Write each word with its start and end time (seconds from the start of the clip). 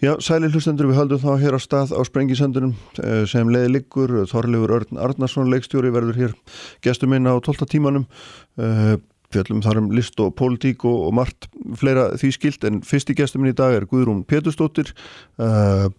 Já, 0.00 0.14
sæli 0.24 0.48
hlustendur, 0.48 0.86
við 0.88 0.96
höldum 0.96 1.18
þá 1.20 1.42
hér 1.42 1.54
á 1.56 1.60
stað 1.60 1.90
á 1.92 2.00
Sprengisöndunum 2.08 2.70
eh, 3.04 3.26
sem 3.28 3.48
leiði 3.52 3.74
liggur, 3.74 4.12
Þorleifur 4.30 4.72
Örn 4.78 4.96
Arnarsson 4.96 5.50
leikstjóri 5.52 5.90
verður 5.92 6.16
hér 6.16 6.30
gestur 6.80 7.10
minna 7.12 7.34
á 7.36 7.38
12. 7.44 7.66
tímanum 7.68 8.06
eh, 8.56 8.94
fjallum 9.28 9.60
þar 9.60 9.82
um 9.82 9.90
list 9.92 10.16
og 10.24 10.32
pólitík 10.38 10.86
og, 10.88 11.02
og 11.10 11.12
margt 11.18 11.50
fleira 11.76 12.06
því 12.16 12.30
skilt 12.32 12.64
en 12.64 12.78
fyrsti 12.80 13.12
gestur 13.18 13.42
minn 13.42 13.52
í 13.52 13.58
dag 13.58 13.76
er 13.76 13.84
Guðrún 13.90 14.22
Péturstóttir 14.24 14.88
uh, 15.36 15.92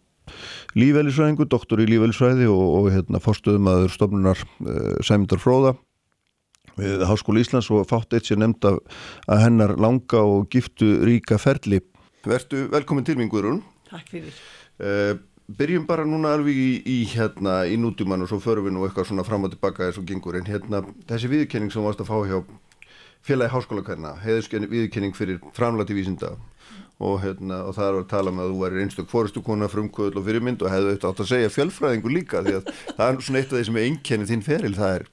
lífælisræðingu, 0.74 1.46
doktor 1.52 1.84
í 1.84 1.86
lífælisræði 1.92 2.50
og, 2.50 2.64
og 2.80 2.90
hérna, 2.96 3.22
fórstöðum 3.22 3.70
aður 3.70 3.94
stofnunar 3.94 4.42
Sæmundar 5.06 5.44
Fróða 5.44 5.76
við 6.80 7.06
Háskóli 7.06 7.46
Íslands 7.46 7.70
og 7.70 7.86
fátt 7.92 8.18
eitt 8.18 8.32
sér 8.32 8.42
nefnd 8.42 8.66
af 8.66 9.46
hennar 9.46 9.76
langa 9.78 10.26
og 10.26 10.50
giftu 10.50 10.96
ríka 11.06 11.38
ferli. 11.42 11.84
Vertu 12.26 12.66
velkomin 12.74 13.06
til 13.06 13.20
minn 13.22 13.30
Guðrún. 13.30 13.62
Takk 13.92 14.08
fyrir. 14.12 14.39
Uh, 14.82 15.20
byrjum 15.60 15.86
bara 15.88 16.08
núna 16.08 16.34
alveg 16.38 16.55
í, 16.55 16.72
í, 16.88 16.98
hérna, 17.12 17.62
í 17.68 17.77
nútíman 17.80 18.23
og 18.23 18.31
svo 18.31 18.40
förum 18.44 18.70
við 18.70 18.76
nú 18.77 18.86
eitthvað 18.88 19.09
svona 19.12 19.26
fram 19.27 19.48
og 19.48 19.54
tilbaka 19.54 19.88
eins 19.88 20.00
og 20.00 20.08
gengur 20.08 20.38
en 20.40 20.48
hérna 20.48 20.84
þessi 21.09 21.31
viðkenning 21.31 21.73
sem 21.73 21.84
varst 21.84 22.04
að 22.04 22.12
fá 22.12 22.17
hjá 22.30 22.40
félagi 23.27 23.54
háskólakærna, 23.54 24.16
heiðuskenni 24.23 24.72
viðkenning 24.72 25.17
fyrir 25.17 25.41
framlæti 25.54 25.98
vísinda 25.98 26.34
og, 27.02 27.20
hérna, 27.23 27.64
og 27.67 27.76
það 27.77 27.88
er 27.88 28.00
að 28.00 28.09
tala 28.14 28.34
með 28.34 28.38
um 28.38 28.44
að 28.44 28.52
þú 28.52 28.59
væri 28.64 28.84
einstök 28.86 29.09
fóristukona, 29.12 29.70
frumkvöðl 29.72 30.20
og 30.22 30.28
fyrirmynd 30.28 30.66
og 30.66 30.73
hefðu 30.73 30.94
eftir 30.95 31.09
átt 31.09 31.23
að 31.23 31.31
segja 31.34 31.53
fjölfræðingu 31.55 32.14
líka 32.14 32.44
því 32.45 32.59
að 32.59 32.70
það 32.98 33.08
er 33.08 33.23
svona 33.26 33.42
eitt 33.42 33.52
af 33.52 33.58
því 33.58 33.66
sem 33.70 33.80
er 33.81 33.88
einkenni 33.89 34.30
þín 34.30 34.45
feril, 34.45 34.76
það 34.78 35.00
er 35.00 35.08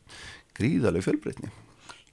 gríðarlega 0.59 1.09
fjölbreytni. 1.09 1.53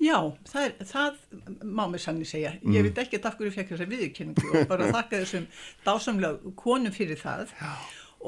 Já, 0.01 0.17
það, 0.49 0.65
er, 0.65 0.73
það 0.89 1.19
má 1.63 1.83
mér 1.91 2.01
sannig 2.03 2.27
segja. 2.29 2.55
Ég 2.61 2.67
mm. 2.67 2.87
veit 2.89 3.03
ekki 3.05 3.21
af 3.21 3.37
hverju 3.37 3.53
fekk 3.55 3.73
þessa 3.73 3.87
viðkynningu 3.91 4.49
og 4.51 4.67
bara 4.71 4.89
þakka 4.91 5.21
þessum 5.21 5.45
dásamlega 5.85 6.55
konum 6.59 6.95
fyrir 6.95 7.21
það 7.21 7.53
Já. 7.55 7.71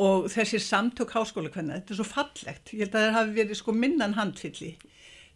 og 0.08 0.30
þessi 0.32 0.62
samtök 0.64 1.12
háskóla 1.18 1.52
hvernig, 1.52 1.82
þetta 1.82 1.94
er 1.94 2.00
svo 2.00 2.08
fallegt. 2.08 2.72
Ég 2.74 2.86
held 2.86 2.96
að 2.96 3.06
það 3.08 3.20
hafi 3.20 3.38
verið 3.42 3.60
sko 3.60 3.76
minnan 3.76 4.16
handfylli 4.18 4.72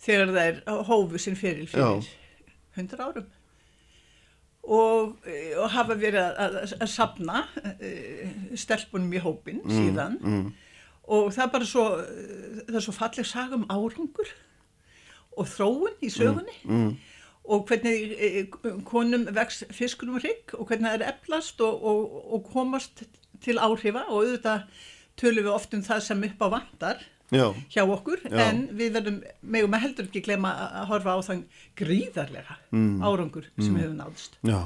þegar 0.02 0.34
það 0.34 0.48
er 0.48 0.84
hófu 0.88 1.22
sinn 1.22 1.38
fyrir 1.38 1.70
fyrir 1.70 2.10
hundra 2.78 3.08
árum 3.10 3.30
og, 4.62 5.16
og 5.58 5.68
hafa 5.74 5.98
verið 5.98 6.22
að, 6.22 6.40
að, 6.46 6.76
að 6.78 6.92
sapna 6.92 7.44
uh, 7.64 8.36
stelpunum 8.60 9.14
í 9.18 9.22
hópin 9.24 9.62
mm, 9.64 9.74
síðan 9.74 10.18
mm. 10.22 10.46
og 11.16 11.32
það 11.34 11.44
er 11.46 11.52
bara 11.56 11.70
svo, 11.70 11.86
það 12.70 12.80
er 12.80 12.86
svo 12.86 12.96
falleg 12.96 13.30
sagum 13.30 13.68
árangur 13.74 14.34
og 15.38 15.50
þróun 15.50 15.98
í 16.04 16.12
sögunni 16.12 16.58
mm, 16.64 16.82
mm. 16.82 16.92
og 17.56 17.66
hvernig 17.70 18.16
e, 18.18 18.46
konum 18.88 19.28
vex 19.36 19.64
fiskunum 19.74 20.20
hrygg 20.22 20.56
og 20.58 20.68
hvernig 20.70 20.90
það 20.90 20.98
er 21.00 21.14
eflast 21.14 21.64
og, 21.66 21.86
og, 21.92 22.20
og 22.36 22.52
komast 22.52 23.06
til 23.42 23.58
áhrifa 23.62 24.06
og 24.10 24.26
auðvitað 24.26 24.68
tölum 25.20 25.48
við 25.48 25.56
oft 25.56 25.74
um 25.78 25.84
það 25.86 26.06
sem 26.06 26.30
upp 26.30 26.46
á 26.46 26.48
vandar 26.58 27.02
Já. 27.32 27.48
hjá 27.72 27.86
okkur 27.88 28.20
Já. 28.28 28.36
en 28.50 28.66
við 28.76 28.98
verðum 28.98 29.22
megum 29.40 29.76
að 29.78 29.84
heldur 29.86 30.08
ekki 30.10 30.24
glema 30.26 30.52
að 30.68 30.90
horfa 30.90 31.16
á 31.16 31.20
þann 31.30 31.44
gríðarlega 31.80 32.58
mm. 32.76 33.00
árangur 33.00 33.48
sem 33.56 33.72
mm. 33.72 33.80
hefur 33.80 33.98
náðist 34.02 34.36
Já, 34.44 34.60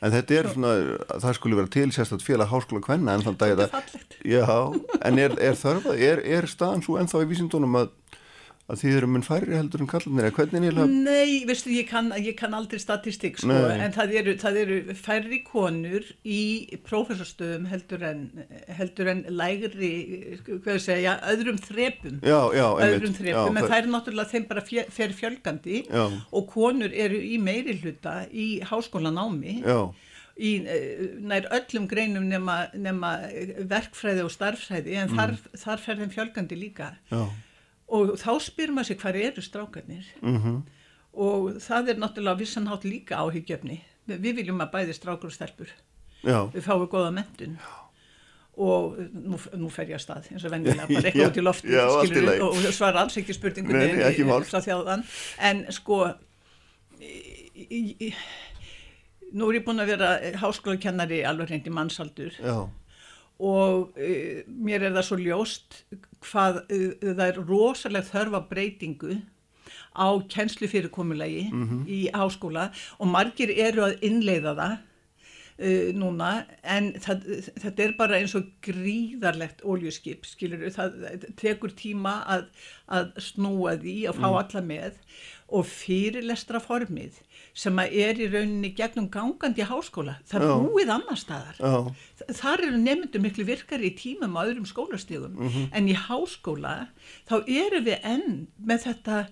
en 0.00 0.14
þetta 0.16 0.38
er 0.38 0.48
Svo. 0.48 0.54
svona 0.56 1.20
það 1.22 1.36
skulle 1.38 1.60
vera 1.60 1.72
til 1.76 1.86
sérstaklega 1.94 2.26
félag 2.26 2.50
háskóla 2.50 2.82
hvenna 2.88 3.14
en 3.14 3.26
þann 3.28 3.38
dag 3.38 3.54
þetta 3.54 3.68
er 3.68 3.74
fallegt 3.76 4.18
Já, 4.26 4.48
en 4.98 5.22
er, 5.22 5.36
er 5.38 5.60
þörfað, 5.62 6.02
er, 6.10 6.24
er 6.40 6.50
staðan 6.50 6.82
svo 6.82 6.98
ennþá 6.98 7.22
í 7.22 7.30
vísindunum 7.30 7.78
að 7.84 7.94
að 8.70 8.78
því 8.78 8.90
eru 8.96 9.08
mun 9.10 9.24
færri 9.26 9.56
heldur 9.56 9.82
en 9.82 9.88
kallanir 9.90 10.28
eða 10.28 10.34
hvernig 10.36 10.66
er 10.68 10.76
það? 10.76 10.92
Nei, 11.04 11.30
veistu, 11.48 11.72
ég 11.74 11.88
kann, 11.90 12.12
ég 12.14 12.36
kann 12.38 12.54
aldrei 12.54 12.78
statistik 12.80 13.40
sko, 13.42 13.56
en 13.74 13.94
það 13.94 14.14
eru, 14.20 14.34
það 14.38 14.58
eru 14.60 14.78
færri 14.98 15.40
konur 15.46 16.06
í 16.22 16.42
prófessorstöðum 16.86 17.66
heldur 17.72 18.06
en 18.06 18.22
heldur 18.78 19.10
en 19.12 19.24
lægri 19.34 19.90
hvað 20.46 20.70
ég 20.76 20.86
segja, 20.86 21.16
öðrum 21.32 21.58
þrepum. 21.64 22.22
Já, 22.22 22.38
já, 22.54 22.64
öðrum 22.86 23.18
þrepum, 23.18 23.58
en 23.58 23.66
það 23.66 23.76
er 23.80 23.92
náttúrulega 23.96 24.34
þeim 24.36 24.48
bara 24.54 24.64
fer 24.94 25.18
fjölgandi 25.18 25.84
já. 25.88 26.06
og 26.30 26.48
konur 26.54 26.94
eru 26.94 27.18
í 27.18 27.42
meiri 27.42 27.76
hluta 27.82 28.22
í 28.30 28.48
háskólanámi. 28.70 29.58
Í 30.42 30.50
nær 31.28 31.44
öllum 31.52 31.84
greinum 31.90 32.24
nema, 32.24 32.62
nema 32.72 33.18
verkfræði 33.68 34.22
og 34.24 34.30
starfræði 34.32 34.94
en 34.96 35.10
mm. 35.10 35.18
þar, 35.18 35.34
þar 35.60 35.82
fer 35.82 35.98
þeim 35.98 36.14
fjölgandi 36.14 36.56
líka. 36.56 36.94
Já 37.12 37.26
og 37.92 38.14
þá 38.20 38.30
spyrir 38.40 38.74
maður 38.74 38.92
sig 38.92 39.00
hvað 39.02 39.20
eru 39.28 39.44
strákarnir? 39.44 40.06
Mm 40.22 40.38
-hmm. 40.38 40.58
og 41.12 41.60
það 41.60 41.88
er 41.88 42.00
náttúrulega 42.00 42.40
vissanhátt 42.40 42.84
líka 42.84 43.20
áhyggjöfni 43.20 43.80
við 44.06 44.36
viljum 44.40 44.60
að 44.60 44.72
bæði 44.72 44.96
strákur 44.96 45.30
og 45.30 45.36
stelpur 45.36 45.70
Já. 46.22 46.50
við 46.54 46.64
fáum 46.66 46.88
goða 46.90 47.10
mentun 47.14 47.56
Já. 47.58 47.70
og 48.56 48.98
nú, 49.12 49.38
nú 49.58 49.70
fer 49.70 49.90
ég 49.90 49.98
að 49.98 50.04
stað 50.04 50.28
eins 50.32 50.44
og 50.44 50.54
vennilega, 50.54 50.86
bara 50.86 51.06
eitthvað 51.10 51.30
út 51.30 51.40
í 51.40 51.46
lofti 51.46 51.72
Já, 51.72 51.86
og, 51.86 52.56
og 52.56 52.74
svara 52.74 53.02
alls 53.04 53.18
ekki 53.20 53.36
spurningunni 53.36 54.44
frá 54.48 54.60
þjáðan 54.64 55.04
en 55.38 55.64
sko 55.72 56.04
í, 57.00 57.82
í, 58.08 58.12
nú 59.32 59.50
er 59.50 59.60
ég 59.60 59.66
búin 59.66 59.82
að 59.82 59.94
vera 59.94 60.14
háskólakennari 60.42 61.22
alveg 61.26 61.52
reyndi 61.52 61.74
mannsaldur 61.74 62.38
og 63.42 63.92
uh, 63.98 64.42
mér 64.46 64.88
er 64.88 64.96
það 64.96 65.08
svo 65.08 65.20
ljóst 65.20 65.82
hvað 66.22 66.62
það 67.02 67.26
er 67.28 67.42
rosalega 67.48 68.10
þörfa 68.12 68.42
breytingu 68.50 69.20
á 69.92 70.08
kennslufyrirkomulegi 70.28 71.50
mm 71.52 71.64
-hmm. 71.68 71.82
í 71.88 72.00
háskóla 72.12 72.70
og 72.98 73.06
margir 73.08 73.50
eru 73.50 73.84
að 73.84 73.98
innleiða 74.00 74.54
það 74.60 74.74
uh, 75.58 75.88
núna 75.94 76.30
en 76.62 76.92
það, 76.94 77.26
þetta 77.60 77.84
er 77.84 77.94
bara 77.98 78.18
eins 78.18 78.34
og 78.34 78.48
gríðarlegt 78.62 79.62
óljuskip 79.64 80.26
skilur 80.26 80.70
það 80.70 81.26
tekur 81.36 81.74
tíma 81.76 82.22
að, 82.26 82.48
að 82.86 83.12
snúa 83.18 83.76
því 83.76 83.96
að 84.08 84.18
fá 84.20 84.28
mm. 84.28 84.38
alla 84.42 84.62
með 84.62 84.92
og 85.52 85.66
fyrirlestra 85.68 86.60
formið 86.60 87.20
sem 87.54 87.78
er 87.84 88.16
í 88.16 88.28
rauninni 88.32 88.72
gegnum 88.76 89.10
gangandi 89.12 89.66
háskóla, 89.68 90.16
það 90.28 90.46
er 90.46 90.64
búið 90.64 90.92
annar 90.94 91.20
staðar. 91.20 91.58
Já. 91.60 92.32
þar 92.38 92.64
eru 92.68 92.80
nefndu 92.80 93.20
miklu 93.20 93.44
virkari 93.44 93.90
í 93.90 93.96
tímum 93.98 94.36
á 94.38 94.46
öðrum 94.46 94.68
skólastígum 94.68 95.36
mm 95.36 95.48
-hmm. 95.48 95.68
en 95.72 95.88
í 95.88 95.94
háskóla 95.94 96.88
þá 97.28 97.36
eru 97.46 97.82
við 97.84 97.98
enn 98.02 98.46
með 98.56 98.86
þetta 98.88 99.26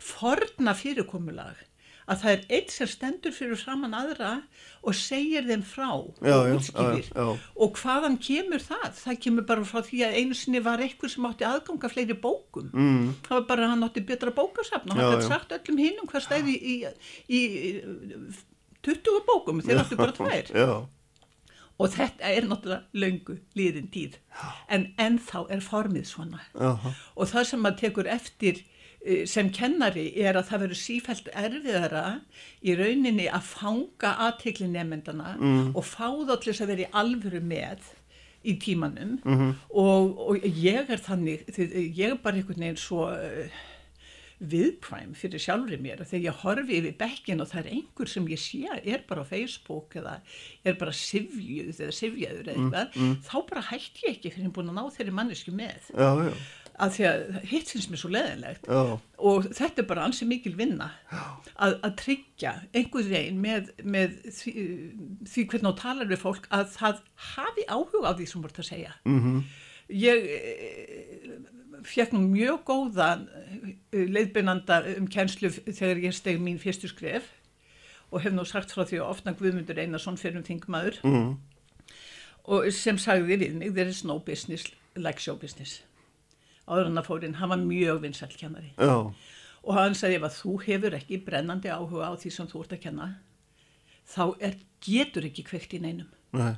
forna 0.00 0.74
fyrirkomulag 0.74 1.56
að 2.10 2.22
það 2.22 2.32
er 2.32 2.42
eitt 2.56 2.74
sem 2.74 2.90
stendur 2.90 3.34
fyrir 3.34 3.58
framann 3.60 3.94
aðra 3.94 4.32
og 4.80 4.96
segir 4.96 5.46
þeim 5.46 5.62
frá 5.66 5.88
já, 5.90 6.34
og 6.34 6.52
útskýrir. 6.56 7.08
já, 7.10 7.22
já, 7.22 7.48
og 7.62 7.80
hvaðan 7.80 8.18
kemur 8.24 8.64
það? 8.64 8.86
Það 8.98 9.18
kemur 9.26 9.46
bara 9.50 9.66
frá 9.68 9.82
því 9.86 10.02
að 10.06 10.16
einu 10.18 10.38
sinni 10.38 10.62
var 10.64 10.82
eitthvað 10.82 11.14
sem 11.14 11.28
átti 11.30 11.48
aðganga 11.48 11.90
fleiri 11.92 12.16
bókum. 12.26 12.70
Mm. 12.74 13.10
það 13.26 13.36
var 13.36 13.48
bara 13.52 13.66
að 13.66 13.74
hann 13.74 13.88
átti 13.88 14.04
betra 14.10 14.34
bókasafn 14.34 14.90
og 14.90 14.96
hann 14.96 15.12
hætti 15.14 15.28
sagt 15.30 15.54
öllum 15.58 15.82
hinnum 15.84 16.10
hvað 16.10 16.26
stæði 16.26 16.56
í, 16.56 16.78
í, 17.28 17.40
í 17.40 18.40
20 18.86 19.22
bókum 19.28 19.62
þeir 19.64 19.84
áttu 19.84 20.00
bara 20.00 20.16
tvær. 20.16 20.50
og 21.80 21.94
þetta 21.94 22.28
er 22.28 22.48
náttúrulega 22.48 23.00
laungu 23.00 23.38
líðin 23.56 23.88
tíð. 23.92 24.18
En 24.68 24.90
ennþá 25.00 25.46
er 25.54 25.62
formið 25.64 26.10
svona. 26.10 26.42
Og 27.16 27.30
það 27.30 27.46
sem 27.52 27.62
maður 27.64 27.80
tekur 27.84 28.10
eftir 28.10 28.60
sem 29.24 29.48
kennari 29.54 30.10
er 30.20 30.36
að 30.36 30.50
það 30.50 30.62
verður 30.64 30.80
sífælt 30.80 31.30
erfiðara 31.32 32.04
í 32.60 32.74
rauninni 32.76 33.30
að 33.32 33.46
fanga 33.48 34.12
aðtekli 34.26 34.68
nefndana 34.68 35.36
mm. 35.38 35.70
og 35.72 35.86
fá 35.88 36.10
þá 36.10 36.34
til 36.34 36.50
þess 36.50 36.64
að 36.66 36.72
vera 36.74 36.84
í 36.84 36.92
alvöru 37.02 37.40
með 37.40 37.88
í 38.44 38.56
tímanum 38.60 39.18
mm 39.22 39.34
-hmm. 39.38 39.56
og, 39.70 40.20
og 40.28 40.44
ég 40.44 40.88
er 40.88 41.00
þannig, 41.00 41.44
ég 41.56 42.10
er 42.10 42.16
bara 42.16 42.36
einhvern 42.40 42.60
veginn 42.60 42.80
svo 42.80 43.08
uh, 43.12 43.58
viðpræm 44.40 45.12
fyrir 45.14 45.40
sjálfur 45.40 45.80
mér 45.84 46.00
þegar 46.04 46.24
ég 46.24 46.38
horfi 46.44 46.78
yfir 46.78 46.96
bekkin 47.00 47.40
og 47.44 47.50
það 47.50 47.60
er 47.60 47.72
einhver 47.74 48.08
sem 48.08 48.28
ég 48.28 48.40
sé 48.40 48.80
er 48.84 49.04
bara 49.08 49.24
á 49.24 49.28
Facebook 49.28 49.96
eða 50.00 50.20
er 50.64 50.78
bara 50.80 50.92
sifjuð 50.92 51.76
eða 51.76 51.92
sifjaður 51.92 52.48
eða 52.48 52.56
mm, 52.56 52.64
eitthvað, 52.64 52.96
mm. 52.96 53.16
þá 53.28 53.36
bara 53.50 53.66
hætti 53.68 54.06
ég 54.06 54.16
ekki 54.16 54.32
fyrir 54.32 54.48
að 54.48 54.56
búin 54.56 54.72
að 54.72 54.80
ná 54.80 54.96
þeirri 54.96 55.12
mannesku 55.12 55.52
með. 55.52 55.92
Já, 55.92 56.10
já 56.24 56.32
að 56.80 56.92
því 56.96 57.06
að 57.08 57.22
hitt 57.50 57.70
finnst 57.72 57.90
mér 57.92 58.00
svo 58.00 58.10
leðilegt 58.14 58.68
Já. 58.68 58.80
og 59.30 59.48
þetta 59.56 59.82
er 59.82 59.88
bara 59.90 60.04
ansi 60.08 60.28
mikil 60.28 60.52
vinna 60.58 60.90
að, 61.10 61.76
að 61.86 61.96
tryggja 62.00 62.52
einhver 62.76 63.08
veginn 63.10 63.40
með, 63.42 63.72
með 63.84 64.16
því, 64.36 64.54
því 65.28 65.46
hvernig 65.52 65.74
þá 65.74 65.82
talar 65.82 66.10
við 66.10 66.22
fólk 66.22 66.48
að 66.56 66.70
það 66.76 67.02
hafi 67.34 67.66
áhuga 67.68 68.12
á 68.12 68.16
því 68.18 68.28
sem 68.30 68.44
voruð 68.44 68.62
að 68.62 68.70
segja 68.70 68.94
mm 69.04 69.20
-hmm. 69.24 69.42
ég 70.00 70.30
eh, 70.36 71.36
fekk 71.90 72.16
nú 72.16 72.22
mjög 72.28 72.64
góða 72.70 73.10
eh, 73.92 74.06
leiðbyrnanda 74.08 74.82
um 74.96 75.10
kjenslu 75.10 75.52
þegar 75.52 76.04
ég 76.06 76.16
steg 76.16 76.40
mín 76.40 76.60
fyrstu 76.62 76.88
skref 76.88 77.28
og 78.10 78.24
hef 78.24 78.32
nú 78.32 78.44
sagt 78.44 78.72
frá 78.72 78.84
því 78.84 79.02
að 79.02 79.10
ofna 79.10 79.36
Guðmundur 79.38 79.78
Einarsson 79.78 80.18
fyrir 80.18 80.40
um 80.40 80.46
þingmaður 80.46 80.98
mm 81.04 81.14
-hmm. 81.14 81.36
og 82.44 82.72
sem 82.72 82.98
sagði 82.98 83.36
við 83.36 83.54
mig 83.54 83.74
there 83.74 83.88
is 83.88 84.04
no 84.04 84.18
business 84.18 84.72
like 84.96 85.20
show 85.20 85.36
business 85.36 85.82
áður 86.70 86.88
hann 86.88 87.02
að 87.02 87.08
fórin, 87.10 87.36
hann 87.40 87.52
var 87.52 87.60
mjög 87.62 88.00
vinsæl 88.04 88.30
kennari 88.36 88.72
Já. 88.78 88.94
og 89.62 89.76
hann 89.76 89.96
sagði 89.98 90.20
ef 90.20 90.26
að 90.28 90.38
þú 90.38 90.56
hefur 90.66 90.96
ekki 91.00 91.20
brennandi 91.26 91.72
áhuga 91.72 92.10
á 92.10 92.14
því 92.20 92.32
sem 92.36 92.50
þú 92.50 92.64
ert 92.64 92.74
að 92.76 92.82
kenna 92.86 93.08
þá 94.10 94.24
er, 94.38 94.58
getur 94.84 95.26
ekki 95.28 95.46
kveikt 95.50 95.76
í 95.76 95.82
neinum 95.82 96.10
Nei. 96.36 96.54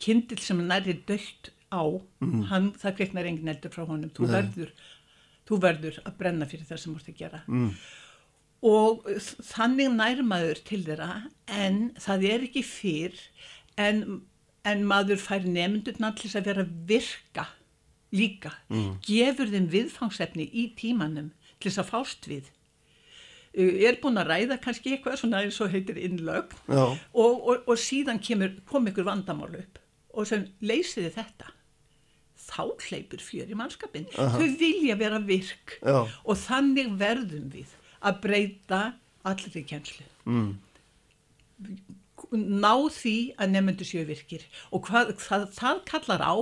kindil 0.00 0.38
sem 0.42 0.60
næri 0.64 0.96
dögt 1.08 1.52
á 1.68 1.84
mm. 1.84 2.46
hann, 2.52 2.72
það 2.80 2.96
kveiknar 3.00 3.28
engin 3.28 3.52
eldur 3.52 3.74
frá 3.74 3.84
honum 3.84 4.12
þú 4.14 4.30
verður, 4.32 4.72
þú 5.48 5.60
verður 5.64 6.00
að 6.04 6.18
brenna 6.20 6.48
fyrir 6.48 6.68
það 6.68 6.82
sem 6.82 6.94
þú 6.94 7.02
ert 7.02 7.12
að 7.12 7.20
gera 7.22 7.42
mm. 7.50 7.68
og 8.70 9.12
þannig 9.50 9.92
nærmaður 9.98 10.64
til 10.70 10.82
þeirra 10.86 11.12
en 11.66 11.84
það 12.00 12.26
er 12.30 12.48
ekki 12.48 12.64
fyrr 12.66 13.20
en, 13.78 14.02
en 14.68 14.88
maður 14.88 15.20
fær 15.22 15.46
nefndurna 15.46 16.14
til 16.14 16.28
þess 16.28 16.40
að 16.40 16.52
vera 16.52 16.68
virka 16.88 17.48
líka, 18.14 18.54
mm. 18.72 18.92
gefur 19.04 19.50
þeim 19.52 19.66
viðfangsefni 19.72 20.48
í 20.48 20.70
tímanum 20.78 21.32
til 21.58 21.70
þess 21.70 21.82
að 21.82 21.90
fást 21.90 22.30
við 22.30 22.52
er 23.58 23.98
búin 24.02 24.20
að 24.20 24.30
ræða 24.30 24.58
kannski 24.62 24.94
eitthvað 24.94 25.20
svona 25.22 25.42
eins 25.42 25.58
og 25.64 25.72
heitir 25.72 25.98
innlög 25.98 26.52
og, 26.68 26.98
og, 27.14 27.64
og 27.64 27.76
síðan 27.80 28.20
kemur, 28.22 28.52
kom 28.68 28.86
ykkur 28.90 29.08
vandamál 29.08 29.50
upp 29.58 29.80
og 30.14 30.28
sem 30.28 30.44
leysiði 30.60 31.10
þetta 31.16 31.52
þá 32.48 32.62
hleypur 32.86 33.22
fjör 33.22 33.50
í 33.50 33.58
mannskapin 33.58 34.06
uh 34.14 34.20
-huh. 34.20 34.38
þau 34.38 34.58
vilja 34.60 34.96
vera 34.96 35.18
virk 35.18 35.78
Já. 35.82 36.06
og 36.24 36.36
þannig 36.36 36.94
verðum 37.00 37.50
við 37.52 37.74
að 38.00 38.20
breyta 38.22 38.82
allir 39.24 39.56
í 39.56 39.64
kjenslu 39.68 40.06
mm. 40.24 40.52
Ná 42.34 42.74
því 42.92 43.16
að 43.38 43.54
nefnendur 43.54 43.88
séu 43.88 44.04
virkir 44.08 44.44
og 44.74 44.86
hvað, 44.88 45.14
það, 45.22 45.46
það 45.56 45.82
kallar 45.88 46.24
á 46.24 46.36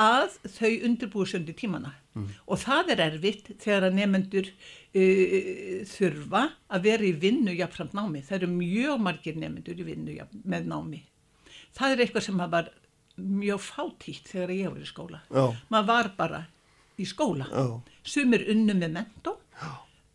að 0.00 0.36
þau 0.56 0.70
undirbúi 0.88 1.26
söndi 1.28 1.54
tímana 1.56 1.92
mm. 2.16 2.28
og 2.46 2.62
það 2.62 2.94
er 2.94 3.02
erfitt 3.06 3.50
þegar 3.60 3.88
að 3.88 3.98
nefnendur 3.98 4.50
uh, 4.50 5.80
þurfa 5.90 6.44
að 6.70 6.86
vera 6.88 7.08
í 7.08 7.14
vinnu 7.24 7.54
jafnframt 7.58 7.96
námi. 7.96 8.24
Það 8.26 8.38
eru 8.40 8.52
mjög 8.54 9.04
margir 9.06 9.40
nefnendur 9.40 9.82
í 9.82 9.88
vinnu 9.90 10.16
með 10.42 10.70
námi. 10.70 11.02
Það 11.76 11.94
er 11.94 12.04
eitthvað 12.04 12.26
sem 12.26 12.40
var 12.40 12.72
mjög 13.20 13.60
fátítt 13.62 14.32
þegar 14.32 14.56
ég 14.56 14.72
var 14.72 14.80
í 14.80 14.88
skóla. 14.88 15.20
Já. 15.28 15.44
Maður 15.72 15.92
var 15.92 16.10
bara 16.16 16.40
í 17.00 17.06
skóla. 17.08 17.46
Sumir 18.06 18.46
unnu 18.52 18.76
með 18.76 18.96
mentó, 18.96 19.36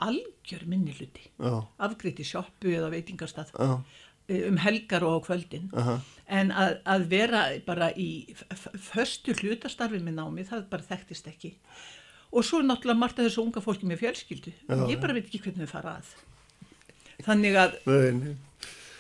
algjör 0.04 0.66
minniluti, 0.68 1.30
afgriðt 1.40 2.20
í 2.20 2.28
sjoppu 2.28 2.74
eða 2.76 2.90
veitingarstað 2.92 3.54
eh, 3.64 3.76
um 4.30 4.58
helgar 4.58 5.04
og 5.04 5.22
á 5.22 5.26
kvöldin. 5.28 5.70
Uh 5.74 5.88
-huh. 5.88 6.00
En 6.28 6.52
að, 6.52 6.78
að 6.86 7.08
vera 7.10 7.42
bara 7.66 7.92
í 7.94 8.36
förstu 8.78 9.34
hlutastarfi 9.34 10.00
með 10.00 10.14
námi, 10.14 10.44
það 10.44 10.70
bara 10.70 10.82
þekktist 10.82 11.28
ekki. 11.28 11.54
Og 12.32 12.46
svo 12.46 12.62
náttúrulega 12.62 12.98
margt 12.98 13.20
af 13.20 13.26
þessu 13.26 13.42
unga 13.42 13.62
fólki 13.62 13.86
með 13.86 14.00
fjölskyldu. 14.00 14.52
Já, 14.70 14.90
ég 14.90 15.02
bara 15.02 15.14
veit 15.14 15.26
ekki 15.26 15.40
hvernig 15.40 15.68
þau 15.68 15.72
fara 15.78 15.98
að. 16.00 16.06
Þannig 17.26 17.56
að 17.56 17.72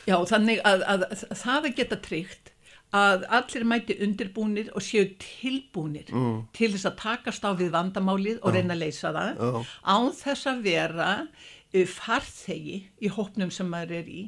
já, 0.05 0.25
þannig 0.25 0.61
að, 0.63 0.83
að, 0.85 1.03
að 1.11 1.37
það 1.37 1.65
er 1.65 1.73
geta 1.79 1.95
tryggt 1.95 2.51
að 2.95 3.25
allir 3.33 3.65
mæti 3.67 3.97
undirbúnir 4.05 4.69
og 4.75 4.83
séu 4.85 5.09
tilbúnir 5.19 6.11
mm. 6.13 6.37
til 6.55 6.71
þess 6.75 6.87
að 6.89 6.97
takast 7.01 7.47
á 7.47 7.51
við 7.57 7.73
vandamálið 7.73 8.39
og 8.41 8.55
reyna 8.55 8.75
að 8.75 8.83
leysa 8.85 9.11
það 9.15 9.41
án 9.83 10.09
þess 10.15 10.49
að 10.51 10.61
vera 10.69 11.09
uh, 11.25 11.85
farþegi 11.91 12.77
í 13.01 13.11
hópnum 13.11 13.51
sem 13.51 13.67
maður 13.71 13.99
er 13.99 14.11
í 14.11 14.23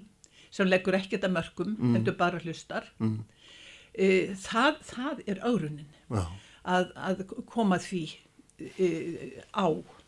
sem 0.57 0.69
leggur 0.69 0.97
ekkert 0.97 1.27
að 1.27 1.35
mörgum 1.37 1.75
mm. 1.75 1.97
endur 1.99 2.17
bara 2.19 2.41
hlustar 2.43 2.89
mm. 3.01 3.17
uh, 4.01 4.31
það, 4.47 4.81
það 4.91 5.23
er 5.27 5.43
árunin 5.45 5.91
að, 6.67 6.91
að 6.95 7.23
koma 7.49 7.79
því 7.81 8.05
á 9.53 9.67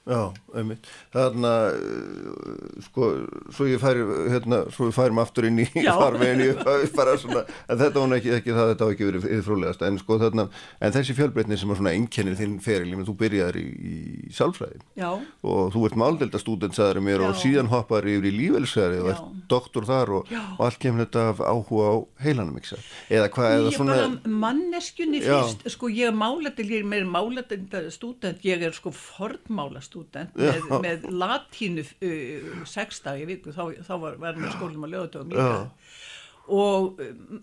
Já, 0.10 0.34
einmitt. 0.58 0.88
Þannig 1.14 1.46
að, 1.46 1.76
uh, 1.86 2.84
sko, 2.88 3.08
svo 3.54 3.68
ég 3.70 3.82
færi, 3.82 4.02
hérna, 4.34 4.64
svo 4.74 4.88
við 4.88 4.96
færim 4.96 5.20
aftur 5.22 5.46
inn 5.46 5.62
í 5.62 5.68
farveginu, 5.86 6.48
bara 6.96 7.14
svona, 7.22 7.44
en 7.70 7.78
þetta 7.78 8.02
var 8.02 8.16
ekki, 8.18 8.32
ekki 8.40 8.56
það, 8.56 8.72
þetta 8.72 8.88
var 8.88 8.96
ekki 8.96 9.10
verið 9.10 9.28
yfirfrólegast, 9.28 9.84
en 9.86 10.00
sko 10.02 10.18
þarna, 10.24 10.46
en 10.82 10.96
þessi 10.96 11.16
fjölbreytni 11.18 11.60
sem 11.62 11.70
var 11.70 11.80
svona 11.82 11.94
einkennir 11.94 12.40
þinn 12.40 12.56
feril, 12.64 12.96
þú 13.06 13.16
byrjaði 13.20 13.62
í, 13.62 13.92
í 13.92 14.34
sálfræði 14.34 14.82
Já. 14.98 15.12
og 15.46 15.70
þú 15.76 15.86
ert 15.90 16.00
máldeldastúdent, 16.02 16.78
sagður 16.80 17.04
mér, 17.06 17.22
Já. 17.22 17.30
og 17.30 17.40
síðan 17.44 17.70
hoppar 17.70 18.10
yfir 18.10 18.32
í 18.32 18.34
lífelsæri 18.34 19.04
og 19.04 19.12
ert 19.14 19.30
doktor 19.52 19.86
þar 19.86 20.16
og, 20.18 20.34
og 20.56 20.66
allt 20.66 20.82
kemur 20.82 21.06
þetta 21.06 21.28
af 21.36 21.44
áhuga 21.46 21.94
á 21.94 21.96
heilanum, 22.26 22.58
ekki 22.58 22.74
það? 22.74 22.90
Eða 23.20 23.30
hvað, 23.38 23.56
eða 23.60 23.76
svona... 23.78 24.00
Ég 24.00 24.18
bara 24.18 24.36
manneskunni 24.48 25.22
fyrst, 25.28 25.70
sko, 25.76 25.94
ég 25.94 26.10
er 26.10 26.18
er 27.00 27.08
máledendastúdent, 27.14 28.42
ég 28.48 28.66
er 28.66 28.74
sko 28.76 28.94
fornmálastúdent 28.96 29.99
stúdent 30.00 30.36
með, 30.40 30.70
með 30.84 31.10
latínu 31.12 31.84
uh, 31.84 32.64
sexdagi 32.68 33.28
viku, 33.30 33.54
þá, 33.56 33.64
þá 33.86 33.94
var, 34.02 34.20
var 34.22 34.40
með 34.40 34.56
skólum 34.56 34.88
að 34.88 34.96
líka 34.96 35.26
Já. 35.36 35.50
og 36.48 37.02
um, 37.04 37.42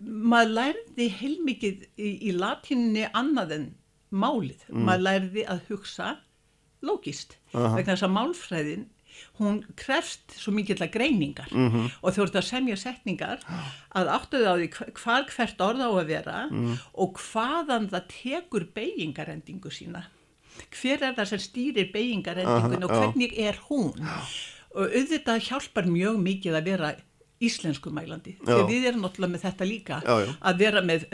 maður 0.00 0.54
lærði 0.56 1.10
heilmikið 1.20 1.84
í, 1.96 2.14
í 2.30 2.32
latínunni 2.36 3.08
annað 3.12 3.56
en 3.58 3.68
málið, 4.10 4.64
mm. 4.68 4.86
maður 4.86 5.06
lærði 5.06 5.44
að 5.46 5.66
hugsa 5.68 6.14
logist, 6.82 7.36
vegna 7.52 7.92
þess 7.92 8.08
að 8.08 8.16
málfræðin 8.16 8.88
hún 9.40 9.60
krefst 9.76 10.32
svo 10.38 10.52
mikill 10.54 10.78
að 10.80 10.94
greiningar 10.94 11.50
mm 11.52 11.68
-hmm. 11.68 11.90
og 12.00 12.14
þú 12.14 12.22
ert 12.24 12.38
að 12.40 12.46
semja 12.46 12.76
setningar 12.76 13.42
að 13.92 14.12
áttuðu 14.16 14.46
á 14.48 14.54
því 14.56 14.68
hvar 14.96 15.26
hvert 15.28 15.60
orð 15.60 15.82
á 15.84 15.90
að 15.90 16.06
vera 16.06 16.38
mm. 16.48 16.78
og 16.94 17.20
hvaðan 17.20 17.90
það 17.92 18.08
tekur 18.14 18.64
beigingarendingu 18.74 19.70
sína 19.70 20.06
hver 20.74 21.04
er 21.08 21.14
það 21.18 21.30
sem 21.32 21.44
stýrir 21.44 21.92
beigingarendingun 21.94 22.88
og 22.88 22.96
hvernig 22.96 23.36
er 23.38 23.60
hún? 23.68 24.10
Og 24.70 24.86
auðvitað 24.86 25.46
hjálpar 25.48 25.88
mjög 25.90 26.20
mikið 26.22 26.58
að 26.58 26.68
vera 26.70 26.90
íslensku 27.40 27.88
mælandi, 27.94 28.34
þegar 28.44 28.66
við 28.68 28.86
erum 28.90 29.04
náttúrulega 29.06 29.32
með 29.32 29.44
þetta 29.46 29.66
líka, 29.68 29.98
já, 30.04 30.26
já. 30.26 30.32
að 30.50 30.58
vera 30.60 30.82
með 30.84 31.06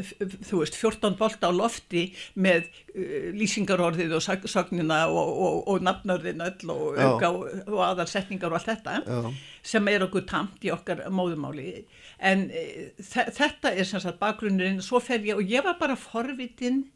þú 0.49 0.63
veist, 0.63 0.79
14 0.81 1.15
bolta 1.21 1.51
á 1.51 1.53
lofti 1.55 2.03
með 2.43 2.67
uh, 2.67 3.29
lýsingarorðið 3.37 4.17
og 4.17 4.49
sagnina 4.51 5.05
og, 5.07 5.31
og, 5.31 5.61
og 5.71 5.87
nafnörðin 5.87 6.43
öll 6.49 6.73
og 6.75 6.99
og, 6.99 7.47
aðarsetningar 7.87 8.51
og 8.51 8.59
allt 8.59 8.73
þetta, 8.73 8.97
já. 9.07 9.31
sem 9.71 9.93
er 9.93 10.07
okkur 10.09 10.27
tamt 10.27 10.67
í 10.67 10.75
okkar 10.75 11.05
móðumáli 11.15 11.77
en 12.19 12.49
uh, 12.51 13.07
þetta 13.07 13.77
er 13.77 13.87
sem 13.87 14.03
sagt 14.03 14.19
bakgrunnurinn, 14.23 14.83
svo 14.83 14.99
fer 15.05 15.23
ég 15.23 15.39
og 15.39 15.47
ég 15.47 15.63
var 15.67 15.79
bara 15.79 15.99
forvitin 16.01 16.89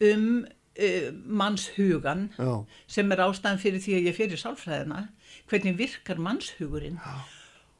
um 0.00 0.46
uh, 0.78 1.08
mannshugan 1.26 2.30
Já. 2.36 2.64
sem 2.86 3.12
er 3.12 3.24
ástæðan 3.26 3.62
fyrir 3.62 3.80
því 3.80 3.98
að 3.98 4.08
ég 4.10 4.16
fyrir 4.16 4.40
sálfræðina 4.40 5.08
hvernig 5.50 5.78
virkar 5.78 6.18
mannshugurinn? 6.18 6.98
Já. 7.00 7.16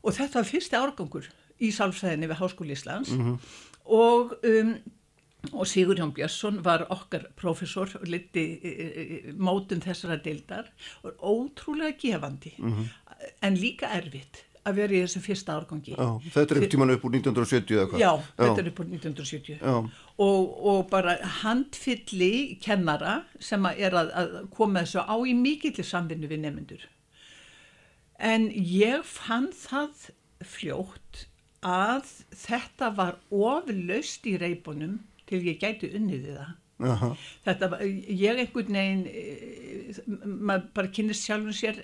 og 0.03 0.15
þetta 0.15 0.41
var 0.41 0.51
fyrsti 0.51 0.77
árgangur 0.77 1.31
í 1.59 1.73
sálfræðinni 1.73 2.29
við 2.31 2.41
Háskóli 2.41 2.77
Íslands. 2.77 3.11
Mm 3.11 3.25
-hmm. 3.25 3.39
og 3.85 4.37
um, 4.45 4.77
og 5.53 5.67
Sigur 5.67 5.95
Jón 5.95 6.13
Björnsson 6.13 6.65
var 6.65 6.87
okkar 6.91 7.29
profesor 7.37 7.89
og 8.01 8.09
liti 8.09 8.59
e, 8.63 8.71
e, 8.71 9.33
mótun 9.39 9.81
þessara 9.81 10.17
deildar. 10.25 10.73
Og 11.03 11.13
ótrúlega 11.23 11.95
gefandi. 11.99 12.55
Mm 12.59 12.73
-hmm. 12.73 12.89
en 13.43 13.55
líka 13.55 13.87
erfitt 13.87 14.45
að 14.65 14.75
vera 14.75 14.93
í 14.93 15.03
þessu 15.03 15.21
fyrsta 15.21 15.53
árgangi. 15.53 15.95
Já, 15.95 16.21
þetta 16.35 16.55
er 16.55 16.63
upp 16.63 16.71
tíman 16.71 16.91
upp 16.91 17.05
úr 17.05 17.11
1970 17.11 17.77
eða 17.77 17.87
hvað? 17.89 18.01
Já, 18.01 18.13
Já, 18.17 18.45
þetta 18.45 18.61
er 18.61 18.69
upp 18.69 18.81
úr 18.81 18.87
1970 18.87 19.59
Já 19.63 19.85
og, 20.17 20.67
og 20.67 20.91
bara 20.91 21.17
handfylli 21.43 22.59
kennara 22.65 23.21
sem 23.41 23.65
að 23.69 23.81
er 23.89 23.97
að, 24.01 24.13
að 24.17 24.37
koma 24.57 24.85
þessu 24.85 25.05
á 25.05 25.17
í 25.29 25.35
mikill 25.37 25.85
samvinnu 25.85 26.31
við 26.31 26.45
nefnendur. 26.45 26.87
En 28.17 28.49
ég 28.51 29.05
fann 29.05 29.51
það 29.53 30.09
fljótt 30.45 31.27
að 31.67 32.09
þetta 32.37 32.93
var 32.97 33.19
oflaust 33.29 34.25
í 34.29 34.37
reybunum 34.41 35.01
til 35.29 35.43
ég 35.45 35.61
gæti 35.61 35.91
unniði 35.99 36.39
það. 36.39 36.55
-huh. 36.79 37.17
Þetta 37.45 37.71
var, 37.73 37.81
ég 37.83 38.39
einhvern 38.39 38.73
veginn, 38.73 39.07
eh, 39.07 40.01
maður 40.25 40.67
bara 40.75 40.93
kynist 40.93 41.25
sjálfum 41.25 41.53
sér 41.53 41.83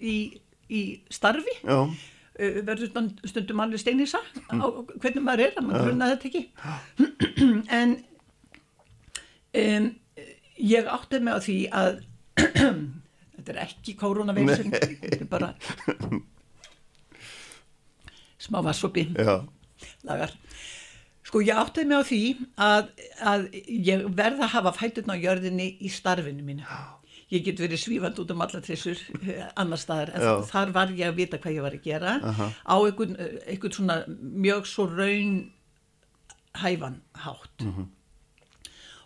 í, 0.00 0.40
í 0.70 1.00
starfi. 1.10 1.54
Já. 1.62 1.94
Eh, 2.38 2.60
verður 2.62 2.92
stundum 3.26 3.60
alveg 3.64 3.80
steinisa 3.82 4.20
á 4.46 4.66
hvernig 5.02 5.24
maður 5.26 5.40
er, 5.48 5.54
að 5.58 5.64
maður 5.66 5.88
grunna 5.88 6.10
þetta 6.12 6.28
ekki. 6.28 6.42
En 7.78 7.94
um, 9.58 9.88
ég 10.70 10.90
átti 10.94 11.18
mig 11.24 11.34
á 11.34 11.40
því 11.42 11.56
að 11.80 11.98
þetta 13.34 13.54
er 13.54 13.58
ekki 13.64 13.96
koronavirsin 13.98 14.70
þetta 14.70 15.18
er 15.18 15.30
bara 15.30 15.50
smá 18.38 18.60
vassopi 18.62 19.08
lagar. 20.06 20.36
Sko 21.26 21.42
ég 21.42 21.58
átti 21.58 21.84
mig 21.90 21.98
á 21.98 22.02
því 22.06 22.22
að, 22.54 22.94
að 23.34 23.48
ég 23.66 24.06
verða 24.14 24.46
að 24.46 24.54
hafa 24.54 24.76
fætun 24.78 25.10
á 25.10 25.18
jörðinni 25.18 25.72
í 25.82 25.90
starfinu 25.90 26.46
mínu 26.46 26.70
ég 27.32 27.44
get 27.44 27.60
verið 27.60 27.82
svífand 27.82 28.18
út 28.22 28.32
um 28.32 28.42
alla 28.44 28.60
trissur 28.64 29.00
eh, 29.20 29.44
annar 29.60 29.80
staðar, 29.80 30.14
en 30.16 30.46
þar 30.48 30.72
var 30.76 30.92
ég 30.96 31.10
að 31.10 31.20
vita 31.20 31.40
hvað 31.42 31.58
ég 31.58 31.66
var 31.66 31.76
að 31.76 31.84
gera 31.84 32.16
uh 32.22 32.38
-huh. 32.38 32.50
á 32.64 32.76
einhvern, 32.78 33.16
eh, 33.18 33.38
einhvern 33.52 33.72
svona 33.72 33.96
mjög 34.08 34.66
svo 34.66 34.86
raun 34.86 35.52
hæfan 36.54 37.00
hátt 37.14 37.60
uh 37.60 37.66
mhm. 37.66 37.82
-huh. 37.82 37.86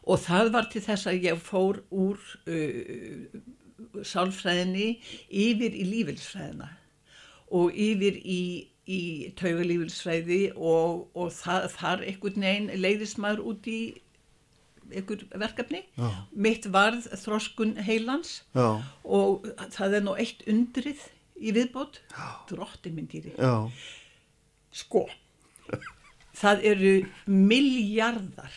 og 0.03 0.19
það 0.19 0.53
var 0.53 0.69
til 0.71 0.83
þess 0.83 1.07
að 1.07 1.23
ég 1.23 1.39
fór 1.39 1.83
úr 1.91 2.19
uh, 2.47 3.41
sálfræðinni 4.03 5.01
yfir 5.31 5.73
í 5.75 5.85
lífilsfræðina 5.85 6.69
og 7.51 7.73
yfir 7.75 8.17
í 8.25 8.73
í 8.89 9.33
taugalífilsfræði 9.39 10.53
og, 10.57 11.11
og 11.15 11.31
það, 11.33 11.69
þar 11.77 12.01
einhvern 12.03 12.43
veginn 12.43 12.81
leiðist 12.83 13.19
maður 13.19 13.45
út 13.53 13.67
í 13.71 14.02
einhver 14.99 15.25
verkefni. 15.41 15.83
Já. 15.97 16.11
mitt 16.33 16.69
varð 16.73 17.09
þroskun 17.25 17.77
heilans 17.83 18.43
Já. 18.55 18.83
og 19.05 19.49
það 19.75 19.99
er 19.99 20.07
nú 20.07 20.17
eitt 20.19 20.45
undrið 20.47 21.09
í 21.41 21.53
viðbót. 21.57 22.01
Drótti 22.49 22.93
minn 22.95 23.11
dýri. 23.11 23.35
Sko 24.73 25.07
það 26.37 26.65
eru 26.73 26.93
miljardar 27.27 28.55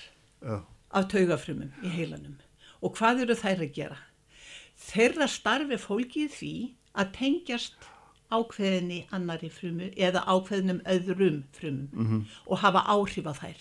af 0.96 1.10
taugafrumum 1.12 1.74
í 1.84 1.92
heilanum. 1.92 2.38
Og 2.84 2.96
hvað 2.98 3.26
eru 3.26 3.38
þær 3.40 3.66
að 3.66 3.76
gera? 3.76 4.00
Þeirra 4.86 5.28
starfi 5.32 5.78
fólkið 5.80 6.34
því 6.36 6.56
að 6.96 7.12
tengjast 7.20 7.90
ákveðinni 8.34 9.06
annari 9.16 9.50
frumu 9.54 9.92
eða 9.96 10.26
ákveðinum 10.26 10.82
öðrum 10.90 11.44
frumum 11.56 11.90
mm 11.92 12.08
-hmm. 12.08 12.22
og 12.46 12.60
hafa 12.60 12.82
áhrif 12.90 13.28
á 13.30 13.34
þær 13.38 13.60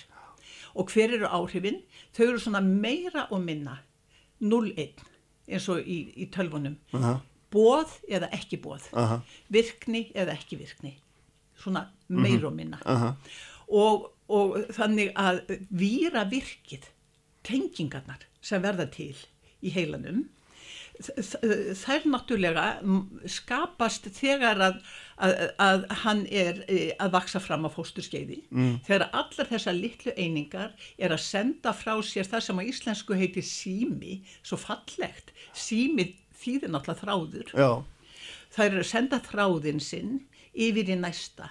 og 0.74 0.90
hver 0.90 1.14
eru 1.16 1.26
áhrifin? 1.26 1.82
Þau 2.16 2.26
eru 2.28 2.40
svona 2.42 2.60
meira 2.60 3.28
og 3.30 3.42
minna 3.44 3.78
0-1 4.42 5.04
eins 5.48 5.68
og 5.72 5.84
í, 5.84 5.98
í 6.16 6.28
tölvunum 6.32 6.76
uh 6.92 7.00
-huh. 7.00 7.20
bóð 7.52 7.90
eða 8.08 8.30
ekki 8.32 8.56
bóð 8.56 8.88
uh 8.92 9.12
-huh. 9.12 9.20
virkni 9.48 10.10
eða 10.14 10.32
ekki 10.32 10.56
virkni 10.58 10.96
svona 11.56 11.90
meira 12.08 12.48
og 12.48 12.54
minna 12.54 12.78
og, 13.68 14.10
og 14.28 14.56
þannig 14.70 15.12
að 15.14 15.60
výra 15.70 16.24
virkið 16.24 16.88
tengingarnar 17.42 18.26
sem 18.40 18.62
verða 18.62 18.86
til 18.86 19.16
í 19.62 19.70
heilanum 19.70 20.28
þær 20.94 22.04
náttúrulega 22.06 22.64
skapast 23.30 24.06
þegar 24.14 24.60
að, 24.62 24.76
að, 25.18 25.32
að 25.58 25.86
hann 26.04 26.20
er 26.30 26.60
e, 26.70 26.76
að 27.02 27.16
vaksa 27.16 27.40
fram 27.42 27.66
á 27.66 27.70
fósturskeiði 27.74 28.38
mm. 28.46 28.76
þegar 28.86 29.08
allar 29.10 29.50
þessar 29.50 29.74
litlu 29.78 30.14
einingar 30.14 30.76
er 30.94 31.14
að 31.16 31.24
senda 31.26 31.74
frá 31.74 31.96
sér 32.06 32.28
það 32.30 32.46
sem 32.46 32.62
á 32.62 32.68
íslensku 32.70 33.18
heiti 33.18 33.42
sími 33.42 34.20
svo 34.44 34.60
fallegt, 34.60 35.34
sími 35.50 36.12
þýðir 36.38 36.70
náttúrulega 36.70 37.02
þráður 37.02 37.52
Já. 37.58 37.70
þær 38.54 38.68
eru 38.70 38.84
að 38.84 38.92
senda 38.92 39.22
þráðin 39.26 39.82
sinn 39.82 40.16
yfir 40.54 40.94
í 40.94 41.00
næsta 41.00 41.50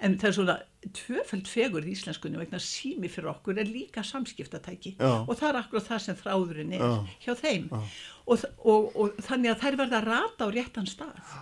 en 0.00 0.16
það 0.20 0.28
er 0.28 0.36
svona 0.36 0.56
tvöfælt 0.96 1.48
fegur 1.50 1.84
í 1.84 1.92
íslenskunni 1.94 2.40
vegna 2.40 2.60
sími 2.62 3.10
fyrir 3.12 3.30
okkur 3.34 3.60
er 3.60 3.68
líka 3.68 4.04
samskiptatæki 4.06 4.94
Já. 4.96 5.10
og 5.26 5.34
það 5.36 5.48
er 5.50 5.58
akkurat 5.60 5.88
það 5.90 6.02
sem 6.06 6.18
þráðurinn 6.20 6.74
er 6.76 6.84
Já. 6.84 6.92
hjá 7.26 7.32
þeim 7.42 7.68
og, 7.74 8.46
og, 8.64 8.90
og 8.96 9.20
þannig 9.26 9.52
að 9.52 9.62
þær 9.64 9.80
verða 9.82 10.00
að 10.00 10.08
rata 10.08 10.48
á 10.48 10.54
réttan 10.56 10.88
stað 10.88 11.36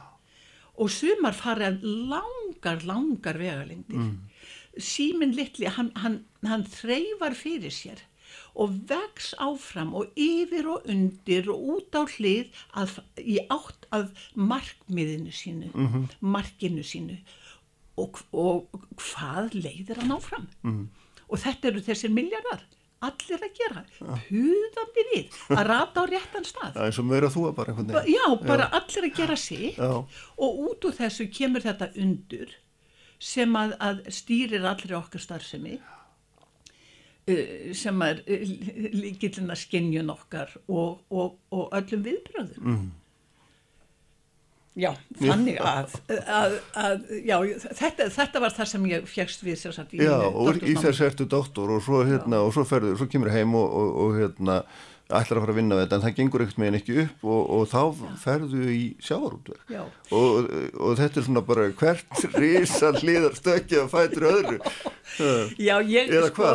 og 0.78 0.90
sumar 0.94 1.38
fara 1.38 1.70
langar, 1.82 2.82
langar 2.86 3.38
vegalengdir 3.38 3.98
mm. 3.98 4.12
símin 4.78 5.34
litli, 5.38 5.70
hann, 5.70 5.92
hann, 6.02 6.22
hann 6.46 6.66
þreyfar 6.66 7.38
fyrir 7.38 7.74
sér 7.74 8.04
og 8.58 8.74
vex 8.90 9.32
áfram 9.38 9.94
og 9.96 10.14
yfir 10.18 10.66
og 10.70 10.86
undir 10.90 11.46
og 11.52 11.62
út 11.76 11.94
á 11.94 12.02
hlið 12.10 12.50
að, 12.74 12.98
í 13.22 13.38
átt 13.46 13.86
að 13.94 14.10
markmiðinu 14.34 15.32
sínu, 15.34 15.70
mm 15.72 15.88
-hmm. 15.92 16.08
markinu 16.20 16.82
sínu 16.82 17.18
og, 17.98 18.22
og 18.32 18.82
hvað 18.96 19.54
leiðir 19.58 20.02
hann 20.02 20.16
áfram 20.16 20.48
mm. 20.62 20.82
og 21.28 21.42
þetta 21.44 21.72
eru 21.72 21.84
þessir 21.86 22.14
miljardar 22.14 22.66
allir 23.04 23.42
að 23.46 23.52
gera, 23.54 23.82
huðandi 24.26 25.04
við 25.12 25.36
að 25.54 25.60
rata 25.68 26.02
á 26.02 26.04
réttan 26.10 26.46
stað 26.46 26.72
Já, 26.74 26.80
eins 26.88 26.98
og 26.98 27.06
meira 27.06 27.30
þú 27.30 27.44
að 27.50 27.52
bara 27.60 27.74
ba 27.78 28.02
Já, 28.10 28.24
bara 28.42 28.66
Já. 28.66 28.72
allir 28.80 29.06
að 29.06 29.20
gera 29.20 29.36
sig 29.38 29.76
Já. 29.76 29.92
og 30.34 30.58
út 30.64 30.88
úr 30.88 30.96
þessu 30.96 31.28
kemur 31.30 31.62
þetta 31.62 31.92
undur 32.02 32.56
sem 33.22 33.54
að, 33.58 33.76
að 33.82 34.02
stýrir 34.14 34.66
allir 34.66 34.96
okkar 34.98 35.22
starfsemi 35.22 35.76
uh, 35.78 37.70
sem 37.78 38.02
er 38.08 38.22
uh, 38.26 38.52
líkillina 38.98 39.58
skinnjun 39.58 40.14
okkar 40.14 40.56
og, 40.66 41.04
og, 41.10 41.38
og 41.54 41.78
öllum 41.78 42.02
viðbröðum 42.06 42.66
mm. 42.66 42.88
Já, 44.78 44.92
þannig 45.18 45.56
að, 45.58 45.94
að, 46.30 46.52
að 46.78 47.08
já, 47.26 47.34
þetta, 47.80 48.06
þetta 48.14 48.42
var 48.44 48.52
það 48.54 48.68
sem 48.70 48.84
ég 48.92 49.08
fjækst 49.10 49.42
við 49.42 49.56
sérstaklega 49.58 50.04
í 50.04 50.06
Já, 50.06 50.28
og 50.28 50.60
í 50.62 50.74
þess 50.78 51.02
ertu 51.08 51.26
doktor 51.30 51.72
og 51.74 51.82
svo, 51.82 52.04
hérna, 52.06 52.44
og 52.46 52.52
svo, 52.54 52.62
ferður, 52.68 52.94
svo 53.00 53.08
kemur 53.10 53.32
heim 53.34 53.56
og, 53.58 53.66
og, 53.66 53.90
og 54.04 54.14
hérna, 54.20 54.60
ætlar 55.08 55.38
að 55.38 55.44
fara 55.44 55.54
að 55.54 55.58
vinna 55.58 55.78
þetta 55.78 55.96
en 55.96 56.02
það 56.04 56.16
gengur 56.18 56.42
ekkert 56.44 56.58
meginn 56.60 56.78
ekki 56.78 56.96
upp 57.04 57.22
og, 57.24 57.40
og 57.56 57.62
þá 57.70 57.80
Já. 57.80 58.08
ferðu 58.20 58.64
í 58.68 58.82
sjáarútverk 59.00 59.70
og, 60.18 60.50
og 60.84 60.98
þetta 60.98 61.20
er 61.20 61.26
svona 61.28 61.42
bara 61.48 61.68
hvert 61.78 62.24
risa 62.36 62.90
hliðar 62.98 63.38
stökja 63.38 63.86
fætur 63.88 64.28
öðru. 64.28 64.58
Já, 65.58 65.78
ég, 65.88 66.12
sko, 66.28 66.50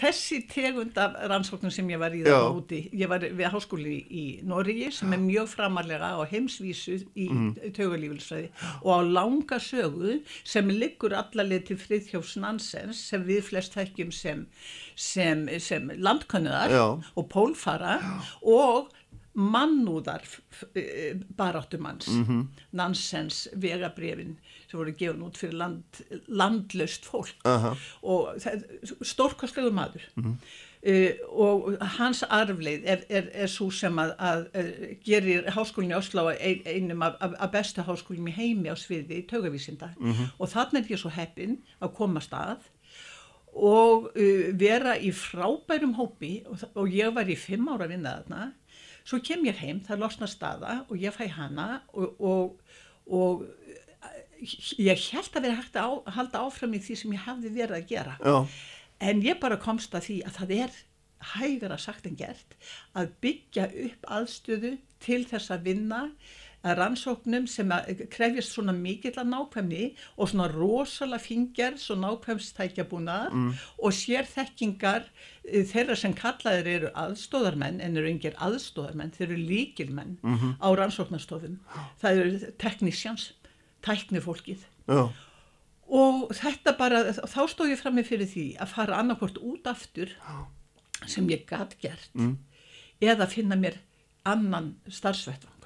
þessi 0.00 0.40
tegund 0.50 0.98
af 0.98 1.14
rannsóknum 1.30 1.72
sem 1.72 1.86
ég 1.94 2.02
var 2.02 2.16
í 2.16 2.24
það 2.26 2.48
úti, 2.58 2.80
ég 2.98 3.10
var 3.10 3.22
við 3.22 3.52
háskóli 3.54 3.94
í 4.10 4.24
Norgi 4.48 4.90
sem 4.94 5.14
er 5.14 5.22
mjög 5.22 5.52
framarlega 5.54 6.10
á 6.18 6.22
heimsvísu 6.28 6.98
í 7.14 7.28
mm. 7.30 7.48
taugalífilsræði 7.78 8.50
og 8.82 8.90
á 8.90 9.00
langa 9.06 9.60
sögu 9.62 10.18
sem 10.42 10.74
liggur 10.74 11.14
allarlega 11.14 11.70
til 11.70 11.78
Fridtjófs 11.80 12.34
Nansens 12.42 13.06
sem 13.12 13.22
við 13.28 13.46
flest 13.52 13.78
þekkjum 13.78 14.12
sem 14.14 14.44
sem, 14.98 15.46
sem 15.62 15.90
landkönnuðar 15.94 16.74
og 17.14 17.28
pólfara 17.30 17.98
og 18.42 18.88
mannúðar 19.38 20.24
eh, 20.74 21.14
baráttumanns 21.36 22.08
mm 22.08 22.24
-hmm. 22.24 22.46
Nansens 22.70 23.48
vegabrefin 23.54 24.38
sem 24.70 24.78
voru 24.78 24.92
gefin 24.98 25.22
út 25.22 25.36
fyrir 25.36 25.54
land, 25.54 25.84
landlöst 26.26 27.04
fólk 27.04 27.34
uh 27.44 27.64
-huh. 27.64 27.76
og 28.02 28.34
stórkostlegu 29.02 29.70
maður 29.70 30.02
mm 30.14 30.24
-hmm. 30.24 30.36
uh, 30.90 31.10
og 31.28 31.76
hans 31.80 32.22
arfleið 32.22 32.82
er, 32.84 32.98
er, 33.08 33.28
er 33.32 33.46
svo 33.46 33.70
sem 33.70 33.98
að, 33.98 34.14
að, 34.18 34.46
að 34.54 34.96
gerir 35.04 35.50
háskólinni 35.50 35.94
Oslo 35.94 36.28
ein, 36.28 36.62
einum 36.66 37.02
af, 37.02 37.14
af 37.20 37.50
bestu 37.50 37.82
háskólinni 37.82 38.30
heimi 38.30 38.68
á 38.68 38.74
sviði 38.74 39.22
í 39.22 39.26
taugavísinda 39.26 39.88
mm 40.00 40.12
-hmm. 40.12 40.26
og 40.38 40.48
þannig 40.48 40.84
er 40.84 40.96
ég 40.96 40.98
svo 40.98 41.10
heppin 41.10 41.58
að 41.80 41.94
koma 41.94 42.20
stað 42.20 42.56
og 43.58 44.08
uh, 44.14 44.48
vera 44.58 44.94
í 44.98 45.10
frábærum 45.14 45.96
hópi 45.98 46.38
og, 46.48 46.62
og 46.78 46.88
ég 46.94 47.12
var 47.16 47.28
í 47.30 47.36
fimm 47.38 47.68
ára 47.72 47.88
að 47.88 47.94
vinna 47.96 48.16
þarna 48.20 48.48
svo 49.08 49.20
kem 49.24 49.46
ég 49.48 49.60
heim, 49.62 49.80
það 49.86 50.02
losna 50.04 50.28
staða 50.28 50.80
og 50.88 50.98
ég 51.00 51.14
fæ 51.16 51.26
hana 51.32 51.82
og, 51.96 52.18
og, 52.20 52.58
og 53.08 53.46
ég 54.78 55.06
held 55.12 55.38
að 55.38 55.46
vera 55.46 55.56
hægt 55.58 55.78
að 55.78 55.88
á, 55.88 55.90
halda 56.18 56.42
áfram 56.46 56.76
í 56.76 56.82
því 56.82 56.98
sem 57.00 57.14
ég 57.16 57.24
hafði 57.24 57.54
verið 57.54 57.78
að 57.78 57.88
gera 57.88 58.18
Já. 58.20 58.36
en 59.10 59.24
ég 59.24 59.40
bara 59.40 59.60
komst 59.60 59.96
að 59.96 60.10
því 60.10 60.18
að 60.28 60.36
það 60.38 60.54
er 60.58 60.76
hægara 61.32 61.78
sagt 61.82 62.06
en 62.06 62.18
gert 62.18 62.58
að 62.98 63.14
byggja 63.24 63.66
upp 63.86 64.12
aðstöðu 64.18 64.76
til 65.02 65.24
þess 65.26 65.50
að 65.54 65.64
vinna 65.72 66.02
rannsóknum 66.62 67.46
sem 67.46 67.70
krefjast 68.10 68.54
svona 68.54 68.72
mikill 68.74 69.14
að 69.20 69.30
nákvæmni 69.30 69.84
og 70.16 70.30
svona 70.30 70.48
rosalega 70.50 71.22
fingjar 71.22 71.76
svo 71.78 71.94
nákvæmstækja 72.02 72.86
búnaðar 72.90 73.34
mm. 73.34 73.52
og 73.78 73.94
sér 73.94 74.26
þekkingar 74.26 75.06
eh, 75.46 75.62
þeirra 75.68 75.96
sem 75.98 76.16
kallaðir 76.18 76.70
eru 76.72 76.90
aðstóðarmenn 76.98 77.78
en 77.84 77.96
eru 77.96 78.10
yngir 78.10 78.36
aðstóðarmenn, 78.42 79.14
þeir 79.14 79.28
eru 79.28 79.38
líkilmenn 79.52 80.18
mm 80.22 80.36
-hmm. 80.36 80.56
á 80.58 80.68
rannsóknarstofum 80.82 81.58
það 82.02 82.22
eru 82.22 82.52
teknísjans 82.58 83.32
tæknifólkið 83.82 84.66
Já. 84.88 85.12
og 85.86 86.34
þetta 86.34 86.74
bara, 86.78 87.04
þá 87.12 87.42
stóð 87.48 87.70
ég 87.70 87.82
fram 87.82 87.94
með 87.94 88.10
fyrir 88.10 88.26
því 88.26 88.46
að 88.58 88.74
fara 88.74 88.98
annarkort 88.98 89.38
út 89.38 89.66
aftur 89.66 90.10
sem 91.06 91.28
ég 91.30 91.46
gæt 91.46 91.78
gert 91.78 92.10
mm. 92.14 92.34
eða 93.00 93.30
finna 93.30 93.54
mér 93.54 93.78
annan 94.24 94.74
starfsvettvang 94.90 95.57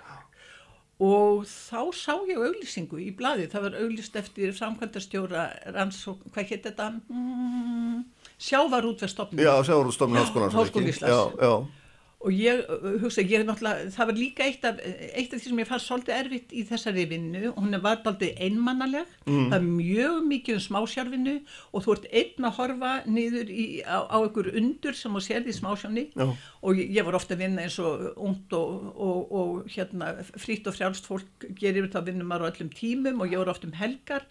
og 1.03 1.45
þá 1.49 1.81
sá 1.99 2.15
ég 2.31 2.39
auglýsingu 2.39 3.01
í 3.03 3.11
bladi, 3.19 3.49
það 3.51 3.67
var 3.67 3.79
auglýst 3.83 4.19
eftir 4.21 4.55
samkvæmdastjóra 4.55 5.45
rannsók, 5.75 6.23
hvað 6.35 6.53
hétt 6.53 6.69
þetta? 6.71 6.89
Mm, 7.11 8.03
sjávarútverðstofnun 8.49 9.43
Já, 9.43 9.55
sjávarútverðstofnun 9.67 10.55
Háskólan 10.55 10.93
Íslands. 10.93 11.11
Já, 11.11 11.23
já 11.43 11.82
og 12.23 12.35
ég 12.37 12.61
uh, 12.71 12.85
hugsa, 13.02 13.23
ég 13.25 13.41
er 13.41 13.47
náttúrulega, 13.47 13.88
það 13.95 14.09
var 14.11 14.19
líka 14.19 14.47
eitt 14.47 14.67
af, 14.69 14.81
eitt 14.83 15.33
af 15.33 15.41
því 15.41 15.50
sem 15.50 15.62
ég 15.62 15.69
fannst 15.69 15.88
svolítið 15.91 16.19
erfitt 16.19 16.55
í 16.55 16.62
þessari 16.69 17.07
vinnu, 17.11 17.52
hún 17.57 17.79
var 17.83 18.02
aldrei 18.07 18.31
einmannaleg, 18.47 19.11
mm. 19.26 19.49
það 19.50 19.57
er 19.59 19.67
mjög 19.67 20.19
mikið 20.31 20.59
um 20.59 20.64
smásjárvinnu 20.67 21.37
og 21.73 21.87
þú 21.87 21.97
ert 21.97 22.09
einn 22.23 22.49
að 22.49 22.57
horfa 22.61 22.93
niður 23.11 23.52
í, 23.52 23.67
á, 23.83 23.99
á 24.07 24.17
einhver 24.23 24.52
undur 24.61 24.99
sem 24.99 25.19
þú 25.19 25.25
sérði 25.26 25.52
í 25.55 25.59
smásjárni 25.59 26.07
og 26.23 26.79
ég, 26.79 26.93
ég 26.99 27.09
var 27.09 27.19
ofta 27.19 27.37
að 27.37 27.45
vinna 27.47 27.67
eins 27.67 27.79
og 27.83 28.12
ungt 28.17 28.55
og, 28.59 28.91
og, 28.93 29.33
og 29.43 29.73
hérna 29.73 30.14
frít 30.37 30.69
og 30.71 30.79
frjálst 30.79 31.09
fólk 31.11 31.49
gerir 31.59 31.88
þetta 31.88 32.02
að 32.02 32.12
vinna 32.12 32.29
maður 32.29 32.47
á 32.47 32.50
öllum 32.52 32.71
tímum 32.76 33.25
og 33.25 33.35
ég 33.35 33.43
var 33.43 33.52
ofta 33.55 33.69
um 33.69 33.76
helgar 33.79 34.29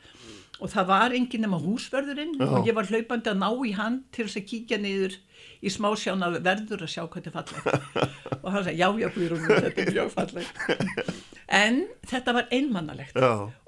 og 0.61 0.69
það 0.69 0.89
var 0.91 1.15
enginn 1.17 1.41
nema 1.45 1.59
húsverðurinn 1.61 2.37
Já. 2.37 2.45
og 2.47 2.69
ég 2.69 2.77
var 2.77 2.89
hlaupandi 2.89 3.31
að 3.33 3.41
ná 3.41 3.49
í 3.65 3.73
hann 3.77 4.01
til 4.13 4.27
þess 4.27 4.41
að 4.41 4.47
kíkja 4.51 4.77
niður 4.81 5.17
í 5.61 5.73
smá 5.73 5.89
sján 5.97 6.21
að 6.25 6.39
verður 6.45 6.85
að 6.85 6.93
sjá 6.93 7.01
hvað 7.03 7.27
þetta 7.27 7.31
er 7.31 7.37
falleg 7.39 8.03
og 8.43 8.47
hann 8.53 8.65
sagði 8.67 8.77
já 8.81 8.87
já 9.01 9.09
Guðrún 9.15 9.47
þetta 9.49 9.85
er 9.85 9.93
mjög 9.95 10.13
falleg 10.15 10.45
en 11.61 11.81
þetta 12.07 12.35
var 12.37 12.53
einmannalegt. 12.53 13.17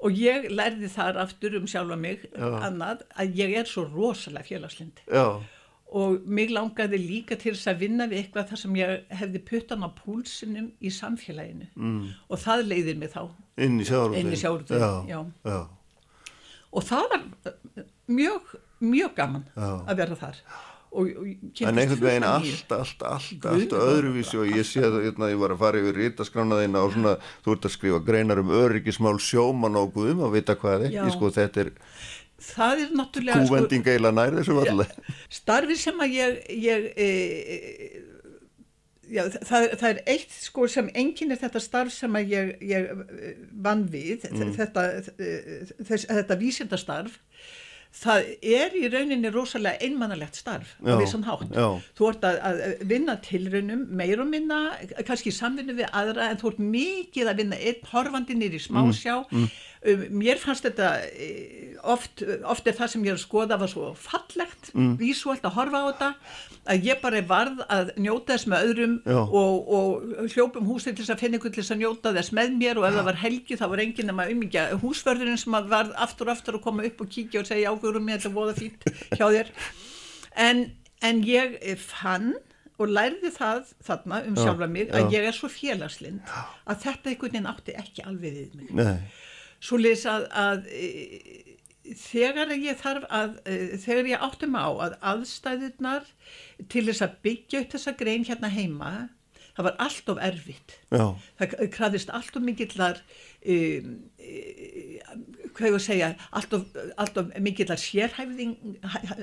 Og 0.00 0.16
ég 0.16 0.46
lærði 0.52 0.88
þar 0.92 1.18
aftur 1.24 1.58
um 1.58 1.66
sjálfa 1.68 1.98
mig 2.00 2.24
Já. 2.32 2.46
annað 2.64 3.04
að 3.20 3.36
ég 3.42 3.58
er 3.60 3.68
svo 3.68 3.84
rosalega 3.90 4.48
félagslind 4.48 5.02
og 5.94 6.24
mig 6.26 6.50
langaði 6.50 6.98
líka 6.98 7.36
til 7.38 7.52
þess 7.52 7.68
að 7.70 7.82
vinna 7.84 8.06
við 8.10 8.22
eitthvað 8.22 8.48
þar 8.50 8.60
sem 8.62 8.78
ég 8.80 9.12
hefði 9.14 9.42
puttan 9.50 9.84
á 9.86 9.88
púlsinum 9.94 10.72
í 10.80 10.90
samfélaginu. 10.90 11.68
Mm. 11.76 12.08
og 12.26 12.40
það 12.42 12.64
leiðir 12.72 12.98
mig 12.98 13.12
þá 13.12 13.20
inn 14.18 14.32
í 14.34 14.40
sjálfurðin 14.40 14.88
og 16.74 16.86
það 16.86 17.10
var 17.14 17.26
mjög 18.10 18.54
mjög 18.84 19.16
gaman 19.16 19.44
að 19.56 20.00
vera 20.02 20.18
þar. 20.18 20.40
Og, 20.94 21.08
og 21.18 21.62
en 21.66 21.80
einhvern 21.82 22.04
veginn 22.04 22.26
allt, 22.28 22.70
allt, 22.70 23.00
allt, 23.02 23.46
allt 23.50 23.72
öðruvísi 23.74 24.38
og 24.38 24.50
ég 24.54 24.66
sé 24.68 24.84
að 24.86 25.00
hérna, 25.08 25.32
ég 25.32 25.40
var 25.40 25.54
að 25.56 25.64
fara 25.64 25.80
yfir 25.80 25.96
rítaskránaðina 25.98 26.84
og 26.86 26.92
svona, 26.94 27.14
þú 27.42 27.56
ert 27.56 27.66
að 27.66 27.74
skrifa 27.74 28.02
greinar 28.06 28.42
um 28.44 28.52
öryggismál 28.54 29.16
sjóman 29.18 29.80
og 29.80 29.90
guðum 29.96 30.22
að 30.28 30.36
vita 30.36 30.54
hvað 30.60 30.86
er, 30.86 30.94
ég 31.00 31.16
sko 31.16 31.32
þetta 31.34 31.64
er 31.64 31.72
það 32.44 32.84
er 32.84 32.94
náttúrulega 33.00 33.48
sko, 33.48 33.60
eiginlega 33.64 34.14
nær 34.14 34.38
þessu 34.38 34.58
varlega 34.60 35.16
starfi 35.40 35.78
sem 35.82 36.06
að 36.06 36.14
ég, 36.14 36.38
ég 36.62 36.88
e, 36.94 37.08
já, 39.10 39.24
það, 39.34 39.68
það 39.80 39.88
er 39.90 40.00
eitt 40.14 40.38
sko 40.38 40.68
sem 40.70 40.88
enginn 40.94 41.34
er 41.34 41.42
þetta 41.42 41.62
starf 41.62 41.94
sem 41.94 42.20
ég, 42.22 42.54
ég 42.64 42.88
vann 43.64 43.86
við 43.92 44.26
mm. 44.30 44.54
þetta, 44.56 44.86
þess, 45.82 46.08
þetta 46.08 46.40
vísindastarf 46.40 47.20
það 47.94 48.24
er 48.42 48.74
í 48.74 48.88
rauninni 48.90 49.30
rosalega 49.30 49.86
einmannalegt 49.86 50.38
starf 50.38 50.72
á 50.82 50.98
vissan 50.98 51.22
hátt 51.26 51.52
já. 51.54 51.66
þú 51.94 52.08
ert 52.10 52.26
að, 52.26 52.38
að 52.48 52.62
vinna 52.90 53.14
tilraunum 53.22 53.84
meir 53.94 54.22
og 54.22 54.30
minna, 54.32 54.58
kannski 55.06 55.30
samvinnu 55.34 55.76
við 55.78 55.92
aðra 55.94 56.32
en 56.32 56.40
þú 56.40 56.50
ert 56.50 56.64
mikið 56.74 57.30
að 57.30 57.44
vinna 57.44 57.60
einn 57.60 57.86
horfandi 57.92 58.38
nýri 58.38 58.58
smásjá 58.62 59.20
mm, 59.22 59.44
mm. 59.44 59.62
Um, 59.84 60.04
mér 60.16 60.38
fannst 60.40 60.64
þetta 60.64 60.86
eh, 61.12 61.74
oft, 61.84 62.22
oft 62.48 62.68
er 62.68 62.76
það 62.76 62.90
sem 62.92 63.02
ég 63.04 63.12
er 63.12 63.18
að 63.18 63.24
skoða 63.26 63.58
var 63.60 63.68
svo 63.68 63.90
fallegt, 64.00 64.70
mm. 64.72 64.94
vísuelt 64.96 65.44
að 65.44 65.58
horfa 65.58 65.80
á 65.84 65.84
þetta 65.90 66.08
að 66.72 66.86
ég 66.88 67.02
bara 67.02 67.20
varð 67.28 67.60
að 67.68 67.90
njóta 68.00 68.32
þess 68.32 68.48
með 68.48 68.70
öðrum 68.70 68.94
og, 69.12 69.68
og 69.76 70.30
hljópum 70.32 70.70
húsið 70.70 70.94
til 70.94 71.04
þess 71.04 71.14
að 71.16 71.24
finna 71.24 71.40
ykkur 71.40 71.52
til 71.52 71.60
þess 71.60 71.74
að 71.74 71.82
njóta 71.82 72.14
þess 72.16 72.32
með 72.38 72.54
mér 72.62 72.80
og 72.80 72.86
ef 72.88 72.96
það 72.96 73.10
var 73.10 73.20
helgi 73.24 73.58
þá 73.60 73.66
var 73.74 73.82
enginn 73.84 74.12
að 74.12 74.18
maður 74.20 74.38
umíkja 74.38 74.64
húsförðurinn 74.80 75.42
sem 75.42 75.58
var 75.74 75.92
aftur 76.06 76.30
og 76.30 76.38
aftur 76.38 76.58
að 76.58 76.64
koma 76.64 76.88
upp 76.88 77.04
og 77.04 77.12
kíkja 77.18 77.42
og 77.42 77.50
segja 77.50 77.74
áfyrum 77.74 78.08
mér 78.08 78.24
þetta 78.24 78.34
voða 78.38 78.56
fít 78.56 78.88
hjá 79.18 79.26
þér. 79.26 79.52
En, 80.46 80.64
en 81.04 81.20
ég 81.28 81.60
fann 81.82 82.32
og 82.80 82.88
lærði 82.88 83.34
það 83.36 83.68
þarna 83.84 84.24
um 84.30 84.40
sjálfa 84.40 84.70
mig 84.70 84.88
að 84.96 85.12
ég 85.12 85.28
er 85.28 85.36
svo 85.36 85.52
félagslind 85.52 86.24
að 86.32 86.80
þetta 86.88 87.12
einhvern 87.12 87.36
veginn 87.36 87.52
átti 87.52 87.76
ekki 87.84 88.08
alveg 88.08 88.40
við 88.40 88.58
mig. 88.62 88.72
Nei 88.80 88.96
svo 89.64 89.80
leys 89.80 90.04
að, 90.08 90.28
að 90.36 90.68
e, 90.68 90.88
þegar 92.00 92.54
ég 92.56 92.80
þarf 92.80 93.08
að 93.12 93.36
e, 93.48 93.58
þegar 93.80 94.10
ég 94.12 94.24
áttum 94.28 94.56
á 94.56 94.68
að 94.68 94.96
aðstæðunar 95.12 96.08
til 96.72 96.86
þess 96.88 97.04
að 97.06 97.20
byggja 97.26 97.64
upp 97.64 97.76
þessa 97.76 97.96
grein 98.00 98.26
hérna 98.28 98.52
heima 98.52 98.94
það 99.54 99.68
var 99.68 99.76
allt 99.86 100.10
of 100.10 100.20
erfitt 100.28 100.76
Já. 100.90 101.04
það 101.38 101.56
kraðist 101.74 102.12
allt 102.14 102.36
of 102.38 102.44
mikillar 102.44 103.00
um, 103.54 103.94
hvað 105.56 105.70
ég 105.70 105.76
að 105.78 105.84
segja 105.84 106.10
allt 106.34 106.54
of, 106.56 106.78
allt 107.00 107.18
of 107.20 107.32
mikillar 107.42 107.80
sérhæfing, 107.80 108.54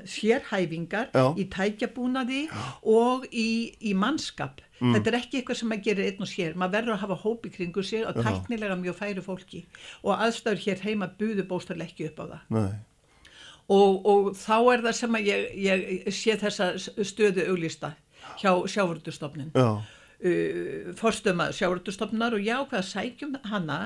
sérhæfingar 0.10 1.10
Já. 1.14 1.26
í 1.38 1.48
tækjabúnaði 1.54 2.44
Já. 2.48 2.68
og 2.82 3.26
í, 3.32 3.48
í 3.80 3.96
mannskap. 3.98 4.62
Mm. 4.82 4.96
þetta 4.96 5.12
er 5.12 5.18
ekki 5.20 5.38
eitthvað 5.38 5.60
sem 5.60 5.70
maður 5.70 5.84
gerir 5.86 6.08
einn 6.10 6.26
og 6.26 6.30
sér. 6.32 6.56
Maður 6.58 6.78
verður 6.78 6.96
að 6.96 7.02
hafa 7.04 7.18
hópi 7.22 7.52
kringu 7.54 7.84
sig 7.86 8.06
og 8.08 8.18
tæknilega 8.18 8.78
mjög 8.80 8.98
færi 8.98 9.26
fólki. 9.26 9.66
Og 10.02 10.16
aðstæður 10.16 10.64
hér 10.66 10.86
heima 10.88 11.12
buðu 11.20 11.46
bóstarlega 11.50 11.92
ekki 11.92 12.08
upp 12.10 12.24
á 12.24 12.26
það. 12.32 12.72
Og, 13.72 14.00
og 14.10 14.32
þá 14.36 14.56
er 14.74 14.86
það 14.88 14.96
sem 14.98 15.20
ég, 15.22 15.44
ég 15.68 16.10
sé 16.18 16.36
þessa 16.42 16.74
stöðu 16.82 17.46
auglista 17.52 17.94
hjá 18.42 18.52
sjávöldustofnin 18.70 19.54
Uh, 20.22 20.92
forstömaður 20.94 21.56
sjáurutustofnar 21.58 22.36
og 22.38 22.43
já 22.45 22.60
hvað 22.69 22.84
sækjum 22.86 23.32
hana 23.50 23.78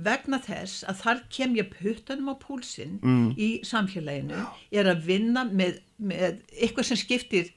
vegna 0.00 0.38
þess 0.40 0.80
að 0.88 1.02
þar 1.02 1.18
kem 1.36 1.58
ég 1.58 1.68
puttanum 1.74 2.30
á 2.32 2.40
púlsinn 2.40 2.94
mm. 3.02 3.26
í 3.36 3.48
samfélaginu 3.68 4.38
er 4.72 4.88
að 4.88 5.02
vinna 5.04 5.42
með, 5.44 5.82
með 6.00 6.38
eitthvað 6.56 6.88
sem 6.88 7.00
skiptir 7.02 7.52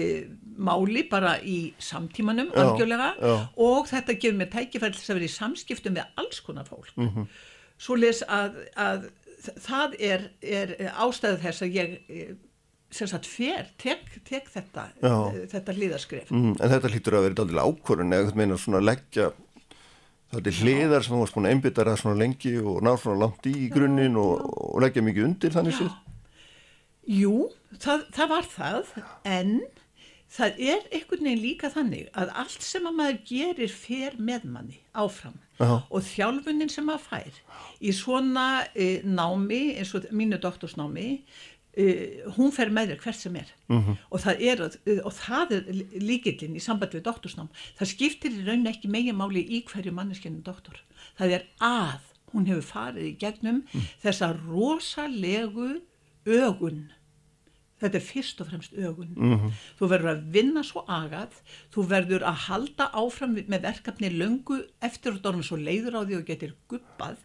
e, 0.00 0.08
máli 0.56 1.04
bara 1.12 1.36
í 1.44 1.74
samtímanum 1.76 2.48
já, 2.48 2.62
algjörlega 2.64 3.12
já. 3.20 3.34
og 3.68 3.92
þetta 3.92 4.16
gefur 4.24 4.40
mér 4.40 4.52
tækifæll 4.56 4.94
þess 4.96 5.12
að 5.12 5.20
vera 5.20 5.28
í 5.28 5.36
samskiptum 5.36 5.98
með 5.98 6.20
alls 6.24 6.40
konar 6.46 6.68
fólk 6.70 6.94
mm 6.96 7.08
-hmm. 7.10 7.30
svo 7.76 8.00
les 8.00 8.22
að, 8.24 8.56
að 8.72 9.10
það 9.68 10.00
er, 10.00 10.30
er 10.40 10.78
ástæðu 10.96 11.42
þess 11.44 11.68
að 11.68 11.76
ég 11.76 11.98
e, 12.08 12.30
sem 12.90 13.06
sagt 13.10 13.28
fer, 13.30 13.68
tek, 13.78 14.02
tek 14.26 14.48
þetta 14.50 14.88
e, 14.98 15.46
þetta 15.52 15.76
hlýðarskref. 15.76 16.32
Mm, 16.34 16.56
En 16.58 16.72
þetta 16.74 16.90
hlýtur 16.90 17.16
að 17.18 17.28
vera 17.28 17.44
alveg 17.44 17.70
ákvörðun 17.70 18.16
eða 18.16 18.36
meina 18.38 18.58
svona 18.58 18.82
leggja 18.82 19.30
þetta 20.30 20.54
hlýðar 20.60 21.04
sem 21.04 21.16
þú 21.16 21.24
varst 21.24 21.36
búin 21.36 21.48
að 21.48 21.56
einbytta 21.56 21.86
það 21.88 22.00
svona 22.04 22.20
lengi 22.20 22.54
og 22.62 22.78
ná 22.86 22.92
svona 23.00 23.24
langt 23.24 23.50
í 23.50 23.66
grunninn 23.72 24.18
og, 24.20 24.46
og 24.46 24.80
leggja 24.84 25.04
mikið 25.06 25.26
undir 25.26 25.54
þannig 25.56 25.78
sér 25.78 25.92
Jú, 27.10 27.36
það, 27.82 28.04
það 28.14 28.28
var 28.30 28.48
það 28.52 28.90
en 29.26 29.54
það 30.30 30.60
er 30.62 30.84
einhvern 30.94 31.26
veginn 31.26 31.42
líka 31.42 31.70
þannig 31.74 32.10
að 32.14 32.30
allt 32.38 32.62
sem 32.62 32.86
að 32.86 32.98
maður 33.00 33.16
gerir 33.26 33.72
fer 33.74 34.18
með 34.22 34.44
manni 34.52 34.78
áfram 34.94 35.34
Aha. 35.60 35.80
og 35.90 36.04
þjálfunin 36.06 36.70
sem 36.70 36.86
maður 36.86 37.08
fær 37.08 37.40
í 37.82 37.94
svona 37.96 38.46
e, 38.70 39.00
námi 39.02 39.74
eins 39.80 39.90
og 39.98 40.06
mínu 40.14 40.38
doktorsnámi 40.42 41.08
e, 41.76 41.86
hún 42.36 42.52
fer 42.54 42.70
með 42.74 42.92
þér 42.92 43.02
hvert 43.04 43.20
sem 43.20 43.36
er 43.36 43.50
uh 43.68 43.76
mhm. 43.76 43.88
-huh. 43.88 43.96
og 44.10 44.20
það 44.24 44.44
er, 44.50 44.62
og 45.04 45.12
það 45.14 45.52
er 45.56 45.64
líkillin 46.02 46.56
í 46.56 46.62
samband 46.62 46.94
við 46.94 47.06
doktorsnám 47.08 47.50
það 47.78 47.92
skiptir 47.94 48.32
í 48.32 48.46
rauninni 48.46 48.70
ekki 48.70 48.88
megin 48.88 49.18
máli 49.18 49.44
í 49.44 49.64
hverju 49.64 49.92
manneskennum 49.92 50.42
doktor 50.42 50.80
það 51.18 51.36
er 51.38 51.46
að 51.60 52.00
hún 52.32 52.46
hefur 52.46 52.66
farið 52.66 53.04
í 53.06 53.18
gegnum 53.18 53.62
uh 53.62 53.74
mm. 53.74 53.80
-huh. 53.80 53.94
þessa 54.02 54.32
rosalegu 54.46 55.80
ögun 56.26 56.90
þetta 57.80 57.98
er 57.98 58.04
fyrst 58.04 58.42
og 58.42 58.50
fremst 58.50 58.74
ögun 58.76 59.14
mm 59.16 59.34
-hmm. 59.34 59.52
þú 59.78 59.88
verður 59.92 60.10
að 60.12 60.24
vinna 60.36 60.62
svo 60.66 60.84
agað 60.88 61.38
þú 61.74 61.86
verður 61.94 62.26
að 62.30 62.42
halda 62.46 62.90
áfram 62.92 63.38
með 63.38 63.62
verkefni 63.68 64.10
löngu 64.10 64.60
eftir 64.80 65.16
og 65.16 65.22
dórnum 65.24 65.46
svo 65.46 65.56
leiður 65.56 65.98
á 65.98 66.00
því 66.04 66.18
og 66.18 66.26
getur 66.26 66.54
guppað 66.68 67.16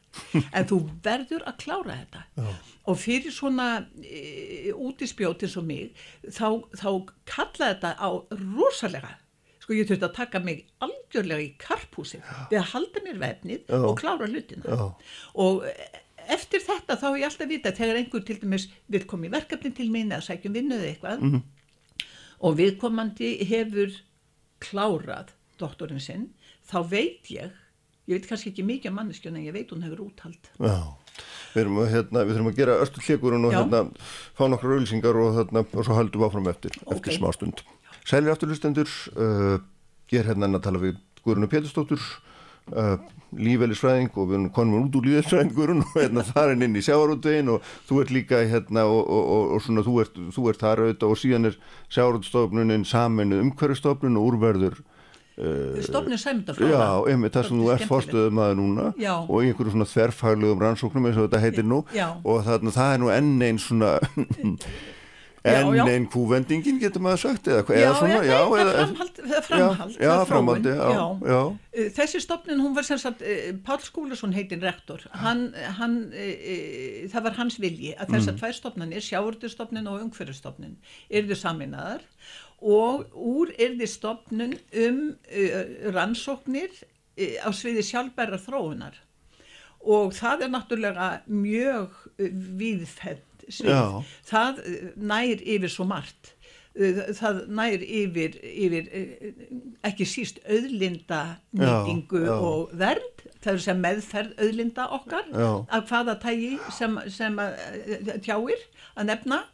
en 0.56 0.66
þú 0.72 0.80
verður 1.04 1.44
að 1.46 1.60
klára 1.64 2.00
þetta 2.00 2.22
Já. 2.38 2.56
og 2.86 2.98
fyrir 2.98 3.32
svona 3.32 3.88
e, 4.04 4.72
útispjót 4.72 5.44
eins 5.44 5.58
og 5.58 5.66
mig 5.66 5.92
þá, 6.24 6.64
þá 6.76 6.90
kalla 7.26 7.74
þetta 7.74 7.96
á 8.00 8.10
rosalega 8.32 9.18
sko 9.60 9.74
ég 9.74 9.88
þurfti 9.90 10.06
að 10.06 10.18
taka 10.20 10.40
mig 10.40 10.66
algjörlega 10.86 11.42
í 11.42 11.54
karpúsi 11.58 12.22
við 12.52 12.60
að 12.62 12.72
halda 12.74 13.06
mér 13.06 13.22
vefnið 13.22 13.62
Já. 13.68 13.78
og 13.82 14.00
klára 14.00 14.28
hlutina 14.30 14.64
Já. 14.70 14.94
og 15.34 15.64
eftir 16.34 16.64
þetta 16.64 16.98
þá 17.02 17.06
er 17.10 17.20
ég 17.20 17.28
alltaf 17.30 17.50
vita 17.50 17.74
þegar 17.76 18.00
einhver 18.00 18.26
til 18.26 18.40
dæmis 18.42 18.68
vil 18.92 19.06
koma 19.10 19.28
í 19.28 19.34
verkefni 19.34 19.72
til 19.76 19.90
mín 19.94 20.12
eða 20.12 20.26
sækjum 20.26 20.56
vinnuð 20.56 20.88
eitthvað 20.90 21.22
mm 21.22 21.32
-hmm. 21.34 22.10
og 22.40 22.58
viðkomandi 22.58 23.32
hefur 23.50 23.94
klárað 24.60 25.36
doktorinn 25.60 26.04
sinn 26.04 26.30
þá 26.66 26.80
veit 26.90 27.32
ég 27.32 27.52
ég 28.06 28.20
veit 28.20 28.28
kannski 28.30 28.52
ekki 28.52 28.66
mikið 28.66 28.92
um 28.92 29.00
manneskjön 29.00 29.38
en 29.38 29.46
ég 29.46 29.54
veit 29.54 29.72
hún 29.74 29.86
hefur 29.86 30.06
úthald 30.06 30.50
Já, 30.60 30.94
við 31.54 31.62
erum 31.64 31.80
að, 31.82 31.90
hérna, 31.94 32.26
við 32.26 32.36
þurfum 32.36 32.52
að 32.52 32.60
gera 32.60 32.82
östu 32.84 33.06
hlikurinn 33.06 33.48
og 33.48 33.56
hérna, 33.56 33.82
fá 34.38 34.44
nokkru 34.50 34.76
auðlýsingar 34.76 35.22
og, 35.22 35.32
hérna, 35.40 35.66
og 35.66 35.88
svo 35.88 35.98
haldum 35.98 36.22
við 36.22 36.28
áfram 36.28 36.52
eftir, 36.52 36.78
okay. 36.86 36.98
eftir 36.98 37.18
smá 37.20 37.32
stund 37.34 37.66
Sælir 38.06 38.36
afturlustendur 38.36 38.90
uh, 39.18 39.58
ég 40.14 40.22
er 40.22 40.30
hérna 40.30 40.52
að 40.54 40.66
tala 40.68 40.82
við 40.82 41.00
Guðrunu 41.26 41.50
Péturstóttur 41.50 42.02
uh, 42.74 42.96
lífælisfræðing 43.36 44.16
og 44.16 44.32
við 44.32 44.48
konum 44.56 44.86
út 44.86 44.98
úr 44.98 45.08
lífælisfræðingurinn 45.10 45.84
og 45.84 45.94
hérna 45.98 46.24
farin 46.28 46.66
inn 46.66 46.80
í 46.80 46.84
sjáarútvegin 46.86 47.52
og 47.56 47.70
þú 47.90 48.02
ert 48.02 48.16
líka 48.16 48.42
hérna 48.48 48.88
og, 48.90 49.02
og, 49.04 49.30
og, 49.36 49.54
og 49.56 49.64
svona 49.66 49.86
þú 49.86 49.96
ert, 50.06 50.20
þú 50.36 50.50
ert 50.52 50.64
þar 50.64 50.84
auðvitað 50.86 51.14
og 51.14 51.22
síðan 51.22 51.50
er 51.52 51.58
sjáarútstofnunin 51.94 52.88
saminu 52.88 53.42
umhverjastofnun 53.44 54.20
og 54.22 54.30
úrverður 54.32 54.80
uh, 54.80 55.84
stofnun 55.86 56.22
sæmyndafræða 56.22 56.80
já, 56.80 56.90
einmitt 57.12 57.38
það 57.38 57.50
sem 57.50 57.62
þú 57.62 57.72
ert 57.76 57.88
fórstuðum 57.92 58.44
að 58.46 58.58
núna 58.62 58.90
já. 59.02 59.14
og 59.20 59.38
einhverju 59.42 59.76
svona 59.76 59.90
þverfæglegum 59.92 60.66
rannsóknum 60.66 61.10
eins 61.10 61.20
og 61.20 61.28
þetta 61.28 61.44
heitir 61.44 61.68
nú 61.68 61.84
já. 61.96 62.08
og 62.24 62.44
þarna 62.48 62.76
það 62.76 62.94
er 62.94 63.04
nú 63.04 63.16
enn 63.20 63.34
einn 63.50 63.62
svona 63.62 63.98
en 65.46 65.80
einn 65.86 66.08
kúvendingin 66.12 66.80
getur 66.82 67.04
maður 67.06 67.22
sagt 67.26 67.50
eða, 67.52 67.64
já, 67.70 67.82
eða 67.82 67.98
svona 68.00 68.22
já, 68.26 68.38
eða, 68.62 68.74
framhald, 68.76 69.20
framhald, 69.48 70.00
já, 70.02 70.14
framhald 70.30 70.70
uh, 70.72 71.90
þessi 71.98 72.22
stopnin 72.24 72.64
hún 72.64 72.74
var 72.78 72.88
sem 72.88 73.02
sagt 73.02 73.22
uh, 73.22 73.52
Pál 73.66 73.84
Skúlason 73.86 74.34
heitinn 74.36 74.64
rektor. 74.66 75.06
Hann, 75.22 75.48
hann, 75.80 76.00
uh, 76.10 77.06
það 77.12 77.28
var 77.30 77.38
hans 77.42 77.60
vilji 77.62 77.94
að 77.94 78.16
þessar 78.16 78.36
mm. 78.36 78.42
tvær 78.42 78.58
stopnarnir 78.62 79.06
sjáurdustofnin 79.06 79.92
og 79.92 80.02
ungferðustofnin 80.08 80.76
erðu 81.14 81.38
saminnaðar 81.40 82.04
og 82.66 83.06
úr 83.14 83.52
erði 83.62 83.88
stopnun 83.92 84.56
um 84.82 85.02
rannsóknir 85.94 86.72
e, 87.16 87.36
á 87.42 87.50
sviði 87.56 87.84
sjálfbæra 87.86 88.40
þróunar. 88.42 88.98
Og 89.86 90.16
það 90.18 90.48
er 90.48 90.54
náttúrulega 90.54 91.10
mjög 91.30 91.98
e, 92.18 92.30
viðfætt 92.32 93.25
svið. 93.50 94.08
Það 94.28 94.64
nær 94.96 95.44
yfir 95.44 95.72
svo 95.72 95.88
margt. 95.90 96.32
Það 96.76 97.38
nær 97.56 97.84
yfir, 97.88 98.34
yfir 98.44 98.90
ekki 99.88 100.08
síst 100.10 100.42
auðlinda 100.44 101.22
nýtingu 101.56 102.26
og 102.36 102.74
vernd, 102.76 103.24
það 103.40 103.52
er 103.54 103.62
sem 103.64 103.80
meðferð 103.80 104.34
auðlinda 104.44 104.90
okkar 104.98 105.30
já. 105.32 105.50
af 105.72 105.88
hvaða 105.88 106.18
tægi 106.20 106.58
sem, 106.76 106.98
sem 107.08 107.40
tjáir 108.26 108.66
að 108.98 109.08
nefna 109.14 109.46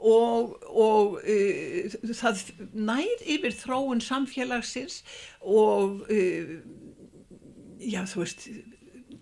og, 0.00 0.56
og 0.70 1.18
uh, 1.20 1.96
það 2.16 2.44
nær 2.72 3.24
yfir 3.28 3.54
þróun 3.54 4.02
samfélagsins 4.04 5.02
og 5.40 6.04
uh, 6.08 6.54
já 7.80 8.04
þú 8.08 8.24
veist 8.24 8.46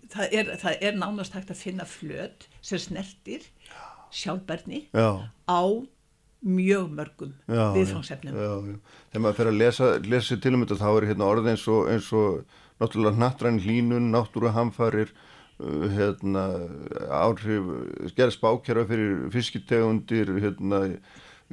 það 0.09 0.35
er, 0.39 0.53
það 0.61 0.85
er 0.87 0.99
nánast 0.99 1.35
hægt 1.35 1.51
að 1.53 1.63
finna 1.63 1.87
flöt 1.87 2.47
sem 2.61 2.81
snertir 2.81 3.45
sjálfberðni 4.15 4.85
á 4.93 5.61
mjög 6.39 6.91
mörgum 6.95 7.33
viðfangsefnum. 7.47 8.79
Þegar 9.09 9.23
maður 9.25 9.39
fer 9.41 9.51
að 9.51 9.59
lesa, 9.59 9.89
lesa 10.07 10.39
til 10.39 10.53
um 10.55 10.63
þetta 10.63 10.79
þá 10.79 10.89
er 10.91 11.09
hérna 11.11 11.27
orð 11.27 11.49
eins 11.51 11.65
og, 11.67 11.89
eins 11.91 12.13
og 12.15 12.45
náttúrulega 12.79 13.19
nattræn 13.19 13.59
hlínun, 13.63 14.13
náttúruhamfarir 14.13 15.11
Uh, 15.59 15.89
hérna, 15.91 16.43
áhrif 17.11 17.65
gerð 18.15 18.31
spákjara 18.37 18.85
fyrir 18.87 19.25
fiskitegundir 19.33 20.29
hérna, 20.39 20.77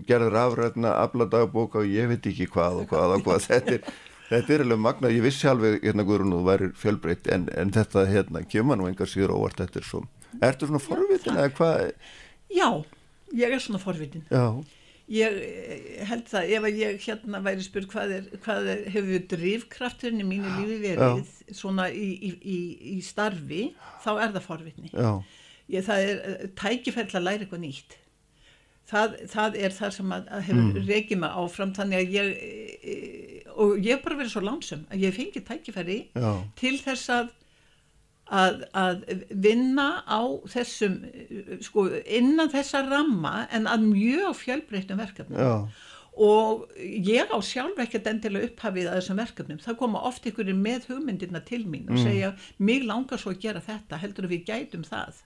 gerð 0.06 0.28
rafræðna 0.30 0.92
afladagbóka 1.02 1.80
og 1.80 1.90
ég 1.90 2.12
veit 2.12 2.28
ekki 2.30 2.46
hvað 2.52 2.84
og 2.84 2.92
hvað 2.92 3.14
og 3.16 3.24
hvað. 3.26 3.40
Þetta 3.50 3.74
er, 3.74 3.96
þetta 4.28 4.54
er 4.54 4.62
alveg 4.62 4.80
magna, 4.84 5.10
ég 5.10 5.26
vissi 5.26 5.50
alveg 5.50 5.82
hérna 5.82 6.06
og 6.06 6.22
þú 6.22 6.44
væri 6.46 6.70
fjölbreytt 6.78 7.26
en, 7.34 7.48
en 7.58 7.74
þetta 7.74 8.06
hérna 8.06 8.44
kemur 8.46 8.78
nú 8.78 8.86
engar 8.86 9.10
síður 9.10 9.34
óvart. 9.40 9.58
Þetta 9.64 9.82
er 9.82 9.88
svo, 9.90 10.04
ertu 10.38 10.70
svona 10.70 10.84
forvitin 10.86 11.42
eða 11.42 11.50
hvað? 11.58 11.82
Já, 12.56 12.70
ég 13.36 13.52
er 13.52 13.62
svona 13.62 13.82
forvitin 13.82 14.24
Já 14.32 14.64
ég 15.06 15.36
eh, 15.38 16.06
held 16.08 16.26
það 16.30 16.52
ef 16.56 16.64
að 16.66 16.80
ég 16.80 17.04
hérna 17.04 17.40
væri 17.44 17.64
spurt 17.64 17.90
hvað, 17.92 18.14
er, 18.16 18.24
hvað 18.42 18.70
er, 18.72 18.80
hefur 18.94 19.26
drivkrafturinn 19.30 20.24
í 20.24 20.26
mínu 20.26 20.54
lífi 20.58 20.78
verið 20.82 21.20
Já. 21.20 21.52
svona 21.54 21.86
í, 21.94 22.08
í, 22.16 22.32
í, 22.42 22.56
í 22.96 22.96
starfi 23.06 23.68
þá 24.02 24.10
er 24.16 24.34
það 24.34 24.42
forvitni 24.48 24.90
ég, 24.90 25.86
það 25.86 26.08
er 26.08 26.18
eh, 26.32 26.42
tækifærlega 26.58 27.20
að 27.20 27.28
læra 27.28 27.46
eitthvað 27.46 27.62
nýtt 27.62 27.96
það, 28.90 29.16
það 29.30 29.60
er 29.62 29.78
það 29.78 29.94
sem 30.00 30.16
að, 30.18 30.26
að 30.26 30.44
hefur 30.48 30.64
mm. 30.64 30.84
reykið 30.90 31.22
mig 31.22 31.40
áfram 31.44 31.76
þannig 31.78 32.02
að 32.02 32.18
ég 32.18 32.34
eh, 32.34 33.54
og 33.56 33.78
ég 33.78 33.94
hef 33.94 34.04
bara 34.04 34.18
verið 34.18 34.34
svo 34.34 34.42
lánsum 34.44 34.86
að 34.90 35.06
ég 35.06 35.14
fengi 35.16 35.44
tækifæri 35.46 36.00
Já. 36.18 36.30
til 36.58 36.74
þess 36.82 37.14
að 37.14 37.30
Að, 38.26 38.64
að 38.74 39.04
vinna 39.30 40.02
á 40.02 40.18
þessum 40.50 40.96
sko 41.62 41.84
innan 42.10 42.50
þessa 42.50 42.80
ramma 42.82 43.44
en 43.54 43.68
að 43.70 43.84
mjög 43.92 44.32
fjölbreyttum 44.40 44.98
verkefnum 44.98 45.38
Já. 45.38 45.52
og 46.26 46.64
ég 46.82 47.30
á 47.30 47.38
sjálf 47.38 47.78
ekkert 47.84 48.08
endilega 48.10 48.48
upphafið 48.50 48.88
að 48.90 48.98
þessum 48.98 49.22
verkefnum 49.22 49.60
það 49.62 49.78
koma 49.84 50.02
oft 50.10 50.26
ykkur 50.26 50.50
með 50.58 50.88
hugmyndirna 50.90 51.44
til 51.46 51.62
mín 51.70 51.86
og 51.86 52.00
mm. 52.00 52.02
segja 52.02 52.32
mig 52.58 52.82
langar 52.88 53.22
svo 53.22 53.30
að 53.30 53.44
gera 53.46 53.62
þetta 53.62 54.02
heldur 54.02 54.26
við 54.32 54.42
gætum 54.50 54.82
það 54.88 55.22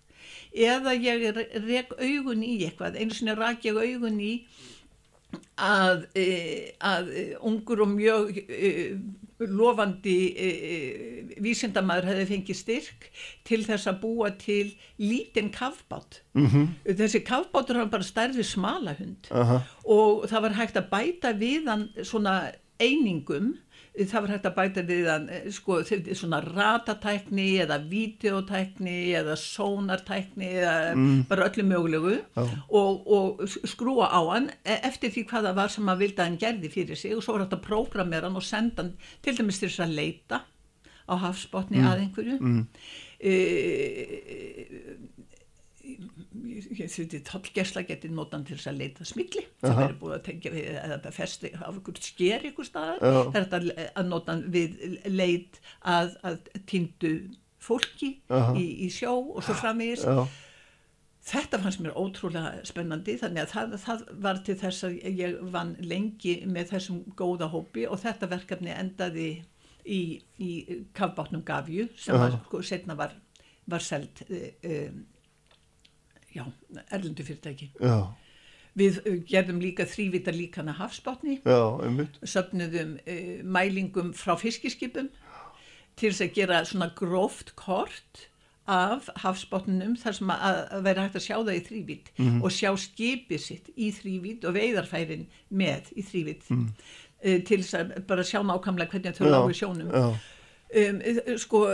eða 0.53 0.95
ég 0.99 1.41
reg 1.65 1.97
augun 1.97 2.45
í 2.45 2.59
eitthvað 2.67 3.01
einu 3.01 3.17
sinni 3.17 3.37
rak 3.39 3.65
ég 3.65 3.81
augun 3.81 4.21
í 4.21 4.35
að, 5.61 6.07
e, 6.17 6.27
að 6.83 7.11
ungur 7.47 7.85
og 7.85 7.93
mjög 7.95 8.41
e, 8.45 8.71
lofandi 9.49 10.17
e, 10.37 10.49
vísindamæður 11.41 12.11
hefði 12.11 12.27
fengið 12.29 12.59
styrk 12.59 13.07
til 13.49 13.63
þess 13.65 13.89
að 13.89 14.01
búa 14.03 14.31
til 14.41 14.75
lítinn 15.01 15.51
kavbát 15.55 16.21
mm 16.35 16.47
-hmm. 16.47 16.67
þessi 16.85 17.23
kavbátur 17.25 17.81
var 17.81 17.89
bara 17.89 18.03
stærði 18.03 18.45
smalahund 18.45 19.31
uh 19.31 19.51
-huh. 19.51 19.61
og 19.85 20.29
það 20.29 20.43
var 20.43 20.53
hægt 20.53 20.77
að 20.77 20.91
bæta 20.91 21.33
við 21.33 21.69
hann 21.69 21.89
svona 22.03 22.53
einingum 22.81 23.57
það 23.99 24.23
var 24.23 24.33
hægt 24.35 24.47
að 24.47 24.55
bæta 24.57 24.83
við 24.87 25.09
að 25.11 25.31
eh, 25.35 25.47
sko, 25.55 25.81
svona 26.15 26.41
ratatækni 26.45 27.47
eða 27.65 27.81
videotækni 27.91 28.99
eða 29.19 29.35
sónartækni 29.41 30.51
eða 30.61 30.75
mm. 30.95 31.25
bara 31.31 31.49
öllu 31.49 31.65
mögulegu 31.67 32.15
oh. 32.39 32.55
og, 32.69 33.11
og 33.11 33.43
skrúa 33.69 34.11
á 34.15 34.21
hann 34.31 34.51
e, 34.63 34.79
eftir 34.87 35.13
því 35.15 35.27
hvaða 35.33 35.55
var 35.59 35.75
sem 35.75 35.91
að 35.91 36.07
hann 36.21 36.39
gerði 36.41 36.71
fyrir 36.73 36.99
sig 36.99 37.17
og 37.17 37.25
svo 37.27 37.37
var 37.37 37.47
hægt 37.47 37.59
að 37.59 37.67
prógramera 37.67 38.31
hann 38.31 38.39
og 38.39 38.47
senda 38.47 38.85
hann 38.85 38.95
til 39.25 39.37
dæmis 39.37 39.59
til 39.61 39.69
þess 39.69 39.85
að 39.87 39.97
leita 39.99 40.43
á 41.11 41.15
hafsbótni 41.27 41.83
mm. 41.83 41.91
að 41.91 42.05
einhverju 42.05 42.37
mm. 42.39 42.63
e, 43.19 43.35
því 46.31 47.21
tollgesla 47.27 47.83
getið 47.89 48.13
notan 48.15 48.45
til 48.47 48.57
þess 48.57 48.71
að 48.71 48.79
leita 48.79 49.07
smilli 49.09 49.43
það 49.61 49.81
verður 49.81 49.97
búið 50.01 50.15
að 50.17 50.23
tengja 50.29 50.53
við 50.55 50.69
að 50.79 50.93
þetta 50.95 51.13
festi 51.17 51.51
af 51.57 51.71
einhvern 51.73 52.05
sker 52.07 52.47
ykkur 52.51 52.69
staðar. 52.69 53.17
Þetta 53.35 53.61
að 53.89 54.07
nota 54.09 54.37
við 54.55 54.77
leit 55.11 55.59
að, 55.81 56.15
að 56.27 56.39
týndu 56.71 57.13
fólki 57.61 58.13
í, 58.57 58.65
í 58.87 58.89
sjó 58.95 59.17
og 59.19 59.43
svo 59.45 59.57
framvegis. 59.59 60.07
Þetta 61.31 61.61
fannst 61.61 61.83
mér 61.85 61.99
ótrúlega 62.01 62.65
spennandi 62.65 63.19
þannig 63.21 63.45
að 63.45 63.51
það, 63.53 63.75
það 63.83 64.05
var 64.25 64.43
til 64.47 64.57
þess 64.63 64.87
að 64.89 64.95
ég 65.21 65.41
vann 65.53 65.75
lengi 65.85 66.39
með 66.49 66.73
þessum 66.73 67.03
góða 67.19 67.51
hópi 67.53 67.85
og 67.91 68.01
þetta 68.01 68.31
verkefni 68.31 68.73
endaði 68.73 69.31
í, 69.85 70.01
í 70.41 70.51
kavbátnum 70.97 71.45
Gafju 71.45 71.91
sem 72.01 72.17
var, 72.17 72.39
sko, 72.47 72.63
setna 72.65 72.97
var, 72.97 73.13
var 73.69 73.85
seld 73.85 74.25
um 74.31 75.03
já, 76.35 76.45
erlendu 76.91 77.25
fyrirtæki 77.27 77.71
já. 77.81 77.97
við 78.79 79.01
uh, 79.05 79.19
gerðum 79.27 79.61
líka 79.63 79.87
þrývita 79.89 80.35
líkana 80.35 80.77
hafsbátni 80.79 81.41
söpnuðum 82.23 82.97
uh, 83.01 83.37
mælingum 83.45 84.15
frá 84.17 84.37
fiskiskipum 84.41 85.11
til 85.99 86.13
þess 86.13 86.27
að 86.27 86.35
gera 86.39 86.65
svona 86.65 86.91
gróft 86.97 87.55
kort 87.59 88.27
af 88.71 89.09
hafsbótnunum 89.19 89.97
þar 89.99 90.17
sem 90.17 90.33
að, 90.33 90.59
að 90.77 90.83
vera 90.87 91.05
hægt 91.07 91.19
að 91.19 91.25
sjá 91.27 91.37
það 91.37 91.55
í 91.57 91.63
þrývít 91.67 92.11
mm 92.15 92.27
-hmm. 92.27 92.43
og 92.45 92.55
sjá 92.55 92.71
skipið 92.79 93.41
sitt 93.43 93.71
í 93.75 93.91
þrývít 93.97 94.45
og 94.47 94.55
veiðarfærin 94.55 95.25
með 95.49 95.91
í 95.97 96.05
þrývít 96.07 96.51
mm. 96.51 96.67
uh, 97.25 97.41
til 97.49 97.63
þess 97.63 97.79
að 97.81 97.97
bara 98.07 98.27
sjá 98.27 98.39
nákvæmlega 98.43 98.91
hvernig 98.95 99.19
þau 99.19 99.27
lágur 99.31 99.57
sjónum 99.57 99.91
já. 99.91 100.07
Um, 100.71 101.01
sko, 101.43 101.65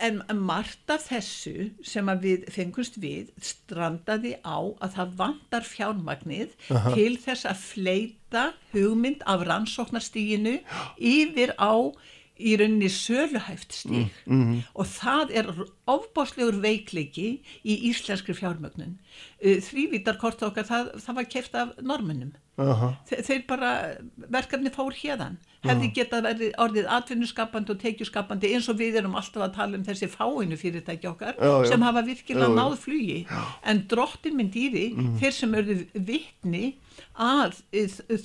en 0.00 0.22
margt 0.32 0.88
af 0.88 1.02
þessu 1.10 1.66
sem 1.84 2.08
við 2.22 2.46
fengumst 2.48 2.94
við 3.02 3.28
strandaði 3.44 4.38
á 4.40 4.56
að 4.80 4.94
það 4.94 5.10
vantar 5.18 5.66
fjármagnið 5.68 6.54
Aha. 6.72 6.94
til 6.94 7.18
þess 7.20 7.44
að 7.50 7.60
fleita 7.66 8.46
hugmynd 8.72 9.26
af 9.28 9.44
rannsóknarstíginu 9.44 10.56
yfir 10.96 11.52
á 11.60 11.92
í 12.40 12.56
rauninni 12.56 12.88
söluhæft 12.88 13.76
stíg 13.76 14.08
mm, 14.24 14.32
mm 14.32 14.42
-hmm. 14.44 14.60
og 14.74 14.86
það 14.86 15.36
er 15.36 15.50
ofbáslegur 15.86 16.60
veikleiki 16.64 17.42
í 17.64 17.74
íslenskri 17.90 18.34
fjármögnun 18.34 18.96
uh, 19.44 19.58
þrývítarkort 19.68 20.42
okkar 20.48 20.64
það, 20.64 20.94
það 21.04 21.14
var 21.14 21.28
keft 21.34 21.54
af 21.54 21.68
normunum 21.82 22.32
uh 22.60 22.82
-huh. 22.82 22.92
Þe 23.08 23.22
þeir 23.26 23.42
bara 23.48 23.70
verkefni 24.16 24.70
fór 24.70 24.94
hérðan 24.94 25.36
hefði 25.64 25.86
uh 25.86 25.90
-huh. 25.90 25.94
getað 25.94 26.22
verið 26.28 26.52
orðið 26.64 26.86
atvinnuskapandi 26.96 27.72
og 27.72 27.80
teikjuskapandi 27.80 28.52
eins 28.54 28.68
og 28.68 28.76
við 28.78 28.96
erum 29.00 29.14
alltaf 29.14 29.42
að 29.42 29.54
tala 29.54 29.76
um 29.76 29.84
þessi 29.84 30.08
fáinu 30.08 30.56
fyrirtæki 30.56 31.08
okkar 31.08 31.34
já, 31.36 31.64
já. 31.64 31.68
sem 31.68 31.82
hafa 31.82 32.02
virkilega 32.02 32.48
já, 32.48 32.54
náð 32.54 32.76
flugi. 32.76 33.26
En 33.64 33.86
drottin 33.88 34.36
minn 34.36 34.50
dýri 34.50 34.94
-hmm. 34.94 35.18
þeir 35.20 35.32
sem 35.32 35.54
eru 35.54 35.86
vittni 35.94 36.74
að 37.14 37.62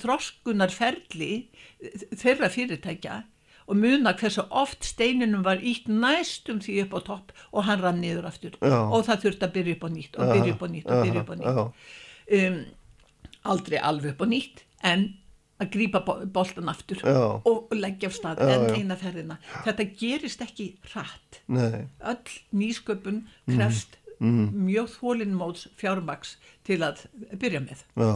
þroskunarferli 0.02 1.48
þeirra 2.16 2.48
fyrirtækja 2.48 3.22
og 3.66 3.76
muna 3.76 4.14
hversu 4.14 4.44
oft 4.50 4.84
steininum 4.84 5.44
var 5.44 5.62
ítt 5.62 5.88
næstum 5.90 6.60
því 6.62 6.82
upp 6.84 6.94
á 6.94 7.00
topp 7.10 7.32
og 7.52 7.66
hann 7.66 7.82
rann 7.82 8.00
niður 8.00 8.28
aftur. 8.30 8.58
Og 8.62 9.04
það 9.06 9.22
þurfti 9.24 9.46
að 9.46 9.54
byrja 9.58 9.76
upp 9.76 9.86
á 9.86 9.90
nýtt 9.90 10.18
og 10.18 10.34
byrja 10.34 10.54
upp 10.54 10.62
á 10.62 10.68
nýtt 10.70 10.90
og 10.90 11.06
byrja 11.06 11.22
upp 11.24 11.32
á 11.32 11.36
nýtt. 11.40 11.72
Um, 12.26 12.58
aldrei 13.52 13.78
alveg 13.78 14.14
upp 14.14 14.24
á 14.24 14.26
nýtt 14.30 14.64
en 14.86 15.08
að 15.62 15.70
grýpa 15.72 16.02
boltan 16.04 16.68
aftur 16.68 17.00
Já. 17.00 17.40
og 17.40 17.72
leggja 17.72 18.10
af 18.10 18.16
stað 18.18 18.42
enn 18.44 18.66
eina 18.76 18.96
ferðina. 19.00 19.38
Þetta 19.64 19.86
gerist 19.96 20.42
ekki 20.44 20.74
rætt 20.92 21.40
öll 21.48 22.34
nýsköpun 22.52 23.22
krefst 23.48 23.96
mm. 24.20 24.50
mjög 24.66 24.90
þólinnmóts 24.96 25.66
fjármaks 25.80 26.34
til 26.66 26.78
að 26.84 27.04
byrja 27.40 27.62
með. 27.64 27.82
Já. 27.96 28.12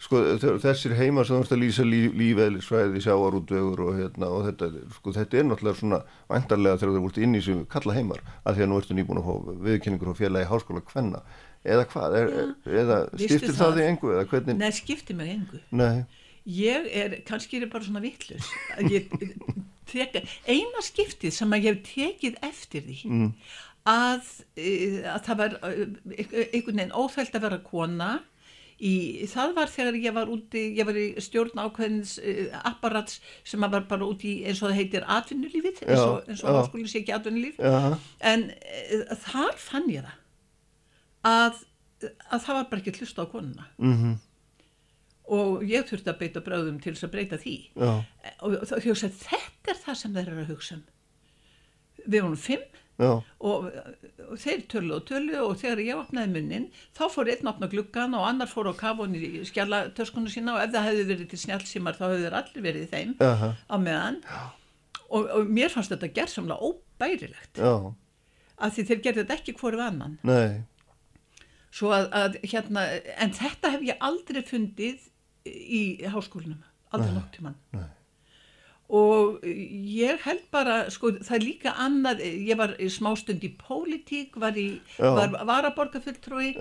Sko 0.00 0.22
þessir 0.62 0.94
heima 0.98 1.24
sem 1.26 1.36
þú 1.36 1.44
ætti 1.44 1.56
að 1.56 1.62
lýsa 1.64 1.86
líf, 1.86 2.16
lífeðlisfræði 2.20 3.04
sjáarútvögur 3.04 3.84
og, 3.86 3.92
hérna, 3.98 4.30
og 4.30 4.48
þetta, 4.48 4.70
sko, 4.96 5.14
þetta 5.16 5.40
er 5.40 5.48
náttúrulega 5.48 5.80
svona 5.82 6.00
vantarlega 6.30 6.80
þegar 6.80 6.96
þú 6.96 7.12
ert 7.12 7.22
inn 7.26 7.36
í 7.36 7.44
sem 7.44 7.62
kalla 7.70 7.96
heimar 7.96 8.24
að 8.44 8.58
því 8.58 8.66
að 8.66 8.72
nú 8.72 8.80
ertu 8.80 8.98
nýbúin 8.98 9.22
að 9.22 9.28
fá 9.28 9.62
viðkynningur 9.68 10.12
og 10.14 10.20
félagi 10.20 10.50
háskóla 10.50 10.84
hvenna 10.92 11.24
eða 11.64 11.84
hvað, 11.90 12.16
er, 12.20 12.32
ja, 12.32 12.46
eða 12.82 13.00
skiptir 13.16 13.50
það, 13.50 13.60
það? 13.60 13.74
því 13.76 13.88
engu 13.88 14.14
eða 14.14 14.28
hvernig? 14.32 14.58
Nei, 14.60 14.70
skiptir 14.76 15.18
mig 15.18 15.34
engu. 15.34 15.60
Nei. 15.76 16.04
Ég 16.50 16.86
er, 16.96 17.18
kannski 17.28 17.58
er 17.58 17.66
ég 17.66 17.72
bara 17.72 17.84
svona 17.84 18.00
vittlust 18.02 18.48
eina 19.90 20.82
skiptið 20.84 21.34
sem 21.34 21.52
að 21.52 21.66
ég 21.66 21.74
hef 21.74 21.84
tekið 21.88 22.40
eftir 22.46 22.84
því 22.86 22.98
mm. 23.10 23.30
að, 23.90 24.32
eh, 24.56 24.98
að 25.10 25.22
það 25.26 25.40
var 25.40 25.56
eh, 25.68 25.86
einhvern 26.50 26.82
veginn 26.82 26.94
óþælt 26.94 27.38
að 27.38 27.46
vera 27.46 27.60
kona 27.64 28.10
í, 28.80 28.94
það 29.30 29.54
var 29.58 29.72
þegar 29.72 29.98
ég 30.00 30.16
var 30.16 30.30
úti, 30.32 30.64
ég 30.78 30.88
var 30.88 30.96
í 30.96 31.08
stjórn 31.20 31.60
ákveðins 31.60 32.14
uh, 32.22 32.54
apparats 32.70 33.18
sem 33.44 33.60
var 33.60 33.84
bara 33.90 34.06
úti 34.08 34.38
í 34.38 34.46
eins 34.48 34.62
og 34.62 34.70
það 34.70 34.78
heitir 34.78 35.08
atvinnulífið, 35.18 35.82
eins 35.84 36.00
og, 36.06 36.22
eins 36.24 36.44
og 36.44 36.56
háskólinn 36.62 36.88
sé 36.88 37.02
ekki 37.02 37.12
atvinnulíf, 37.16 37.60
já. 37.60 37.98
en 38.32 38.48
uh, 38.54 39.12
þar 39.26 39.60
fann 39.60 39.90
ég 39.92 40.06
það 40.06 40.16
að, 41.26 41.62
að 42.30 42.44
það 42.46 42.54
var 42.54 42.68
bara 42.70 42.80
ekki 42.80 42.96
hlust 42.98 43.18
á 43.20 43.24
konuna 43.30 43.66
mm 43.78 43.96
-hmm. 43.96 44.14
og 45.36 45.64
ég 45.64 45.88
þurfti 45.88 46.10
að 46.10 46.20
beita 46.22 46.40
bröðum 46.40 46.80
til 46.80 46.94
þess 46.94 47.08
að 47.08 47.14
breyta 47.14 47.36
því 47.36 47.56
já. 47.74 48.04
og, 48.40 48.56
og 48.56 48.66
þetta 48.66 49.72
er 49.72 49.78
það 49.84 49.94
sem 49.94 50.14
þeir 50.14 50.28
eru 50.28 50.44
að 50.44 50.52
hugsa 50.54 50.74
um 50.74 50.84
við 52.06 52.22
vorum 52.22 52.36
fimm 52.36 52.68
og, 53.00 53.68
og 54.28 54.40
þeir 54.40 54.64
tölu 54.68 54.96
og 54.98 55.06
tölu 55.08 55.36
og 55.40 55.56
þegar 55.60 55.82
ég 55.84 56.00
opnaði 56.00 56.32
munnin 56.34 56.66
þá 56.96 57.04
fór 57.12 57.30
einn 57.32 57.50
opna 57.50 57.68
gluggan 57.72 58.16
og 58.18 58.26
annar 58.28 58.50
fór 58.50 58.70
á 58.72 58.74
kafun 58.76 59.16
í 59.16 59.42
skjallatöskunum 59.48 60.30
sína 60.32 60.56
og 60.56 60.64
ef 60.64 60.74
það 60.74 60.88
hefði 60.88 61.06
verið 61.12 61.30
til 61.30 61.40
snjálfsímar 61.44 61.98
þá 61.98 62.04
hefði 62.08 62.26
þeir 62.26 62.38
allir 62.40 62.66
verið 62.66 62.90
þeim 62.94 63.14
uh 63.16 63.42
-huh. 63.42 63.54
á 63.72 63.76
meðan 63.80 64.20
og, 65.08 65.22
og 65.24 65.48
mér 65.48 65.72
fannst 65.72 65.94
þetta 65.94 66.12
gerðsamlega 66.18 66.60
óbærilegt 66.60 67.56
Já. 67.56 67.94
að 68.60 68.74
því 68.76 68.86
þeir 68.90 69.02
gerði 69.06 69.22
þetta 69.24 69.38
ekki 69.38 69.56
hverju 69.60 69.84
annan 69.86 70.18
Nei. 70.22 70.60
Að, 71.70 72.10
að 72.12 72.36
hérna 72.42 72.86
en 73.16 73.32
þetta 73.36 73.72
hef 73.76 73.86
ég 73.86 74.04
aldrei 74.10 74.42
fundið 74.46 75.08
í 75.46 75.82
háskólinum 76.10 76.62
aldrei 76.90 77.14
nokt 77.14 77.36
til 77.36 77.46
mann 77.46 77.58
og 78.90 79.44
ég 79.46 80.18
held 80.24 80.42
bara 80.50 80.80
sko 80.90 81.12
það 81.20 81.36
er 81.36 81.44
líka 81.44 81.74
annað 81.78 82.24
ég 82.26 82.58
var 82.58 82.74
smástund 82.90 83.44
í 83.46 83.52
pólitík 83.60 84.34
var 84.42 84.58
í 84.58 84.80
var 84.98 85.36
varaborgarfulltrúi. 85.46 86.56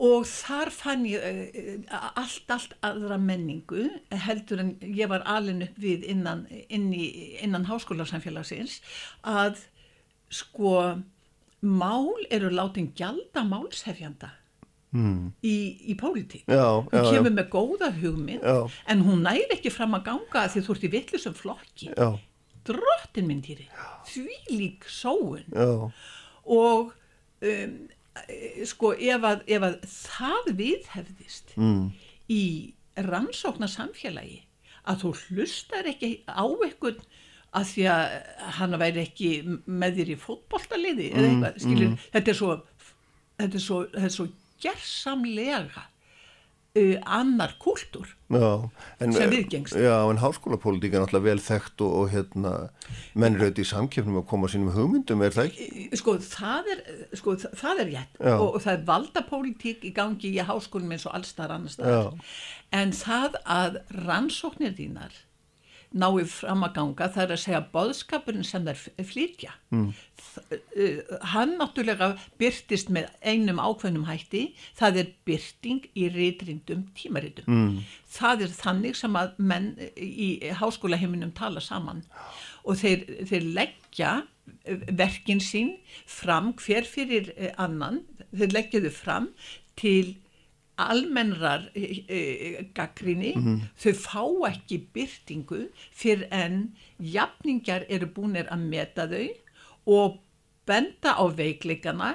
Og 0.00 0.24
þar 0.24 0.70
fann 0.72 1.02
ég 1.04 1.20
uh, 1.20 1.96
allt, 2.16 2.46
allt 2.48 2.74
aðra 2.86 3.18
menningu 3.20 3.84
heldur 4.24 4.62
en 4.62 4.70
ég 4.80 5.10
var 5.12 5.26
alin 5.28 5.60
upp 5.66 5.76
við 5.78 6.06
innan, 6.08 6.46
inn 6.72 6.88
í, 6.96 7.10
innan 7.44 7.68
háskólarsamfélagsins 7.68 8.78
að 9.28 9.60
sko 10.32 10.72
mál 11.60 12.26
eru 12.30 12.50
látin 12.50 12.92
gjalda 12.96 13.44
málshefjanda 13.44 14.30
Mm. 14.90 15.28
í, 15.46 15.54
í 15.86 15.94
pólitík 15.94 16.48
hún 16.50 17.04
kemur 17.12 17.30
með 17.30 17.46
góða 17.52 17.92
hugmynd 17.94 18.42
já. 18.42 18.56
en 18.90 19.04
hún 19.06 19.20
næri 19.22 19.46
ekki 19.54 19.70
fram 19.70 19.94
að 19.94 20.08
ganga 20.08 20.48
því 20.50 20.62
þú 20.66 20.74
ert 20.74 20.86
í 20.88 20.90
vittlisum 20.90 21.36
flokki 21.38 21.90
já. 21.92 22.08
drottin 22.66 23.28
minn 23.28 23.38
týri 23.44 23.68
því 24.10 24.34
lík 24.50 24.88
sóun 24.90 25.46
og 26.42 26.90
um, 26.90 27.76
sko 28.66 28.90
ef 28.98 29.28
að, 29.30 29.46
ef 29.46 29.68
að 29.68 29.78
það 29.94 30.50
viðhefðist 30.58 31.54
mm. 31.54 31.86
í 32.26 32.42
rannsóknar 33.06 33.70
samfélagi 33.70 34.42
að 34.90 35.04
þú 35.04 35.12
hlustar 35.22 35.86
ekki 35.86 36.16
á 36.26 36.50
ekkun 36.66 36.98
að 37.56 37.70
því 37.72 37.86
að 37.90 38.02
hann 38.58 38.76
væri 38.78 39.04
ekki 39.04 39.30
með 39.66 40.00
þér 40.00 40.12
í 40.14 40.18
fótbolltaliði 40.22 41.08
mm. 41.10 41.16
eða 41.16 41.30
eitthvað, 41.30 41.62
skilur, 41.64 41.88
mm. 41.88 42.02
þetta 42.14 42.30
er 42.30 42.38
svo 42.38 42.52
þetta 43.40 43.58
er 43.58 43.64
svo, 43.64 43.80
þetta 43.94 44.10
er 44.10 44.14
svo 44.14 44.28
gerðsamlega 44.60 45.86
uh, 46.78 46.96
annar 47.18 47.54
kultúr 47.62 48.10
sem 48.30 49.32
viðgengst. 49.32 49.76
Já, 49.80 49.94
en 50.10 50.20
háskólapólitík 50.22 50.94
er 50.94 51.02
náttúrulega 51.02 51.26
vel 51.26 51.42
þekkt 51.44 51.84
og, 51.86 51.94
og 52.02 52.12
hérna, 52.12 52.52
mennir 53.18 53.46
auðvitað 53.46 53.64
í 53.64 53.70
samkjöfnum 53.72 54.20
að 54.20 54.28
koma 54.30 54.50
sínum 54.52 54.74
hugmyndum, 54.76 55.24
er 55.26 55.34
það 55.34 55.50
ekki? 55.50 55.88
Sko, 56.00 56.16
það 56.26 56.70
er, 56.74 56.84
sko, 57.18 57.36
það 57.48 57.82
er 57.84 57.90
rétt 57.94 58.20
og, 58.36 58.46
og 58.50 58.60
það 58.66 58.76
er 58.76 58.86
valdapólitík 58.92 59.88
í 59.88 59.94
gangi 59.96 60.34
í 60.36 60.46
háskólum 60.52 60.94
eins 60.94 61.08
og 61.08 61.16
allstar 61.18 61.56
annar 61.56 61.74
staðar. 61.74 62.38
En 62.76 62.94
það 62.94 63.40
að 63.50 63.82
rannsóknir 64.04 64.76
þínar 64.78 65.18
náðu 65.90 66.24
fram 66.30 66.64
að 66.66 66.74
ganga 66.76 67.08
það 67.10 67.24
er 67.24 67.32
að 67.34 67.40
segja 67.42 67.60
boðskapurinn 67.72 68.46
sem 68.46 68.66
þær 68.66 69.06
flytja 69.08 69.54
mm. 69.74 69.88
hann 71.32 71.56
náttúrulega 71.58 72.12
byrtist 72.40 72.92
með 72.94 73.08
einum 73.26 73.58
ákveðnum 73.58 74.06
hætti 74.06 74.44
það 74.78 75.00
er 75.02 75.12
byrting 75.26 75.88
í 75.98 76.06
reytrindum 76.14 76.86
tímaritum 76.98 77.50
mm. 77.50 77.80
það 78.18 78.46
er 78.46 78.54
þannig 78.60 79.00
sem 79.00 79.18
að 79.18 79.34
menn 79.52 79.72
í 79.96 80.30
háskólaheiminum 80.60 81.34
tala 81.36 81.62
saman 81.64 82.04
og 82.62 82.78
þeir, 82.78 83.06
þeir 83.26 83.50
leggja 83.58 84.14
verkin 84.94 85.42
sín 85.42 85.76
fram 86.06 86.52
hver 86.58 86.86
fyrir 86.86 87.32
annan 87.58 88.04
þeir 88.30 88.54
leggja 88.54 88.84
þau 88.86 88.94
fram 88.94 89.30
til 89.80 90.18
almennrar 90.92 91.66
e, 91.74 91.84
e, 92.08 92.18
gaggrinni 92.74 93.34
mm 93.36 93.44
-hmm. 93.44 93.60
þau 93.82 93.92
fá 93.92 94.24
ekki 94.50 94.78
byrtingu 94.94 95.60
fyrir 95.92 96.26
en 96.30 96.74
jafningar 96.98 97.84
eru 97.88 98.06
búinir 98.06 98.46
að 98.50 98.66
meta 98.72 99.06
þau 99.12 99.28
og 99.86 100.18
benda 100.66 101.14
á 101.16 101.24
veikleikana 101.28 102.14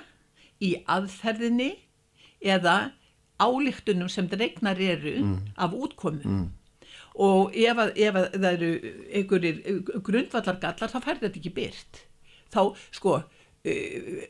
í 0.62 0.76
aðferðinni 0.88 1.72
eða 2.42 2.92
álíktunum 3.40 4.10
sem 4.10 4.28
dregnar 4.28 4.80
eru 4.80 5.16
mm. 5.24 5.40
af 5.58 5.72
útkomu 5.74 6.24
mm. 6.24 6.52
og 7.16 7.52
ef, 7.56 7.78
að, 7.78 7.92
ef 7.98 8.16
að 8.16 8.28
það 8.42 8.52
eru 8.54 8.72
einhverjir 9.12 9.56
grundvallargallar 10.04 10.90
þá 10.94 11.00
fær 11.04 11.20
þetta 11.20 11.40
ekki 11.40 11.58
byrt 11.60 12.06
þá 12.54 12.62
sko 12.92 13.20
Eh, 13.20 13.35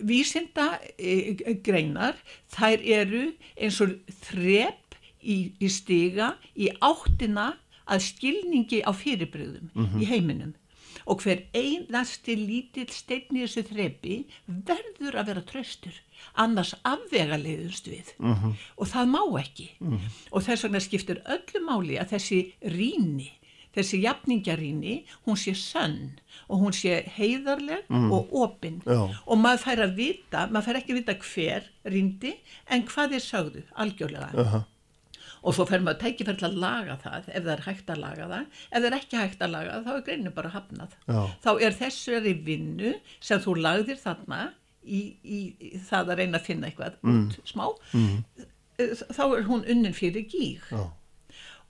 vísinda 0.06 0.80
eh, 0.98 1.36
greinar 1.66 2.18
þær 2.56 2.84
eru 3.02 3.26
eins 3.56 3.82
og 3.84 3.96
þrepp 4.30 4.96
í, 5.22 5.52
í 5.60 5.70
stiga 5.72 6.36
í 6.56 6.70
áttina 6.80 7.54
að 7.86 8.06
skilningi 8.08 8.82
á 8.82 8.92
fyrirbröðum 8.96 9.70
mm 9.74 9.86
-hmm. 9.86 10.02
í 10.02 10.06
heiminum 10.10 10.54
og 11.06 11.22
hver 11.22 11.44
einasti 11.54 12.36
lítill 12.40 12.90
stein 12.90 13.30
í 13.36 13.44
þessu 13.44 13.66
þreppi 13.68 14.16
verður 14.48 15.20
að 15.20 15.28
vera 15.30 15.44
tröstur 15.46 16.00
annars 16.42 16.74
afvega 16.84 17.38
leiðust 17.38 17.88
við 17.88 18.14
mm 18.18 18.34
-hmm. 18.34 18.54
og 18.78 18.88
það 18.88 19.12
má 19.16 19.22
ekki 19.40 19.70
mm 19.80 19.92
-hmm. 19.92 20.10
og 20.32 20.44
þess 20.44 20.64
vegna 20.64 20.80
skiptir 20.80 21.22
öllu 21.26 21.60
máli 21.66 22.00
að 22.00 22.12
þessi 22.16 22.40
ríni 22.62 23.32
þessi 23.76 24.02
jafningaríni, 24.04 24.96
hún 25.28 25.40
sé 25.40 25.56
sönn 25.58 26.16
og 26.48 26.62
hún 26.62 26.76
sé 26.76 27.02
heiðarleg 27.16 27.90
mm. 27.90 28.08
og 28.14 28.32
opinn 28.46 28.80
og 28.86 29.36
maður 29.40 29.64
fær 29.66 29.84
að 29.88 29.98
vita, 30.00 30.46
maður 30.52 30.70
fær 30.70 30.80
ekki 30.82 30.96
að 30.96 31.02
vita 31.02 31.18
hver 31.26 31.68
ríndi 31.96 32.34
en 32.72 32.88
hvað 32.90 33.18
er 33.18 33.26
sögðu 33.26 33.64
algjörlega 33.82 34.32
uh 34.34 34.54
-huh. 34.56 34.66
og 35.42 35.56
svo 35.56 35.66
fer 35.70 35.84
maður 35.86 36.02
tækifærlega 36.04 36.52
að 36.52 36.60
laga 36.66 36.98
það 37.04 37.30
ef 37.30 37.44
það 37.44 37.54
er 37.56 37.66
hægt 37.68 37.90
að 37.90 38.04
laga 38.04 38.28
það 38.34 38.46
ef 38.46 38.82
það 38.82 38.90
er 38.90 39.00
ekki 39.00 39.22
hægt 39.24 39.42
að 39.42 39.56
laga 39.56 39.72
það 39.72 39.86
þá 39.86 39.96
er 39.96 40.06
greinu 40.10 40.32
bara 40.32 40.50
hafnað 40.50 40.92
Já. 41.08 41.22
þá 41.46 41.52
er 41.62 41.80
þessari 41.82 42.34
vinnu 42.34 42.94
sem 43.20 43.40
þú 43.40 43.56
lagðir 43.56 43.98
þarna 43.98 44.42
í, 44.84 45.02
í, 45.24 45.40
í 45.60 45.78
það 45.78 46.12
að 46.12 46.18
reyna 46.18 46.38
að 46.38 46.46
finna 46.46 46.68
eitthvað 46.68 46.94
mm. 47.02 47.26
út 47.26 47.40
smá 47.50 47.66
mm. 47.94 48.24
þá 49.18 49.24
er 49.38 49.44
hún 49.50 49.66
unnin 49.66 49.94
fyrir 49.94 50.30
gíg 50.30 50.62
Já 50.72 50.92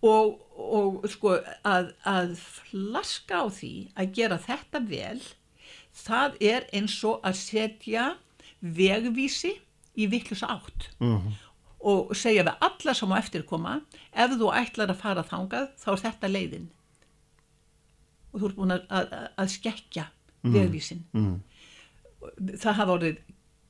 og, 0.06 0.36
og 0.56 1.08
sko 1.10 1.38
að, 1.65 1.91
að 2.08 2.36
flaska 2.70 3.41
á 3.41 3.46
því 3.50 3.74
að 3.96 4.13
gera 4.18 4.38
þetta 4.41 4.82
vel 4.89 5.22
það 5.96 6.38
er 6.44 6.68
eins 6.76 6.98
og 7.08 7.24
að 7.26 7.39
setja 7.39 8.06
vegvísi 8.60 9.56
í 9.96 10.08
vittlusa 10.12 10.50
átt 10.52 10.89
mm 11.00 11.15
-hmm. 11.15 11.36
og 11.80 12.15
segja 12.15 12.44
við 12.44 12.65
alla 12.68 12.94
sem 12.94 13.12
á 13.12 13.15
eftir 13.18 13.46
koma 13.48 13.82
ef 14.12 14.32
þú 14.32 14.52
ætlar 14.54 14.91
að 14.91 15.02
fara 15.02 15.24
þangað 15.24 15.70
þá 15.80 15.89
er 15.91 16.04
þetta 16.06 16.28
leiðin 16.28 16.70
og 18.32 18.41
þú 18.41 18.46
ert 18.48 18.56
búin 18.56 18.76
að, 18.76 18.86
að, 18.89 19.13
að 19.38 19.50
skekja 19.50 20.06
mm 20.06 20.52
-hmm. 20.52 20.60
vegvísin 20.60 21.06
mm 21.13 21.26
-hmm. 21.26 22.58
það 22.58 22.74
hafa 22.74 22.94
orðið 22.94 23.18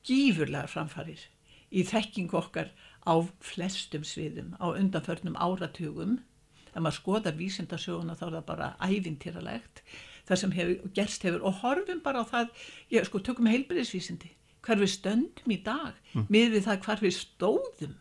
gífurlega 0.04 0.66
framfarir 0.66 1.20
í 1.70 1.82
þekkingu 1.84 2.36
okkar 2.36 2.70
á 3.06 3.14
flestum 3.40 4.04
sviðum 4.06 4.54
á 4.58 4.66
undanförnum 4.74 5.38
áratugum. 5.38 6.18
Ef 6.74 6.82
maður 6.82 6.98
skoðar 6.98 7.38
vísindarsöguna 7.38 8.16
þá 8.18 8.26
er 8.26 8.34
það 8.36 8.48
bara 8.50 8.70
ævintýralegt. 8.82 9.84
Það 10.26 10.40
sem 10.42 10.56
hefur, 10.56 10.88
gerst 10.96 11.26
hefur 11.26 11.44
og 11.46 11.60
horfum 11.62 12.02
bara 12.04 12.20
á 12.20 12.24
það, 12.26 12.50
ég 12.92 13.06
sko 13.06 13.22
tökum 13.22 13.46
heilbyrðisvísindi, 13.48 14.32
hver 14.66 14.82
við 14.82 14.90
stöndum 14.96 15.54
í 15.54 15.60
dag 15.62 15.94
mm. 16.12 16.26
með 16.26 16.56
við 16.56 16.66
það 16.66 16.82
hver 16.88 17.06
við 17.06 17.16
stóðum. 17.20 17.94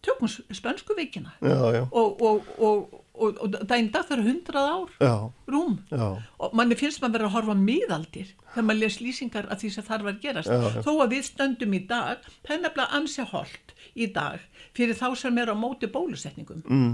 Tökum 0.00 0.30
spönsku 0.32 0.94
vikina 0.96 1.34
og, 1.44 2.22
og, 2.24 2.46
og, 2.56 2.94
og 3.20 3.56
daginn 3.68 3.90
dag 3.92 4.06
það 4.08 4.14
eru 4.16 4.22
hundrað 4.30 4.68
ár 4.70 4.94
já. 4.96 5.14
rúm. 5.52 5.74
Já. 5.90 6.06
og 6.40 6.54
manni 6.56 6.78
finnst 6.80 7.02
maður 7.02 7.18
verið 7.18 7.28
að 7.28 7.34
horfa 7.34 7.56
miðaldir 7.58 8.30
þegar 8.54 8.66
maður 8.70 8.80
les 8.80 8.96
lýsingar 9.04 9.50
af 9.52 9.60
því 9.60 9.72
sem 9.74 9.86
þar 9.90 10.06
var 10.06 10.14
að 10.14 10.22
gerast. 10.24 10.48
Já, 10.48 10.80
þó 10.86 10.90
að 10.94 11.12
við 11.12 11.26
stöndum 11.28 11.76
í 11.76 11.82
dag 11.90 12.24
það 12.30 12.54
er 12.56 12.62
nefnilega 12.64 12.96
ansi 13.00 13.26
hold 13.34 13.74
í 13.94 14.10
dag 14.14 14.42
fyrir 14.76 14.98
þá 14.98 15.08
sem 15.18 15.40
er 15.42 15.52
á 15.52 15.56
móti 15.58 15.90
bólusetningum. 15.90 16.62
Mm. 16.66 16.92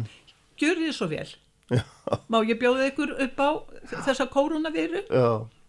gjör 0.60 0.80
þið 0.80 0.94
svo 0.96 1.10
vel? 1.10 1.28
Má 2.30 2.40
ég 2.46 2.58
bjóða 2.60 2.90
ykkur 2.92 3.16
upp 3.26 3.40
á 3.42 3.50
þessa 4.06 4.28
koronaviru 4.30 5.02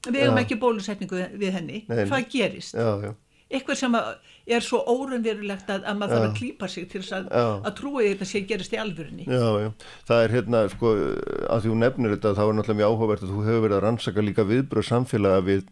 við 0.07 0.19
hefum 0.23 0.41
ekki 0.41 0.59
bólusetningu 0.61 1.23
við 1.39 1.55
henni. 1.57 1.85
Nei, 1.89 2.03
hvað 2.05 2.27
gerist? 2.31 2.77
Já, 2.77 3.01
já. 3.01 3.15
eitthvað 3.49 3.79
sem 3.79 3.97
er 3.97 4.63
svo 4.63 4.79
órunverulegt 4.87 5.71
að, 5.71 5.87
að 5.89 5.97
maður 5.99 6.13
þarf 6.13 6.27
að 6.27 6.37
klýpa 6.37 6.69
sig 6.71 6.85
til 6.91 7.01
að, 7.17 7.31
að 7.33 7.73
trúa 7.79 8.03
því 8.03 8.05
að 8.05 8.13
þetta 8.13 8.29
sé 8.29 8.43
gerist 8.47 8.75
í 8.75 8.79
alvörunni. 8.81 9.25
Já, 9.27 9.47
já, 9.63 9.69
það 10.07 10.23
er 10.23 10.35
hérna 10.37 10.61
sko, 10.71 10.93
að 11.47 11.65
því 11.65 11.73
hún 11.73 11.83
nefnir 11.83 12.15
þetta 12.15 12.35
þá 12.37 12.43
er 12.45 12.53
náttúrulega 12.59 12.81
mjög 12.81 12.93
áhugavert 12.93 13.25
að 13.25 13.33
þú 13.33 13.43
hefur 13.47 13.65
verið 13.65 13.77
að 13.79 13.83
rannsaka 13.87 14.25
líka 14.27 14.47
viðbröð 14.47 14.87
samfélaga 14.91 15.43
við 15.49 15.65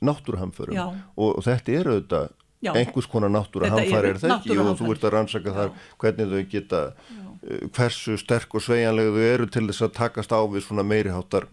náttúrhamförum 0.00 0.78
og, 0.80 1.30
og 1.30 1.42
þetta 1.44 1.76
er 1.76 1.90
auðvitað 1.90 2.30
Já. 2.60 2.74
einhvers 2.76 3.08
konar 3.08 3.30
náttúra 3.32 3.70
hamfæri 3.72 4.12
er 4.12 4.18
það 4.20 4.32
ekki 4.36 4.56
og 4.60 4.74
þú 4.76 4.92
ert 4.92 5.04
að 5.08 5.14
rannsaka 5.14 5.52
þar 5.56 5.70
hvernig 6.02 6.32
þau 6.32 6.42
geta 6.52 6.80
uh, 6.92 7.68
hversu 7.72 8.16
sterk 8.20 8.56
og 8.58 8.64
sveianlega 8.66 9.14
þau 9.14 9.28
eru 9.30 9.46
til 9.48 9.62
þess 9.70 9.86
að 9.86 9.94
takast 9.96 10.34
á 10.36 10.40
við 10.44 10.66
svona 10.66 10.84
meiriháttar 10.84 11.46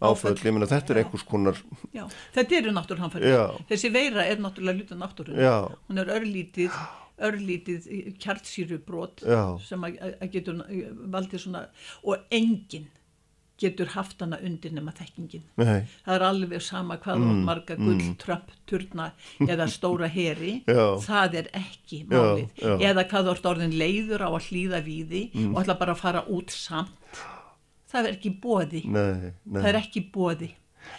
áföll, 0.00 0.36
ég 0.40 0.56
meina 0.56 0.68
þetta 0.70 0.94
er 0.94 1.02
einhvers 1.02 1.26
konar 1.28 1.60
Já, 1.92 2.06
þetta 2.38 2.60
eru 2.62 2.76
náttúrhamfæri 2.78 3.34
þessi 3.68 3.92
veira 3.92 4.24
er 4.24 4.40
náttúrulega 4.40 4.80
luta 4.80 5.00
náttúrun 5.02 5.42
hún 5.90 6.00
er 6.00 6.14
örlítið 6.16 6.80
örlítið 7.26 7.86
kjartsýru 8.20 8.80
brot 8.84 9.24
sem 9.64 9.84
að 9.88 10.28
getur 10.32 10.64
valdið 11.12 11.44
svona 11.46 11.66
og 12.04 12.24
enginn 12.32 12.88
getur 13.60 13.92
haft 13.94 14.20
hana 14.20 14.38
undir 14.44 14.74
nema 14.76 14.92
þekkingin 14.96 15.44
Nei. 15.60 15.86
það 16.04 16.14
er 16.16 16.24
alveg 16.26 16.64
sama 16.64 16.98
hvað 17.00 17.22
mm, 17.22 17.38
marga 17.46 17.76
gull, 17.78 17.96
mm. 17.96 18.16
tröpp, 18.20 18.52
turna 18.68 19.08
eða 19.46 19.68
stóra 19.72 20.10
heri 20.12 20.58
það 21.08 21.38
er 21.42 21.50
ekki 21.56 22.02
málið 22.10 22.60
já, 22.60 22.68
já. 22.68 22.76
eða 22.90 23.06
hvað 23.12 23.32
orð 23.32 23.50
orðin 23.54 23.78
leiður 23.80 24.26
á 24.26 24.30
að 24.30 24.50
hlýða 24.50 24.82
víði 24.84 25.24
mm. 25.32 25.50
og 25.54 25.62
ætla 25.62 25.80
bara 25.80 25.96
að 25.96 26.04
fara 26.04 26.24
út 26.36 26.52
samt 26.52 27.24
það 27.90 28.10
er 28.10 28.14
ekki 28.18 28.36
bóði 28.42 28.84
nei, 28.86 29.32
nei. 29.44 29.60
það 29.60 29.72
er 29.72 29.82
ekki 29.82 30.06
bóði 30.12 30.52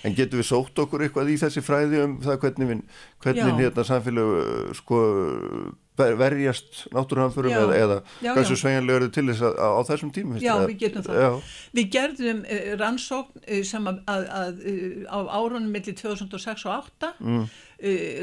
En 0.03 0.11
getur 0.11 0.41
við 0.41 0.49
sótt 0.49 0.79
okkur 0.83 1.05
eitthvað 1.05 1.29
í 1.31 1.37
þessi 1.39 1.61
fræði 1.63 2.01
um 2.03 2.17
það 2.19 2.41
hvernig, 2.41 2.67
við, 2.67 2.81
hvernig 3.23 3.61
hérna 3.61 3.85
samfélag 3.87 4.33
sko 4.75 4.97
verjast 5.97 6.83
náttúrhanfurum 6.95 7.53
eða, 7.53 7.77
eða 8.21 8.33
hversu 8.37 8.57
sveigjanlega 8.59 9.01
eru 9.01 9.11
til 9.13 9.25
þess 9.29 9.45
að 9.47 9.61
á 9.61 9.81
þessum 9.89 10.11
tímum 10.15 10.41
Já, 10.41 10.53
við 10.63 10.81
getum 10.85 11.05
það. 11.05 11.21
Já. 11.23 11.53
Við 11.79 11.87
gerðum 11.95 12.41
uh, 12.43 12.67
rannsókn 12.81 13.45
uh, 13.45 13.61
sem 13.67 13.87
að, 13.91 14.03
að, 14.13 14.27
að 14.41 14.59
uh, 14.73 14.99
á 15.09 15.17
árunum 15.39 15.71
millir 15.73 15.97
2006 15.97 16.67
og 16.67 16.91
2008 16.91 17.13
mm. 17.19 17.47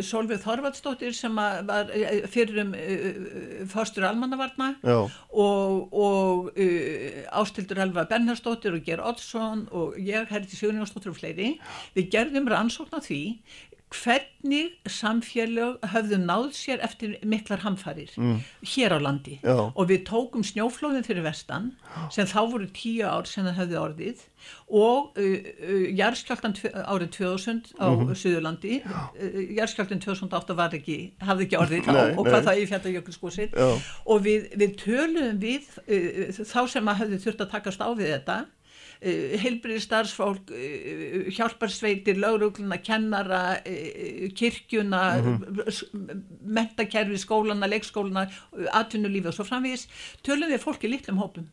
Solveig 0.02 0.40
Þorvaldsdóttir 0.42 1.12
sem 1.14 1.36
var 1.38 1.92
fyrir 2.26 2.56
um 2.64 2.72
fórstur 3.70 4.02
almannavarna 4.08 4.72
og, 4.82 5.94
og 5.94 6.48
Ástildur 7.38 7.78
Elva 7.84 8.02
Bernhardsdóttir 8.10 8.74
og 8.74 8.82
Ger 8.82 9.04
Oddsson 9.06 9.68
og 9.70 9.94
ég, 10.02 10.26
Herði 10.32 10.58
Sigurðinsdóttir 10.58 11.12
og 11.12 11.20
fleiri 11.20 11.52
við 11.94 12.10
gerðum 12.16 12.50
rannsókn 12.50 12.98
á 12.98 13.00
því 13.06 13.20
hvernig 13.94 14.74
samfélag 14.90 15.78
höfðu 15.92 16.18
náð 16.22 16.48
sér 16.56 16.82
eftir 16.84 17.14
miklar 17.26 17.62
hamfarir 17.64 18.10
mm. 18.16 18.40
hér 18.74 18.96
á 18.96 18.98
landi 19.02 19.38
Já. 19.42 19.70
og 19.70 19.88
við 19.90 20.04
tókum 20.08 20.44
snjóflóðin 20.46 21.06
fyrir 21.06 21.24
vestan 21.24 21.72
sem 22.12 22.26
þá 22.28 22.40
voru 22.52 22.68
tíu 22.74 23.06
ár 23.06 23.28
sem 23.30 23.46
það 23.46 23.60
höfðu 23.60 23.78
orðið 23.82 24.24
og 24.68 25.20
uh, 25.20 25.36
uh, 25.68 25.86
jærskjáltan 25.94 26.56
árið 26.84 27.12
2000 27.18 27.62
á 27.78 27.86
mm 27.88 28.00
-hmm. 28.00 28.18
Suðurlandi 28.22 28.80
uh, 28.84 29.40
jærskjáltan 29.58 30.02
2008 30.02 30.56
var 30.56 30.74
ekki 30.74 30.98
hafði 31.20 31.46
ekki 31.48 31.60
orðið 31.60 31.86
þá 31.86 32.18
og 32.18 32.24
hvað 32.26 32.40
nei. 32.40 32.48
það 32.48 32.58
í 32.58 32.66
fjallajökulskúsir 32.72 33.56
og 34.04 34.24
við, 34.24 34.50
við 34.56 34.76
töluðum 34.82 35.40
við 35.40 35.64
uh, 35.86 36.44
þá 36.44 36.60
sem 36.68 36.88
að 36.88 37.00
höfðu 37.04 37.22
þurft 37.24 37.46
að 37.46 37.50
takast 37.56 37.80
á 37.80 37.88
við 37.94 38.12
þetta 38.18 38.44
Eh, 39.04 39.34
heilbriði 39.36 39.82
starfsfólk, 39.84 40.48
eh, 40.56 41.26
hjálparsveitir, 41.36 42.16
laurugluna, 42.16 42.78
kennara, 42.80 43.60
eh, 43.60 44.30
kirkjuna, 44.32 45.02
mm 45.20 45.42
-hmm. 45.42 46.22
mentakerfi, 46.40 47.18
skólana, 47.18 47.66
leikskólana, 47.68 48.30
atvinnulífi 48.72 49.28
og 49.28 49.34
svo 49.34 49.44
framvegis, 49.44 49.88
tölum 50.22 50.48
við 50.48 50.64
fólki 50.64 50.88
litlum 50.88 51.18
hópum 51.18 51.46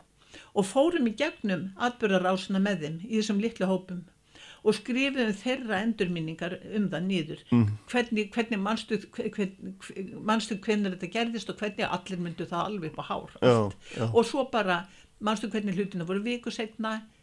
og 0.55 0.65
fórum 0.65 1.07
í 1.07 1.15
gegnum 1.15 1.71
atbyrðarásuna 1.75 2.59
með 2.59 2.79
þeim 2.83 2.97
í 3.03 3.19
þessum 3.19 3.41
litlu 3.41 3.65
hópum 3.67 4.03
og 4.63 4.75
skrifum 4.75 5.33
þeirra 5.33 5.81
endurminningar 5.83 6.59
um 6.77 6.89
það 6.89 7.03
nýður 7.03 7.39
mm. 7.51 7.67
hvernig, 7.87 8.31
hvernig 8.31 8.59
mannstu 8.59 8.97
hvern, 9.11 9.75
hvernig 10.61 10.91
þetta 10.93 11.13
gerðist 11.15 11.49
og 11.49 11.57
hvernig 11.57 11.87
allir 11.87 12.19
myndu 12.19 12.45
það 12.45 12.65
alveg 12.65 12.91
upp 12.91 12.99
á 13.01 13.05
hár 13.11 13.31
já, 13.41 13.71
já. 13.97 14.05
og 14.13 14.25
svo 14.25 14.49
bara 14.51 14.85
mannstu 15.19 15.49
hvernig 15.49 15.75
hlutinu 15.75 16.05
voru 16.05 16.23
viku 16.23 16.51
setna 16.51 17.01
Uh, 17.01 17.20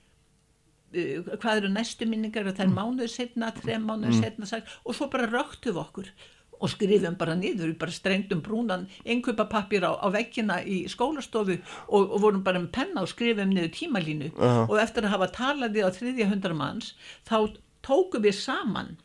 hvað 0.93 1.61
eru 1.61 1.71
næstu 1.73 2.09
minningar 2.09 2.49
og 2.49 2.57
það 2.57 2.65
er 2.65 2.73
mm. 2.73 2.81
mánuður 2.81 3.13
setna, 3.13 3.53
þrem 3.61 3.87
mánuður 3.89 4.15
mm. 4.15 4.21
setna 4.25 4.61
og 4.85 4.97
svo 4.97 5.09
bara 5.13 5.29
röktum 5.29 5.75
við 5.75 5.83
okkur 5.83 6.13
og 6.59 6.73
skrifum 6.73 7.15
bara 7.19 7.37
niður, 7.39 7.71
við 7.71 7.79
bara 7.79 7.95
strengtum 7.95 8.41
brúnan 8.43 8.89
einhverjapapir 9.05 9.85
á, 9.87 9.95
á 9.95 10.07
vekkina 10.11 10.59
í 10.67 10.81
skólastofu 10.91 11.59
og, 11.87 12.01
og 12.03 12.17
vorum 12.25 12.43
bara 12.47 12.63
með 12.63 12.73
penna 12.75 13.05
og 13.05 13.13
skrifum 13.13 13.53
niður 13.53 13.71
tímalínu 13.77 14.33
uh 14.33 14.43
-huh. 14.43 14.65
og 14.71 14.81
eftir 14.83 15.05
að 15.05 15.15
hafa 15.15 15.29
talaði 15.37 15.85
á 15.87 15.91
þriðja 15.91 16.31
hundra 16.33 16.55
manns 16.55 16.95
þá 17.29 17.55
tókum 17.83 18.23
við 18.23 18.35
saman 18.35 18.97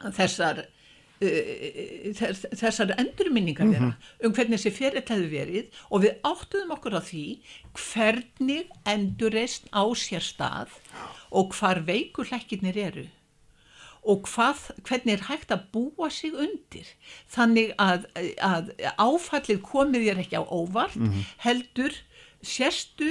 þessar 0.00 0.64
Uh, 0.66 0.75
þessar 1.20 2.92
endurminningar 3.00 3.68
vera 3.70 3.86
mm 3.86 3.92
-hmm. 3.92 4.26
um 4.26 4.32
hvernig 4.36 4.58
þessi 4.58 4.72
fyrirl 4.76 5.02
hefur 5.08 5.30
verið 5.32 5.66
og 5.90 6.02
við 6.04 6.18
áttuðum 6.22 6.74
okkur 6.76 6.98
á 6.98 7.02
því 7.02 7.26
hvernig 7.72 8.68
endurreist 8.84 9.64
á 9.72 9.84
sér 9.96 10.20
stað 10.20 10.68
og 11.30 11.54
hvar 11.56 11.80
veikulekkinir 11.86 12.76
eru 12.76 13.06
og 14.06 14.28
hvað, 14.30 14.70
hvernig 14.86 15.16
er 15.16 15.24
hægt 15.26 15.50
að 15.50 15.64
búa 15.72 16.10
sig 16.10 16.34
undir 16.34 16.86
þannig 17.32 17.72
að, 17.78 18.06
að 18.38 18.70
áfallið 18.98 19.62
komið 19.62 20.06
þér 20.06 20.20
ekki 20.22 20.38
á 20.38 20.44
óvart 20.46 20.96
mm 20.96 21.08
-hmm. 21.08 21.24
heldur 21.42 21.92
sérstu 22.46 23.08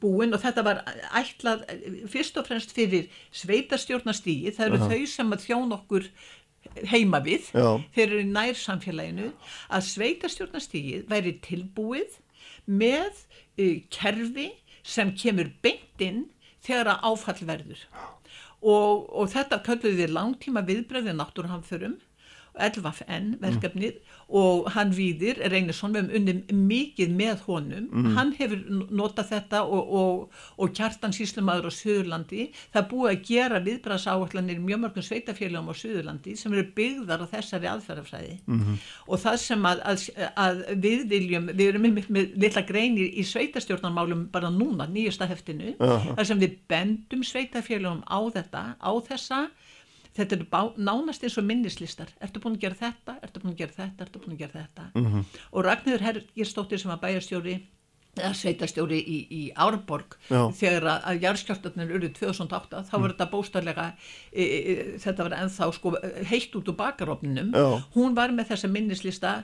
búin 0.00 0.34
og 0.36 0.42
þetta 0.42 0.62
var 0.62 0.82
ætlað 1.16 1.64
fyrst 2.12 2.36
og 2.38 2.46
fremst 2.46 2.74
fyrir 2.76 3.08
sveitarstjórnastígi 3.34 4.52
það 4.54 4.66
eru 4.66 4.76
uh 4.78 4.82
-huh. 4.82 4.92
þau 4.92 5.06
sem 5.06 5.32
að 5.32 5.44
þjón 5.46 5.72
okkur 5.78 6.10
heima 6.88 7.20
við 7.24 7.50
þeir 7.52 8.06
eru 8.06 8.24
nær 8.28 8.58
samfélaginu 8.58 9.30
að 9.68 9.86
sveitarstjórnastígið 9.88 11.06
væri 11.10 11.34
tilbúið 11.44 12.18
með 12.68 13.10
uh, 13.60 13.78
kerfi 13.94 14.50
sem 14.82 15.12
kemur 15.16 15.50
beint 15.64 16.04
inn 16.04 16.26
þegar 16.64 16.94
að 16.94 17.04
áfall 17.10 17.48
verður. 17.48 17.82
Og, 18.58 19.06
og 19.14 19.30
þetta 19.30 19.60
kölluði 19.66 20.08
langtíma 20.10 20.64
viðbröðið 20.66 21.18
náttúrhanförum 21.20 21.98
11FN 22.58 23.34
verkefnið 23.42 23.94
mm 23.94 24.16
og 24.28 24.66
hann 24.74 24.90
Víðir, 24.92 25.38
Reynisson, 25.48 25.94
við 25.94 26.10
hefum 26.10 26.16
unni 26.18 26.64
mikið 26.68 27.12
með 27.16 27.44
honum, 27.46 27.86
mm. 27.88 28.08
hann 28.18 28.32
hefur 28.36 28.60
notað 28.92 29.30
þetta 29.30 29.62
og, 29.64 29.92
og, 30.00 30.40
og 30.60 30.74
kjartan 30.76 31.14
síslumadur 31.16 31.72
á 31.72 31.78
Suðurlandi, 31.78 32.50
það 32.74 32.88
búið 32.90 33.12
að 33.14 33.22
gera 33.30 33.60
viðbræðsáallanir 33.64 34.60
mjög 34.60 34.82
mörgum 34.82 35.06
sveitafélagum 35.06 35.72
á 35.72 35.74
Suðurlandi 35.80 36.36
sem 36.36 36.52
eru 36.52 36.66
byggðar 36.76 37.24
á 37.24 37.26
þessari 37.32 37.70
aðferðafræði. 37.72 38.38
Mm 38.46 38.76
og 39.08 39.20
það 39.22 39.36
sem 39.40 39.64
að, 39.64 39.80
að, 39.88 40.02
að 40.36 40.58
við 40.82 41.04
viljum, 41.08 41.46
við 41.56 41.68
erum 41.70 41.86
með, 41.86 42.08
með 42.12 42.34
litla 42.42 42.62
greinir 42.68 43.08
í 43.08 43.24
sveitastjórnarmálum 43.24 44.26
bara 44.32 44.50
núna, 44.52 44.86
nýjasta 44.90 45.28
heftinu, 45.30 45.72
uh 45.78 45.94
-huh. 45.94 46.14
þar 46.18 46.26
sem 46.26 46.42
við 46.42 46.58
bendum 46.68 47.24
sveitafélagum 47.24 48.02
á 48.04 48.20
þetta, 48.36 48.62
á 48.76 48.90
þessa 49.08 49.40
þetta 50.18 50.36
er 50.36 50.44
bá, 50.50 50.60
nánast 50.76 51.24
eins 51.24 51.38
og 51.40 51.46
minnislistar 51.48 52.12
ertu 52.24 52.42
búin 52.42 52.58
að 52.58 52.66
gera 52.66 52.78
þetta, 52.82 53.16
ertu 53.22 53.42
búin 53.42 53.54
að 53.54 53.62
gera 53.62 53.76
þetta 53.78 54.06
ertu 54.06 54.22
búin 54.22 54.36
að 54.36 54.44
gera 54.44 54.60
þetta 54.60 54.86
mm 54.92 55.06
-hmm. 55.06 55.26
og 55.52 55.66
Ragnhildur 55.66 56.06
Hergirstóttir 56.06 56.82
sem 56.82 56.90
var 56.90 57.02
bæjarstjóri 57.02 57.58
eða 58.18 58.32
sveitastjóri 58.34 58.98
í, 58.98 59.18
í 59.30 59.42
Árborg 59.54 60.16
Já. 60.28 60.40
þegar 60.58 60.86
að, 60.92 61.06
að 61.10 61.22
járskjáltarnir 61.26 61.94
eru 61.98 62.10
2008 62.16 62.82
þá 62.88 62.92
var 62.96 63.04
mm. 63.04 63.12
þetta 63.12 63.28
bóstarlega 63.32 63.86
e, 64.32 64.42
e, 64.42 64.74
þetta 65.02 65.26
var 65.28 65.36
ennþá 65.38 65.70
sko, 65.76 65.94
heitt 66.30 66.58
út 66.58 66.72
úr 66.72 66.78
bakarofninum 66.78 67.52
hún 67.94 68.16
var 68.18 68.34
með 68.34 68.52
þessa 68.52 68.70
minnislista 68.72 69.34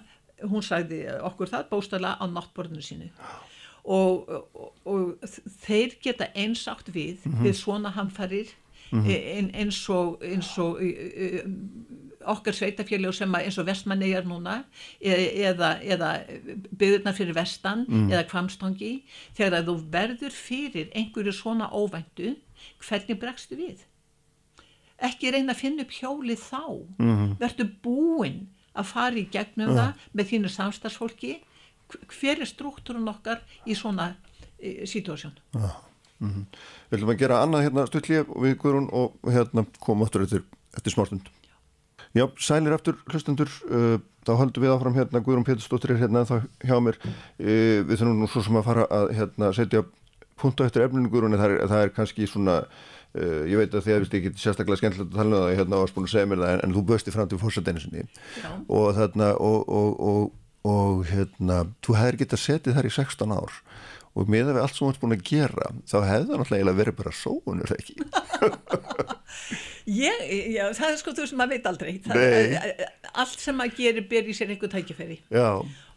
hún 0.43 0.65
sagði 0.67 1.05
okkur 1.23 1.53
það 1.53 1.69
bóstarlega 1.71 2.19
á 2.19 2.25
náttborðinu 2.27 2.83
sínu 2.83 3.11
og, 3.85 4.29
og, 4.33 4.69
og 4.89 5.31
þeir 5.63 5.97
geta 6.03 6.31
einsátt 6.35 6.89
við 6.89 7.25
mm 7.25 7.33
-hmm. 7.33 7.47
við 7.47 7.59
svona 7.61 7.95
hamfarir 7.95 8.55
mm 8.95 9.05
-hmm. 9.05 9.51
eins 9.55 9.89
og, 9.89 10.23
eins 10.23 10.59
og 10.59 10.81
okkar 12.25 12.57
sveitafélag 12.57 13.15
sem 13.15 13.35
eins 13.35 13.59
og 13.59 13.67
vestmannegar 13.67 14.25
núna 14.25 14.65
e, 15.01 15.13
eða, 15.45 15.79
eða 15.83 16.11
byggðurna 16.79 17.13
fyrir 17.17 17.37
vestan 17.37 17.85
mm. 17.89 18.11
eða 18.13 18.27
kvamstongi 18.31 18.93
þegar 19.37 19.59
að 19.61 19.71
þú 19.71 19.77
verður 19.93 20.37
fyrir 20.37 20.91
einhverju 20.95 21.33
svona 21.33 21.71
óvæntu 21.73 22.37
hvernig 22.81 23.21
bregstu 23.21 23.59
við 23.61 23.85
ekki 25.05 25.33
reyna 25.35 25.55
að 25.55 25.63
finna 25.63 25.85
upp 25.85 25.95
hjólið 25.95 26.45
þá 26.45 26.63
mm. 26.99 27.25
verður 27.41 27.73
búinn 27.85 28.45
að 28.75 28.91
fara 28.91 29.21
í 29.21 29.27
gegnum 29.33 29.73
mm. 29.73 29.81
það 29.81 30.07
með 30.13 30.31
þínu 30.33 30.53
samstagsfólki 30.55 31.35
hver 32.11 32.41
er 32.41 32.49
struktúrun 32.49 33.11
okkar 33.13 33.43
í 33.69 33.77
svona 33.79 34.15
e, 34.59 34.87
situasjón 34.89 35.37
mm 36.25 36.33
-hmm. 36.33 36.59
Við 36.91 36.99
ætlum 36.99 37.15
að 37.15 37.23
gera 37.23 37.41
annað 37.43 37.65
hérna 37.65 37.87
stuttlið 37.87 38.35
við 38.45 38.57
Guðrún 38.63 38.89
og 38.93 39.15
hérna 39.25 39.67
koma 39.81 40.07
áttur 40.07 40.23
eftir, 40.23 40.43
eftir 40.77 40.93
smástund. 40.93 41.29
Já, 42.15 42.29
sælir 42.39 42.75
eftir 42.75 42.95
hlustendur, 43.11 43.51
uh, 43.71 43.99
þá 44.27 44.33
höldum 44.39 44.63
við 44.63 44.75
áfram 44.75 44.95
hérna 44.95 45.21
Guðrún 45.21 45.45
Pétursdóttir 45.45 45.91
er 45.91 46.03
hérna 46.03 46.21
en 46.23 46.31
þá 46.31 46.37
hjá 46.63 46.77
mér. 46.81 46.99
Uh, 47.41 47.83
við 47.83 47.99
þurfum 47.99 48.21
nú 48.21 48.29
svo 48.31 48.43
sem 48.43 48.57
að 48.57 48.65
fara 48.65 48.87
að 48.91 49.15
hérna 49.19 49.53
setja 49.53 49.85
punta 50.37 50.65
eftir 50.65 50.83
efninu 50.83 51.11
Guðrún 51.11 51.35
en 51.35 51.41
það 51.41 51.51
er, 51.51 51.69
það 51.69 51.83
er 51.83 51.97
kannski 51.97 52.27
svona 52.27 52.65
Uh, 53.15 53.45
ég 53.47 53.61
veit 53.61 53.71
að 53.71 53.85
þið 53.87 53.93
hefðist 53.93 54.15
ekki 54.19 54.31
sérstaklega 54.43 54.81
skemmtilegt 54.81 55.13
að 55.13 55.19
tala 55.21 55.29
um 55.29 55.43
það 55.45 55.53
hérna 55.55 55.79
varst 55.79 55.95
búin 55.95 56.07
að 56.09 56.13
segja 56.17 56.27
mér 56.27 56.41
það 56.41 56.49
en, 56.51 56.63
en 56.67 56.73
þú 56.75 56.81
bösti 56.89 57.13
fram 57.15 57.29
til 57.31 57.37
fórsadeinu 57.39 57.83
sinni 57.85 58.03
og 58.67 58.89
þarna 58.97 59.29
og, 59.39 59.69
og, 59.71 60.01
og, 60.09 60.25
og 60.67 61.05
hérna 61.13 61.61
þú 61.87 61.95
hefðir 61.95 62.19
getað 62.25 62.43
setið 62.43 62.75
þar 62.75 62.89
í 62.89 62.93
16 62.97 63.37
ár 63.37 63.61
og 64.15 64.31
með 64.31 64.51
að 64.51 64.57
við 64.57 64.65
allt 64.65 64.77
sem 64.77 64.85
þú 64.85 64.91
ert 64.93 65.03
búin 65.03 65.17
að 65.17 65.25
gera 65.31 65.71
þá 65.91 65.97
hefði 66.09 66.29
það 66.31 66.41
náttúrulega 66.43 66.79
verið 66.81 66.99
bara 67.01 67.15
sóunur 67.19 67.75
ekki? 67.75 67.97
Ég, 69.85 70.21
já, 70.55 70.69
það 70.73 70.91
er 70.91 71.01
sko 71.01 71.13
þú 71.13 71.25
sem 71.29 71.41
maður 71.41 71.59
veit 71.59 71.67
aldrei. 71.69 71.91
Það, 72.05 72.85
allt 73.21 73.43
sem 73.43 73.59
maður 73.59 73.75
gerir 73.83 74.07
ber 74.09 74.31
í 74.31 74.37
sér 74.37 74.55
einhver 74.55 74.71
tækifæri. 74.73 75.19
Já. 75.35 75.49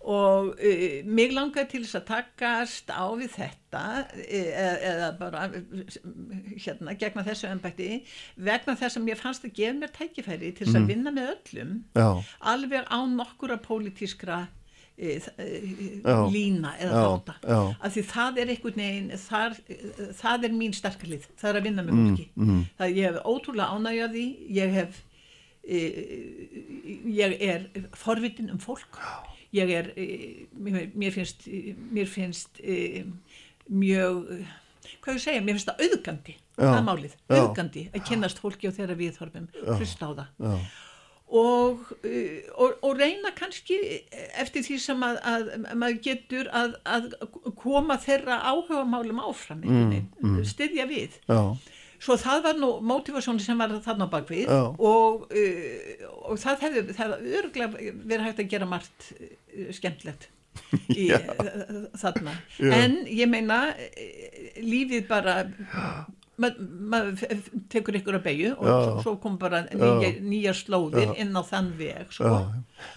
Og 0.07 0.49
uh, 0.55 0.83
mig 1.07 1.31
langar 1.35 1.69
til 1.71 1.81
þess 1.85 1.99
að 2.01 2.05
takast 2.09 2.91
á 2.91 3.07
við 3.19 3.31
þetta 3.37 3.83
eða, 4.23 4.67
eða 4.91 5.07
bara 5.19 5.45
hérna 5.47 6.95
gegna 6.99 7.25
þessu 7.27 7.49
ennbætti 7.51 7.89
vegna 8.49 8.75
þess 8.79 8.99
að 8.99 9.07
mér 9.07 9.19
fannst 9.19 9.47
að 9.47 9.55
gefa 9.59 9.79
mér 9.81 9.95
tækifæri 9.95 10.53
til 10.55 10.67
þess 10.67 10.79
að 10.79 10.91
vinna 10.93 11.15
með 11.15 11.33
öllum 11.33 11.73
Já. 11.95 12.07
alveg 12.53 12.87
á 12.87 12.99
nokkura 13.11 13.59
pólitískra 13.63 14.45
lína 14.97 16.71
eða 16.81 17.01
þáta 17.03 17.35
af 17.77 17.93
því 17.93 18.03
það 18.09 18.39
er 18.41 18.51
einhvern 18.53 18.79
veginn 18.81 19.11
þar, 19.21 19.57
það 20.17 20.47
er 20.47 20.55
mín 20.57 20.73
sterkalið 20.73 21.27
það 21.37 21.49
er 21.51 21.59
að 21.59 21.67
vinna 21.67 21.85
með 21.85 21.99
fólki. 21.99 22.25
mm, 22.33 22.47
mm. 22.47 22.63
það 22.79 22.97
ég 22.97 23.11
hef 23.11 23.19
ótrúlega 23.29 23.77
ánægjaði 23.77 24.25
ég 24.57 24.73
hef 24.73 24.97
uh, 24.97 25.11
ég 27.17 27.37
er 27.43 27.67
forvitin 27.93 28.49
um 28.53 28.61
fólk. 28.61 28.97
Ég 29.55 29.69
er 29.71 29.93
mér 30.57 31.13
finnst 31.15 31.45
mér 31.93 32.09
finnst 32.11 32.59
mjög 33.67 34.25
hvað 35.03 35.13
ég 35.13 35.23
segja, 35.23 35.43
mér 35.43 35.55
finnst 35.55 35.69
það 35.69 35.85
auðgandi 35.85 36.35
það 36.57 36.83
málið, 36.87 37.15
auðgandi 37.29 37.85
að 37.93 38.03
kynast 38.09 38.41
fólki 38.41 38.69
og 38.69 38.75
þeirra 38.75 38.97
viðhorfum, 38.97 39.47
hlusta 39.77 40.09
á 40.09 40.11
það. 40.17 40.29
Já. 40.41 40.53
Og, 41.27 41.81
og, 42.55 42.75
og 42.87 42.93
reyna 42.95 43.33
kannski 43.35 43.75
eftir 44.39 44.63
því 44.63 44.77
sem 44.79 45.01
að, 45.03 45.17
að, 45.27 45.49
að 45.57 45.65
maður 45.81 45.97
getur 46.05 46.47
að, 46.55 46.77
að 46.87 47.09
koma 47.59 47.97
þeirra 47.99 48.37
áhuga 48.47 48.85
málum 48.87 49.19
áfram 49.19 49.59
mm, 49.59 49.91
mm. 50.23 50.37
styðja 50.47 50.85
við 50.87 51.17
já. 51.27 51.41
svo 51.99 52.15
það 52.21 52.45
var 52.45 52.61
nú 52.61 52.71
mótivasjóni 52.79 53.43
sem 53.43 53.59
var 53.59 53.75
þarna 53.83 54.07
bakvið 54.13 54.53
og, 54.55 55.27
og 55.27 56.39
það 56.39 56.63
hefði 56.63 56.97
örgulega 57.41 57.75
verið 57.75 58.25
hægt 58.29 58.43
að 58.45 58.51
gera 58.55 58.71
margt 58.71 59.11
skemmtlegt 59.75 60.29
í 61.03 61.09
þarna 61.99 62.37
Já. 62.55 62.71
en 62.71 63.01
ég 63.11 63.27
meina 63.27 63.65
lífið 64.63 65.09
bara 65.09 65.41
maður 66.37 66.71
mað 66.93 67.23
tekur 67.73 67.97
ykkur 67.99 68.17
að 68.19 68.25
beigju 68.27 68.53
og 68.55 68.67
Já. 68.69 69.01
svo 69.05 69.15
kom 69.21 69.37
bara 69.41 69.63
nýja, 69.71 70.11
nýja 70.21 70.53
slóðir 70.57 71.15
inn 71.17 71.33
á 71.33 71.41
þann 71.47 71.71
veg 71.79 72.13
sko. 72.13 72.33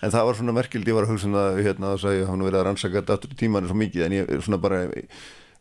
en 0.05 0.13
það 0.13 0.27
var 0.29 0.41
svona 0.41 0.57
merkild 0.57 0.89
ég 0.89 0.97
var 0.99 1.09
að 1.09 1.15
hugsa 1.15 1.29
um 1.31 1.37
það 1.39 1.61
hérna 1.65 1.93
að 1.95 2.03
segja 2.05 2.31
hann 2.31 2.45
verið 2.45 2.61
að 2.61 2.67
rannsaka 2.69 3.05
þetta 3.09 3.39
tímanu 3.41 3.71
svo 3.71 3.79
mikið 3.81 4.07
en 4.07 4.17
ég 4.19 4.35
er 4.37 4.45
svona 4.45 4.61
bara 4.61 4.83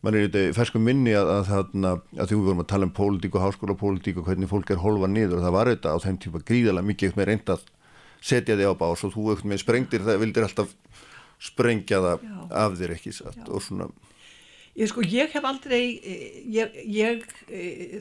mann 0.03 0.15
er 0.15 0.27
í 0.27 0.43
fersku 0.55 0.79
minni 0.79 1.15
að, 1.17 1.31
að, 1.39 1.73
að, 1.75 2.03
að 2.19 2.31
við 2.31 2.43
vorum 2.45 2.63
að 2.63 2.69
tala 2.71 2.87
um 2.87 2.93
pólitík 2.95 3.35
og 3.35 3.45
háskólapólitík 3.47 4.21
og 4.21 4.29
hvernig 4.29 4.51
fólk 4.51 4.71
er 4.71 4.83
holfa 4.83 5.09
niður 5.11 5.39
og 5.39 5.47
það 5.47 5.55
var 5.57 5.71
þetta 5.73 5.95
á 5.95 5.97
þeim 6.05 6.19
típa 6.23 6.43
gríðalega 6.47 6.89
mikið 6.91 7.17
með 7.19 7.31
reyndað 7.31 7.65
setja 8.19 8.55
þig 8.59 8.71
á 8.71 8.75
bás 8.79 9.03
og 9.07 9.15
þú 9.15 9.35
með 9.47 9.63
sprengtir 9.63 10.03
það 10.03 10.21
vildir 10.23 10.47
alltaf 10.47 10.71
sprengja 11.39 11.99
það 12.03 12.23
Já. 12.27 12.37
af 12.63 12.77
þér 12.79 12.95
ekki 12.95 13.15
satt 13.15 13.47
og 13.47 13.63
svona 13.63 13.87
Ég 14.77 14.91
sko, 14.91 15.01
ég 15.01 15.31
hef 15.33 15.45
aldrei 15.47 15.97
ég, 16.51 16.77
ég 16.85 17.25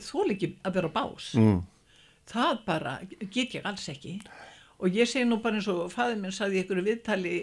þól 0.05 0.29
ekki 0.35 0.53
að 0.63 0.77
vera 0.79 0.91
bás. 0.93 1.33
Mm. 1.37 1.63
það 2.29 2.61
bara 2.65 2.99
get 3.33 3.55
ég 3.57 3.65
alls 3.65 3.87
ekki. 3.89 4.19
Og 4.79 4.95
ég 4.95 5.09
segi 5.09 5.27
nú 5.27 5.41
bara 5.43 5.57
eins 5.59 5.67
og 5.67 5.89
fæðið 5.91 6.19
minn 6.21 6.35
saði 6.35 6.61
ykkur 6.61 6.79
viðtali 6.85 7.33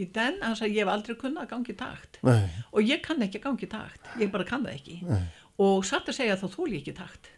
í 0.00 0.08
den 0.14 0.40
hann 0.42 0.56
sagði 0.58 0.80
ég 0.80 0.86
hef 0.86 0.92
aldrei 0.94 1.18
kunnað 1.20 1.44
að 1.44 1.52
gangi 1.52 1.76
takt. 1.78 2.18
Nei. 2.26 2.48
og 2.72 2.80
ég 2.82 3.02
kann 3.04 3.22
ekki 3.22 3.38
að 3.38 3.44
gangi 3.44 3.68
takt. 3.70 4.08
Ég 4.18 4.32
bara 4.32 4.46
kann 4.48 4.64
það 4.66 4.78
ekki. 4.80 4.96
Nei. 5.06 5.22
og 5.62 5.84
satt 5.86 6.08
að 6.10 6.18
segja 6.18 6.40
þá 6.40 6.48
þól 6.56 6.72
ég 6.72 6.80
ekki 6.80 6.96
takt. 6.98 7.30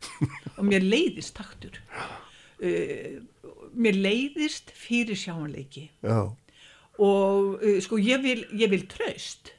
Og 0.56 0.64
mér 0.64 0.86
leiðist 0.86 1.34
taktur. 1.36 1.76
Uh, 2.56 3.20
mér 3.76 3.98
leiðist 4.00 4.70
fyrir 4.72 5.18
sjáanleiki 5.20 5.90
Já. 6.00 6.32
Og 7.04 7.58
uh, 7.60 7.74
sko 7.84 7.98
ég 8.00 8.22
vil, 8.24 8.46
ég 8.56 8.72
vil 8.72 8.86
tröst 8.88 9.52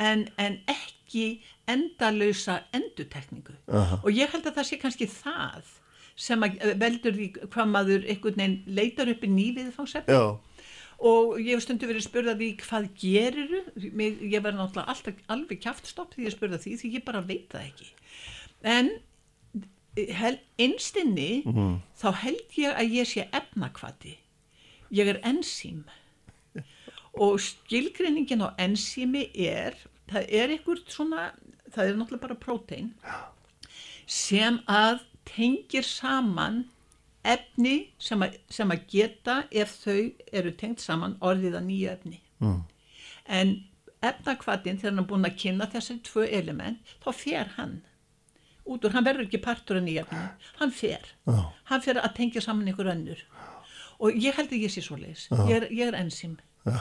en, 0.00 0.26
en 0.40 0.58
ekki 0.70 1.26
endalösa 1.70 2.62
endutekningu 2.76 3.56
Aha. 3.68 4.00
og 4.02 4.10
ég 4.14 4.30
held 4.32 4.48
að 4.48 4.60
það 4.60 4.68
sé 4.70 4.80
kannski 4.80 5.08
það 5.10 5.74
sem 6.20 6.46
uh, 6.46 6.72
veldur 6.80 7.16
því 7.16 7.28
hvað 7.46 7.74
maður 7.74 8.06
einhvern 8.06 8.40
veginn 8.40 8.78
leitar 8.80 9.12
upp 9.12 9.26
í 9.26 9.34
nývið 9.34 9.74
fánsefni 9.76 10.16
og 11.00 11.38
ég 11.40 11.54
hef 11.54 11.64
stundu 11.64 11.88
verið 11.88 12.04
spurðað 12.04 12.42
því 12.42 12.48
hvað 12.64 12.88
gerir 13.00 13.54
ég 13.76 14.42
verði 14.44 14.58
náttúrulega 14.58 14.90
alltaf 14.92 15.22
alveg 15.32 15.62
kæftstopp 15.64 16.16
því 16.16 16.26
ég 16.26 16.34
spurða 16.34 16.60
því 16.60 16.74
því 16.82 16.90
ég 16.98 17.06
bara 17.06 17.22
veit 17.24 17.46
það 17.52 17.70
ekki. 17.70 17.88
En 18.68 18.90
einstinni 20.58 21.42
mm 21.44 21.52
-hmm. 21.52 21.78
þá 22.02 22.08
held 22.24 22.50
ég 22.56 22.76
að 22.76 22.92
ég 22.92 23.06
sé 23.06 23.28
efnakvati 23.32 24.18
ég 24.90 25.08
er 25.08 25.20
ensým 25.24 25.84
og 27.24 27.40
skilgreiningin 27.40 28.42
á 28.42 28.54
enzými 28.58 29.30
er 29.34 29.74
það 30.10 30.34
er 30.40 30.54
einhvert 30.56 30.92
svona 30.92 31.30
það 31.70 31.86
er 31.86 31.96
náttúrulega 31.98 32.26
bara 32.26 32.40
prótein 32.42 32.90
sem 34.10 34.58
að 34.70 35.04
tengir 35.28 35.86
saman 35.86 36.64
efni 37.26 37.90
sem 38.00 38.22
að, 38.24 38.38
sem 38.50 38.70
að 38.72 38.86
geta 38.90 39.42
ef 39.52 39.74
þau 39.82 39.98
eru 40.32 40.52
tengt 40.56 40.82
saman 40.82 41.18
orðið 41.20 41.58
að 41.58 41.66
nýja 41.68 41.96
efni 41.98 42.22
mm. 42.40 42.62
en 43.28 43.52
efnakvatin 44.00 44.80
þegar 44.80 44.94
hann 44.94 45.02
er 45.02 45.08
búin 45.10 45.28
að 45.28 45.38
kynna 45.42 45.68
þessari 45.70 46.02
tvö 46.08 46.26
element 46.40 46.94
þá 47.04 47.10
fer 47.12 47.54
hann 47.58 47.80
út 48.64 48.84
úr, 48.84 48.94
hann 48.94 49.04
verður 49.04 49.26
ekki 49.26 49.42
partur 49.44 49.80
af 49.80 49.84
nýja 49.84 50.06
efni 50.06 50.24
hann 50.62 50.72
fer, 50.74 51.12
oh. 51.28 51.50
hann 51.68 51.84
fer 51.84 52.00
að 52.00 52.16
tengja 52.16 52.42
saman 52.44 52.70
einhver 52.70 52.90
önnur 52.94 53.24
og 54.00 54.16
ég 54.16 54.36
held 54.38 54.52
að 54.54 54.64
ég 54.64 54.72
sé 54.72 54.84
svo 54.84 54.96
leis 55.00 55.28
oh. 55.34 55.44
ég 55.50 55.60
er, 55.60 55.68
er 55.90 56.00
enzim 56.00 56.38
Já. 56.64 56.80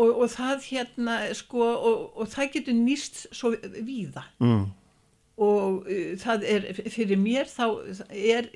Og, 0.00 0.10
og 0.22 0.28
það 0.32 0.66
hérna 0.70 1.16
sko 1.36 1.64
og, 1.64 2.04
og 2.16 2.28
það 2.30 2.52
getur 2.54 2.76
nýst 2.76 3.24
svo 3.36 3.50
víða 3.84 4.22
mm. 4.40 4.62
og 5.44 5.90
uh, 5.90 6.12
það 6.22 6.46
er 6.54 6.68
fyrir 6.78 7.20
mér 7.20 7.50
þá 7.50 7.66
er 8.08 8.48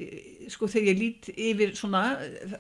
sko 0.53 0.71
þegar 0.71 0.89
ég 0.93 1.03
lít 1.03 1.29
yfir 1.35 1.75
svona 1.77 2.05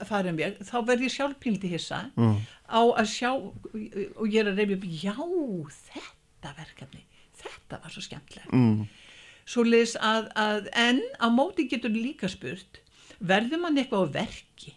farin 0.08 0.36
veg 0.40 0.60
þá 0.66 0.76
verð 0.90 1.06
ég 1.06 1.14
sjálfpildi 1.14 1.72
hissa 1.72 2.02
mm. 2.18 2.36
á 2.68 2.82
að 2.82 3.08
sjá 3.14 3.30
og 3.32 4.26
ég 4.28 4.42
er 4.42 4.52
að 4.52 4.60
reyna 4.60 4.76
upp 4.76 4.86
já 4.90 5.16
þetta 5.16 6.54
verkefni 6.60 7.04
þetta 7.40 7.80
var 7.80 7.94
svo 7.94 8.04
skemmtilegt 8.04 8.52
mm. 8.52 8.86
svo 9.48 9.64
les 9.68 9.96
að, 9.96 10.28
að 10.36 10.72
en 10.76 11.04
á 11.22 11.26
móti 11.32 11.70
getur 11.70 11.94
líka 11.94 12.28
spurt 12.28 12.84
verður 13.24 13.62
mann 13.62 13.78
eitthvað 13.80 14.08
á 14.10 14.14
verki. 14.20 14.74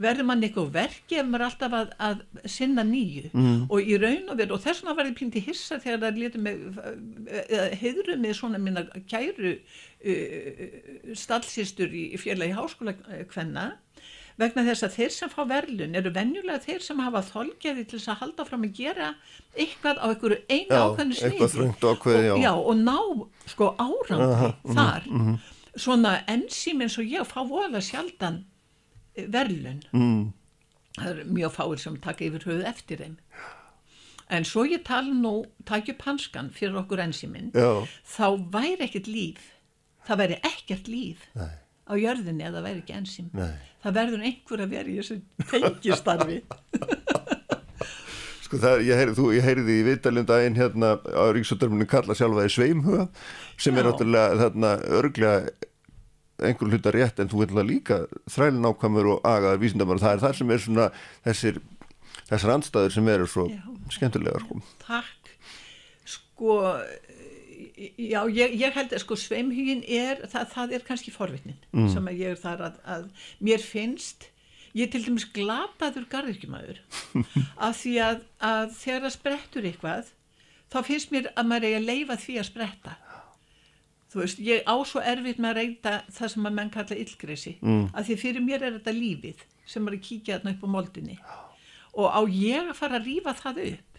Verður 0.00 0.24
mann 0.24 0.42
eitthvað 0.42 0.70
verki 0.72 1.18
ef 1.20 1.26
maður 1.28 1.46
alltaf 1.48 1.74
að, 1.76 1.90
að 2.08 2.22
sinna 2.48 2.84
nýju? 2.88 3.30
Mm. 3.34 3.66
og 3.68 3.80
í 3.80 3.98
raun 4.00 4.32
og 4.32 4.38
veru 4.40 4.56
og 4.56 4.62
þess 4.64 4.82
vegna 4.82 4.96
var 4.96 5.10
ég 5.10 5.20
í 5.20 5.44
hissa 5.44 5.80
þegar 5.82 6.00
það 6.06 6.20
letur 6.22 6.44
mig 6.46 6.56
heiðru 7.82 8.16
með 8.16 8.36
svona 8.38 8.58
minna 8.58 8.86
kæru 9.10 9.56
uh, 9.58 10.64
stallsýstur 11.12 11.92
í, 11.92 12.10
í 12.16 12.20
félagi 12.20 12.56
háskóla 12.56 12.96
hvenna 13.34 13.72
vegna 14.40 14.64
þess 14.66 14.86
að 14.86 14.96
þeir 14.96 15.12
sem 15.14 15.30
fá 15.30 15.42
verðlun 15.46 15.98
eru 15.98 16.12
venjulega 16.14 16.62
þeir 16.64 16.82
sem 16.82 17.02
hafa 17.04 17.22
þolgeði 17.28 17.84
til 17.84 17.98
þess 18.00 18.10
að 18.14 18.20
halda 18.22 18.46
fram 18.48 18.64
að 18.66 18.80
gera 18.80 19.10
eitthvað 19.54 20.00
á 20.02 20.06
einhverju 20.08 20.38
einu 20.48 20.80
ákveðinu 20.80 21.18
sniði. 21.20 21.68
og, 22.32 22.40
já, 22.42 22.50
og 22.54 22.80
ná 22.80 22.96
sko 23.52 23.70
árandi 23.78 24.26
uh 24.26 24.42
-huh, 24.42 24.74
þar. 24.74 25.06
uh 25.06 25.20
-huh. 25.28 25.38
svona 25.76 26.16
ensým 26.26 26.82
eins 26.82 26.98
og 26.98 27.04
ég 27.04 27.30
fá 27.30 27.40
voðalega 27.46 27.80
sjaldan 27.80 28.44
verðlun 29.16 29.82
mm. 29.92 30.22
það 30.98 31.10
er 31.10 31.34
mjög 31.40 31.56
fáir 31.56 31.82
sem 31.82 31.98
taka 32.02 32.26
yfir 32.28 32.48
höfuð 32.48 32.70
eftir 32.70 33.04
þeim. 33.04 33.18
En 34.32 34.46
svo 34.48 34.64
ég 34.64 34.84
tala 34.86 35.12
nú 35.12 35.34
takja 35.68 35.94
upp 35.94 36.06
hanskan 36.08 36.48
fyrir 36.54 36.78
okkur 36.80 37.02
ensíminn 37.04 37.52
þá 37.52 38.26
væri 38.54 38.88
ekkert 38.88 39.10
líf. 39.10 39.52
Það 40.04 40.22
væri 40.22 40.40
ekkert 40.44 40.88
líf 40.88 41.28
Nei. 41.36 41.52
á 41.88 41.92
jörðinni 42.00 42.48
að 42.48 42.58
það 42.58 42.68
væri 42.68 42.84
ekki 42.84 42.98
ensím. 42.98 43.30
Nei. 43.36 43.54
það 43.84 43.98
verður 43.98 44.26
einhver 44.30 44.64
að 44.64 44.72
vera 44.72 44.90
í 44.90 44.96
þessu 44.98 45.20
tengistarfi 45.50 46.40
sko 48.44 48.60
það, 48.60 48.82
ég 48.86 49.00
heyrði 49.00 49.42
heyri 49.44 49.64
í 49.74 49.84
viðdaljum 49.88 50.28
daginn 50.28 50.58
hérna 50.58 50.94
á 51.00 51.24
Ríksóttarmunni 51.34 51.88
kalla 51.90 52.16
sjálfa 52.16 52.46
í 52.46 52.52
sveimhuga 52.52 53.06
sem 53.60 53.76
er 53.76 53.88
náttúrulega 53.88 54.40
þarna 54.42 54.74
örglega 55.00 55.70
einhver 56.42 56.72
hluta 56.72 56.92
rétt 56.94 57.20
en 57.22 57.30
þú 57.30 57.44
vil 57.44 57.66
líka 57.68 58.04
þrælin 58.30 58.66
ákvæmur 58.70 59.10
og 59.14 59.28
agaðar 59.28 59.60
vísindamar 59.62 60.00
og 60.00 60.04
það 60.04 60.16
er 60.16 60.22
það 60.24 60.36
sem 60.38 60.50
er 60.50 60.64
svona 60.64 60.88
þessir 61.26 61.60
þessar 62.28 62.54
andstæður 62.56 62.94
sem 62.94 63.10
eru 63.12 63.28
svo 63.30 63.46
Já. 63.50 63.62
skemmtilegar 63.94 64.44
sko. 64.44 64.60
Takk 64.84 65.32
sko 66.08 66.58
Já, 67.74 68.20
ég, 68.30 68.54
ég 68.54 68.74
held 68.74 68.92
að 68.94 69.02
sko 69.02 69.16
sveimhugin 69.18 69.82
er, 69.90 70.20
það, 70.30 70.44
það 70.52 70.74
er 70.76 70.84
kannski 70.86 71.12
forvitnin 71.14 71.58
mm. 71.74 71.88
sem 71.90 72.06
að 72.10 72.20
ég 72.22 72.34
er 72.34 72.38
þar 72.38 72.62
að, 72.68 72.76
að 72.86 73.06
mér 73.42 73.62
finnst, 73.62 74.28
ég 74.78 74.90
til 74.92 75.02
dæmis 75.02 75.26
glataður 75.34 76.06
garðirkjumæður 76.12 76.78
af 77.66 77.80
því 77.80 77.94
að, 78.04 78.22
að 78.46 78.76
þegar 78.78 79.06
það 79.06 79.14
sprettur 79.16 79.68
eitthvað, 79.70 80.12
þá 80.70 80.78
finnst 80.86 81.14
mér 81.14 81.30
að 81.34 81.50
maður 81.50 81.68
er 81.70 81.80
að 81.80 81.88
leifa 81.90 82.18
því 82.22 82.38
að 82.40 82.48
spretta 82.50 82.94
þú 84.14 84.22
veist, 84.22 84.42
ég 84.46 84.62
á 84.62 84.74
svo 84.86 85.02
erfitt 85.02 85.40
með 85.42 85.50
að 85.50 85.58
reyta 85.60 85.96
það 86.14 86.34
sem 86.34 86.46
að 86.46 86.56
menn 86.60 86.70
kalla 86.70 87.00
illgresi, 87.02 87.56
mm. 87.60 87.88
af 87.94 88.06
því 88.06 88.20
fyrir 88.20 88.46
mér 88.46 88.62
er 88.62 88.78
þetta 88.78 88.94
lífið 88.94 89.42
sem 89.66 89.88
er 89.88 89.96
að 89.96 90.06
kíkja 90.06 90.38
þarna 90.38 90.54
upp 90.54 90.64
á 90.64 90.68
moldinni 90.76 91.18
og 91.94 92.08
á 92.10 92.20
ég 92.30 92.70
að 92.70 92.78
fara 92.78 92.98
að 93.00 93.10
rýfa 93.10 93.34
það 93.38 93.60
upp 93.64 93.94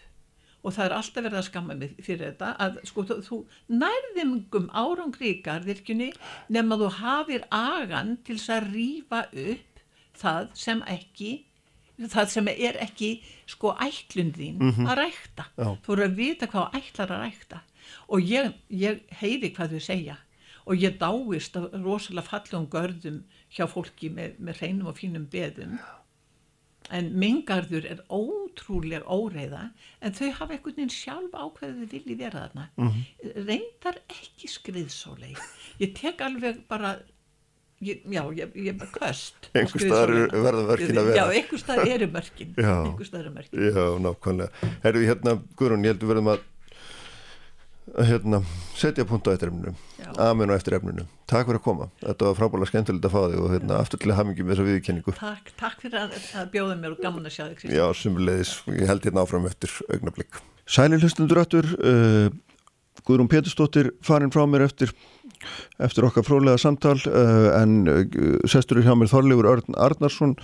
og 0.66 0.74
það 0.74 0.84
er 0.84 0.94
alltaf 0.96 1.24
verið 1.24 1.38
að 1.38 1.46
skamma 1.46 1.76
mig 1.78 1.94
fyrir 2.02 2.24
þetta 2.24 2.50
að 2.64 2.78
sko 2.90 3.04
þú, 3.06 3.16
þú 3.26 3.38
nærðingum 3.82 4.68
árangri 4.74 5.30
í 5.30 5.40
gardirkjunni 5.44 6.08
nema 6.52 6.78
þú 6.80 6.90
hafir 6.98 7.46
agan 7.54 8.16
til 8.26 8.38
þess 8.38 8.54
að 8.56 8.70
rýfa 8.74 9.22
upp 9.30 9.84
það 10.16 10.48
sem 10.58 10.82
ekki 10.90 11.32
það 11.96 12.32
sem 12.34 12.50
er 12.52 12.80
ekki 12.82 13.10
sko 13.48 13.72
ætlundin 13.80 14.58
mm 14.58 14.72
-hmm. 14.72 14.90
að 14.90 14.98
rækta 15.00 15.44
Já. 15.56 15.68
þú 15.84 15.92
eru 15.92 16.04
að 16.04 16.16
vita 16.16 16.46
hvað 16.46 16.74
ætlar 16.80 17.10
að 17.14 17.22
rækta 17.24 17.60
og 18.06 18.22
ég, 18.22 18.54
ég 18.70 19.02
heyri 19.20 19.52
hvað 19.54 19.76
þau 19.76 19.84
segja. 19.88 20.16
Og 20.66 20.82
ég 20.82 20.96
dáist 20.98 21.54
rosalega 21.84 22.26
fallum 22.26 22.66
görðum 22.70 23.20
hjá 23.54 23.68
fólki 23.70 24.10
með, 24.10 24.34
með 24.42 24.62
hreinum 24.62 24.90
og 24.90 24.98
fínum 24.98 25.28
beðum. 25.30 25.76
En 26.94 27.10
mingarður 27.18 27.86
er 27.90 28.02
ótrúlega 28.10 29.06
óreiða 29.10 29.68
en 29.98 30.14
þau 30.14 30.28
hafa 30.38 30.54
einhvern 30.54 30.76
veginn 30.76 30.94
sjálf 30.94 31.34
ákveðið 31.34 31.94
vilji 31.94 32.16
vera 32.18 32.44
þarna. 32.46 32.68
Mm 32.76 32.88
-hmm. 32.88 33.42
reyndar 33.48 34.00
ekki 34.06 34.50
skriðsólei 34.50 35.34
ég 35.82 35.94
tek 35.98 36.22
alveg 36.22 36.62
bara 36.68 36.96
ég, 37.82 38.02
já, 38.06 38.22
ég, 38.34 38.54
ég 38.54 38.74
er 38.74 38.90
köst 38.94 39.50
einhver 39.52 39.82
staðar 39.82 40.14
verða 40.30 40.66
mörkin 40.70 40.98
að 40.98 41.08
vera. 41.10 41.16
Já, 41.16 41.24
einhver 41.40 41.62
staðar 41.62 41.94
eru 41.94 42.10
mörkin. 42.10 42.54
Mörkin. 43.34 43.66
Já, 43.66 43.84
nákvæmlega. 44.06 44.70
Herru, 44.82 45.02
hérna, 45.10 45.42
Guðrún, 45.58 45.84
ég 45.84 45.94
heldur 45.94 46.14
verðum 46.14 46.32
að 46.34 46.38
að 46.38 46.55
hérna, 48.04 48.40
setja 48.76 49.06
punkt 49.08 49.28
á 49.28 49.32
eftir 49.32 49.50
efninu 49.50 49.74
amen 50.22 50.50
og 50.50 50.56
eftir 50.58 50.76
efninu 50.76 51.06
takk 51.30 51.48
fyrir 51.48 51.60
að 51.60 51.64
koma, 51.64 51.88
þetta 52.02 52.28
var 52.28 52.38
frábæðilega 52.38 52.70
skemmtilegt 52.72 53.08
að 53.08 53.14
fá 53.16 53.20
þig 53.24 53.42
og 53.42 53.54
hérna, 53.54 53.78
aftur 53.80 54.02
til 54.02 54.10
að 54.12 54.18
hafa 54.20 54.30
mikið 54.30 54.46
með 54.46 54.54
þessa 54.54 54.68
viðkenningu 54.70 55.16
takk, 55.20 55.52
takk 55.60 55.84
fyrir 55.84 56.02
að, 56.02 56.16
að 56.42 56.50
bjóða 56.54 56.78
mér 56.82 56.96
og 56.96 57.02
gaman 57.02 57.28
að 57.28 57.36
sjá 57.36 57.44
þig 57.46 57.60
Kristján. 57.62 57.78
Já, 57.78 57.86
sumulegis, 58.02 58.54
ég 58.76 58.92
held 58.92 59.08
hérna 59.08 59.24
áfram 59.24 59.48
eftir 59.50 59.78
augnablík 59.88 60.42
Sæli 60.66 61.00
hlustundur 61.00 61.42
áttur 61.42 61.68
uh, 61.78 62.28
Guðrún 63.06 63.30
Péturstóttir 63.30 63.92
farin 64.04 64.32
frá 64.34 64.42
mér 64.50 64.66
eftir 64.66 64.90
eftir 65.82 66.06
okkar 66.08 66.24
frólega 66.26 66.58
samtal 66.60 66.96
uh, 67.06 67.52
en 67.60 67.86
uh, 67.90 68.02
sestur 68.50 68.82
hjá 68.82 68.94
mér 68.98 69.10
Þorleifur 69.12 69.50
Örn 69.52 69.78
Arnarsson 69.78 70.34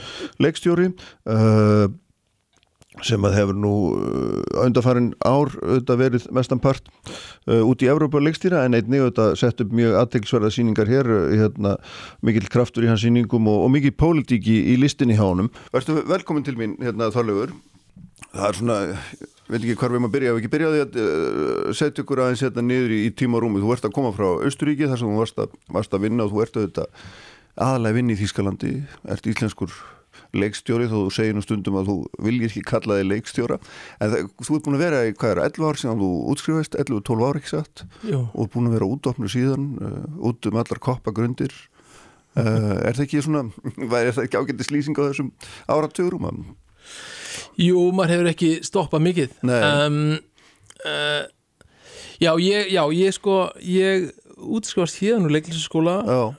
leikstjóri. 0.43 0.93
Uh, 1.27 1.89
sem 3.01 3.25
að 3.25 3.37
hefur 3.39 3.57
nú 3.57 3.73
öndafarin 4.61 5.13
uh, 5.17 5.33
ár 5.33 5.53
auðvitað 5.63 6.01
verið 6.03 6.27
mestanpart 6.37 6.91
uh, 7.49 7.63
út 7.65 7.81
í 7.81 7.89
Evrópa 7.89 8.21
leikstýra 8.21 8.67
en 8.67 8.77
einnig 8.77 9.01
auðvitað 9.01 9.37
sett 9.41 9.63
upp 9.65 9.73
mjög 9.73 9.97
aðteglisverða 10.03 10.53
síningar 10.53 10.91
hér 10.93 11.09
uh, 11.09 11.23
hérna, 11.41 11.77
mikill 12.21 12.51
kraftur 12.53 12.85
í 12.85 12.91
hans 12.93 13.05
síningum 13.05 13.49
og, 13.49 13.65
og 13.65 13.73
mikill 13.73 13.95
pólitík 13.97 14.45
í, 14.45 14.59
í 14.75 14.79
listinni 14.81 15.17
hjá 15.17 15.25
honum. 15.25 15.49
Verstu 15.73 16.03
velkomin 16.09 16.45
til 16.45 16.59
mín 16.61 16.77
hérna 16.85 17.09
Þorleifur 17.15 17.55
það 18.33 18.47
er 18.49 18.59
svona, 18.61 18.77
veit 19.49 19.59
ekki 19.63 19.79
hvar 19.81 19.93
við 19.93 19.99
erum 19.99 20.09
að 20.09 20.15
byrja 20.19 20.33
ef 20.35 20.43
ekki 20.43 20.53
byrjaði 20.53 20.85
að 20.85 21.01
uh, 21.01 21.73
setja 21.77 22.05
ykkur 22.05 22.25
aðeins 22.27 22.45
hérna 22.45 22.67
niður 22.67 22.95
í, 22.97 23.01
í 23.09 23.15
tíma 23.17 23.39
og 23.39 23.47
rúmi 23.47 23.65
þú 23.65 23.75
ert 23.75 23.89
að 23.89 23.97
koma 23.97 24.13
frá 24.17 24.29
Östuríki 24.49 24.89
þar 24.91 25.01
sem 25.01 25.13
þú 25.13 25.21
varst 25.21 25.43
að, 25.43 25.57
varst 25.73 25.97
að 25.97 26.07
vinna 26.07 26.29
og 26.29 26.33
þú 26.35 26.45
ert 26.45 26.61
auðvitað 26.61 27.09
aðalega 27.53 27.99
vinni 27.99 28.17
í 28.17 28.21
Þýskalandi, 28.23 28.77
ert 29.13 29.29
íslenskur 29.29 29.75
leikstjóri 30.37 30.89
þó 30.91 30.97
þú 30.97 31.11
segir 31.17 31.37
nú 31.37 31.43
stundum 31.45 31.79
að 31.81 31.91
þú 31.91 31.97
viljið 32.27 32.49
ekki 32.49 32.63
kalla 32.71 32.99
þig 33.01 33.09
leikstjóra. 33.11 33.59
En 33.99 34.15
það, 34.15 34.31
þú 34.43 34.57
ert 34.57 34.69
búin 34.69 34.79
að 34.79 34.85
vera 34.85 35.03
í 35.09 35.13
hvað 35.17 35.35
er 35.35 35.43
11 35.49 35.69
ár 35.69 35.81
síðan 35.83 36.01
þú 36.03 36.11
útskrifast, 36.35 36.79
11-12 36.85 37.27
ár 37.29 37.41
ekki 37.41 37.53
satt? 37.53 37.85
Og 38.23 38.41
ert 38.47 38.55
búin 38.57 38.71
að 38.71 38.79
vera 38.79 38.91
útofnu 38.97 39.33
síðan 39.33 39.69
uh, 39.83 40.01
út 40.31 40.51
um 40.51 40.63
allar 40.63 40.83
koppagrundir. 40.89 41.55
Uh, 42.33 42.79
er 42.81 42.97
það 42.97 43.05
ekki 43.07 43.23
svona 43.27 43.45
er 44.01 44.15
það 44.17 44.25
ekki 44.25 44.41
ágætti 44.41 44.69
slýsing 44.71 44.97
á 44.97 45.05
þessum 45.11 45.31
áratugrum? 45.69 46.43
Jú, 47.61 47.87
maður 47.93 48.17
hefur 48.17 48.33
ekki 48.33 48.53
stoppað 48.65 49.07
mikið. 49.11 49.39
Um, 49.45 50.03
uh, 50.89 51.23
Já, 52.23 52.37
ég, 52.39 52.71
já, 52.71 52.83
ég 52.95 53.15
sko 53.17 53.51
ég 53.59 54.13
útskrifast 54.39 55.01
hérna 55.03 55.27
úr 55.27 55.35
leiklisaskóla 55.35 55.97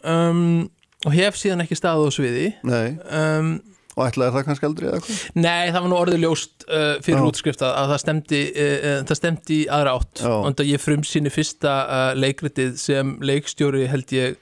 um, 0.08 0.70
og 1.04 1.12
hef 1.12 1.36
síðan 1.40 1.66
ekki 1.66 1.76
staðið 1.76 2.08
á 2.08 2.12
sviði. 2.16 2.46
Nei. 2.64 2.96
Um, 3.12 3.50
Og 3.94 4.08
ætlaði 4.08 4.34
það 4.34 4.46
kannski 4.48 4.68
aldrei 4.68 4.88
eða 4.88 5.00
eitthvað? 5.00 5.18
Nei, 5.38 5.66
það 5.70 5.80
var 5.84 5.92
nú 5.92 5.98
orðið 6.00 6.24
ljóst 6.24 6.66
uh, 6.66 6.96
fyrir 7.06 7.20
Já. 7.20 7.26
útskrifta 7.30 7.70
að 7.78 7.92
það 7.92 8.02
stemdi, 8.04 8.40
uh, 8.50 8.72
uh, 8.74 8.96
það 9.10 9.20
stemdi 9.20 9.60
aðra 9.78 9.94
átt 10.00 10.24
og 10.26 10.64
ég 10.66 10.82
frum 10.82 11.06
síni 11.06 11.34
fyrsta 11.34 11.76
uh, 11.84 12.08
leikritið 12.18 12.76
sem 12.82 13.16
leikstjóri 13.22 13.86
held 13.92 14.16
ég 14.16 14.40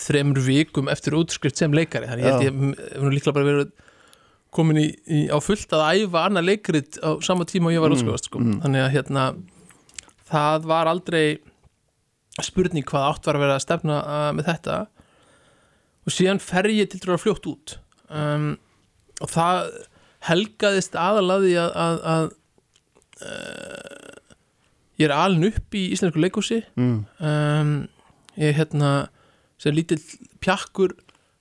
þremur 0.00 0.40
vikum 0.42 0.88
eftir 0.90 1.16
útskrift 1.18 1.60
sem 1.60 1.74
leikari 1.74 2.08
þannig 2.10 2.24
ég 2.24 2.32
held 2.32 2.46
ég 2.46 2.78
hef 2.96 3.12
líklega 3.12 3.36
bara 3.36 3.50
verið 3.50 3.74
komin 4.54 4.80
í, 4.80 4.88
í, 5.10 5.20
á 5.30 5.38
fullt 5.42 5.74
að 5.74 6.04
æfa 6.04 6.26
annað 6.28 6.48
leikrit 6.48 6.98
á 7.02 7.18
sama 7.26 7.46
tíma 7.48 7.70
og 7.70 7.76
ég 7.76 7.82
var 7.82 7.92
mm. 7.92 7.98
útskrifast 7.98 8.30
sko. 8.30 8.42
mm. 8.42 8.60
þannig 8.64 8.84
að 8.84 8.92
hérna 8.96 9.26
það 10.30 10.68
var 10.70 10.90
aldrei 10.90 11.24
spurning 12.42 12.86
hvað 12.86 13.08
átt 13.12 13.28
var 13.28 13.38
að 13.38 13.44
vera 13.46 13.56
að 13.58 13.64
stefna 13.66 14.00
uh, 14.02 14.28
með 14.34 14.50
þetta 14.50 14.78
og 16.04 16.14
síðan 16.14 16.42
fer 16.42 16.70
ég 16.72 16.90
til 16.90 17.02
að 17.06 17.22
fljótt 17.22 17.50
út 17.50 17.76
um 18.10 18.54
og 19.22 19.30
það 19.30 19.70
helgaðist 20.24 20.96
aðalaði 20.96 21.54
að, 21.60 21.70
að, 21.84 21.98
að 22.14 22.26
uh, 23.28 24.34
ég 25.00 25.08
er 25.08 25.16
aln 25.16 25.48
upp 25.50 25.76
í 25.76 25.86
Íslandsko 25.94 26.22
leikúsi 26.22 26.60
mm. 26.78 26.96
um, 27.20 27.74
ég 28.38 28.50
er 28.50 28.58
hérna 28.58 28.92
sem 29.60 29.74
lítill 29.76 30.00
pjakkur 30.42 30.96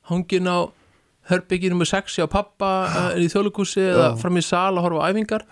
hangin 0.09 0.49
á 0.49 0.67
hörbyggjum 1.32 1.80
með 1.80 1.93
sexi 1.93 2.24
á 2.24 2.28
pappa 2.28 2.71
uh, 2.89 3.05
er 3.13 3.24
í 3.24 3.30
þjóðleikúsi 3.32 3.86
eða 3.86 4.09
fram 4.19 4.39
í 4.39 4.43
sal 4.43 4.74
að 4.76 4.84
horfa 4.88 5.07
á 5.07 5.09
æfingar. 5.11 5.45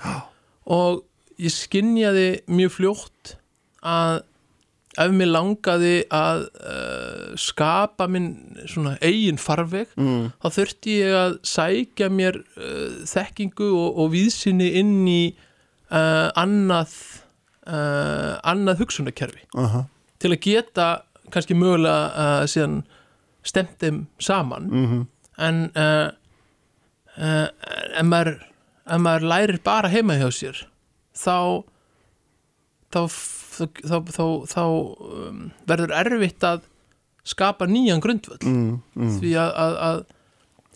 Og 0.71 1.03
ég 1.41 1.53
skinnjaði 1.55 2.27
mjög 2.51 2.75
fljótt 2.75 3.35
að 3.81 4.21
ef 4.99 5.13
mér 5.15 5.29
langaði 5.31 5.93
að 6.11 6.41
uh, 6.59 7.35
skapa 7.39 8.07
minn 8.11 8.57
svona 8.67 8.97
eigin 8.99 9.39
farveg 9.39 9.91
mm. 9.95 10.31
þá 10.43 10.47
þurfti 10.57 10.97
ég 10.99 11.15
að 11.15 11.37
sækja 11.47 12.09
mér 12.11 12.41
uh, 12.41 12.99
þekkingu 13.07 13.69
og, 13.71 14.01
og 14.03 14.11
víðsynni 14.15 14.71
inn 14.81 14.97
í 15.07 15.23
uh, 15.31 16.29
annað 16.35 16.95
annað 17.61 18.79
hugsunarkerfi 18.81 19.43
-huh. 19.53 19.83
til 20.19 20.31
að 20.33 20.39
geta 20.41 20.85
kannski 21.31 21.53
mögulega 21.53 22.47
síðan 22.49 22.79
stemt 23.45 23.77
þeim 23.79 23.99
saman 24.17 24.65
mm 24.65 24.87
-hmm. 24.87 25.03
en 25.37 25.69
ef 27.21 28.03
maður, 28.03 28.33
maður 28.97 29.27
lærir 29.29 29.61
bara 29.63 29.93
heima 29.93 30.17
hjá 30.17 30.31
sér 30.33 30.65
þá 31.13 31.63
þá 32.89 33.01
þá, 33.51 33.97
þá, 34.15 34.25
þá 34.49 34.63
um, 34.65 35.45
verður 35.69 35.95
erfitt 35.99 36.47
að 36.47 36.65
skapa 37.27 37.67
nýjan 37.69 38.01
grundvöld 38.01 38.43
mm, 38.47 38.73
mm. 38.97 39.13
því 39.19 39.35
að, 39.37 39.51
að, 39.61 39.77
að 39.89 40.01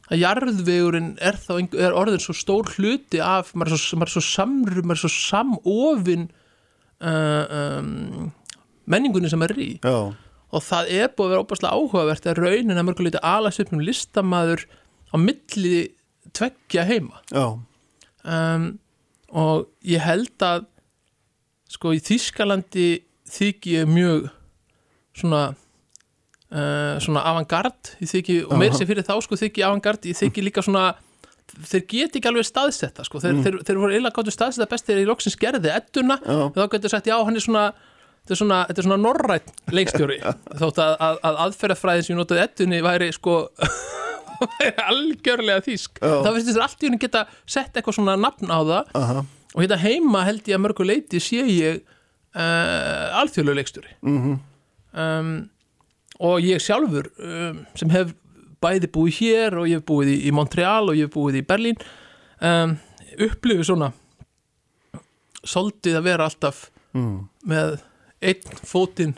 að 0.05 0.21
jarðvegurinn 0.21 1.13
er 1.23 1.37
þá 1.41 1.53
er 1.81 1.95
orðin 1.97 2.21
svo 2.21 2.35
stór 2.37 2.69
hluti 2.75 3.21
af 3.23 3.53
maður 3.57 3.77
er 3.77 3.81
svo, 3.81 3.97
maður 3.97 4.11
er 4.11 4.15
svo 4.15 4.25
samrum, 4.27 4.85
maður 4.85 4.99
er 4.99 5.01
svo 5.01 5.11
samofin 5.13 6.27
uh, 7.01 7.79
um, 7.79 8.29
menningunni 8.85 9.31
sem 9.31 9.45
er 9.47 9.55
í 9.57 9.69
Já. 9.81 9.97
og 10.13 10.65
það 10.65 10.91
er 10.93 11.09
búið 11.09 11.25
að 11.25 11.33
vera 11.33 11.45
óbærslega 11.45 11.79
áhugavert 11.79 12.29
að 12.29 12.41
raunin 12.43 12.77
að 12.77 12.87
mörguleiti 12.91 13.23
alas 13.25 13.59
upp 13.63 13.73
um 13.73 13.81
listamæður 13.81 14.67
á 15.09 15.15
milli 15.17 15.75
tveggja 16.37 16.85
heima 16.85 17.23
um, 17.33 18.69
og 19.33 19.65
ég 19.89 20.05
held 20.05 20.45
að 20.45 20.69
sko 21.75 21.93
í 21.95 22.01
Þískalandi 22.03 22.89
þykji 23.35 23.77
ég 23.79 23.89
mjög 23.91 24.29
svona 25.15 25.41
uh, 25.53 26.95
svona 27.03 27.25
avantgard 27.31 27.95
og 27.95 28.55
meir 28.59 28.75
sem 28.75 28.87
fyrir 28.87 29.05
þá 29.07 29.17
sko 29.25 29.39
þykji 29.39 29.65
avantgard 29.67 30.07
ég 30.09 30.19
þykji 30.19 30.47
líka 30.49 30.63
svona 30.65 30.93
þeir 31.55 31.83
get 31.87 32.15
ekki 32.17 32.29
alveg 32.29 32.47
staðsetta 32.47 33.05
sko. 33.05 33.21
þeir, 33.21 33.35
mm. 33.35 33.43
þeir, 33.45 33.57
þeir 33.67 33.81
voru 33.81 33.93
eiginlega 33.93 34.17
gáttu 34.17 34.33
staðsetta 34.33 34.69
best 34.71 34.87
þegar 34.87 35.03
í 35.03 35.09
loksins 35.09 35.37
gerði 35.39 35.71
ettuna 35.75 36.17
og 36.25 36.55
þá 36.57 36.65
getur 36.73 36.93
sagt 36.95 37.11
já 37.11 37.15
hann 37.19 37.37
er 37.37 37.45
svona 37.45 37.67
þetta 38.25 38.33
er 38.33 38.39
svona, 38.41 38.59
svona 38.81 38.97
norrætt 39.01 39.51
leikstjóri. 39.73 40.17
Þótt 40.61 40.81
að, 40.81 40.95
að, 40.97 41.19
að 41.29 41.39
aðferðafræðin 41.45 42.07
sem 42.07 42.15
ég 42.15 42.19
notaði 42.19 42.43
ettunni 42.47 42.81
væri 42.85 43.11
sko 43.13 43.37
væri 44.41 44.71
algjörlega 44.89 45.65
þýsk. 45.67 46.01
Þá 46.01 46.29
finnst 46.31 46.49
þess 46.49 46.57
að 46.57 46.65
allt 46.65 46.81
í 46.81 46.89
henni 46.89 47.01
geta 47.05 47.25
sett 47.45 47.77
eitthvað 47.77 47.99
svona 47.99 48.17
nafn 48.19 48.49
á 48.49 48.59
það. 48.59 48.89
Uh 48.97 49.11
-huh. 49.11 49.29
Og 49.55 49.63
hérna 49.63 49.79
heima 49.79 50.25
held 50.27 50.47
ég 50.49 50.57
að 50.57 50.63
mörgu 50.65 50.85
leiti 50.85 51.21
sé 51.23 51.41
ég 51.47 51.81
uh, 52.35 53.19
alþjóðlega 53.21 53.61
leikstjóri 53.61 53.93
mm 54.01 54.17
-hmm. 54.21 54.39
um, 54.99 55.49
og 56.19 56.39
ég 56.43 56.61
sjálfur 56.61 57.09
um, 57.17 57.65
sem 57.75 57.89
hef 57.89 58.13
bæði 58.61 58.91
búið 58.91 59.19
hér 59.19 59.57
og 59.59 59.67
ég 59.69 59.79
hef 59.79 59.85
búið 59.87 60.11
í, 60.15 60.17
í 60.27 60.31
Montreal 60.35 60.89
og 60.89 60.95
ég 60.95 61.07
hef 61.07 61.15
búið 61.15 61.39
í 61.41 61.45
Berlín 61.47 61.79
um, 62.41 62.77
upplifið 63.19 63.69
svona 63.69 63.91
soldið 65.45 65.99
að 65.99 66.07
vera 66.09 66.27
alltaf 66.27 66.69
mm. 66.93 67.17
með 67.45 67.79
einn 68.21 68.59
fótinn 68.65 69.15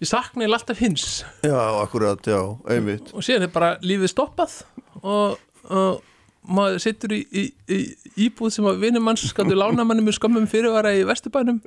ég 0.00 0.08
sakna 0.08 0.46
ég 0.46 0.52
alltaf 0.52 0.80
hins 0.80 1.24
Já, 1.44 1.82
akkurat, 1.82 2.26
já, 2.26 2.40
einmitt 2.66 3.12
og 3.12 3.22
síðan 3.22 3.46
er 3.46 3.54
bara 3.54 3.74
lífið 3.84 4.14
stoppað 4.14 4.62
og, 5.02 5.38
og 5.68 6.00
maður 6.46 6.80
sittur 6.82 7.14
í, 7.14 7.20
í, 7.30 7.44
í 7.68 7.80
íbúð 8.26 8.54
sem 8.54 8.66
að 8.68 8.80
vinnumanns 8.86 9.26
skaldu 9.28 9.58
lána 9.58 9.84
manni 9.86 10.04
með 10.06 10.18
skömmum 10.18 10.48
fyrirvara 10.50 10.94
í 10.96 11.04
Vesturbænum. 11.08 11.60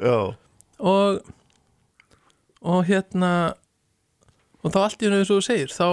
Og 0.84 1.22
og 2.64 2.86
hérna 2.88 3.30
og 4.64 4.72
þá 4.72 4.80
allt 4.86 5.02
í 5.02 5.08
hennu 5.08 5.20
eins 5.20 5.32
og 5.32 5.42
þú 5.42 5.46
segir 5.46 5.72
þá 5.74 5.88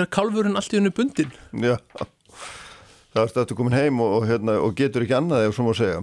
er 0.00 0.06
kalfurinn 0.12 0.56
allt 0.56 0.72
í 0.72 0.78
hennu 0.78 0.92
bundin 0.96 1.32
Já, 1.52 1.76
það 3.12 3.22
er 3.22 3.32
stættu 3.32 3.56
komin 3.58 3.76
heim 3.76 4.00
og, 4.00 4.18
og, 4.18 4.28
hérna, 4.28 4.58
og 4.64 4.76
getur 4.78 5.04
ekki 5.04 5.18
annað 5.18 5.48
ef 5.48 5.56
svo 5.56 5.68
má 5.68 5.74
segja. 5.76 6.00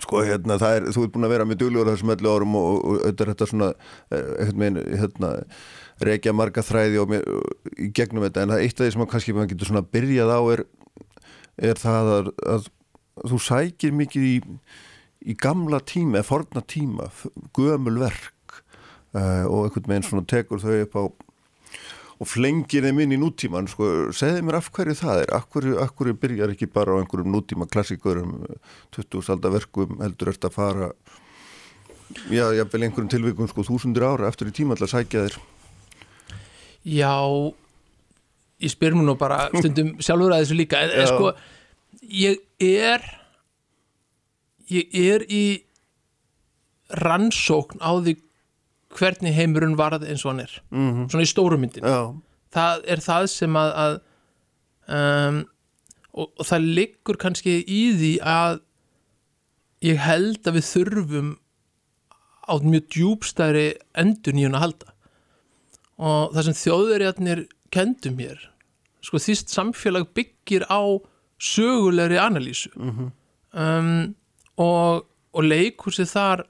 Sko 0.00 0.22
hérna 0.24 0.56
það 0.58 0.76
er, 0.78 0.86
þú 0.96 1.04
ert 1.04 1.12
búin 1.14 1.28
að 1.28 1.34
vera 1.34 1.46
með 1.46 1.60
duglegur 1.60 1.90
þessum 1.92 2.14
öllu 2.16 2.32
árum 2.32 2.56
og, 2.58 2.70
og 2.80 3.02
þetta 3.04 3.28
þetta 3.30 3.48
svona 3.50 3.68
hérna, 4.10 4.70
hérna 5.02 5.32
reykja 6.08 6.34
marga 6.36 6.64
þræði 6.64 7.00
og, 7.02 7.14
í 7.76 7.90
gegnum 7.96 8.26
þetta 8.26 8.44
en 8.44 8.54
það 8.54 8.66
eitt 8.66 8.76
af 8.76 8.86
því 8.86 8.92
sem 8.94 9.04
að 9.04 9.10
kannski 9.14 9.36
maður 9.36 9.52
getur 9.54 9.70
svona 9.70 9.86
byrjað 9.96 10.34
á 10.34 10.40
er, 10.54 10.64
er 11.70 11.80
það 11.80 12.12
að, 12.16 12.30
að 12.54 12.68
þú 13.30 13.40
sækir 13.46 13.96
mikið 13.96 14.28
í, 14.28 14.36
í 15.28 15.36
gamla 15.40 15.80
tíma 15.84 16.20
eða 16.20 16.30
forna 16.30 16.64
tíma, 16.64 17.10
gömul 17.56 17.98
verk 18.00 18.60
uh, 19.16 19.44
og 19.46 19.66
einhvern 19.66 19.90
veginn 19.92 20.08
svona 20.08 20.28
tekur 20.30 20.62
þau 20.62 20.76
upp 20.78 20.96
á 20.96 21.02
og 22.20 22.28
flengir 22.28 22.84
þeim 22.84 22.98
inn 23.00 23.14
í 23.16 23.18
nútíman 23.20 23.68
sko, 23.70 24.10
segði 24.12 24.42
mér 24.44 24.58
af 24.58 24.68
hverju 24.76 24.96
það 24.98 25.22
er 25.22 25.30
af 25.38 25.46
hverju, 25.52 25.78
af 25.80 25.94
hverju 25.96 26.18
byrjar 26.20 26.52
ekki 26.52 26.68
bara 26.68 26.92
á 26.92 27.00
einhverjum 27.00 27.32
nútíma 27.32 27.68
klassikurum 27.70 28.42
20. 28.92 29.22
aldaverkum 29.32 29.96
heldur 30.02 30.32
eftir 30.34 30.50
að 30.50 30.58
fara 30.58 30.90
já, 32.28 32.44
ég 32.52 32.68
vil 32.68 32.82
einhverjum 32.84 33.08
tilvíkum 33.14 33.48
sko 33.48 33.64
þúsundur 33.64 34.04
ára 34.10 34.28
eftir 34.28 34.52
í 34.52 34.54
tíma 34.60 34.76
alltaf 34.76 34.92
sækja 34.92 35.24
þér 35.28 35.38
Já 36.84 37.14
ég 38.60 38.72
spyr 38.72 38.96
mér 38.96 39.08
nú 39.08 39.16
bara 39.20 39.48
stundum 39.54 39.94
sjálfur 40.04 40.34
að 40.34 40.44
þessu 40.44 40.58
líka 40.58 40.80
en 40.84 41.08
sko 41.08 41.34
ég 42.10 42.40
er 42.60 43.04
ég 44.70 44.96
er 45.14 45.24
í 45.28 45.44
rannsókn 47.00 47.80
á 47.82 47.90
því 48.00 48.16
hvernig 48.98 49.36
heimurinn 49.36 49.78
varð 49.78 50.02
eins 50.08 50.24
og 50.24 50.32
hann 50.32 50.44
er. 50.44 50.62
Mm 50.70 50.90
-hmm. 50.90 51.10
svona 51.10 51.24
í 51.24 51.30
stórumyndin 51.30 51.86
það 52.50 52.84
er 52.86 53.00
það 53.00 53.26
sem 53.26 53.56
að, 53.56 53.70
að 53.84 54.00
um, 54.96 55.44
og, 56.12 56.32
og 56.38 56.46
það 56.46 56.66
liggur 56.78 57.16
kannski 57.16 57.60
í 57.62 57.82
því 57.94 58.12
að 58.26 58.60
ég 59.86 59.96
held 59.96 60.46
að 60.46 60.58
við 60.58 60.66
þurfum 60.74 61.30
á 62.50 62.52
mjög 62.58 62.88
djúbstæri 62.90 63.66
endur 63.94 64.34
nýjun 64.34 64.58
að 64.58 64.64
halda 64.66 64.94
og 66.00 66.32
það 66.34 66.46
sem 66.48 66.58
þjóðverjarnir 66.64 67.44
kendum 67.74 68.20
hér 68.22 68.40
sko 69.04 69.20
þýst 69.20 69.52
samfélag 69.52 70.08
byggir 70.16 70.66
á 70.68 70.80
sögulegri 71.40 72.18
analýsu 72.20 72.70
mm 72.76 72.90
-hmm. 72.90 73.10
um, 73.60 74.14
og, 74.56 75.06
og 75.32 75.44
leikursi 75.44 76.04
þar 76.04 76.44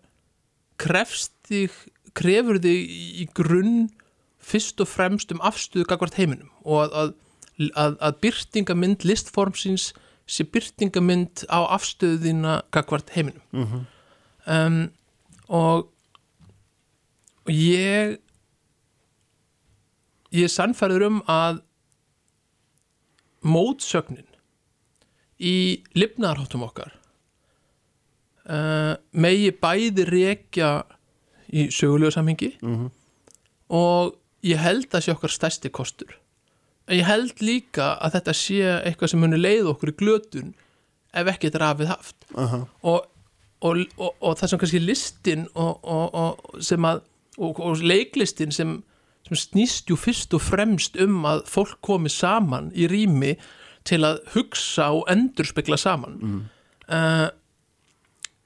krefst 0.78 1.32
þig 1.46 1.70
krefur 2.14 2.58
þig 2.58 2.90
í 3.22 3.28
grunn 3.34 3.90
fyrst 4.38 4.80
og 4.80 4.88
fremst 4.88 5.32
um 5.32 5.42
afstöðu 5.42 5.86
gagvart 5.86 6.14
heiminum 6.18 6.50
og 6.64 6.90
að, 6.90 7.12
að, 7.74 7.96
að 8.00 8.18
byrtingamind 8.20 9.04
listformsins 9.04 9.92
sé 10.26 10.44
byrtingamind 10.44 11.44
á 11.50 11.70
afstöðina 11.76 12.62
gagvart 12.70 13.10
heiminum 13.14 13.42
mm 13.52 13.66
-hmm. 13.66 13.82
um, 14.46 14.90
og, 15.48 15.90
og 17.46 17.52
ég 17.52 18.18
ég 20.34 20.46
er 20.46 20.52
sannfærður 20.52 21.06
um 21.08 21.20
að 21.30 21.60
mótsögnin 23.40 24.26
í 25.40 25.82
lifnaðarháttum 25.96 26.64
okkar 26.66 26.94
uh, 28.44 28.94
megi 29.12 29.52
bæði 29.56 30.06
reykja 30.08 30.72
í 31.50 31.68
sögulegu 31.74 32.12
samhengi 32.14 32.52
mm 32.60 32.74
-hmm. 32.74 32.90
og 33.68 34.16
ég 34.44 34.60
held 34.60 34.92
að 34.94 35.06
sé 35.06 35.14
okkar 35.14 35.32
stærsti 35.34 35.70
kostur 35.70 36.18
en 36.86 36.98
ég 36.98 37.06
held 37.06 37.40
líka 37.40 37.96
að 38.00 38.18
þetta 38.18 38.34
sé 38.34 38.60
eitthvað 38.84 39.10
sem 39.10 39.20
munir 39.20 39.40
leið 39.40 39.72
okkur 39.72 39.92
í 39.94 39.98
glötun 40.02 40.54
ef 41.14 41.26
ekki 41.26 41.48
þetta 41.48 41.58
er 41.58 41.70
afið 41.70 41.88
haft 41.94 42.16
uh 42.34 42.52
-huh. 42.52 42.66
og, 42.82 43.06
og, 43.60 43.86
og, 43.96 44.14
og 44.20 44.36
það 44.38 44.48
sem 44.48 44.58
kannski 44.58 44.78
listin 44.78 45.48
og 45.54 46.62
sem 46.62 46.84
að 46.84 47.02
og 47.40 47.76
leiklistin 47.80 48.52
sem, 48.52 48.82
sem 49.30 49.38
snýst 49.38 49.90
ju 49.90 49.96
fyrst 49.98 50.34
og 50.34 50.42
fremst 50.42 50.98
um 51.00 51.22
að 51.28 51.44
fólk 51.50 51.78
komi 51.86 52.10
saman 52.10 52.70
í 52.74 52.88
rými 52.90 53.36
til 53.86 54.02
að 54.04 54.20
hugsa 54.34 54.90
og 54.96 55.06
endurspegla 55.10 55.78
saman 55.80 56.18
mm. 56.20 56.40
uh, 56.90 57.28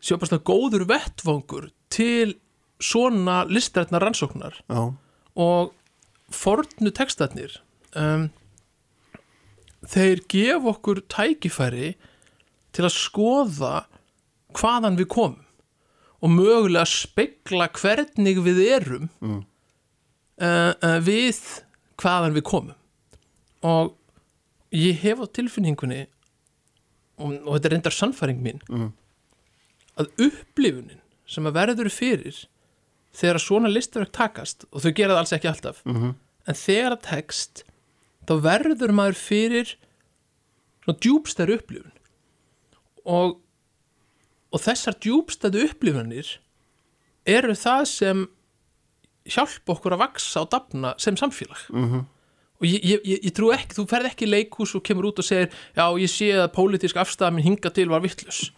bara 0.05 0.29
svona 0.29 0.45
góður 0.45 0.85
vettvangur 0.91 1.71
til 1.93 2.37
svona 2.83 3.43
listrætna 3.49 4.01
rannsóknar 4.03 4.61
Já. 4.69 4.93
og 5.35 5.73
fornu 6.35 6.93
textatnir 6.95 7.57
um, 7.97 8.29
þeir 9.89 10.23
gef 10.29 10.69
okkur 10.75 11.03
tækifæri 11.09 11.95
til 12.75 12.87
að 12.87 12.97
skoða 12.99 13.75
hvaðan 14.55 15.01
við 15.01 15.11
komum 15.17 15.41
og 16.25 16.33
mögulega 16.33 16.87
spegla 16.89 17.69
hvernig 17.75 18.41
við 18.45 18.63
erum 18.77 19.09
mm. 19.21 19.43
Uh, 20.43 20.73
uh, 20.75 20.99
við 21.05 21.41
hvaðan 22.01 22.35
við 22.37 22.47
komum 22.49 22.75
og 23.65 23.95
ég 24.75 24.99
hef 25.05 25.23
á 25.23 25.27
tilfinningunni 25.31 26.03
og, 27.19 27.39
og 27.45 27.55
þetta 27.55 27.69
er 27.69 27.77
reyndar 27.77 27.95
sannfæring 27.95 28.43
mín 28.43 28.61
mm. 28.69 28.91
að 30.03 30.27
upplifunin 30.27 31.01
sem 31.31 31.47
að 31.49 31.57
verður 31.61 31.93
fyrir 31.93 32.43
þegar 33.15 33.43
svona 33.43 33.71
listaverk 33.71 34.13
takast 34.15 34.67
og 34.71 34.83
þau 34.83 34.91
gera 34.91 35.15
það 35.15 35.23
alls 35.23 35.35
ekki 35.37 35.51
alltaf 35.51 35.81
mm 35.87 35.97
-hmm. 35.97 36.15
en 36.51 36.61
þegar 36.61 36.97
það 36.97 37.07
tekst 37.11 37.65
þá 38.27 38.35
verður 38.49 38.93
maður 38.93 39.21
fyrir 39.21 39.77
svona 40.85 40.99
djúbstæru 40.99 41.59
upplifun 41.61 41.95
og 43.05 43.41
og 44.55 44.63
þessar 44.63 44.95
djúbstæðu 45.03 45.65
upplifunir 45.69 46.29
eru 47.27 47.55
það 47.59 47.85
sem 47.91 48.27
hjálpa 49.25 49.75
okkur 49.75 49.97
að 49.97 50.03
vaksa 50.05 50.43
og 50.45 50.51
dapna 50.53 50.95
sem 51.01 51.17
samfélag 51.17 51.71
mm 51.71 51.87
-hmm. 51.91 52.03
og 52.61 52.67
ég, 52.67 52.81
ég, 52.85 53.01
ég, 53.05 53.19
ég 53.25 53.33
trú 53.33 53.53
ekki, 53.53 53.77
þú 53.79 53.87
ferð 53.89 54.11
ekki 54.11 54.27
leikús 54.27 54.75
og 54.75 54.83
kemur 54.83 55.07
út 55.07 55.19
og 55.19 55.25
segir 55.25 55.49
já 55.77 55.85
ég 55.99 56.11
sé 56.11 56.33
að 56.33 56.53
pólitísk 56.53 56.97
afstæða 56.97 57.31
minn 57.31 57.45
hinga 57.45 57.71
til 57.71 57.89
var 57.89 58.01
vittlus 58.01 58.53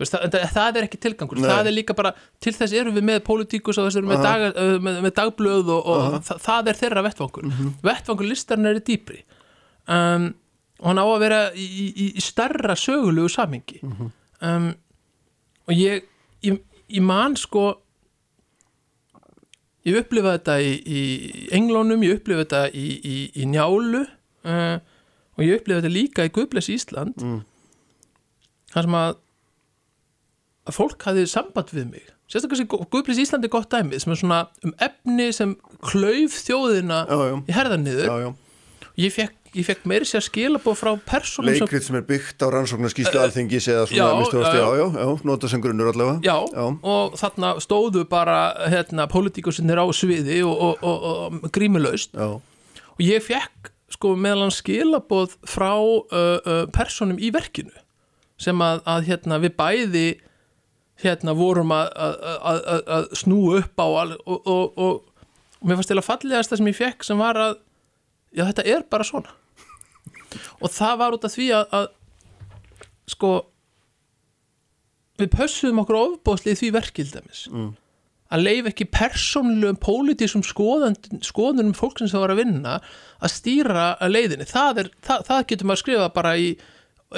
Það, 0.00 0.48
það 0.48 0.76
er 0.76 0.82
ekki 0.86 0.96
tilgangur, 0.96 1.36
Nei. 1.36 1.50
það 1.50 1.66
er 1.66 1.72
líka 1.72 1.92
bara 1.92 2.14
til 2.40 2.54
þess 2.54 2.72
erum 2.72 2.94
við 2.94 3.04
með 3.04 3.18
pólitíkus 3.20 3.76
og 3.76 3.84
þess 3.84 3.96
erum 3.96 4.08
við 4.08 4.16
með, 4.16 4.22
dag, 4.24 4.80
með, 4.80 5.00
með 5.02 5.12
dagblöð 5.12 5.68
og, 5.68 5.86
og 5.86 6.22
það, 6.24 6.38
það 6.40 6.68
er 6.68 6.78
þeirra 6.78 7.02
vettvangur 7.02 7.44
mm 7.44 7.50
-hmm. 7.50 7.74
vettvangur 7.82 8.24
listarinn 8.24 8.66
er 8.66 8.80
dýpri 8.80 9.20
um, 9.88 10.34
og 10.80 10.86
hann 10.88 10.98
á 10.98 11.04
að 11.04 11.20
vera 11.20 11.52
í, 11.52 11.66
í, 11.92 12.06
í 12.16 12.20
starra 12.20 12.76
sögulegu 12.76 13.28
samingi 13.28 13.80
mm 13.82 13.92
-hmm. 13.92 14.10
um, 14.40 14.74
og 15.68 15.74
ég, 15.74 16.02
ég 16.42 16.56
ég 16.90 17.02
man 17.02 17.36
sko 17.36 17.64
ég 19.88 20.00
upplifaði 20.02 20.38
þetta 20.38 20.56
í, 20.60 20.72
í 20.84 21.02
Englónum, 21.56 22.04
ég 22.04 22.20
upplifaði 22.20 22.46
þetta 22.46 22.62
í 23.40 23.48
Njálu 23.48 24.04
uh, 24.04 24.76
og 25.36 25.44
ég 25.46 25.60
upplifaði 25.60 25.80
þetta 25.80 25.94
líka 25.94 26.28
í 26.28 26.32
Guðbles 26.36 26.70
Ísland 26.72 27.20
mm. 27.24 27.42
þar 28.74 28.88
sem 28.88 28.98
að 29.00 29.18
að 30.68 30.76
fólk 30.76 31.06
hafið 31.08 31.30
samband 31.30 31.72
við 31.74 31.86
mig 31.94 32.08
sérstaklega 32.30 32.62
sem 32.62 32.86
Guðbrís 32.92 33.20
Íslandi 33.24 33.48
er 33.48 33.54
gott 33.54 33.72
dæmið 33.72 34.04
sem 34.04 34.14
er 34.14 34.20
svona 34.20 34.40
um 34.66 34.74
efni 34.86 35.30
sem 35.34 35.56
klauf 35.82 36.36
þjóðina 36.44 37.02
já, 37.08 37.16
já. 37.26 37.34
í 37.42 37.56
herðan 37.56 37.86
niður 37.86 38.12
ég 39.00 39.12
fekk, 39.14 39.34
ég 39.56 39.66
fekk 39.66 39.86
meiri 39.88 40.06
sér 40.08 40.24
skilabóð 40.24 40.76
frá 40.78 40.90
persónum 41.08 41.50
Leikrið 41.50 41.84
sem 41.86 41.98
er 41.98 42.06
byggt 42.08 42.44
á 42.44 42.46
rannsóknarskíslu 42.52 43.18
uh, 43.18 43.24
alþingis 43.26 43.68
eða 43.72 43.84
svona 43.88 44.06
já, 44.12 44.20
mistuðast, 44.20 44.58
já, 44.58 44.66
já, 44.80 44.86
já, 45.00 45.10
nota 45.30 45.50
sem 45.50 45.64
grunnur 45.64 45.90
allavega. 45.92 46.20
Já, 46.26 46.36
já, 46.52 46.64
og 46.94 47.18
þarna 47.20 47.52
stóðu 47.64 48.04
bara 48.10 48.38
hérna, 48.72 49.08
politíkusinnir 49.10 49.80
á 49.80 49.86
sviði 49.96 50.40
og, 50.46 50.54
og, 50.54 50.86
og, 50.86 51.36
og 51.40 51.52
grímulaust. 51.54 52.16
Og 52.20 53.04
ég 53.04 53.24
fekk 53.24 53.72
sko 53.90 54.14
meðlan 54.18 54.54
skilabóð 54.54 55.36
frá 55.48 55.72
uh, 55.74 56.02
uh, 56.14 56.64
persónum 56.74 57.18
í 57.18 57.32
verkinu 57.34 57.74
sem 58.40 58.60
að, 58.64 58.84
að 58.88 59.08
hérna, 59.10 59.40
við 59.42 59.56
bæði 59.58 60.08
hérna 61.00 61.32
vorum 61.36 61.72
að, 61.72 61.90
að, 61.96 62.60
að 62.96 63.08
snú 63.16 63.40
upp 63.56 63.80
á 63.80 63.88
og 63.88 65.64
mér 65.64 65.78
fannst 65.78 65.90
til 65.92 65.98
að 66.00 66.06
fallegast 66.06 66.52
það 66.52 66.60
sem 66.60 66.70
ég 66.70 66.78
fekk 66.78 67.06
sem 67.08 67.20
var 67.20 67.40
að 67.40 67.58
já 68.36 68.44
þetta 68.46 68.66
er 68.66 68.86
bara 68.90 69.06
svona 69.06 69.36
og 70.60 70.72
það 70.72 70.98
var 71.00 71.16
út 71.16 71.26
af 71.26 71.34
því 71.34 71.46
að, 71.56 71.76
að 71.78 71.86
sko 73.10 73.30
við 75.20 75.30
pössuðum 75.34 75.82
okkur 75.82 76.00
ofbóðsli 76.00 76.54
í 76.54 76.58
því 76.58 76.72
verkildamis 76.76 77.44
mm. 77.50 77.70
að 78.34 78.44
leif 78.46 78.68
ekki 78.70 78.88
persónlegum 78.94 79.80
pólitísum 79.82 80.44
skoðunum 80.46 81.74
fólk 81.76 82.00
sem 82.00 82.12
það 82.12 82.24
var 82.24 82.34
að 82.34 82.42
vinna 82.44 82.76
að 83.20 83.34
stýra 83.34 83.88
að 83.98 84.14
leiðinni 84.16 84.48
það, 84.48 84.84
er, 84.84 84.92
það, 85.06 85.24
það 85.30 85.48
getur 85.52 85.70
maður 85.70 85.80
að 85.80 85.82
skrifa 85.84 86.12
bara 86.14 86.36
í, 86.38 86.52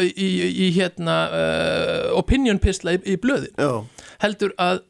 í, 0.01 0.09
í, 0.09 0.31
í 0.67 0.71
hérna 0.79 1.19
uh, 1.29 2.09
opinion 2.19 2.63
pistla 2.63 2.97
í 2.97 3.19
blöðin 3.21 3.55
Já. 3.61 3.85
heldur 4.25 4.57
að 4.63 4.83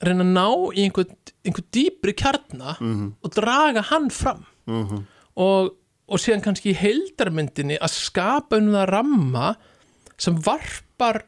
reyna 0.00 0.26
að 0.26 0.34
ná 0.34 0.46
í 0.74 0.84
einhvern 0.88 1.16
einhver 1.46 1.64
dýbri 1.72 2.12
kjarna 2.16 2.74
mm 2.76 2.92
-hmm. 2.92 3.08
og 3.24 3.32
draga 3.36 3.86
hann 3.92 4.10
fram 4.12 4.44
mm 4.66 4.84
-hmm 4.84 5.08
og, 5.38 5.74
og 6.10 6.22
síðan 6.22 6.44
kannski 6.44 6.72
í 6.72 6.78
heildarmyndinni 6.78 7.78
að 7.80 7.96
skapa 7.96 8.60
um 8.60 8.72
það 8.74 8.88
ramma 8.94 9.54
sem 10.20 10.38
varpar 10.44 11.22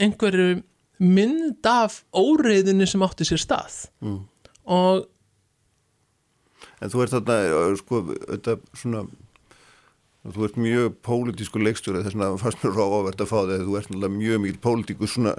einhverju 0.00 0.62
mynd 1.02 1.66
af 1.68 2.02
óreiðinu 2.16 2.86
sem 2.88 3.04
átti 3.04 3.26
sér 3.28 3.42
stað 3.42 3.84
mm. 4.04 4.24
og 4.72 5.06
En 6.82 6.90
þú 6.92 7.02
ert 7.02 7.14
þarna 7.14 7.36
sko, 7.80 8.02
þetta 8.12 8.56
svona 8.76 9.06
þú 10.34 10.46
ert 10.46 10.60
mjög 10.60 10.94
pólitísku 11.06 11.62
leikstjóri 11.62 12.02
þess 12.04 12.18
að 12.18 12.38
fannst 12.42 12.62
mér 12.64 12.76
ráðavert 12.76 13.22
að 13.22 13.30
fá 13.30 13.38
þig 13.48 13.64
þú 13.66 13.76
ert 13.78 13.90
náttúrulega 13.90 14.16
mjög 14.16 14.42
mikið 14.44 14.60
pólitíku 14.66 15.08
svona 15.10 15.34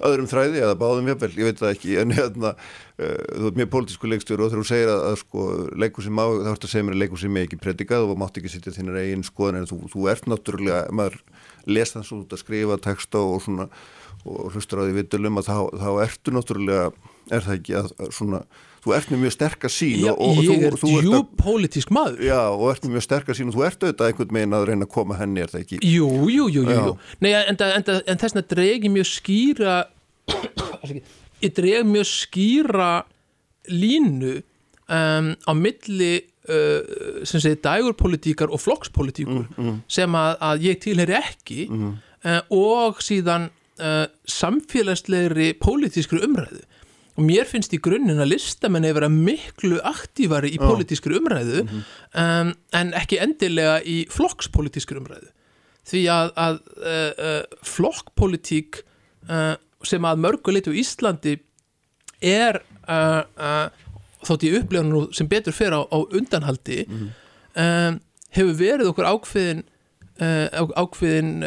öðrum 0.00 0.28
þræði 0.30 0.62
eða 0.64 0.76
báðum 0.80 1.10
jáfnvel, 1.10 1.30
ég 1.36 1.48
veit 1.50 1.60
það 1.60 1.72
ekki 1.74 1.96
en 2.00 2.14
hérna, 2.16 2.52
uh, 2.54 3.24
þú 3.36 3.50
ert 3.50 3.60
mjög 3.60 3.70
pólitísku 3.74 4.10
leikstjóri 4.10 4.44
og 4.46 4.52
þegar 4.52 4.62
þú 4.62 4.70
segir 4.70 4.92
að, 4.92 5.02
að 5.10 5.16
sko, 5.20 5.46
leikur 5.84 6.06
sem 6.06 6.16
má 6.16 6.22
þá 6.30 6.50
ert 6.54 6.66
að 6.66 6.72
segja 6.72 6.86
mér 6.86 6.96
að 6.96 7.02
leikur 7.04 7.22
sem 7.22 7.36
er 7.36 7.48
ekki 7.48 7.60
predikað 7.60 8.06
og 8.06 8.20
mátt 8.22 8.40
ekki 8.40 8.52
sittja 8.54 8.74
þínar 8.76 9.00
eigin 9.02 9.26
skoðan 9.26 9.60
en 9.60 9.68
þú, 9.68 9.80
þú 9.92 10.06
ert 10.14 10.30
náttúrulega, 10.30 10.80
maður 10.96 11.20
lesa 11.68 11.98
þannig 11.98 12.08
svo 12.08 12.22
út 12.22 12.34
að 12.36 12.42
skrifa 12.44 12.80
texta 12.86 13.20
og 13.20 13.44
svona 13.44 13.68
og 14.24 14.50
hlustur 14.54 14.80
á 14.80 14.84
því 14.84 14.96
vitulum 14.98 15.40
að 15.40 15.48
þá, 15.48 15.56
þá 15.80 15.90
ertu 16.04 16.34
náttúrulega, 16.36 16.90
er 17.32 17.44
það 17.44 17.56
ekki 17.58 17.78
að 17.80 17.92
svona 18.16 18.42
þú 18.80 18.94
ert 18.96 19.12
með 19.12 19.22
mjög 19.24 19.34
sterkast 19.36 19.80
sín 19.80 20.04
já, 20.06 20.12
og, 20.14 20.38
og 20.40 20.42
ég 20.46 20.64
er 20.68 20.76
djúpolítisk 20.80 21.92
maður 21.94 22.24
já 22.24 22.40
og 22.48 22.66
ert 22.72 22.86
með 22.86 22.96
mjög 22.96 23.06
sterkast 23.06 23.40
sín 23.40 23.50
og 23.52 23.56
þú 23.56 23.64
ert 23.66 23.84
auðvitað 23.84 24.10
einhvern 24.10 24.34
megin 24.36 24.56
að 24.56 24.66
reyna 24.70 24.88
að 24.88 24.92
koma 24.94 25.18
henni 25.20 25.44
er 25.44 25.52
það 25.52 25.64
ekki 25.64 25.80
jú, 25.84 26.08
jú, 26.32 26.46
jú, 26.54 26.64
jú. 26.64 26.94
Nei, 27.20 27.32
en, 27.36 27.58
en, 27.58 27.86
en, 28.00 28.20
þess 28.22 28.38
að 28.40 28.48
dregi 28.54 28.92
mjög 28.92 29.10
skýra 29.10 29.76
ég 31.44 31.54
dregi 31.56 31.84
mjög 31.90 32.08
skýra 32.08 32.90
línu 33.70 34.34
um, 34.40 35.32
á 35.36 35.52
milli 35.56 36.12
uh, 36.48 37.24
sem 37.28 37.42
segir 37.42 37.60
dægurpolitíkar 37.64 38.52
og 38.52 38.64
flokkspolítíkur 38.64 39.44
mm, 39.44 39.56
mm. 39.60 39.78
sem 39.90 40.18
að, 40.18 40.32
að 40.48 40.66
ég 40.70 40.82
tilheri 40.82 41.18
ekki 41.20 41.66
mm. 41.68 41.94
uh, 42.24 42.40
og 42.56 43.04
síðan 43.04 43.50
uh, 43.80 44.06
samfélagslegri 44.24 45.52
pólitískri 45.60 46.24
umræðu 46.24 46.64
og 47.20 47.26
mér 47.28 47.48
finnst 47.48 47.74
í 47.76 47.80
grunninn 47.82 48.22
að 48.22 48.32
listamenn 48.32 48.86
hefur 48.88 49.02
verið 49.02 49.18
miklu 49.28 49.80
aktívari 49.84 50.54
í 50.54 50.60
politískur 50.60 51.18
umræðu 51.18 51.64
mm 51.64 51.68
-hmm. 51.68 51.82
um, 52.22 52.52
en 52.72 52.94
ekki 52.96 53.20
endilega 53.20 53.80
í 53.84 54.06
flokkspolítískur 54.08 55.02
umræðu 55.02 55.28
því 55.90 56.02
að, 56.08 56.32
að 56.36 56.56
uh, 56.80 57.12
uh, 57.28 57.42
flokkpolitík 57.66 58.82
uh, 59.28 59.54
sem 59.84 60.04
að 60.04 60.22
mörguleitu 60.24 60.72
í 60.72 60.80
Íslandi 60.80 61.36
er 62.20 62.62
uh, 62.88 63.22
uh, 63.36 63.68
þótt 64.24 64.46
í 64.48 64.54
upplifinu 64.56 65.08
sem 65.12 65.28
betur 65.28 65.56
fyrir 65.56 65.76
á, 65.76 65.82
á 65.92 65.98
undanhaldi 66.00 66.86
mm 66.88 66.96
-hmm. 66.96 67.10
um, 67.88 68.00
hefur 68.30 68.54
verið 68.54 68.92
okkur 68.92 69.12
ákveðin 69.12 69.64
uh, 70.20 70.72
ákveðin 70.76 71.44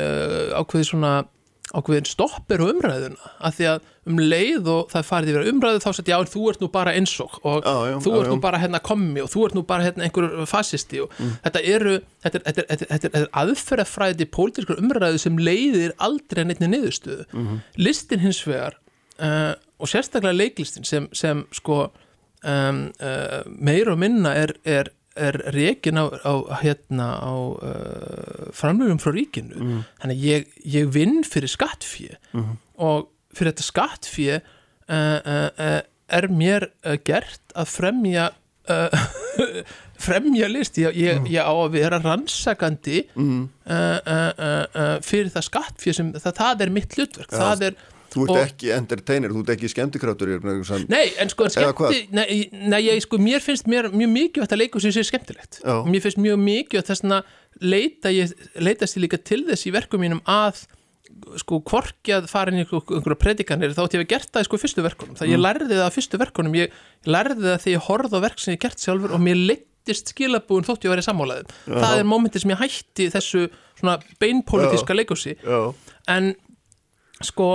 ákveðin 0.53 0.89
svona 0.91 1.13
ákveðin 1.73 2.05
stoppir 2.07 2.61
á 2.61 2.65
umræðuna 2.69 3.31
að 3.41 3.57
því 3.57 3.67
að 3.71 3.89
um 4.03 4.19
leið 4.19 4.67
og 4.67 4.91
það 4.91 5.05
farið 5.07 5.31
yfir 5.31 5.49
umræðu 5.53 5.81
þá 5.83 5.89
sett 5.97 6.11
já 6.11 6.17
þú 6.27 6.43
ert 6.51 6.63
nú 6.63 6.69
bara 6.73 6.93
einsók 6.97 7.37
og 7.41 7.63
já, 7.63 7.75
já, 7.89 7.95
þú 8.03 8.13
ert 8.19 8.27
já, 8.27 8.31
nú 8.33 8.39
bara 8.43 8.59
hérna 8.61 8.81
kommi 8.83 9.23
og 9.23 9.31
þú 9.31 9.45
ert 9.47 9.57
nú 9.57 9.63
bara 9.67 9.87
hérna 9.87 10.05
einhver 10.07 10.29
fasisti 10.49 11.01
og 11.03 11.13
mm. 11.17 11.33
þetta 11.47 11.63
eru 11.73 11.95
þetta 12.25 12.41
er, 12.41 12.45
þetta 12.49 12.65
er, 12.65 12.87
þetta 12.91 13.21
er 13.21 13.27
aðferðafræði 13.43 14.29
pólitískur 14.35 14.81
umræðu 14.83 15.21
sem 15.23 15.39
leiðir 15.39 15.95
aldrei 16.03 16.43
neittni 16.45 16.69
niðurstöðu 16.73 17.27
mm 17.31 17.47
-hmm. 17.47 17.61
listin 17.87 18.23
hins 18.25 18.43
vegar 18.47 18.77
uh, 19.19 19.53
og 19.79 19.89
sérstaklega 19.89 20.35
leiklistin 20.35 20.83
sem, 20.87 21.07
sem 21.13 21.45
sko 21.51 21.85
um, 22.43 22.83
uh, 22.99 23.41
meir 23.47 23.89
og 23.89 23.99
minna 24.03 24.35
er, 24.35 24.55
er 25.15 25.37
reygin 25.53 25.99
á, 26.01 26.05
á, 26.09 26.33
hérna, 26.63 27.07
á 27.21 27.33
uh, 27.33 28.49
framlöfum 28.55 29.01
frá 29.01 29.13
ríkinu 29.13 29.57
mm. 29.59 29.81
þannig 30.01 30.19
að 30.19 30.27
ég, 30.27 30.53
ég 30.75 30.91
vinn 30.93 31.21
fyrir 31.27 31.51
skattfíi 31.51 32.15
mm. 32.33 32.53
og 32.81 33.09
fyrir 33.33 33.53
þetta 33.53 33.67
skattfíi 33.67 34.37
uh, 34.39 34.43
uh, 34.93 35.49
uh, 35.53 35.79
er 36.13 36.29
mér 36.33 36.69
uh, 36.83 36.97
gert 37.05 37.53
að 37.53 37.71
fremja 37.75 38.29
uh, 38.73 39.07
fremja 40.07 40.49
list 40.51 40.81
ég, 40.81 40.97
ég, 40.97 41.21
mm. 41.21 41.29
ég 41.31 41.45
á 41.45 41.53
að 41.53 41.77
vera 41.77 42.01
rannsakandi 42.01 43.05
mm. 43.13 43.43
fyrir 45.05 45.31
það 45.31 45.47
skattfíi 45.47 45.95
sem 45.95 46.09
það, 46.17 46.33
það 46.41 46.65
er 46.65 46.73
mitt 46.75 46.97
hlutverk 46.97 47.31
ja. 47.31 47.39
það 47.39 47.67
er 47.69 47.77
Þú 48.13 48.25
ert 48.27 48.33
og, 48.33 48.41
ekki 48.43 48.69
entertainer, 48.75 49.33
þú 49.33 49.41
ert 49.43 49.51
ekki 49.55 49.71
skemmtikrátur 49.71 50.33
Nei, 50.91 51.05
en 51.21 51.31
sko 51.31 51.47
skemmti, 51.51 52.03
nei, 52.13 52.27
nei, 52.51 52.79
ég, 52.85 53.01
sko, 53.05 53.17
mér 53.21 53.43
finnst 53.43 53.67
mér, 53.71 53.89
mjög 53.93 54.13
mikið 54.13 54.45
að 54.45 54.61
leika 54.61 54.83
sér 54.83 54.95
sér 54.97 55.09
skemmtilegt. 55.09 55.59
Já. 55.63 55.81
mér 55.87 56.05
finnst 56.05 56.21
mjög 56.21 56.39
mikið 56.43 56.81
að 56.81 56.91
þess 56.91 57.07
að 57.09 57.33
leita 57.63 58.13
ég 58.13 58.33
leitast 58.61 58.97
ég 58.97 59.05
líka 59.07 59.19
til 59.21 59.43
þess 59.49 59.67
í 59.69 59.73
verkum 59.73 60.03
mínum 60.03 60.23
að 60.29 60.65
sko 61.39 61.59
kvorki 61.65 62.13
að 62.15 62.29
fara 62.31 62.51
inn 62.51 62.63
í 62.63 62.65
einhverja 62.65 63.19
predikanir 63.19 63.75
þá 63.75 63.83
ætti 63.85 63.99
ég 63.99 64.05
að 64.05 64.11
gert 64.13 64.31
það 64.33 64.45
í 64.45 64.47
sko 64.47 64.59
fyrstu 64.61 64.85
verkunum. 64.85 65.17
Það 65.19 65.27
mm. 65.27 65.33
ég 65.33 65.43
lærði 65.43 65.75
það 65.75 65.85
á 65.85 65.95
fyrstu 65.97 66.19
verkunum 66.21 66.57
ég 66.57 66.79
lærði 67.05 67.45
það 67.45 67.59
þegar 67.65 67.75
ég 67.75 67.85
horfði 67.87 68.19
á 68.19 68.25
verk 68.25 68.41
sem 68.41 68.55
ég 68.55 68.63
gert 68.63 68.83
sjálfur 68.83 69.13
og 69.13 69.21
mér 69.23 69.39
leittist 69.39 70.13
skilabúin 70.13 70.65
þótt 70.67 70.87
ég 70.87 70.89
að 70.89 70.95
vera 70.95 71.03
í 71.03 71.07
sammálaðum 71.07 71.53
það 71.69 71.99
er 71.99 72.09
mómentið 72.09 72.43
sem 72.43 72.53
ég 72.53 72.63
hætti 72.63 73.07
þessu 73.13 73.43
svona 73.79 73.95
beinpolitíska 74.23 74.97
leikusi 74.97 75.35
en 76.11 76.33
sko 77.23 77.49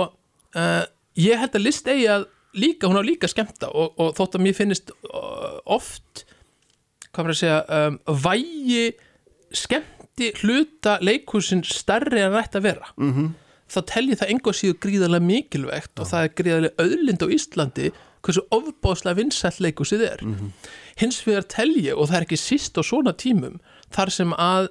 uh, 0.55 0.83
ég 1.19 1.39
held 1.39 1.55
að 1.55 1.65
list 1.65 1.87
eigi 1.89 2.07
að 2.09 2.25
líka, 2.57 2.87
hún 2.89 2.99
á 2.99 3.03
líka 3.05 3.29
skemmta 3.29 3.69
og, 3.69 3.93
og 3.99 4.15
þótt 4.17 4.39
að 4.39 4.45
mér 4.45 4.57
finnist 4.57 4.91
uh, 4.91 5.59
oft 5.69 6.25
hvað 7.09 7.25
maður 7.25 7.35
að 7.35 7.41
segja 7.41 7.59
um, 7.77 7.99
vægi 8.25 8.83
skemmti 9.59 10.31
hluta 10.41 10.97
leikusin 11.05 11.63
starri 11.65 12.23
en 12.23 12.35
rætt 12.35 12.57
að 12.57 12.67
vera 12.69 12.91
mm 12.97 13.13
-hmm. 13.13 13.31
þá 13.69 13.79
tel 13.93 14.05
ég 14.09 14.19
það 14.19 14.33
enga 14.35 14.53
síðu 14.53 14.77
gríðarlega 14.85 15.25
mikilvægt 15.25 15.91
Já. 15.95 16.01
og 16.01 16.07
það 16.11 16.23
er 16.23 16.35
gríðarlega 16.41 16.83
auðlind 16.83 17.25
á 17.25 17.27
Íslandi 17.37 17.91
hversu 18.21 18.41
ofbáslega 18.51 19.15
vinsætt 19.15 19.59
leikusið 19.59 20.01
er 20.01 20.19
mm 20.23 20.35
-hmm. 20.35 20.51
hins 20.95 21.27
vegar 21.27 21.43
tel 21.43 21.71
ég 21.77 21.95
og 21.97 22.09
það 22.09 22.17
er 22.17 22.25
ekki 22.27 22.37
síst 22.37 22.77
á 22.77 22.81
svona 22.83 23.13
tímum 23.13 23.59
þar 23.89 24.09
sem 24.09 24.33
að 24.33 24.69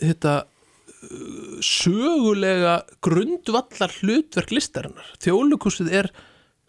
þetta 0.00 0.44
sögulega 1.64 2.78
grundvallar 3.04 3.92
hlutverk 4.00 4.52
listarinnar 4.54 5.10
þjóðlukussið 5.22 5.92
er 6.00 6.10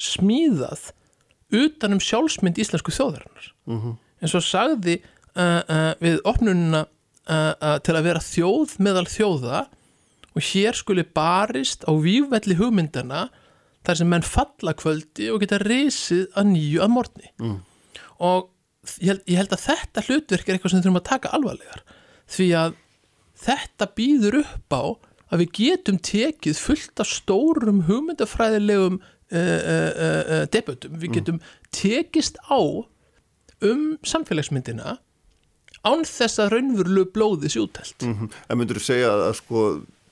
smíðað 0.01 0.91
utanum 1.55 2.01
sjálfsmynd 2.03 2.59
íslensku 2.61 2.93
þjóðarinnar 2.95 3.51
mm 3.69 3.79
-hmm. 3.79 3.95
eins 4.21 4.35
og 4.35 4.43
sagði 4.43 4.99
uh, 4.99 5.61
uh, 5.61 5.93
við 6.01 6.19
opnununa 6.23 6.85
uh, 6.85 7.77
til 7.83 7.95
að 7.95 8.07
vera 8.09 8.23
þjóð 8.23 8.77
meðal 8.79 9.07
þjóða 9.09 9.65
og 10.35 10.43
hér 10.51 10.75
skuli 10.75 11.05
barist 11.15 11.85
á 11.87 11.91
vývelli 11.95 12.57
hugmyndana 12.59 13.29
þar 13.85 13.99
sem 13.99 14.09
menn 14.09 14.25
falla 14.25 14.73
kvöldi 14.73 15.29
og 15.31 15.41
geta 15.43 15.61
reysið 15.61 16.27
að 16.35 16.51
nýju 16.51 16.81
að 16.83 16.91
morni 16.91 17.31
mm. 17.39 17.59
og 18.25 18.49
ég 18.99 19.13
held, 19.13 19.21
ég 19.29 19.39
held 19.39 19.53
að 19.53 19.65
þetta 19.69 20.05
hlutverk 20.07 20.49
er 20.49 20.57
eitthvað 20.57 20.73
sem 20.73 20.81
þurfum 20.81 21.01
að 21.01 21.09
taka 21.11 21.33
alvarlegar 21.37 21.85
því 22.35 22.49
að 22.61 22.81
þetta 23.35 23.89
býður 23.97 24.41
upp 24.43 24.75
á 24.75 24.83
að 25.33 25.41
við 25.43 25.53
getum 25.59 25.97
tekið 25.99 26.59
fullt 26.61 27.01
af 27.01 27.09
stórum 27.09 27.83
hugmyndafræðilegum 27.89 28.99
uh, 28.99 29.39
uh, 29.39 29.91
uh, 30.01 30.43
debutum, 30.53 30.99
við 30.99 31.09
mm. 31.09 31.15
getum 31.17 31.41
tekist 31.75 32.37
á 32.45 32.61
um 33.65 33.83
samfélagsmyndina 34.05 34.99
án 35.85 36.05
þess 36.07 36.41
að 36.41 36.55
raunveruleg 36.55 37.11
blóði 37.13 37.51
sjútelt 37.51 38.05
mm 38.05 38.13
-hmm. 38.13 38.31
En 38.49 38.57
myndur 38.57 38.79
þú 38.79 38.85
segja 38.85 39.11
að, 39.11 39.25
að 39.29 39.35
sko, 39.41 39.65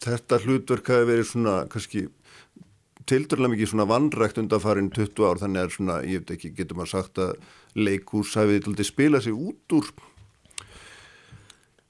þetta 0.05 0.41
hlutverk 0.45 0.91
hafi 0.93 1.09
verið 1.09 1.27
svona 1.29 1.55
kannski 1.69 2.07
tildurlega 3.09 3.51
mikið 3.53 3.69
svona 3.71 3.89
vandrækt 3.89 4.39
undanfarin 4.39 4.91
20 4.93 5.27
ár 5.27 5.41
þannig 5.41 5.61
að 5.61 5.75
svona, 5.75 5.99
ég 6.07 6.23
veit 6.23 6.31
ekki, 6.37 6.53
getur 6.55 6.77
maður 6.77 6.93
sagt 6.93 7.17
að 7.17 7.35
leikús 7.75 8.35
hafið 8.39 8.63
til 8.63 8.75
að 8.77 8.87
spila 8.87 9.21
sig 9.21 9.33
út 9.33 9.75
úr 9.75 9.89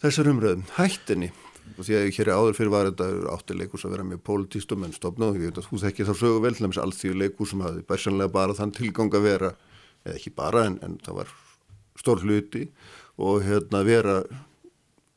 þessar 0.04 0.30
umröðum, 0.34 0.64
hættinni. 0.78 1.32
Og 1.78 1.88
því 1.88 1.96
að 1.96 2.10
hér 2.18 2.30
er 2.30 2.38
áður 2.38 2.58
fyrir 2.58 2.72
var 2.74 2.90
þetta 2.90 3.06
átti 3.34 3.56
leikús 3.56 3.86
að 3.88 3.94
vera 3.96 4.06
með 4.06 4.20
pólitístum 4.28 4.84
en 4.84 4.96
stopna 4.96 5.30
og 5.32 5.40
ég 5.40 5.54
veit 5.54 5.62
að 5.62 5.70
þú 5.70 5.80
þekkir 5.86 6.10
þá 6.10 6.14
sögu 6.20 6.42
vel 6.44 6.52
nefnist 6.58 6.82
allt 6.84 7.00
því 7.00 7.14
leikús 7.22 7.54
sem 7.54 7.64
hafi 7.64 7.86
bærsanlega 7.88 8.34
bara 8.34 8.58
þann 8.58 8.74
tilgang 8.76 9.16
að 9.16 9.26
vera, 9.30 9.52
eða 10.04 10.18
ekki 10.20 10.34
bara 10.36 10.66
en, 10.68 10.76
en 10.84 10.98
það 11.06 11.22
var 11.22 11.32
stór 12.02 12.26
hluti 12.26 12.66
og 13.22 13.46
hérna 13.48 13.84
vera 13.88 14.18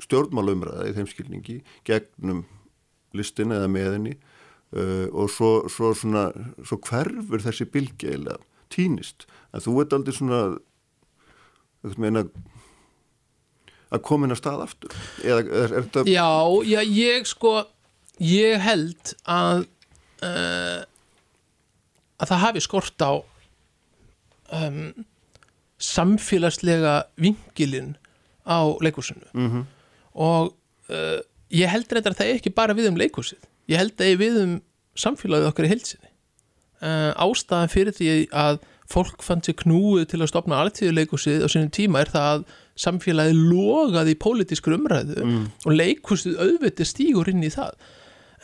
stjórnmálumræða 0.05 0.87
í 0.87 0.95
þeim 0.97 1.11
skilningi 1.11 1.59
gegnum 1.89 2.45
listin 3.17 3.55
eða 3.57 3.69
meðinni. 3.73 4.17
Uh, 4.77 5.07
og 5.15 5.31
svo, 5.31 5.51
svo, 5.71 5.93
svona, 5.95 6.29
svo 6.67 6.81
hverfur 6.83 7.43
þessi 7.43 7.69
bilgi 7.71 8.11
eða 8.17 8.35
týnist 8.75 9.29
en 9.55 9.63
þú 9.63 9.77
veit 9.79 9.95
aldrei 9.95 10.17
svona 10.17 10.41
meina, 12.03 12.25
að 13.95 14.03
koma 14.09 14.27
inn 14.27 14.35
að 14.35 14.41
stað 14.41 14.65
aftur? 14.67 14.99
Eða 15.23 15.41
er, 15.45 15.73
er 15.79 15.87
þetta 15.87 16.05
Já, 16.11 16.29
já, 16.67 16.81
ég 16.83 17.29
sko 17.31 17.55
ég 18.23 18.61
held 18.65 19.15
að 19.29 19.67
uh, 20.25 20.83
að 22.17 22.31
það 22.33 22.43
hafi 22.45 22.65
skort 22.65 23.05
á 23.05 23.13
um, 24.57 25.07
samfélagslega 25.77 26.99
vingilinn 27.21 27.97
á 28.49 28.65
leikursinu 28.81 29.27
mm 29.33 29.49
-hmm. 29.51 29.65
og 30.15 30.55
uh, 30.89 31.21
ég 31.51 31.69
held 31.69 31.93
reyndar 31.93 32.15
að 32.15 32.19
það 32.23 32.31
er 32.31 32.39
ekki 32.41 32.55
bara 32.55 32.75
við 32.75 32.89
um 32.89 32.97
leikursið 32.97 33.43
ég 33.69 33.77
held 33.79 34.01
að 34.01 34.13
ég 34.13 34.19
við 34.19 34.43
um 34.43 34.55
samfélagið 34.97 35.51
okkar 35.51 35.67
í 35.67 35.73
heilsinni 35.75 36.11
uh, 36.81 37.13
ástæðan 37.21 37.73
fyrir 37.73 37.93
því 37.93 38.29
að 38.33 38.63
fólk 38.89 39.23
fann 39.23 39.43
sér 39.43 39.59
knúið 39.59 40.07
til 40.13 40.23
að 40.23 40.31
stopna 40.31 40.63
alltíðuleikursið 40.63 41.45
á 41.45 41.49
sínum 41.51 41.71
tíma 41.75 42.01
er 42.01 42.13
það 42.15 42.29
að 42.33 42.47
samfélagið 42.81 43.45
logaði 43.51 44.15
í 44.15 44.19
pólitískur 44.21 44.77
umræðu 44.77 45.21
mm. 45.25 45.45
og 45.65 45.77
leikursið 45.77 46.41
auðvitað 46.41 46.91
stígur 46.91 47.31
inn 47.33 47.45
í 47.47 47.53
það 47.53 47.77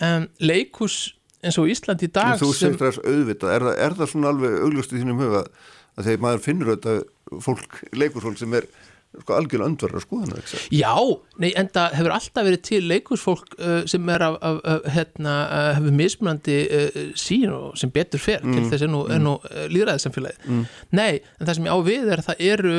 um, 0.00 0.28
leikurs 0.40 1.00
eins 1.42 1.58
og 1.58 1.70
Ísland 1.72 2.04
í 2.06 2.10
dag 2.12 2.38
Þú 2.40 2.52
sem... 2.54 2.72
segir 2.72 2.80
það 2.80 3.02
auðvitað, 3.02 3.56
er 3.56 3.68
er 3.88 3.98
það 3.98 4.12
svona 4.14 4.32
alveg 4.32 4.56
auglust 4.62 4.94
í 4.94 5.02
þínum 5.02 5.20
huga 5.24 5.44
að 5.92 6.08
þegar 6.08 6.24
maður 6.24 6.46
finnur 6.46 6.72
þetta 6.72 7.42
fólk, 7.42 7.82
leikursfólk 7.96 8.40
sem 8.40 8.56
er 8.56 8.68
sko 9.12 9.34
algjörlega 9.36 9.68
öndverðar 9.68 9.98
að 9.98 10.04
skoða 10.06 10.22
hana 10.24 10.60
Já, 10.72 10.94
nei, 11.42 11.50
en 11.60 11.68
það 11.74 11.96
hefur 11.98 12.14
alltaf 12.14 12.46
verið 12.46 12.62
til 12.64 12.80
leikursfólk 12.88 13.58
uh, 13.58 13.74
sem 13.90 14.08
er 14.14 14.24
af, 14.24 14.38
af, 14.48 14.60
af 14.72 14.88
hérna, 14.94 15.34
uh, 15.42 15.68
hefur 15.76 15.96
mismunandi 15.98 16.56
uh, 16.64 17.02
sín 17.20 17.52
og 17.52 17.76
sem 17.80 17.92
betur 17.92 18.22
fer 18.22 18.40
mm, 18.40 18.56
til 18.56 18.64
þess 18.70 18.86
að 18.86 18.92
nú, 18.94 19.02
mm. 19.04 19.26
nú 19.26 19.34
uh, 19.36 19.66
líðræðisamfélagi 19.74 20.48
mm. 20.48 20.64
Nei, 20.96 21.20
en 21.20 21.44
það 21.44 21.58
sem 21.58 21.68
ég 21.68 21.76
á 21.76 21.78
við 21.90 22.08
er 22.08 22.22
að 22.22 22.30
það 22.30 22.44
eru 22.54 22.78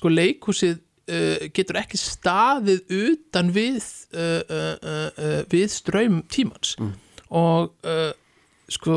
sko 0.00 0.12
leikursið 0.14 0.80
getur 1.54 1.76
ekki 1.78 1.98
staðið 2.00 2.80
utan 2.90 3.52
við 3.54 3.84
uh, 4.16 5.42
við 5.52 5.68
ströym 5.70 6.22
tímans 6.32 6.74
Mm. 6.80 6.92
og 7.30 7.72
sko 8.68 8.96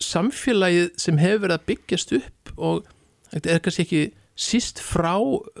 samfélagið 0.00 0.94
sem 1.00 1.18
hefur 1.20 1.42
verið 1.46 1.56
að 1.58 1.66
byggjast 1.68 2.14
upp 2.18 2.52
og 2.56 2.86
þetta 3.32 3.52
er 3.52 3.62
kannski 3.64 3.84
ekki 3.84 4.02
síst 4.38 4.80
frá 4.82 5.16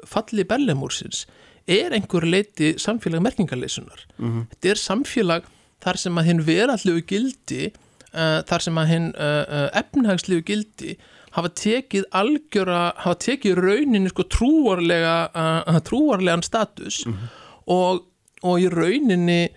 falli 0.06 0.46
Bellemúrsins 0.48 1.26
er 1.68 1.92
einhver 1.92 2.24
leiti 2.24 2.74
samfélag 2.80 3.20
merkingarleisunar. 3.26 4.06
mm 4.16 4.28
-hmm. 4.28 4.46
Þetta 4.50 4.70
er 4.70 4.80
samfélag 4.80 5.42
þar 5.84 5.96
sem 5.96 6.18
að 6.18 6.24
hinn 6.24 6.46
verallegu 6.46 7.02
gildi, 7.06 7.72
uh, 8.14 8.40
þar 8.42 8.60
sem 8.62 8.78
að 8.78 8.86
hinn 8.86 9.08
uh, 9.14 9.68
efnhagslegu 9.72 10.42
gildi 10.42 10.96
hafa 11.36 11.48
tekið 11.60 12.04
algjöra, 12.16 12.92
hafa 12.96 13.16
tekið 13.26 13.54
rauninni 13.62 14.08
sko 14.12 14.22
trúarlega, 14.32 15.16
trúarlegan 15.86 16.42
status 16.46 17.06
mm 17.06 17.12
-hmm. 17.12 17.28
og, 17.66 18.04
og 18.42 18.60
í 18.60 18.68
rauninni 18.72 19.48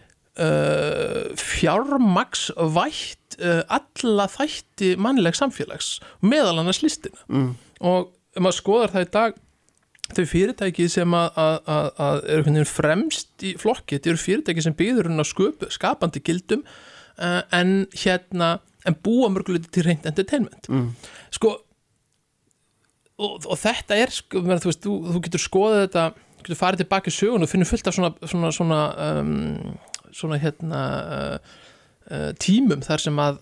fjármaksvætt 1.38 3.36
alla 3.68 4.28
þætti 4.32 4.96
mannleg 4.98 5.36
samfélags 5.36 6.00
meðal 6.22 6.60
annars 6.60 6.82
listina 6.82 7.18
mm. 7.28 7.56
og 7.82 8.10
ef 8.36 8.42
maður 8.42 8.58
skoðar 8.58 8.94
það 8.96 9.02
í 9.02 9.10
dag 9.12 9.34
þau 10.12 10.26
fyrirtæki 10.28 10.88
sem 10.92 11.14
að, 11.16 11.38
að, 11.40 11.90
að, 12.06 12.18
eru 12.36 12.66
fremst 12.68 13.46
í 13.46 13.54
flokki 13.60 13.98
þetta 13.98 14.12
eru 14.12 14.22
fyrirtæki 14.22 14.66
sem 14.66 14.76
byggður 14.78 15.10
hún 15.12 15.24
á 15.24 15.26
sköp, 15.28 15.66
skapandi 15.72 16.24
gildum 16.24 16.64
uh, 16.66 17.42
en 17.56 17.86
hérna 17.96 18.58
en 18.88 18.98
búa 19.06 19.30
mörguleiti 19.34 19.72
til 19.74 19.86
reynd 19.88 20.08
entertainment 20.10 20.70
mm. 20.72 20.88
sko 21.38 21.56
og, 23.22 23.46
og 23.46 23.58
þetta 23.62 23.98
er 24.02 24.14
sko, 24.14 24.42
menn, 24.46 24.62
þú, 24.62 24.72
veist, 24.72 24.84
þú, 24.86 24.98
þú 25.14 25.24
getur 25.28 25.44
skoðað 25.44 25.84
þetta 25.86 26.06
getur 26.42 26.60
farið 26.60 26.84
tilbaki 26.84 27.14
í 27.14 27.16
sögun 27.16 27.46
og 27.46 27.52
finnur 27.52 27.70
fullt 27.70 27.90
af 27.90 27.98
svona 27.98 28.14
svona, 28.26 28.54
svona, 28.56 28.82
um, 29.10 29.76
svona 30.16 30.40
hérna 30.42 30.82
uh, 31.02 31.58
uh, 32.10 32.30
tímum 32.42 32.82
þar 32.86 33.06
sem 33.06 33.22
að 33.22 33.42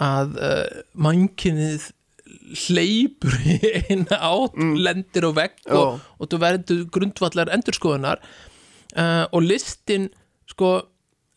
að 0.00 0.38
uh, 0.40 0.80
mannkinnið 0.94 1.90
hleypur 2.62 3.34
í 3.44 3.58
eina 3.84 4.18
átt 4.18 4.56
mm. 4.56 4.72
lendir 4.80 5.26
og 5.28 5.36
vegg 5.36 5.58
og, 5.68 6.00
og 6.18 6.30
þú 6.30 6.40
verður 6.42 6.86
grundvallar 6.94 7.52
endurskoðunar 7.52 8.22
uh, 8.96 9.26
og 9.30 9.44
listin 9.44 10.08
sko 10.50 10.78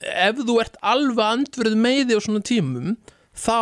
ef 0.01 0.41
þú 0.43 0.59
ert 0.61 0.77
alveg 0.81 1.25
andverð 1.25 1.77
með 1.79 2.01
því 2.09 2.17
á 2.17 2.25
svona 2.25 2.45
tímum 2.45 2.95
þá 3.35 3.59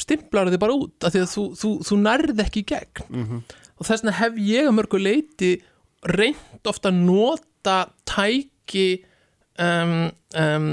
stimplar 0.00 0.50
þið 0.52 0.60
bara 0.60 0.76
út 0.76 1.06
af 1.06 1.14
því 1.14 1.22
að 1.24 1.30
þú, 1.32 1.44
þú, 1.60 1.70
þú 1.88 1.98
nærð 2.02 2.42
ekki 2.44 2.62
í 2.62 2.68
gegn 2.72 3.06
mm 3.08 3.24
-hmm. 3.24 3.40
og 3.76 3.86
þess 3.86 4.02
vegna 4.02 4.18
hef 4.20 4.34
ég 4.36 4.68
að 4.68 4.76
mörgu 4.76 4.98
leiti 5.00 5.52
reynd 6.04 6.68
ofta 6.68 6.88
að 6.88 7.00
nota 7.06 7.78
tæki 8.04 9.04
um, 9.58 10.10
um, 10.36 10.68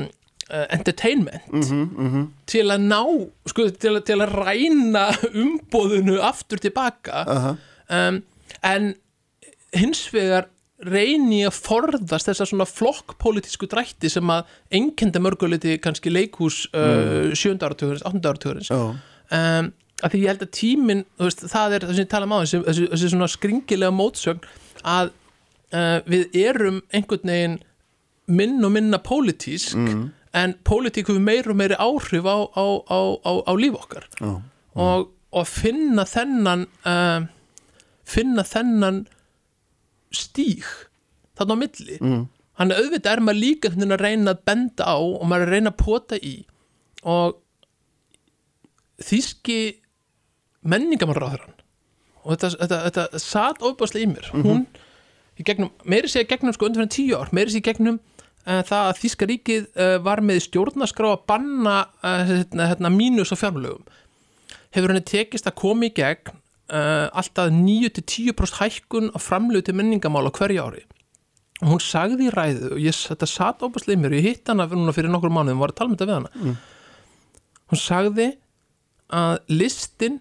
uh, 0.52 0.66
entertainment 0.70 1.48
mm 1.52 1.62
-hmm, 1.62 1.86
mm 1.98 2.10
-hmm. 2.12 2.28
til 2.46 2.66
að 2.72 2.82
ná 2.82 3.30
sko, 3.46 3.70
til, 3.70 4.02
til 4.02 4.22
að 4.22 4.34
ræna 4.34 5.06
umbóðinu 5.34 6.20
aftur 6.20 6.58
tilbaka 6.58 7.24
uh 7.28 7.44
-huh. 7.44 7.56
um, 7.90 8.24
en 8.64 8.96
hins 9.74 10.14
vegar 10.14 10.48
reyni 10.88 11.44
að 11.48 11.56
forðast 11.58 12.30
þessar 12.30 12.50
svona 12.50 12.68
flokkpolítisku 12.70 13.70
drætti 13.72 14.12
sem 14.12 14.34
að 14.34 14.50
ennkenda 14.80 15.22
mörguleiti 15.24 15.78
kannski 15.84 16.14
leikhús 16.14 16.66
uh, 16.74 16.84
mm. 16.84 17.34
sjönda 17.40 17.70
áratugurins, 17.70 18.06
áttunda 18.08 18.34
áratugurins 18.34 18.72
oh. 18.74 18.94
um, 19.34 19.72
að 20.04 20.16
því 20.16 20.24
ég 20.24 20.32
held 20.34 20.46
að 20.46 20.54
tímin 20.58 21.04
veist, 21.22 21.46
það 21.52 21.78
er 21.78 21.86
það 21.86 21.96
sem 21.98 22.06
ég 22.06 22.12
tala 22.14 22.28
um 22.30 22.36
á 22.36 22.40
þessi, 22.44 22.62
þessi, 22.68 22.88
þessi 22.94 23.12
svona 23.14 23.30
skringilega 23.32 23.96
mótsögn 23.96 24.50
að 24.94 25.14
uh, 25.74 26.00
við 26.10 26.38
erum 26.44 26.82
einhvern 26.94 27.34
veginn 27.34 27.60
minn 28.34 28.60
og 28.64 28.74
minna 28.76 29.00
pólitísk 29.04 29.78
mm. 29.80 30.04
en 30.40 30.56
pólitík 30.68 31.12
hefur 31.12 31.24
meir 31.24 31.50
og 31.52 31.60
meiri 31.60 31.80
áhrif 31.80 32.28
á, 32.28 32.38
á, 32.56 32.66
á, 32.88 33.32
á 33.44 33.54
líf 33.60 33.78
okkar 33.80 34.08
oh. 34.24 34.40
og, 34.80 35.10
og 35.36 35.50
finna 35.50 36.08
þennan 36.08 36.68
uh, 36.88 37.28
finna 38.08 38.46
þennan 38.48 39.04
stíg 40.14 40.66
þarna 41.38 41.58
á 41.58 41.62
milli 41.64 41.98
mm. 42.00 42.24
hann 42.62 42.76
auðvitað 42.76 43.12
er 43.14 43.24
maður 43.26 43.42
líka 43.42 43.74
að 43.74 43.96
reyna 44.02 44.36
að 44.36 44.44
benda 44.50 44.88
á 44.88 44.98
og 44.98 45.26
maður 45.30 45.48
að 45.48 45.56
reyna 45.58 45.74
að 45.74 45.82
pota 45.82 46.20
í 46.20 46.36
og 47.04 47.40
þýski 49.04 49.60
menningamarraðurann 50.64 51.60
og 52.24 52.36
þetta, 52.36 52.52
þetta, 52.62 52.80
þetta 52.88 53.22
satt 53.22 53.66
ofbáslega 53.66 54.06
í 54.06 54.12
mér 54.14 54.30
mm 54.32 54.42
-hmm. 54.42 54.50
hún, 54.50 54.66
í 55.40 55.46
gegnum, 55.48 55.72
meiri 55.84 56.12
sé 56.12 56.24
gegnum 56.28 56.56
sko 56.56 56.70
undir 56.70 56.84
fyrir 56.84 56.94
tíu 56.96 57.20
ár, 57.20 57.34
meiri 57.36 57.52
sé 57.52 57.64
gegnum 57.64 58.00
uh, 58.00 58.62
það 58.64 58.88
að 58.92 59.02
Þíska 59.02 59.28
ríkið 59.32 59.66
uh, 59.74 59.98
var 60.06 60.22
með 60.22 60.46
stjórnaskrá 60.48 61.12
að 61.12 61.26
banna 61.28 61.78
uh, 62.04 62.24
hérna, 62.30 62.70
hérna, 62.72 62.94
mínus 62.94 63.34
og 63.36 63.42
fjármlögum 63.42 63.84
hefur 64.74 64.94
henni 64.94 65.06
tekist 65.06 65.48
að 65.48 65.60
koma 65.60 65.90
í 65.90 65.94
gegn 65.94 66.40
alltaf 66.72 67.52
9-10% 67.52 68.60
hækkun 68.62 69.12
á 69.12 69.20
framlögu 69.20 69.68
til 69.68 69.76
menningamála 69.76 70.32
hverja 70.32 70.64
ári 70.64 70.86
og 71.64 71.74
hún 71.74 71.84
sagði 71.84 72.28
í 72.28 72.34
ræðu 72.34 72.72
og 72.76 72.80
ég, 72.82 72.96
þetta 72.96 73.30
satt 73.30 73.64
ofbáslega 73.66 73.98
í 73.98 74.02
mér 74.02 74.16
og 74.16 74.20
ég 74.20 74.30
hitt 74.30 74.50
hana 74.52 74.68
fyrir, 74.96 75.12
nokkur 75.12 75.32
mánuðum 75.32 75.60
og 75.60 75.66
var 75.66 75.74
að 75.74 75.80
tala 75.80 75.92
um 75.92 75.98
þetta 75.98 76.10
við 76.10 76.18
hana 76.18 76.32
mm. 76.40 76.56
hún 77.72 77.82
sagði 77.84 78.30
að 79.14 79.36
listin 79.52 80.20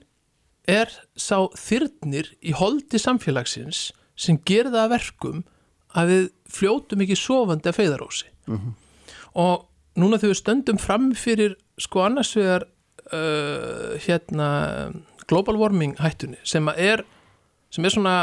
er 0.68 0.92
sá 1.18 1.38
þyrnir 1.58 2.30
í 2.44 2.54
holdi 2.54 3.00
samfélagsins 3.00 3.90
sem 4.18 4.38
gerða 4.46 4.86
verkum 4.92 5.42
að 5.98 6.12
við 6.12 6.28
fljótum 6.52 7.02
ekki 7.04 7.18
sofandi 7.18 7.70
að 7.70 7.78
feyðarósi 7.80 8.28
mm 8.46 8.58
-hmm. 8.58 8.74
og 9.42 9.66
núna 9.98 10.18
þegar 10.18 10.34
við 10.34 10.42
stöndum 10.42 10.78
fram 10.78 11.10
fyrir 11.14 11.56
sko 11.80 12.04
annars 12.06 12.36
vegar 12.36 12.68
uh, 13.12 13.98
hérna 14.04 14.48
global 15.30 15.58
warming 15.60 15.96
hættunni 16.00 16.40
sem 16.44 16.68
er, 16.76 17.04
sem 17.70 17.84
er 17.84 17.94
svona 17.94 18.14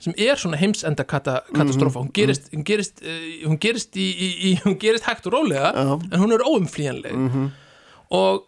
sem 0.00 0.14
er 0.16 0.38
svona 0.40 0.56
heimsenda 0.56 1.04
kata, 1.04 1.40
katastrófa 1.52 2.00
hún 2.00 2.12
gerist, 2.16 2.48
hún 2.54 2.64
gerist, 2.64 3.02
uh, 3.04 3.24
hún 3.44 3.58
gerist 3.60 3.96
í, 4.00 4.06
í, 4.08 4.28
í, 4.48 4.52
hún 4.64 4.78
gerist 4.80 5.04
hægt 5.04 5.28
og 5.28 5.36
rólega 5.36 5.74
Já. 5.76 5.90
en 5.98 6.22
hún 6.22 6.32
er 6.32 6.44
óumflýjanleg. 6.46 7.50
Og, 8.16 8.46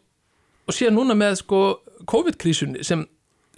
og 0.66 0.74
síðan 0.74 0.96
núna 0.96 1.16
með 1.18 1.42
sko 1.42 1.60
COVID-krísunni 2.08 2.86
sem 2.86 3.04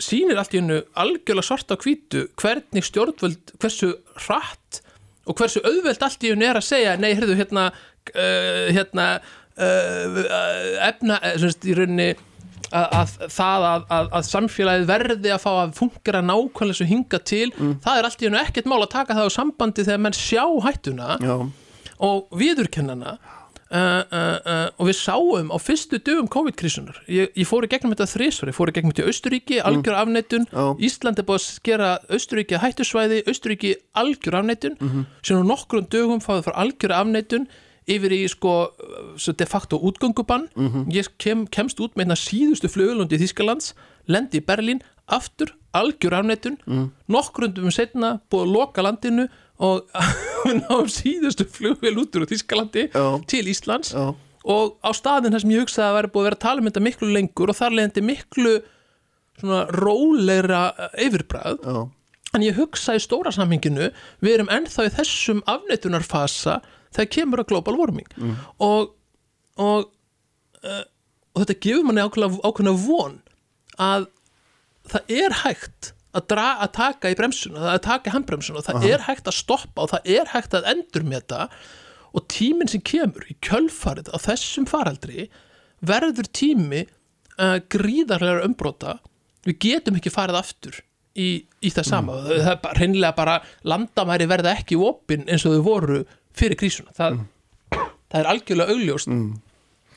sýnir 0.02 0.40
allt 0.40 0.56
í 0.56 0.60
hennu 0.60 0.80
algjörlega 0.98 1.46
svarta 1.46 1.78
á 1.78 1.82
hvítu 1.82 2.26
hvernig 2.40 2.86
stjórnvöld, 2.86 3.54
hversu 3.62 3.92
hratt 4.26 4.82
og 5.24 5.38
hversu 5.38 5.62
auðvelt 5.64 6.02
allt 6.02 6.26
í 6.26 6.32
hennu 6.34 6.48
er 6.48 6.58
að 6.58 6.66
segja 6.66 6.96
nei, 6.98 7.12
heyrðu, 7.14 7.38
hérna 7.38 7.68
uh, 7.70 8.66
hérna 8.74 9.08
uh, 9.20 10.22
efna, 10.88 11.20
uh, 11.20 11.36
semst, 11.40 11.64
í 11.64 11.76
rauninni 11.78 12.10
að, 12.70 12.86
að 13.00 13.14
það 13.34 13.66
að, 13.68 13.86
að, 13.96 14.08
að 14.18 14.26
samfélagið 14.30 14.88
verði 14.90 15.34
að 15.34 15.44
fá 15.44 15.50
að 15.52 15.76
fungera 15.78 16.24
nákvæmlega 16.24 16.78
svo 16.80 16.88
hinga 16.88 17.20
til, 17.26 17.46
það 17.84 18.00
er 18.00 18.08
allt 18.08 18.24
í 18.24 18.28
hennu 18.28 18.42
ekkert 18.42 18.70
mál 18.70 18.80
að 18.82 18.92
taka 18.96 19.18
það 19.18 19.30
á 19.30 19.36
sambandi 19.36 19.86
þegar 19.86 20.04
menn 20.06 20.18
sjá 20.18 20.44
hættuna 20.64 21.16
Já, 21.22 21.36
og 22.04 22.38
viðurkennana 22.40 23.16
uh, 23.74 23.78
uh, 23.78 24.38
uh, 24.38 24.68
og 24.78 24.88
við 24.88 24.98
sáum 24.98 25.52
á 25.54 25.58
fyrstu 25.62 26.00
dögum 26.04 26.30
COVID-krísunar 26.32 27.02
ég, 27.10 27.30
ég 27.34 27.48
fór 27.48 27.66
í 27.66 27.70
gegnum 27.72 27.94
þetta 27.94 28.08
þrísvar, 28.12 28.52
ég 28.52 28.58
fór 28.58 28.72
í 28.72 28.76
gegnum 28.76 28.94
þetta 28.94 29.04
í 29.04 29.12
Austuríki, 29.12 29.60
algjör 29.64 29.98
afneitun 30.00 30.48
Já. 30.50 30.64
Ísland 30.88 31.20
er 31.20 31.28
búið 31.28 31.40
að 31.40 31.46
skera 31.48 31.90
Austuríki 32.08 32.62
hættusvæði, 32.62 33.22
Austuríki 33.30 33.76
algjör 33.98 34.40
afneitun 34.40 34.78
síðan 35.22 35.46
á 35.46 35.50
nokkrum 35.52 35.88
dögum 35.92 36.24
fáið 36.24 36.48
frá 36.48 36.58
algjör 36.64 36.96
afneitun 37.00 37.48
yfir 37.90 38.14
í 38.16 38.22
sko 38.30 38.54
de 39.18 39.46
facto 39.46 39.78
útgöngubann. 39.78 40.48
Ég 40.92 41.10
kem, 41.18 41.46
kemst 41.46 41.80
út 41.80 41.94
með 41.94 42.06
hérna 42.06 42.18
síðustu 42.20 42.70
flugulundi 42.72 43.18
í 43.18 43.22
Þískalands, 43.24 43.74
lendi 44.08 44.40
í 44.40 44.44
Berlín 44.44 44.82
aftur, 45.06 45.52
algjör 45.76 46.20
afneitun. 46.20 46.58
Nokkrundum 47.12 47.72
setna 47.74 48.18
búið 48.32 48.46
að 48.46 48.54
loka 48.54 48.84
landinu 48.86 49.28
og 49.62 49.84
náum 50.64 50.88
síðustu 50.90 51.46
flugvél 51.46 51.96
út 52.00 52.16
úr 52.16 52.28
Þískalandi 52.30 52.88
Já. 52.90 53.04
til 53.30 53.44
Íslands. 53.52 53.92
Já, 53.94 54.14
og 54.44 54.76
á 54.84 54.90
staðin 54.92 55.32
þar 55.32 55.44
sem 55.44 55.52
ég 55.54 55.64
hugsaði 55.64 55.88
að 55.88 55.98
væri 55.98 56.12
búið 56.14 56.22
að 56.22 56.28
vera 56.28 56.38
að 56.38 56.44
tala 56.44 56.60
um 56.60 56.68
þetta 56.68 56.84
miklu 56.84 57.10
lengur 57.14 57.52
og 57.52 57.58
þar 57.58 57.76
leðandi 57.78 58.02
miklu 58.04 58.54
svona 59.40 59.60
rólegra 59.72 60.62
yfirbræð 61.00 61.64
já, 61.64 61.78
en 62.36 62.44
ég 62.44 62.58
hugsa 62.58 62.96
í 62.98 63.02
stóra 63.02 63.32
samhenginu 63.34 63.88
við 64.24 64.36
erum 64.36 64.52
ennþá 64.52 64.88
í 64.88 64.92
þessum 64.98 65.40
afneitunarfasa 65.50 66.58
þegar 66.94 67.10
kemur 67.16 67.42
að 67.42 67.50
global 67.52 67.76
warming. 67.80 68.08
Og, 68.62 68.94
og, 69.60 69.90
uh, 70.62 70.82
og 71.34 71.44
þetta 71.44 71.58
gefur 71.66 71.88
manni 71.88 72.04
ákveðna, 72.06 72.74
von 72.86 73.20
að 73.82 74.08
það 74.90 75.14
er 75.18 75.38
hægt 75.42 75.92
að, 76.14 76.26
dra, 76.30 76.48
að 76.62 76.74
taka 76.76 77.10
í 77.10 77.16
bremsuna, 77.18 77.70
að 77.74 77.80
taka 77.88 78.10
í 78.10 78.14
handbremsuna. 78.14 78.60
Og 78.60 78.68
það 78.68 78.88
er 78.92 79.06
hægt 79.08 79.30
að 79.30 79.38
stoppa 79.40 79.86
og 79.86 79.94
það 79.94 80.12
er 80.18 80.30
hægt 80.34 80.54
að 80.54 80.68
endurmeta. 80.74 81.48
Og 82.14 82.26
tíminn 82.30 82.70
sem 82.70 82.82
kemur 82.86 83.26
í 83.26 83.34
kjölfarið 83.42 84.12
á 84.14 84.16
þessum 84.22 84.68
faraldri 84.70 85.26
verður 85.84 86.28
tími 86.30 86.84
uh, 86.86 87.58
gríðarlega 87.72 88.44
umbrota. 88.46 88.98
Við 89.44 89.58
getum 89.66 89.98
ekki 89.98 90.12
farið 90.14 90.38
aftur 90.38 90.78
í, 91.18 91.44
í 91.60 91.72
það 91.74 91.88
sama. 91.88 92.18
Það 92.28 92.52
er 92.52 92.60
bara, 92.62 92.78
hreinlega 92.78 93.16
bara 93.18 93.34
landamæri 93.66 94.28
verða 94.30 94.54
ekki 94.54 94.78
opinn 94.78 95.26
eins 95.26 95.44
og 95.48 95.58
þau 95.58 95.66
voru 95.66 95.98
fyrir 96.38 96.58
krísuna. 96.60 96.94
Það, 96.96 97.20
það 98.12 98.20
er 98.20 98.30
algjörlega 98.30 98.74
augljóst 98.74 99.12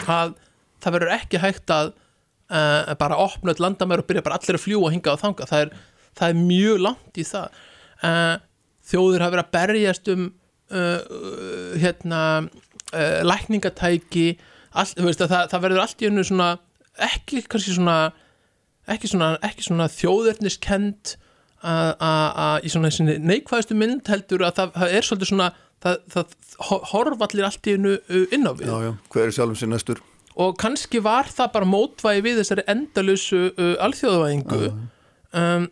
að 0.08 0.36
það 0.84 0.98
verður 0.98 1.14
ekki 1.18 1.42
hægt 1.42 1.74
að 1.74 1.94
uh, 1.94 2.94
bara 3.00 3.20
opna 3.24 3.54
öll 3.54 3.64
landamæri 3.64 4.04
og 4.04 4.10
byrja 4.10 4.26
bara 4.26 4.38
allir 4.40 4.60
að 4.60 4.66
fljúa 4.66 4.92
hinga 4.94 5.16
og 5.16 5.24
þanga 5.24 5.50
það 5.50 5.66
er, 5.66 5.74
það 6.20 6.34
er 6.34 6.44
mjög 6.52 6.84
langt 6.86 7.18
í 7.18 7.26
það. 7.28 7.58
Uh, 8.04 8.36
þjóður 8.88 9.26
hafa 9.26 9.36
verið 9.36 9.46
að 9.46 9.56
berjast 9.58 10.14
um 10.14 10.30
uh, 10.72 11.02
hérna 11.82 12.22
lækningatæki 13.28 14.38
all, 14.72 14.88
veist, 15.04 15.20
að 15.20 15.34
það, 15.34 15.50
það 15.52 15.64
verður 15.66 15.82
allt 15.84 16.02
í 16.02 16.08
hennu 16.08 16.24
svona 16.24 16.52
ekki 17.04 17.42
kannski 17.52 17.74
svona 17.76 17.96
ekki 18.88 19.10
svona, 19.12 19.34
ekki 19.44 19.66
svona 19.66 19.90
að 19.90 19.98
í 22.64 22.72
svona 22.72 22.92
sinni 22.94 23.18
neikvæðustu 23.20 23.76
mynd 23.76 24.08
heldur 24.08 24.46
að 24.48 24.60
það, 24.60 24.74
það 24.78 24.96
er 24.96 25.08
svolítið 25.08 25.32
svona 25.32 25.50
það, 25.88 25.98
það 26.14 26.36
ho- 26.70 26.84
horfa 26.92 27.28
allir 27.30 27.48
allt 27.48 27.68
í 27.70 27.74
hennu 27.78 27.96
inn 28.36 28.48
á 28.50 28.54
við. 28.58 28.68
Já, 28.70 28.78
já. 28.88 28.92
Hver 29.14 29.26
er 29.30 29.36
sjálfum 29.40 29.60
sér 29.64 29.74
næstur? 29.74 30.04
og 30.38 30.52
kannski 30.62 31.00
var 31.02 31.26
það 31.34 31.48
bara 31.56 31.66
mótvægi 31.66 32.22
við 32.22 32.36
þessari 32.44 32.64
endalösu 32.70 33.40
uh, 33.58 33.72
alþjóðavæðingu. 33.88 34.68
Um, 35.34 35.64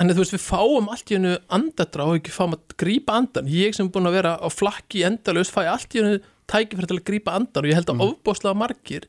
en 0.00 0.10
þú 0.10 0.22
veist 0.22 0.32
við 0.34 0.40
fáum 0.46 0.86
allt 0.90 1.10
í 1.12 1.18
hennu 1.18 1.34
andadrá 1.52 2.06
og 2.08 2.16
ekki 2.18 2.32
fáum 2.32 2.54
að 2.56 2.72
grípa 2.80 3.18
andan 3.20 3.50
ég 3.52 3.76
sem 3.76 3.84
er 3.84 3.92
búin 3.92 4.08
að 4.08 4.16
vera 4.16 4.32
á 4.40 4.48
flakki 4.50 5.04
endalös 5.04 5.52
fæ 5.52 5.60
allt 5.68 5.92
í 5.92 6.00
hennu 6.00 6.22
tækifæri 6.50 6.88
til 6.88 6.96
að 6.96 7.04
grípa 7.10 7.34
andan 7.36 7.62
og 7.66 7.68
ég 7.68 7.76
held 7.78 7.92
að 7.92 8.00
ofbóðslega 8.08 8.58
margir. 8.62 9.04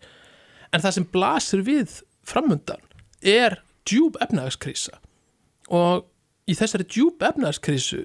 En 0.76 0.84
það 0.84 0.98
sem 1.00 1.08
blasir 1.16 1.64
við 1.66 1.96
framundan 2.28 2.84
er 3.24 3.62
djúb 3.88 4.20
efnagskrísa 4.20 5.00
og 5.72 6.04
í 6.52 6.54
þessari 6.60 6.86
djúb 6.92 7.24
efnagskrísu 7.26 8.04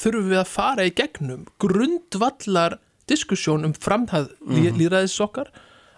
þurfum 0.00 0.32
við 0.32 0.40
að 0.40 0.50
fara 0.50 0.88
í 0.88 0.94
gegnum 0.96 1.46
grundvallar 1.62 2.78
diskussjón 3.10 3.68
um 3.68 3.74
framhæð 3.76 4.30
mm 4.44 4.78
líðræðis 4.78 5.16
okkar 5.24 5.50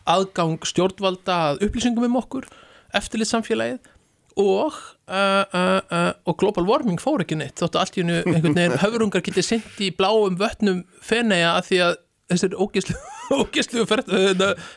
aðgang 0.07 0.63
stjórnvalda 0.67 1.37
að 1.51 1.67
upplýsingum 1.67 2.07
um 2.09 2.19
okkur 2.21 2.47
eftirlit 2.95 3.31
samfélagið 3.31 3.93
og, 4.37 4.75
uh, 5.09 5.45
uh, 5.57 5.81
uh, 5.91 6.11
og 6.29 6.37
global 6.41 6.67
warming 6.69 7.01
fór 7.01 7.25
ekki 7.25 7.39
neitt 7.41 7.57
þóttu 7.61 7.81
allt 7.81 7.97
í 7.97 8.03
hennu 8.05 8.19
einhvern 8.21 8.59
veginn 8.59 8.81
höfrungar 8.85 9.25
getið 9.25 9.49
sendt 9.49 9.81
í 9.81 9.91
bláum 9.97 10.37
vötnum 10.41 10.85
feneiga 11.01 11.55
að 11.57 11.71
því 11.71 11.81
að 11.87 11.97
þessir 12.31 12.57
ógislu, 12.59 12.97
ógislu 13.41 13.85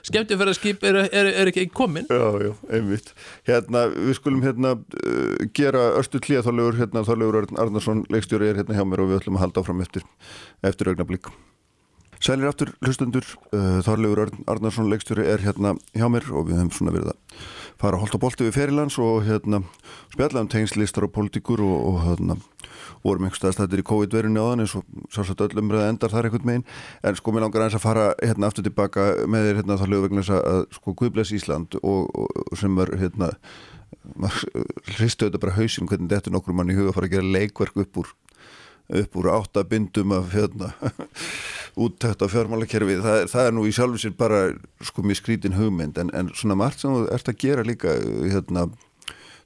skemmtifæraskip 0.06 0.84
er, 0.86 1.02
er, 1.10 1.30
er 1.42 1.52
ekki 1.52 1.68
komin 1.74 2.08
Já, 2.10 2.28
já, 2.44 2.52
einmitt. 2.76 3.14
Hérna, 3.50 3.88
við 3.94 4.18
skulum 4.20 4.44
hérna 4.46 4.76
uh, 4.78 5.46
gera 5.58 5.90
örstu 6.00 6.22
klíða 6.24 6.46
þorlegur, 6.50 6.80
hérna 6.82 7.06
þorlegur 7.08 7.42
Örn 7.44 7.62
Arnarsson, 7.62 8.04
leikstjóri 8.14 8.52
er 8.52 8.62
hérna 8.62 8.78
hjá 8.78 8.86
mér 8.88 9.04
og 9.06 9.12
við 9.12 9.22
ætlum 9.22 9.40
að 9.40 9.48
halda 9.48 9.64
áfram 9.64 9.86
eftir, 9.86 10.06
eftir 10.66 10.92
augnablík. 10.92 11.32
Sælir 12.20 12.50
aftur 12.50 12.74
hlustundur, 12.84 13.26
uh, 13.56 13.80
þorlegur 13.86 14.26
Örn 14.28 14.46
Arnarsson, 14.52 14.90
leikstjóri 14.92 15.26
er 15.30 15.46
hérna 15.46 15.78
hjá 15.96 16.10
mér 16.12 16.30
og 16.34 16.50
við 16.50 16.62
höfum 16.62 16.76
svona 16.76 16.96
verið 16.98 17.14
að 17.16 17.48
fara 17.80 17.98
að 17.98 18.04
holta 18.04 18.20
bolti 18.22 18.46
við 18.48 18.58
ferilands 18.58 18.98
og 19.00 19.24
hérna 19.28 19.62
spjalla 20.12 20.44
um 20.44 20.50
tengslistar 20.52 21.08
og 21.08 21.14
politíkur 21.16 21.62
og, 21.64 21.78
og 21.90 22.00
hérna 22.04 22.38
vorum 23.06 23.28
einhverstað 23.28 23.56
stættir 23.56 23.84
í 23.84 23.88
COVID-verinu 23.88 24.44
áðan 24.44 24.66
eins 24.66 24.76
og 24.76 24.86
sársagt 25.14 25.44
öllum 25.46 25.72
reða 25.72 25.94
endar 25.94 26.12
þar 26.12 26.28
einhvern 26.28 26.48
megin 26.50 26.66
en 27.08 27.20
sko 27.20 27.34
mér 27.34 27.46
langar 27.46 27.64
aðeins 27.64 27.80
að 27.80 27.86
fara 27.86 28.06
hérna 28.20 28.50
aftur 28.50 28.68
tilbaka 28.68 29.10
með 29.32 29.48
þér 29.48 29.60
hérna 29.62 29.80
þá 29.80 29.86
lögum 29.88 30.08
vegna 30.10 30.26
þess 30.26 30.52
að 30.54 30.64
sko 30.76 30.96
Guðbless 31.00 31.36
Ísland 31.36 31.80
og, 31.80 32.10
og 32.12 32.60
sem 32.60 32.80
var 32.80 32.92
hérna 33.00 33.32
hristu 34.98 35.28
þetta 35.28 35.42
bara 35.42 35.56
hausin 35.56 35.88
hvernig 35.90 36.12
þetta 36.12 36.32
er 36.32 36.36
nokkur 36.36 36.58
mann 36.58 36.72
í 36.72 36.78
huga 36.78 36.92
að 36.92 37.00
fara 37.00 37.10
að 37.10 37.16
gera 37.16 37.34
leikverk 37.38 37.80
upp 37.86 38.04
úr 38.04 38.12
upp 39.00 39.20
úr 39.22 39.32
átta 39.36 39.64
bindum 39.70 40.16
af 40.18 40.34
hérna 40.34 40.74
úttækt 41.78 42.24
á 42.24 42.28
fjármálakerfi 42.32 43.00
það, 43.04 43.24
það 43.32 43.48
er 43.48 43.56
nú 43.56 43.66
í 43.68 43.74
sjálfu 43.76 44.02
sér 44.02 44.16
bara 44.20 44.42
sko 44.86 45.06
mjög 45.06 45.22
skrítin 45.22 45.58
hugmynd 45.58 46.00
en, 46.02 46.12
en 46.16 46.32
svona 46.36 46.58
margt 46.60 46.82
sem 46.82 46.94
þú 46.94 47.08
ert 47.14 47.32
að 47.32 47.42
gera 47.44 47.66
líka 47.68 47.96
hérna 48.26 48.68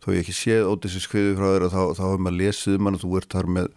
þó 0.03 0.09
ég 0.13 0.23
ekki 0.23 0.35
séð 0.35 0.69
ótisins 0.71 1.07
kviðu 1.11 1.37
frá 1.39 1.47
þér 1.53 1.67
og 1.67 1.73
þá, 1.73 1.81
þá 1.99 2.03
hefur 2.07 2.25
maður 2.25 2.39
lesið 2.41 2.79
um 2.79 2.89
hann 2.89 2.99
og 2.99 3.03
þú 3.05 3.13
ert 3.19 3.35
þar 3.37 3.51
með 3.57 3.69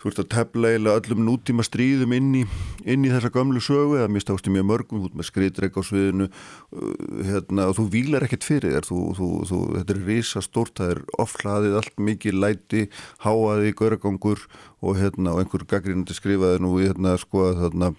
þú 0.00 0.10
ert 0.10 0.20
að 0.22 0.28
tefla 0.32 0.70
eiginlega 0.72 1.00
öllum 1.02 1.24
nútíma 1.26 1.64
stríðum 1.66 2.14
inn 2.16 2.30
í, 2.40 2.44
inn 2.88 3.04
í 3.04 3.10
þessa 3.12 3.32
gamlu 3.34 3.60
sögu 3.64 3.98
eða 3.98 4.12
mista 4.12 4.32
ástu 4.32 4.52
mjög 4.52 4.68
mörgum, 4.70 5.02
ert 5.04 5.18
með 5.18 5.28
skriðdreik 5.28 5.76
á 5.76 5.82
sviðinu 5.84 6.28
uh, 6.30 6.94
hérna, 7.28 7.68
og 7.68 7.76
þú 7.76 7.86
vílar 7.92 8.24
ekkert 8.24 8.46
fyrir 8.48 8.78
þér, 8.78 8.88
þú, 8.88 9.00
þú, 9.18 9.28
þú, 9.50 9.60
þetta 9.76 9.96
er 9.96 10.02
risa 10.08 10.44
stórt, 10.44 10.76
það 10.80 10.94
er 10.94 11.02
oflaðið 11.20 11.76
allt 11.82 12.00
mikið 12.10 12.40
læti, 12.46 12.86
háaði, 13.26 13.74
gauragangur 13.76 14.46
og, 14.80 14.96
hérna, 14.96 15.34
og 15.34 15.44
einhver 15.44 15.66
gaggrínandi 15.68 16.16
skrifaði 16.16 16.64
nú 16.64 16.72
hérna, 16.80 17.18
sko 17.20 17.50
þarna 17.60 17.92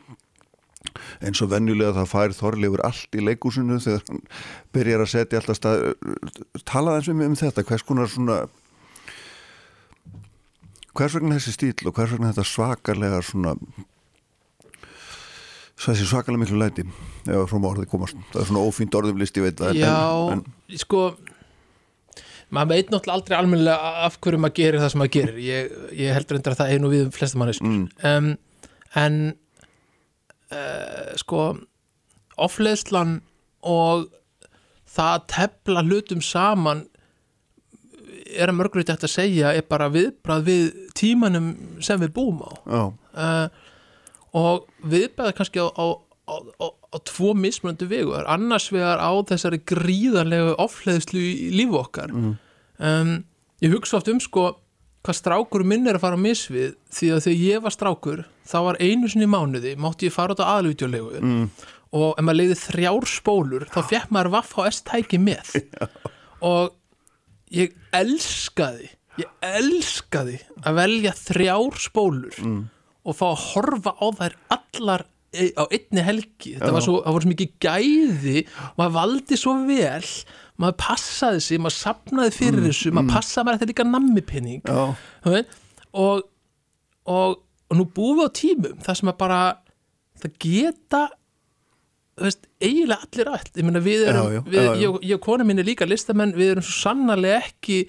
eins 1.21 1.41
og 1.43 1.51
venjulega 1.51 1.93
það 1.99 2.09
fær 2.09 2.33
Þorleifur 2.35 2.81
allt 2.87 3.15
í 3.17 3.21
leikúsinu 3.23 3.77
þegar 3.83 4.01
hann 4.07 4.23
byrjar 4.73 5.03
að 5.05 5.11
setja 5.13 5.41
alltaf 5.41 5.59
stað 5.59 5.83
talaði 6.65 6.97
eins 6.97 7.11
og 7.11 7.23
um 7.27 7.37
þetta, 7.43 7.65
hvers 7.67 7.85
konar 7.85 8.09
svona 8.09 8.39
hvers 10.97 11.15
vegna 11.17 11.37
þessi 11.39 11.55
stíl 11.55 11.87
og 11.89 11.95
hvers 11.97 12.13
vegna 12.15 12.31
þetta 12.31 12.47
svakarlega 12.51 13.21
svona 13.25 13.55
þessi 15.81 16.05
svakalega 16.05 16.43
miklu 16.43 16.59
læti 16.61 16.85
ef 16.85 17.49
frá 17.49 17.57
orðið 17.71 17.89
komast, 17.89 18.17
það 18.33 18.41
er 18.43 18.49
svona 18.51 18.65
ófínt 18.67 18.97
orðumlist 18.99 19.37
ég 19.39 19.47
veit 19.47 19.61
það 19.61 19.79
Já, 19.79 19.95
en, 20.35 20.43
sko 20.81 21.03
maður 22.51 22.73
veit 22.75 22.91
náttúrulega 22.91 23.17
aldrei 23.17 23.37
almennilega 23.39 23.91
af 24.05 24.17
hverju 24.21 24.41
maður 24.43 24.57
gerir 24.59 24.81
það 24.83 24.91
sem 24.93 25.01
maður 25.01 25.13
gerir. 25.15 25.41
Ég, 25.45 25.75
ég 26.01 26.15
heldur 26.17 26.37
endur 26.37 26.55
að 26.55 26.61
það 26.61 26.73
nú 26.83 26.91
við 26.91 27.05
um 27.05 27.13
flesta 27.15 27.39
manneskur 27.41 27.71
Mm. 27.71 27.85
um, 28.11 28.31
en 29.01 29.19
uh, 30.51 31.11
sko 31.21 31.43
ofleðslan 32.41 33.21
og 33.63 34.09
það 34.91 35.13
að 35.15 35.27
tefla 35.31 35.83
hlutum 35.87 36.23
saman 36.25 36.85
er 38.35 38.51
að 38.51 38.59
mörgulegt 38.59 38.91
eftir 38.93 39.09
að 39.09 39.15
segja 39.15 39.51
er 39.57 39.65
bara 39.69 39.89
viðbrað 39.91 40.45
við 40.47 40.63
tímanum 40.97 41.51
sem 41.83 41.99
við 42.01 42.13
búum 42.15 42.41
á. 42.43 42.51
Uh, 42.71 43.47
og 44.37 44.69
viðbrað 44.87 45.35
kannski 45.37 45.63
á, 45.63 45.67
á, 45.67 45.85
á, 46.31 46.67
á 46.71 46.97
tvo 47.07 47.33
mismunandi 47.37 47.89
vegu. 47.91 48.15
Annars 48.21 48.69
vegar 48.73 49.01
á 49.03 49.11
þessari 49.27 49.61
gríðarlegu 49.67 50.55
ofleðslu 50.61 51.21
í 51.21 51.51
lífu 51.55 51.81
okkar. 51.81 52.15
Mm. 52.15 52.33
um, 52.79 53.13
ég 53.61 53.75
hugsa 53.75 53.99
oft 53.99 54.09
um 54.09 54.19
sko 54.21 54.51
hvað 55.01 55.17
strákur 55.17 55.63
minn 55.65 55.87
er 55.89 55.97
að 55.97 56.03
fara 56.05 56.17
á 56.17 56.21
misvið 56.21 56.75
því 56.93 57.11
að 57.15 57.23
þegar 57.25 57.43
ég 57.45 57.63
var 57.63 57.73
strákur 57.73 58.23
þá 58.47 58.57
var 58.67 58.79
einu 58.81 59.09
sinni 59.09 59.29
mánuði, 59.29 59.73
mátti 59.79 60.09
ég 60.09 60.13
fara 60.13 60.35
út 60.35 60.43
á 60.45 60.51
aðlutjulegu 60.57 61.21
mm. 61.21 61.47
og 61.97 62.07
ef 62.11 62.25
maður 62.25 62.39
leiði 62.41 62.57
þrjár 62.61 63.07
spólur 63.09 63.65
þá 63.71 63.79
fekk 63.89 64.13
maður 64.13 64.33
vaff 64.37 64.53
á 64.57 64.61
S-tæki 64.69 65.21
með. 65.21 65.55
Og 66.51 66.71
ég 67.51 67.77
elskaði 67.95 68.91
ég 69.19 69.31
elskaði 69.43 70.37
að 70.63 70.77
velja 70.79 71.15
þrjár 71.17 71.79
spólur 71.83 72.37
mm. 72.39 72.61
og 73.07 73.17
fá 73.17 73.25
að 73.31 73.41
horfa 73.49 73.95
á 73.99 74.07
þær 74.19 74.37
allar 74.55 75.07
á 75.31 75.63
einni 75.71 76.03
helgi 76.03 76.55
þetta 76.57 76.71
var 76.75 76.83
svo, 76.83 76.97
voru 77.05 77.23
svo 77.23 77.31
mikið 77.31 77.51
gæði 77.63 78.45
maður 78.79 78.95
valdi 78.97 79.39
svo 79.39 79.55
vel 79.67 80.09
maður 80.61 80.77
passaði 80.81 81.43
sig, 81.43 81.61
maður 81.61 81.77
sapnaði 81.77 82.33
fyrir 82.35 82.59
mm, 82.59 82.67
þessu, 82.69 82.91
maður 82.91 83.07
mm. 83.07 83.13
passaði 83.15 83.47
maður 83.47 83.57
eftir 83.57 83.71
líka 83.71 83.87
nammipinning 83.87 84.71
og, 84.71 86.25
og, 87.11 87.39
og 87.71 87.77
nú 87.77 87.87
búum 87.95 88.19
við 88.19 88.27
á 88.27 88.37
tímum 88.41 88.83
þar 88.83 88.99
sem 88.99 89.09
maður 89.09 89.21
bara 89.23 89.41
það 90.21 90.37
geta 90.45 91.01
veist, 92.25 92.47
eiginlega 92.61 93.07
allir 93.07 93.31
allt 93.31 93.57
ég 93.59 93.67
meina 93.67 93.81
við 93.83 94.05
erum, 94.09 94.29
já, 94.29 94.37
já, 94.37 94.43
við, 94.47 94.61
já, 94.61 94.75
ég, 94.83 94.99
ég 95.09 95.17
og 95.17 95.25
kona 95.25 95.47
mín 95.47 95.61
er 95.61 95.67
líka 95.67 95.87
listamenn, 95.87 96.35
við 96.37 96.55
erum 96.55 96.65
svo 96.65 96.77
sannarlega 96.77 97.41
ekki 97.45 97.81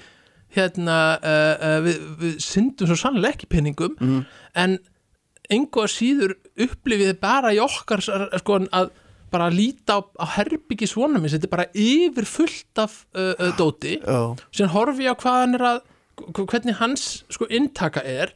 hérna 0.53 0.97
uh, 1.19 1.53
uh, 1.57 1.77
við, 1.87 2.01
við 2.21 2.41
syndum 2.45 2.91
svo 2.91 2.99
sannarlega 3.01 3.39
ekki 3.39 3.51
pinningum 3.53 3.95
mm. 3.97 4.25
en 4.65 4.77
enga 5.53 5.87
síður 5.91 6.37
upplifiði 6.61 7.17
bara 7.21 7.53
í 7.55 7.61
okkar 7.63 8.03
sko 8.05 8.61
að 8.71 8.93
bara 9.33 9.49
að 9.49 9.57
líta 9.57 9.97
á, 9.97 10.01
á 10.21 10.27
herbyggi 10.37 10.87
svona 10.91 11.17
minn, 11.17 11.33
þetta 11.33 11.49
er 11.49 11.55
bara 11.55 11.71
yfir 11.73 12.27
fullt 12.29 12.81
af 12.83 12.99
uh, 13.17 13.49
dóti 13.57 13.97
sem 14.53 14.69
horfi 14.73 15.09
á 15.09 15.17
hvað 15.17 15.39
hann 15.41 15.57
er 15.57 15.67
að 15.71 15.81
hvernig 16.37 16.77
hans 16.77 17.23
sko 17.33 17.49
intaka 17.49 18.03
er 18.05 18.35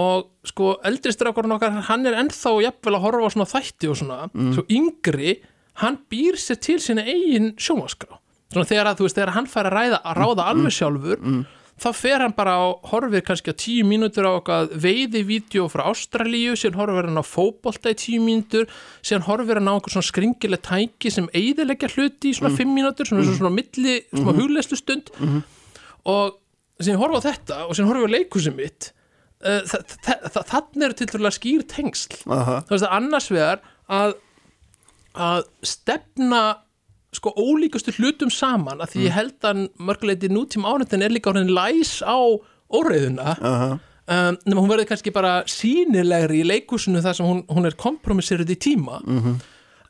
og 0.00 0.28
sko 0.48 0.76
eldristrákurinn 0.88 1.56
okkar 1.58 1.82
hann 1.88 2.06
er 2.08 2.16
ennþá 2.22 2.54
jafnvel 2.64 2.96
að 2.96 3.04
horfa 3.06 3.28
á 3.28 3.34
svona 3.34 3.50
þætti 3.50 3.90
og 3.92 3.98
svona, 4.00 4.20
mm. 4.32 4.52
svo 4.56 4.64
yngri 4.72 5.34
hann 5.82 5.98
býr 6.12 6.38
sér 6.40 6.60
til 6.64 6.78
sína 6.80 7.04
eigin 7.04 7.52
sjónvaskrá, 7.60 8.16
svona 8.52 8.68
þegar 8.68 8.92
að 8.92 9.00
þú 9.00 9.08
veist 9.08 9.18
þegar 9.20 9.34
hann 9.36 9.50
fær 9.52 9.68
að 9.68 9.76
ræða 9.76 10.00
að 10.00 10.22
ráða 10.22 10.38
mm. 10.38 10.48
alveg 10.52 10.78
sjálfur 10.78 11.20
mm 11.20 11.42
þá 11.82 11.88
fer 11.96 12.22
hann 12.22 12.34
bara 12.36 12.54
á, 12.58 12.66
horfir 12.92 13.24
kannski 13.26 13.52
á 13.52 13.56
tíu 13.58 13.86
mínútur 13.86 14.28
á 14.28 14.32
okkar 14.38 14.70
veiði-vídeó 14.70 15.66
frá 15.72 15.86
Ástralíu, 15.90 16.54
síðan 16.58 16.78
horfir 16.78 17.08
hann 17.08 17.18
á 17.18 17.24
fókbólta 17.26 17.92
í 17.92 17.98
tíu 17.98 18.22
mínútur, 18.22 18.68
síðan 19.02 19.26
horfir 19.26 19.58
hann 19.58 19.70
á 19.70 19.74
einhver 19.74 19.94
svona 19.94 20.08
skringileg 20.10 20.62
tæki 20.62 21.12
sem 21.12 21.28
eidilegja 21.34 21.90
hluti 21.94 22.30
í 22.30 22.36
svona 22.38 22.52
mm. 22.52 22.58
fimm 22.60 22.74
mínútur, 22.76 23.08
svona, 23.08 23.24
mm. 23.24 23.38
svona 23.40 23.54
milli, 23.56 23.98
svona 24.12 24.34
mm. 24.34 24.40
hugleislu 24.40 24.78
stund 24.78 25.12
-hmm. 25.16 25.44
og 26.12 26.38
síðan 26.78 27.02
horfa 27.02 27.22
á 27.22 27.26
þetta 27.30 27.60
og 27.66 27.74
síðan 27.74 27.90
horfa 27.90 28.10
á 28.10 28.14
leikusum 28.16 28.58
mitt 28.58 28.92
þannig 29.42 30.84
eru 30.86 30.94
til 30.98 31.08
dærulega 31.10 31.36
skýr 31.38 31.64
tengsl, 31.70 32.18
þú 32.22 32.74
veist 32.74 32.86
að 32.86 32.94
annars 32.98 33.30
vegar 33.32 33.64
að 33.90 34.14
að 35.12 35.42
stefna 35.66 36.42
sko 37.12 37.32
ólíkustu 37.36 37.92
hlutum 37.98 38.30
saman 38.32 38.80
að 38.80 38.94
því 38.94 39.00
mm. 39.00 39.06
ég 39.06 39.16
held 39.16 39.48
að 39.48 39.64
mörguleiti 39.84 40.30
nútíma 40.32 40.72
ánöndin 40.72 41.04
er 41.04 41.12
líka 41.12 41.32
orðin 41.32 41.52
læs 41.52 42.00
á 42.00 42.16
-huh. 43.36 43.78
um, 44.08 44.38
nema 44.46 44.60
hún 44.60 44.70
verður 44.70 44.88
kannski 44.88 45.12
bara 45.12 45.42
sínilegri 45.46 46.40
í 46.40 46.46
leikusinu 46.46 47.02
þar 47.02 47.12
sem 47.12 47.26
hún, 47.26 47.44
hún 47.48 47.66
er 47.66 47.76
kompromisserið 47.76 48.50
í 48.50 48.56
tíma 48.56 49.02
uh 49.04 49.26
-huh. 49.26 49.36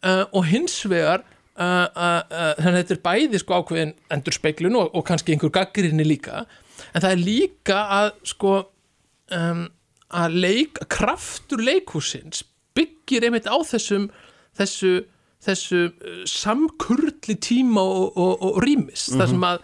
uh, 0.02 0.24
og 0.32 0.44
hins 0.44 0.82
vegar 0.88 1.22
uh, 1.58 1.86
uh, 1.94 2.22
þannig 2.58 2.74
að 2.74 2.82
þetta 2.82 2.94
er 2.94 3.06
bæði 3.06 3.38
sko 3.38 3.54
ákveðin 3.54 3.94
endur 4.10 4.32
speiklun 4.32 4.76
og, 4.76 4.94
og 4.94 5.04
kannski 5.04 5.32
einhver 5.32 5.50
gaggirinni 5.50 6.04
líka 6.04 6.44
en 6.94 7.02
það 7.02 7.12
er 7.12 7.18
líka 7.18 7.78
að 8.02 8.12
sko 8.24 8.71
um, 9.36 9.66
að 10.12 10.38
leik, 10.44 10.82
kraftur 10.92 11.62
leikusins 11.64 12.44
byggir 12.76 13.26
einmitt 13.26 13.48
á 13.48 13.56
þessum 13.64 14.10
þessu 14.58 15.02
þessu 15.42 15.82
uh, 15.90 16.22
samkurli 16.28 17.36
tíma 17.42 17.82
og, 17.82 18.16
og, 18.16 18.46
og 18.46 18.62
rýmis 18.64 19.08
mm 19.08 19.14
-hmm. 19.14 19.18
þar 19.20 19.28
sem 19.32 19.44
að 19.50 19.58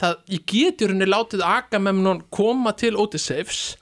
það, 0.00 0.16
ég 0.28 0.46
getur 0.46 0.94
henni 0.94 1.08
látið 1.08 1.44
Agamemnon 1.44 2.22
koma 2.30 2.72
til 2.72 2.96
Odysseifs 2.96 3.76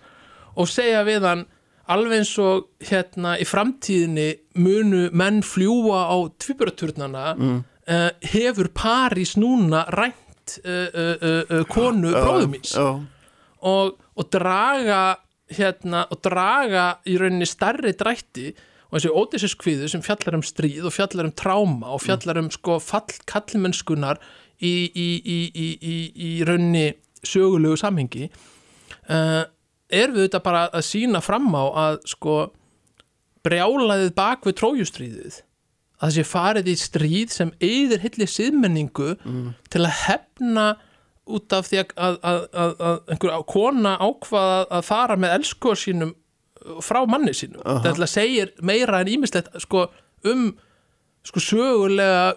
og 0.58 0.68
segja 0.68 1.04
við 1.06 1.26
hann 1.26 1.44
alveg 1.88 2.20
eins 2.20 2.34
og 2.42 2.68
hérna 2.84 3.36
í 3.40 3.46
framtíðinni 3.48 4.28
munu 4.60 5.08
menn 5.16 5.42
fljúa 5.46 6.08
á 6.12 6.16
tviburaturnana 6.40 7.34
mm. 7.34 7.60
uh, 7.88 8.10
hefur 8.32 8.68
París 8.74 9.36
núna 9.40 9.84
rænt 9.94 10.58
uh, 10.64 10.88
uh, 11.48 11.64
konu 11.70 12.12
bróðumins 12.12 12.74
og, 12.76 13.06
og 13.64 14.30
draga 14.32 15.18
hérna 15.48 16.04
og 16.12 16.20
draga 16.24 16.88
í 17.08 17.16
rauninni 17.20 17.48
starri 17.48 17.94
drætti 17.96 18.50
og 18.88 18.98
þessi 18.98 19.12
ódísiskviðu 19.12 19.88
sem 19.92 20.04
fjallar 20.04 20.38
um 20.38 20.44
stríð 20.44 20.88
og 20.88 20.94
fjallar 20.96 21.28
um 21.28 21.34
tráma 21.36 21.92
og 21.94 22.02
fjallar 22.04 22.40
um 22.40 22.50
sko 22.52 22.78
fall 22.82 23.16
kallmennskunar 23.28 24.20
í, 24.60 24.72
í, 24.88 25.08
í, 25.24 25.98
í 26.28 26.30
raunni 26.48 26.90
sögulegu 27.26 27.76
samhengi 27.80 28.28
uh, 28.28 29.44
er 29.88 30.14
við 30.14 30.28
þetta 30.28 30.40
bara 30.44 30.64
að 30.68 30.86
sína 30.88 31.20
fram 31.24 31.50
á 31.56 31.64
að 31.88 32.00
sko 32.12 32.38
brjálaðið 33.46 34.14
bak 34.16 34.48
við 34.48 34.58
trójustríðið 34.60 35.38
að 35.98 36.10
þessi 36.10 36.26
farið 36.28 36.68
í 36.70 36.76
stríð 36.78 37.32
sem 37.34 37.54
eigðir 37.58 38.04
hilli 38.04 38.28
siðmenningu 38.30 39.14
mm. 39.16 39.48
til 39.72 39.82
að 39.84 39.96
hefna 40.04 40.66
út 41.28 41.52
af 41.52 41.68
því 41.68 41.82
að, 41.82 41.92
að, 41.96 42.16
að, 42.52 42.72
að 42.88 43.12
einhver 43.12 43.44
kona 43.52 43.96
ákvaða 44.00 44.62
að 44.78 44.86
fara 44.88 45.16
með 45.20 45.36
elskuar 45.38 45.80
sínum 45.80 46.14
frá 46.84 47.02
manni 47.08 47.34
sínum 47.36 47.62
uh 47.64 47.76
-huh. 47.76 47.82
þetta 47.84 48.06
segir 48.06 48.52
meira 48.62 49.00
en 49.00 49.08
ímislegt 49.08 49.48
sko, 49.62 49.86
um 50.24 50.58
sko, 51.24 51.40
sögulega 51.40 52.34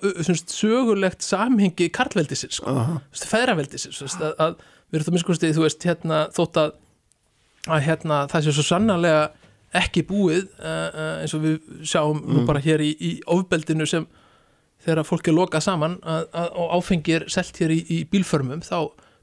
sögulegt 0.47 1.23
samhengi 1.23 1.89
karlveldisins 1.89 2.55
sko, 2.59 2.71
uh 2.71 2.89
-huh. 2.89 3.01
feðraveldisins 3.11 4.01
að, 4.01 4.33
að 4.37 4.55
við 4.91 5.01
erum 5.01 5.17
það 5.39 5.63
veist 5.63 5.83
hérna, 5.83 6.27
þótt 6.35 6.57
að, 6.57 6.71
að 7.67 7.81
hérna, 7.81 8.27
það 8.27 8.43
sé 8.43 8.51
svo 8.51 8.63
sannarlega 8.63 9.29
ekki 9.71 10.03
búið 10.03 10.49
uh, 10.59 10.89
uh, 10.91 11.21
eins 11.23 11.33
og 11.33 11.45
við 11.45 11.59
sjáum 11.87 12.19
mm. 12.19 12.45
bara 12.45 12.59
hér 12.59 12.81
í, 12.83 12.91
í 12.99 13.11
ofbeldinu 13.25 13.87
sem 13.87 14.07
þegar 14.81 15.07
fólk 15.07 15.29
er 15.29 15.37
lokað 15.37 15.65
saman 15.67 15.97
að, 16.01 16.27
að, 16.33 16.51
og 16.57 16.75
áfengir 16.77 17.25
selt 17.31 17.57
hér 17.61 17.73
í, 17.75 17.79
í 17.89 17.97
bílförmum 18.09 18.63
þá 18.65 18.77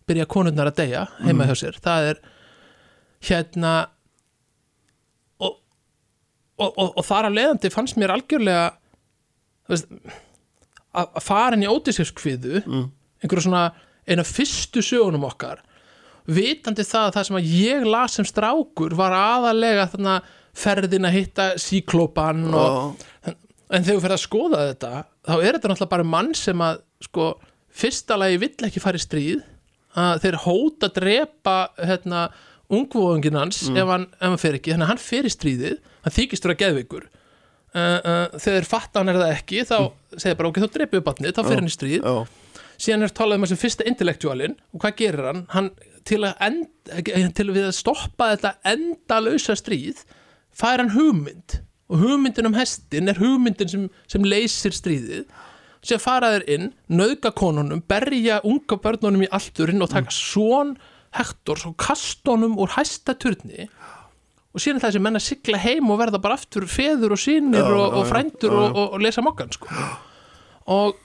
byrja 0.09 0.28
konurnar 0.30 0.70
að 0.70 0.82
deyja 0.82 1.06
heima 1.20 1.42
mm. 1.42 1.48
hjá 1.48 1.61
sér 1.62 1.78
það 1.84 2.10
er 2.12 2.20
hérna 3.28 3.72
og, 5.43 5.59
og, 6.62 6.86
og 6.86 7.05
þar 7.06 7.30
af 7.30 7.36
leiðandi 7.36 7.72
fannst 7.74 7.98
mér 8.01 8.14
algjörlega 8.14 8.68
veist, 9.70 9.90
að, 10.94 11.06
að 11.06 11.24
fara 11.26 11.59
inn 11.59 11.66
í 11.66 11.72
ódísirskviðu 11.72 12.62
mm. 12.64 12.86
einhverju 13.22 13.48
svona 13.48 13.66
eina 14.09 14.24
fyrstu 14.24 14.85
sögunum 14.85 15.26
okkar 15.28 15.64
vitandi 16.28 16.85
það 16.85 17.06
að 17.09 17.14
það 17.16 17.28
sem 17.28 17.39
að 17.40 17.52
ég 17.56 17.86
las 17.89 18.16
sem 18.18 18.26
strákur 18.28 18.94
var 18.97 19.16
aðalega 19.16 19.89
þarna 19.94 20.18
ferðin 20.59 21.09
að 21.09 21.16
hitta 21.16 21.47
síklópan 21.60 22.48
oh. 22.52 22.90
En 23.69 23.85
þegar 23.85 23.99
þú 23.99 24.05
fer 24.05 24.15
að 24.16 24.24
skoða 24.24 24.65
þetta 24.70 24.90
þá 25.28 25.35
er 25.36 25.57
þetta 25.57 25.70
náttúrulega 25.73 25.93
bara 25.95 26.11
mann 26.16 26.35
sem 26.36 26.65
að 26.65 26.82
sko 27.05 27.28
fyrsta 27.78 28.19
lagi 28.19 28.40
vill 28.43 28.69
ekki 28.69 28.82
fara 28.82 28.99
í 28.99 29.05
stríð 29.05 29.45
að 29.99 30.24
þeir 30.24 30.39
hóta 30.45 30.89
að 30.89 30.97
drepa 31.01 31.57
hérna 31.78 32.28
ungvóðungin 32.69 33.39
hans 33.39 33.62
mm. 33.69 33.78
ef, 33.81 33.93
hann, 33.93 34.09
ef 34.19 34.27
hann 34.27 34.40
fer 34.40 34.59
ekki, 34.59 34.74
þannig 34.74 34.86
að 34.89 34.93
hann 34.93 35.03
fer 35.03 35.28
í 35.28 35.32
stríðið 35.32 35.78
hann 36.05 36.16
þykist 36.19 36.49
vera 36.49 36.59
geðveikur 36.62 37.07
uh, 37.07 37.78
uh, 37.81 38.36
þegar 38.36 38.69
fatta 38.69 39.03
hann 39.03 39.12
er 39.12 39.20
það 39.23 39.36
ekki 39.36 39.62
þá 39.69 39.78
mm. 39.78 40.19
segir 40.19 40.40
bara 40.40 40.51
ok, 40.51 40.61
þá 40.65 40.77
dreipið 40.77 41.07
batnið, 41.07 41.36
þá 41.36 41.43
fer 41.49 41.62
hann 41.62 41.70
í 41.70 41.74
stríð 41.74 42.09
oh. 42.09 42.20
síðan 42.77 43.07
er 43.07 43.15
talað 43.20 43.40
um 43.40 43.47
þessum 43.47 43.62
fyrsta 43.62 43.89
intellektualin 43.89 44.59
og 44.73 44.82
hvað 44.85 44.99
gerir 45.01 45.31
hann? 45.31 45.45
hann 45.55 45.73
til 46.09 46.23
að, 46.24 46.36
end, 46.45 47.32
til 47.36 47.49
að 47.53 47.73
stoppa 47.77 48.32
þetta 48.35 48.55
endalösa 48.73 49.57
stríð 49.59 50.05
fær 50.57 50.82
hann 50.82 50.93
hugmynd 50.97 51.61
og 51.89 52.02
hugmyndin 52.02 52.48
um 52.48 52.56
hestin 52.56 53.09
er 53.09 53.20
hugmyndin 53.20 53.70
sem, 53.70 53.86
sem 54.10 54.24
leysir 54.24 54.74
stríðið 54.77 55.24
sem 55.89 56.01
faraður 56.02 56.44
inn, 56.51 56.70
nauðga 56.90 57.31
konunum 57.39 57.82
berja 57.89 58.40
unga 58.47 58.78
börnunum 58.82 59.24
í 59.24 59.31
allturinn 59.35 59.85
og 59.85 59.93
taka 59.93 60.10
mm. 60.10 60.16
svon 60.16 60.77
Hector 61.16 61.62
og 61.70 61.77
kastónum 61.81 62.59
úr 62.60 62.74
hæsta 62.74 63.15
turni 63.16 63.69
og 64.52 64.60
síðan 64.60 64.82
þessi 64.82 65.01
menna 65.02 65.20
sigla 65.23 65.60
heim 65.62 65.89
og 65.93 66.01
verða 66.01 66.20
bara 66.20 66.36
aftur 66.36 66.66
feður 66.69 67.15
og 67.16 67.23
sínir 67.23 67.62
já, 67.62 67.69
og, 67.69 68.01
og 68.01 68.09
frændur 68.09 68.52
já, 68.52 68.59
já. 68.59 68.65
Og, 68.65 68.81
og, 68.82 68.97
og 68.97 69.05
lesa 69.05 69.24
mokkan 69.24 69.55
sko. 69.55 69.70
og 70.66 70.98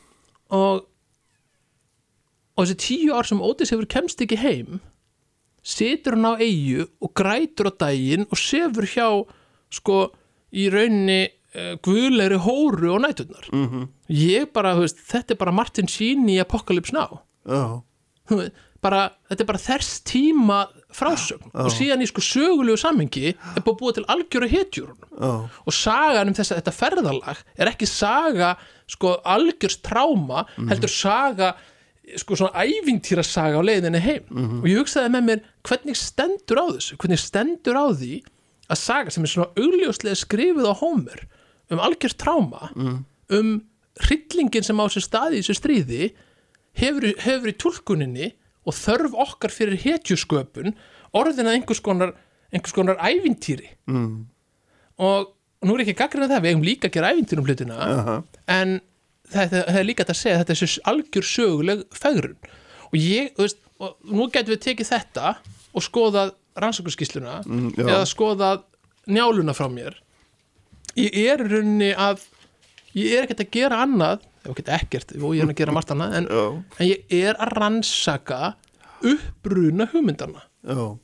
og 0.53 0.89
og 2.53 2.65
þessi 2.65 2.79
tíu 2.81 3.15
ár 3.15 3.29
sem 3.29 3.41
Ótis 3.41 3.71
hefur 3.73 3.87
kemst 3.89 4.21
ekki 4.25 4.41
heim 4.41 4.81
situr 5.63 6.17
hann 6.17 6.27
á 6.27 6.43
eigu 6.43 6.89
og 6.99 7.13
grætur 7.15 7.71
á 7.71 7.73
daginn 7.85 8.27
og 8.27 8.37
sefur 8.39 8.89
hjá 8.89 9.07
sko 9.73 10.01
í 10.53 10.67
rauninni 10.73 11.21
uh, 11.27 11.73
guðleiri 11.85 12.39
hóru 12.45 12.93
og 12.95 13.03
nætunar 13.05 13.49
mm 13.51 13.65
-hmm. 13.69 13.87
ég 14.09 14.51
bara, 14.53 14.75
veist, 14.79 15.01
þetta 15.09 15.33
er 15.33 15.41
bara 15.41 15.51
Martin 15.51 15.87
Sheen 15.87 16.29
í 16.29 16.39
Apocalypse 16.41 16.93
Now 16.93 17.21
Já. 17.45 17.81
bara, 18.81 19.11
þetta 19.29 19.43
er 19.43 19.47
bara 19.47 19.65
þess 19.65 20.01
tíma 20.03 20.67
frásögn 20.93 21.49
Já. 21.51 21.65
og 21.65 21.71
síðan 21.71 22.03
í 22.03 22.07
sko 22.07 22.21
sögulegu 22.21 22.77
samhengi 22.77 23.33
er 23.33 23.63
búið 23.65 23.77
búið 23.79 23.93
til 23.97 24.05
algjöru 24.07 24.49
hetjur 24.49 24.93
og 25.65 25.73
sagan 25.73 26.27
um 26.27 26.33
þess 26.33 26.51
að 26.51 26.61
þetta 26.61 26.79
ferðalag 26.79 27.43
er 27.57 27.67
ekki 27.67 27.89
saga 27.89 28.55
sko 28.87 29.17
algjörs 29.25 29.81
tráma 29.81 30.43
mm 30.43 30.47
-hmm. 30.55 30.69
heldur 30.69 30.89
saga 30.89 31.55
sko 32.19 32.35
svona 32.35 32.63
ævintýra 32.63 33.23
saga 33.23 33.59
á 33.59 33.63
leiðinni 33.63 33.99
heim 33.99 34.23
mm 34.29 34.45
-hmm. 34.49 34.61
og 34.61 34.67
ég 34.67 34.77
hugsaði 34.77 35.09
með 35.09 35.23
mér 35.23 35.39
hvernig 35.63 35.97
stendur 35.97 36.57
á 36.59 36.65
þessu 36.75 36.97
hvernig 36.97 37.19
stendur 37.19 37.75
á 37.79 37.85
því 37.95 38.23
að 38.71 38.79
saga 38.79 39.13
sem 39.13 39.25
er 39.25 39.31
svona 39.31 39.51
augljóslega 39.59 40.19
skrifið 40.19 40.69
á 40.69 40.73
Homer 40.79 41.25
um 41.73 41.81
algjörst 41.83 42.19
tráma 42.21 42.69
mm. 42.75 42.99
um 43.37 43.53
hryllingin 44.03 44.65
sem 44.65 44.79
á 44.79 44.85
sér 44.91 45.05
staði 45.05 45.39
í 45.39 45.43
þessu 45.43 45.57
stríði 45.59 46.09
hefur, 46.79 47.09
hefur 47.21 47.51
í 47.51 47.57
tólkuninni 47.59 48.31
og 48.63 48.77
þörf 48.77 49.17
okkar 49.25 49.53
fyrir 49.53 49.81
hetjusköpun 49.83 50.75
orðin 51.13 51.49
að 51.49 51.59
einhvers 51.59 51.83
konar 51.83 52.15
einhvers 52.53 52.75
konar 52.75 52.99
ævintýri 53.01 53.69
mm. 53.89 54.13
og, 55.03 55.33
nú 55.63 55.75
er 55.75 55.85
ekki 55.85 55.97
gaggrinn 55.99 56.27
að 56.27 56.35
það 56.35 56.43
við 56.43 56.53
hefum 56.53 56.67
líka 56.67 56.89
að 56.89 56.97
gera 56.97 57.13
ævintýrum 57.13 57.47
hlutina 57.47 57.77
uh 57.79 58.07
-huh. 58.07 58.23
en 58.47 58.79
það, 59.31 59.57
það 59.63 59.79
er 59.79 59.89
líka 59.89 60.05
að 60.07 60.19
segja 60.19 60.35
að 60.35 60.41
þetta 60.43 60.53
er 60.53 60.61
svo 60.61 60.85
algjör 60.91 61.27
söguleg 61.29 61.83
fegrun 61.91 62.37
og 62.89 62.95
ég, 62.99 63.33
þú 63.35 63.45
veist, 63.45 63.59
og 63.79 63.97
nú 64.03 64.29
getum 64.29 64.53
við 64.53 64.63
tekið 64.67 64.91
þetta 64.91 65.35
og 65.73 65.83
skoðað 65.83 66.33
rannsókurskísluna 66.59 67.39
mm, 67.45 67.73
eða 67.81 68.03
skoðað 68.09 68.63
njáluna 69.09 69.55
frá 69.57 69.67
mér. 69.71 69.97
Ég 70.99 71.15
er 71.33 71.41
rauninni 71.41 71.91
að 71.97 72.27
ég 72.93 73.17
er 73.17 73.25
ekkert 73.25 73.45
að 73.45 73.53
gera 73.55 73.81
annað 73.83 74.29
ekkert, 74.43 75.13
og 75.23 75.37
ég 75.37 75.43
er 75.45 75.51
að 75.53 75.59
gera 75.61 75.73
margt 75.75 75.93
annað 75.93 76.17
en, 76.19 76.27
en 76.77 76.87
ég 76.87 77.05
er 77.15 77.37
að 77.41 77.53
rannsaka 77.55 78.53
uppbruna 79.03 79.87
hugmyndana 79.91 80.43
og, 80.75 80.97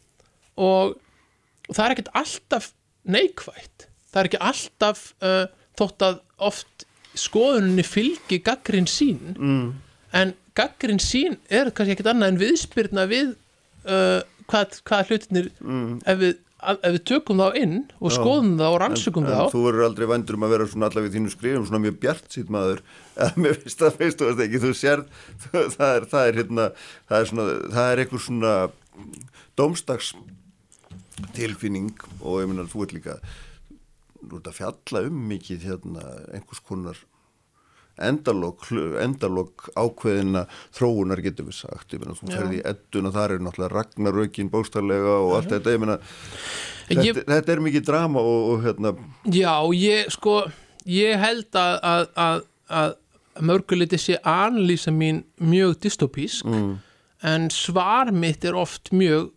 og 0.59 1.71
það 1.71 1.85
er 1.85 1.95
ekkert 1.95 2.11
alltaf 2.19 2.71
neikvægt 3.07 3.87
það 4.09 4.21
er 4.21 4.29
ekki 4.29 4.41
alltaf 4.49 5.03
uh, 5.23 5.45
þótt 5.79 6.05
að 6.05 6.19
oft 6.49 6.85
skoðuninni 7.19 7.83
fylgi 7.83 8.39
gaggrinn 8.45 8.87
sín. 8.89 9.33
Mm. 9.35 9.69
en 10.15 10.33
gaggrinn 10.57 11.01
sín 11.03 11.37
er 11.47 11.71
kannski 11.71 11.95
ekkit 11.95 12.11
annað 12.11 12.33
en 12.33 12.41
viðspyrna 12.41 13.05
við 13.09 13.33
uh, 13.87 14.21
hvað, 14.49 14.79
hvað 14.87 15.11
hlutinir 15.11 15.49
mm. 15.59 15.91
ef, 16.03 16.21
við, 16.21 16.39
ef 16.73 16.95
við 16.95 17.03
tökum 17.11 17.43
þá 17.43 17.59
inn 17.59 17.75
og 17.99 18.15
skoðum 18.15 18.55
þá 18.59 18.65
og 18.67 18.77
rannsökum 18.83 19.27
en, 19.27 19.31
þá. 19.31 19.43
en 19.45 19.53
þú 19.53 19.63
verður 19.67 19.87
aldrei 19.89 20.09
vandur 20.11 20.39
um 20.39 20.47
að 20.47 20.55
vera 20.55 20.69
svona 20.71 20.89
allaveg 20.89 21.15
þínu 21.15 21.33
skrifum 21.35 21.67
svona 21.69 21.83
mjög 21.85 21.99
bjart 22.05 22.33
sítt 22.35 22.53
maður. 22.53 22.81
Eða 23.19 23.43
mér 23.45 23.61
finnst 23.61 23.83
það, 23.83 23.99
veist 24.01 24.21
þú 24.21 24.31
veist 24.31 24.43
ekki 24.47 24.63
þú 24.65 24.73
sér, 24.79 25.05
það 25.77 25.91
er, 25.91 26.09
það 26.15 26.31
er 26.31 26.41
hérna 26.41 26.67
það 27.11 27.19
er 27.19 27.31
svona, 27.33 27.47
það 27.75 27.93
er 27.93 28.03
eitthvað 28.03 28.25
svona 28.25 28.55
domstags 29.59 30.13
tilfinning 31.35 31.93
og 32.21 32.41
ég 32.43 32.49
minna 32.49 32.67
þú 32.69 32.85
ert 32.85 32.95
líka 32.95 33.19
þú 34.19 34.39
ert 34.39 34.49
að 34.51 34.59
fjalla 34.59 35.05
um 35.07 35.23
mikið 35.29 35.65
hérna 35.67 36.05
einhvers 36.35 36.61
konar 36.65 36.99
endalók, 38.05 38.65
endalók 39.01 39.69
ákveðina 39.75 40.45
þróunar 40.75 41.21
getur 41.25 41.49
við 41.49 41.59
sagt. 41.61 41.93
Ég 41.93 42.01
meina 42.03 42.15
þú 42.17 42.31
ferði 42.31 42.59
í 42.59 42.65
eddun 42.71 43.09
og 43.09 43.15
það 43.17 43.35
er 43.35 43.43
náttúrulega 43.45 43.73
ragnarökin 43.75 44.51
bóstarlega 44.53 45.15
og 45.19 45.35
allt 45.37 45.53
þetta. 45.55 45.75
Ég 45.75 45.83
meina 45.83 45.97
þetta, 46.89 47.05
Ég- 47.07 47.21
þetta 47.27 47.55
er 47.55 47.63
mikið 47.67 47.85
drama 47.91 48.23
og, 48.23 48.41
og 48.53 48.65
hérna 48.65 48.93
Já, 49.29 49.53
ég 49.75 50.11
sko 50.15 50.37
ég 50.89 51.19
held 51.21 51.59
að, 51.59 51.79
að, 51.93 52.05
að, 52.27 52.43
að 52.81 52.95
mörguliti 53.49 53.99
sé 54.01 54.19
anlýsa 54.27 54.91
mín 54.91 55.23
mjög 55.39 55.77
dystopísk 55.85 56.47
mm, 56.49 56.71
en 57.29 57.49
svar 57.53 58.11
mitt 58.11 58.43
er 58.47 58.57
oft 58.57 58.91
mjög 58.91 59.31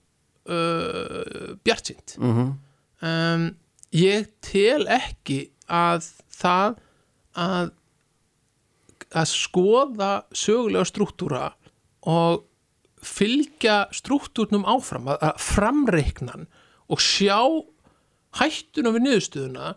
uh, 0.50 1.56
bjartsýnt. 1.64 2.16
Mm 2.18 2.52
um, 3.02 3.48
ég 3.92 4.28
tel 4.40 4.86
ekki 4.88 5.42
að 5.68 6.06
það 6.32 6.76
að 7.36 7.70
að 9.16 9.28
skoða 9.30 10.12
sögulega 10.36 10.88
struktúra 10.88 11.44
og 12.08 12.44
fylgja 13.02 13.86
struktúrnum 13.94 14.66
áfram 14.68 15.10
að, 15.10 15.22
að 15.30 15.42
framreiknan 15.42 16.48
og 16.92 17.02
sjá 17.02 17.38
hættuna 18.38 18.92
við 18.94 19.06
niðurstöðuna 19.06 19.74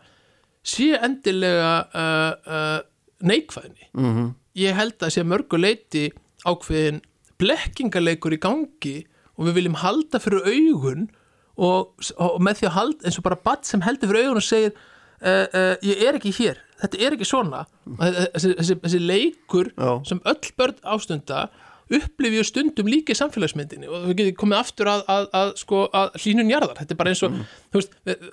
sé 0.66 0.94
endilega 0.98 1.74
uh, 1.94 2.32
uh, 2.45 2.80
neikvæðni. 3.26 3.90
Mm 3.94 4.34
ég 4.56 4.78
held 4.78 5.03
að 5.03 5.14
sé 5.14 5.24
að 5.24 5.32
mörgu 5.34 5.60
leiti 5.60 6.06
ákveðin 6.48 7.02
blekkingarleikur 7.41 8.36
í 8.36 8.41
gangi 8.41 8.95
og 9.36 9.49
við 9.49 9.57
viljum 9.60 9.80
halda 9.82 10.22
fyrir 10.24 10.48
augun 10.48 11.10
og, 11.56 11.95
og 12.16 12.38
með 12.44 12.62
því 12.62 12.70
að 12.70 12.78
halda 12.78 13.07
eins 13.07 13.20
og 13.20 13.26
bara 13.28 13.41
badd 13.48 13.68
sem 13.68 13.84
heldur 13.84 14.12
fyrir 14.12 14.30
augun 14.30 14.41
og 14.41 14.48
segir 14.48 14.78
uh, 15.22 15.46
uh, 15.46 15.74
ég 15.86 16.04
er 16.08 16.18
ekki 16.20 16.34
hér, 16.36 16.60
þetta 16.82 17.02
er 17.06 17.16
ekki 17.18 17.28
svona. 17.30 17.66
Þessi, 17.86 18.56
þessi, 18.60 18.80
þessi 18.84 19.02
leikur 19.04 19.72
Já. 19.76 19.92
sem 20.10 20.22
öll 20.26 20.52
börn 20.60 20.82
ástunda 20.96 21.48
upplifið 21.94 22.48
stundum 22.50 22.88
líka 22.90 23.14
í 23.14 23.20
samfélagsmyndinni 23.20 23.90
og 23.92 24.08
við 24.10 24.22
getum 24.22 24.40
komið 24.42 24.62
aftur 24.64 24.90
að, 24.90 25.04
að, 25.12 25.28
að, 25.38 25.52
sko, 25.62 25.84
að 25.94 26.16
hlínun 26.24 26.50
jarðar, 26.50 26.80
þetta 26.80 26.96
er 26.96 27.00
bara 27.02 27.14
eins 27.14 27.22
og 27.28 27.36
þú 27.38 27.82
veist, 27.82 28.00
við, 28.10 28.24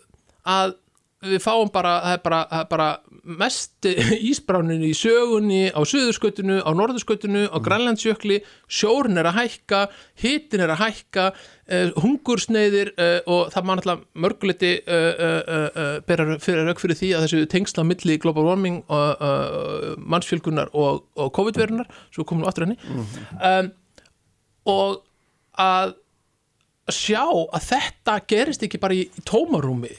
að 0.48 0.72
við 1.22 1.42
fáum 1.42 1.70
bara, 1.72 1.94
það 2.02 2.16
er 2.16 2.22
bara, 2.24 2.40
það 2.50 2.62
er 2.62 2.68
bara 2.70 2.88
mest 3.42 3.88
ísbránin 4.32 4.84
í 4.86 4.92
sögunni 4.96 5.62
á 5.70 5.80
söðurskötunu, 5.86 6.58
á 6.66 6.70
norðurskötunu 6.74 7.44
á 7.50 7.58
grænlandsjökli, 7.62 8.40
sjórn 8.66 9.20
er 9.20 9.28
að 9.30 9.38
hækka 9.38 9.82
hitin 10.22 10.64
er 10.64 10.74
að 10.74 10.82
hækka 10.82 11.28
uh, 11.32 11.92
hungursneiðir 12.02 12.92
uh, 12.96 13.20
og 13.30 13.52
það 13.54 13.68
mann 13.68 13.82
alltaf 13.82 14.02
mörguleiti 14.26 14.74
uh, 14.82 15.12
uh, 15.12 15.38
uh, 15.52 15.94
bera 16.08 16.38
fyrir 16.42 16.66
rauk 16.68 16.82
fyrir 16.82 16.98
því 16.98 17.12
að 17.16 17.28
þessu 17.28 17.44
tengsla 17.54 17.86
milli 17.86 18.18
global 18.22 18.48
warming 18.50 18.82
og 18.92 19.96
mannsfjölgunar 20.02 20.72
og, 20.74 21.06
og 21.18 21.32
COVID-verunar 21.36 21.90
svo 22.10 22.26
komum 22.26 22.44
við 22.44 22.52
aftur 22.52 22.66
henni. 22.66 22.78
Um, 23.38 23.72
og 24.72 25.02
að 25.58 25.96
að 26.90 26.96
sjá 26.98 27.24
að 27.24 27.66
þetta 27.68 28.14
gerist 28.30 28.64
ekki 28.66 28.80
bara 28.82 28.96
í, 28.96 29.04
í 29.06 29.24
tómarúmi. 29.28 29.92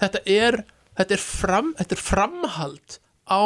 Þetta, 0.00 0.22
er, 0.28 0.62
þetta, 0.98 1.14
er 1.16 1.22
fram, 1.22 1.74
þetta 1.78 1.96
er 1.96 2.02
framhald 2.04 2.98
á 3.28 3.44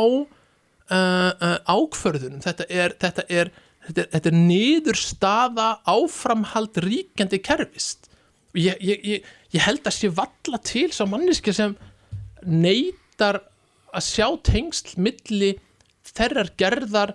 uh, 0.92 1.30
uh, 1.32 1.58
ákförðunum 1.68 2.42
þetta 2.44 2.66
er, 2.68 2.94
þetta, 3.00 3.24
er, 3.28 3.50
þetta, 3.86 4.06
þetta 4.14 4.32
er 4.32 4.38
niðurstaða 4.38 5.68
áframhald 5.88 6.82
ríkjandi 6.84 7.40
kerfist 7.44 8.10
ég, 8.58 8.76
ég, 8.80 9.06
ég, 9.06 9.32
ég 9.54 9.66
held 9.66 9.86
að 9.86 9.98
sé 9.98 10.12
valla 10.12 10.60
til 10.64 10.88
sá 10.94 11.04
manniski 11.08 11.54
sem 11.56 11.76
neytar 12.42 13.42
að 13.92 14.08
sjá 14.08 14.26
tengsl 14.46 14.96
milli 15.00 15.54
þerrar 16.12 16.50
gerðar 16.58 17.14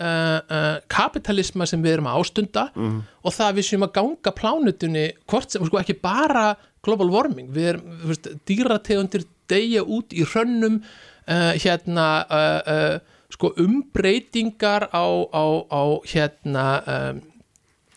uh, 0.00 0.38
uh, 0.40 0.76
kapitalisma 0.92 1.66
sem 1.68 1.82
við 1.84 1.96
erum 1.96 2.10
að 2.10 2.20
ástunda 2.20 2.68
og 2.76 3.34
það 3.34 3.46
að 3.48 3.58
við 3.58 3.68
séum 3.70 3.86
að 3.86 3.94
ganga 3.98 4.32
plánutunni 4.36 5.06
hvort 5.26 5.50
sem, 5.52 5.64
sko 5.66 5.80
ekki 5.80 5.98
bara 6.02 6.54
global 6.86 7.10
warming, 7.10 7.50
við 7.50 7.72
erum, 7.74 7.98
veist, 8.06 8.28
dýrategundir 8.46 9.26
deyja 9.50 9.82
út 9.82 10.14
í 10.14 10.24
hrönnum 10.26 10.80
uh, 10.82 11.52
hérna 11.58 12.08
uh, 12.26 12.60
uh, 12.66 13.16
sko 13.32 13.52
umbreytingar 13.62 14.88
á, 14.94 15.06
á, 15.34 15.44
á 15.66 15.82
hérna 16.06 16.66
um, 16.86 17.20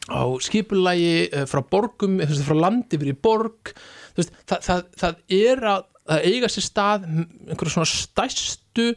á 0.10 0.24
skipulagi 0.42 1.30
uh, 1.30 1.46
frá 1.50 1.62
borgum, 1.62 2.18
veist, 2.22 2.46
frá 2.46 2.58
landi 2.58 2.98
yfir 2.98 3.14
í 3.14 3.18
borg. 3.18 3.74
Veist, 4.18 4.34
það, 4.50 4.66
það, 4.66 4.84
það 5.04 5.22
er 5.40 5.64
að, 5.74 5.86
að 6.10 6.26
eiga 6.32 6.50
sér 6.52 6.66
stað 6.66 7.06
einhverju 7.10 7.76
svona 7.76 7.92
stæstu 7.92 8.90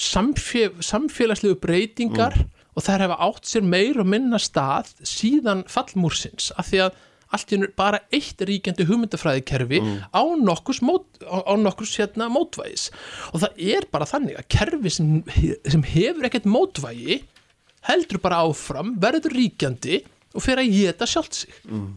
samfé, 0.00 0.70
samfélagslegu 0.80 1.58
breytingar 1.60 2.38
og 2.76 2.86
þær 2.86 3.06
hefa 3.06 3.20
átt 3.26 3.48
sér 3.50 3.66
meir 3.66 4.00
og 4.00 4.08
minna 4.08 4.40
stað 4.40 4.92
síðan 5.06 5.66
fallmúrsins 5.68 6.50
af 6.56 6.70
því 6.70 6.84
að 6.86 6.98
allt 7.30 7.52
í 7.52 7.58
einu 7.58 7.68
bara 7.78 8.00
eitt 8.10 8.42
ríkjandi 8.42 8.86
hugmyndafræðikerfi 8.88 9.78
á 10.10 10.22
nokkurs, 10.42 10.80
mót, 10.82 11.06
á, 11.22 11.46
á 11.46 11.54
nokkurs 11.54 11.92
hérna, 12.00 12.26
mótvægis. 12.32 12.88
Og 13.30 13.44
það 13.44 13.60
er 13.76 13.86
bara 13.92 14.08
þannig 14.10 14.40
að 14.40 14.48
kerfi 14.50 14.90
sem, 14.96 15.12
sem 15.62 15.84
hefur 15.92 16.26
ekkert 16.26 16.48
mótvægi 16.50 17.20
heldur 17.86 18.20
bara 18.22 18.42
áfram, 18.44 18.96
verður 19.00 19.36
ríkjandi 19.36 20.02
og 20.34 20.42
fer 20.44 20.62
að 20.62 20.74
geta 20.74 21.06
sjálft 21.08 21.38
sig. 21.44 21.54
Mm. 21.70 21.92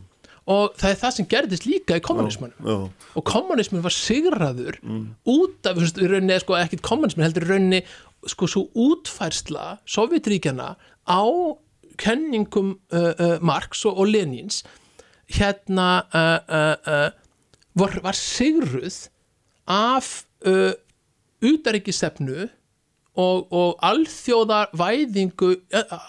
Og 0.49 0.73
það 0.79 0.89
er 0.89 0.99
það 0.99 1.13
sem 1.15 1.27
gerðist 1.31 1.67
líka 1.67 1.97
í 1.99 2.03
kommunismanum 2.03 2.67
já, 2.67 2.77
og 3.15 3.25
kommunismin 3.29 3.83
var 3.83 3.95
sigraður 3.95 4.79
út 5.29 5.69
af, 5.69 5.79
í 5.79 6.09
rauninni 6.09 6.39
sko, 6.43 6.57
ekkit 6.59 6.83
kommunismin 6.83 7.27
heldur 7.27 7.47
í 7.47 7.51
rauninni 7.53 7.81
sko 8.27 8.49
svo 8.51 8.65
útfærsla 8.75 9.77
Sovjetríkjana 9.87 10.73
á 11.07 11.23
kenningum 11.99 12.73
uh, 12.91 13.13
uh, 13.13 13.37
Marx 13.43 13.85
og, 13.85 13.99
og 14.03 14.11
Lenins 14.11 14.63
hérna 15.33 16.03
var, 17.73 17.95
var 18.03 18.17
sigruð 18.17 19.07
af 19.71 20.25
útaríkisefnu 21.43 22.49
og, 23.19 23.51
og 23.53 23.83
alþjóðarvæðingu 23.85 25.49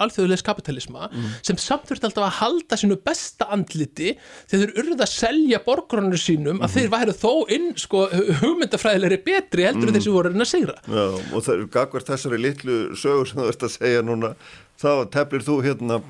alþjóðulegs 0.01 0.45
kapitalisma 0.47 1.11
mm. 1.11 1.27
sem 1.45 1.59
samt 1.61 1.91
þurft 1.91 2.07
alltaf 2.09 2.25
að 2.25 2.37
halda 2.39 2.79
sínu 2.81 2.97
besta 3.05 3.49
andliti 3.53 4.15
þegar 4.49 4.73
þeir 4.73 4.81
urða 4.81 5.05
að 5.05 5.13
selja 5.13 5.61
borgrunnu 5.67 6.21
sínum 6.21 6.57
mm. 6.57 6.65
að 6.65 6.79
þeir 6.79 6.93
væri 6.95 7.17
þó 7.21 7.33
inn 7.53 7.71
sko, 7.81 8.07
hugmyndafræðilegri 8.41 9.21
betri 9.27 9.69
heldur 9.69 9.91
mm. 9.91 9.99
þessi 9.99 10.15
voru 10.15 10.33
en 10.33 10.47
að 10.47 10.51
segra 10.55 10.79
Já, 10.89 11.05
og 11.05 11.45
það 11.45 11.53
er 11.57 11.67
gagvert 11.77 12.13
þessari 12.15 12.41
litlu 12.41 12.79
sögur 12.97 13.29
sem 13.29 13.43
þú 13.43 13.51
ert 13.53 13.69
að 13.69 13.75
segja 13.77 14.07
núna 14.07 14.33
þá 14.81 14.91
teflir 15.19 15.45
þú 15.45 15.59
hérna 15.69 16.01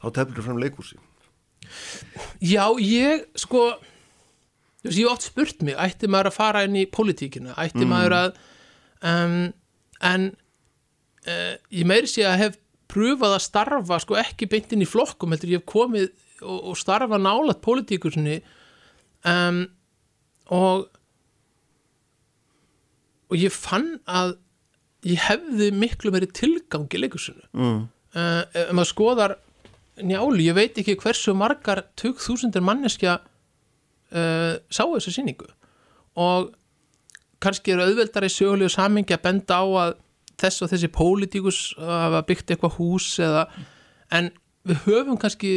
þá 0.00 0.08
teflir 0.08 0.40
þú 0.40 0.46
fram 0.48 0.64
leikúsi 0.64 1.02
Já, 2.40 2.70
ég 2.80 3.26
sko 3.36 3.68
ég 4.86 5.08
ótt 5.10 5.28
spurt 5.28 5.64
mig, 5.66 5.76
ætti 5.76 6.08
maður 6.08 6.30
að 6.30 6.36
fara 6.38 6.66
inn 6.66 6.76
í 6.78 6.88
politíkina, 6.88 7.56
ætti 7.58 7.82
mm. 7.82 7.90
maður 7.90 8.14
að 8.20 8.44
um, 9.02 9.52
en 10.00 10.28
uh, 11.26 11.54
ég 11.70 11.88
meiri 11.88 12.10
sé 12.10 12.26
að 12.28 12.40
hef 12.44 12.60
pröfað 12.90 13.36
að 13.36 13.46
starfa 13.46 13.98
sko 14.02 14.18
ekki 14.20 14.48
beintinn 14.50 14.84
í 14.84 14.88
flokkum 14.88 15.34
heldur 15.34 15.56
ég 15.56 15.62
hef 15.62 15.70
komið 15.70 16.10
og, 16.42 16.58
og 16.72 16.78
starfa 16.78 17.18
nálat 17.20 17.62
politíkursinni 17.64 18.40
um, 19.26 19.64
og 20.54 20.86
og 23.26 23.40
ég 23.40 23.50
fann 23.50 23.96
að 24.06 24.36
ég 25.06 25.22
hefði 25.26 25.72
miklu 25.74 26.12
meiri 26.14 26.28
tilgang 26.30 26.86
í 26.94 27.00
leikursinu 27.00 27.42
mm. 27.52 27.80
uh, 28.14 28.42
ef 28.46 28.70
maður 28.74 28.92
skoðar 28.92 29.36
njáli, 29.96 30.46
ég 30.46 30.56
veit 30.56 30.78
ekki 30.78 30.96
hversu 31.00 31.34
margar 31.36 31.82
2000 31.98 32.60
manneskja 32.64 33.18
uh, 33.18 34.54
sá 34.68 34.84
þessu 34.84 35.14
síningu 35.14 35.48
og 36.16 36.52
kannski 37.42 37.74
eru 37.74 37.86
auðveldar 37.86 38.26
í 38.26 38.32
sögulegu 38.32 38.72
samingi 38.72 39.14
að 39.16 39.24
benda 39.26 39.60
á 39.60 39.66
að 39.84 39.94
þess 40.40 40.64
og 40.64 40.72
þessi 40.72 40.90
pólitíkus 40.92 41.60
hafa 41.80 42.22
byggt 42.28 42.52
eitthvað 42.52 42.76
hús 42.80 43.08
eða, 43.24 43.46
en 44.12 44.30
við 44.66 44.82
höfum 44.84 45.18
kannski 45.20 45.54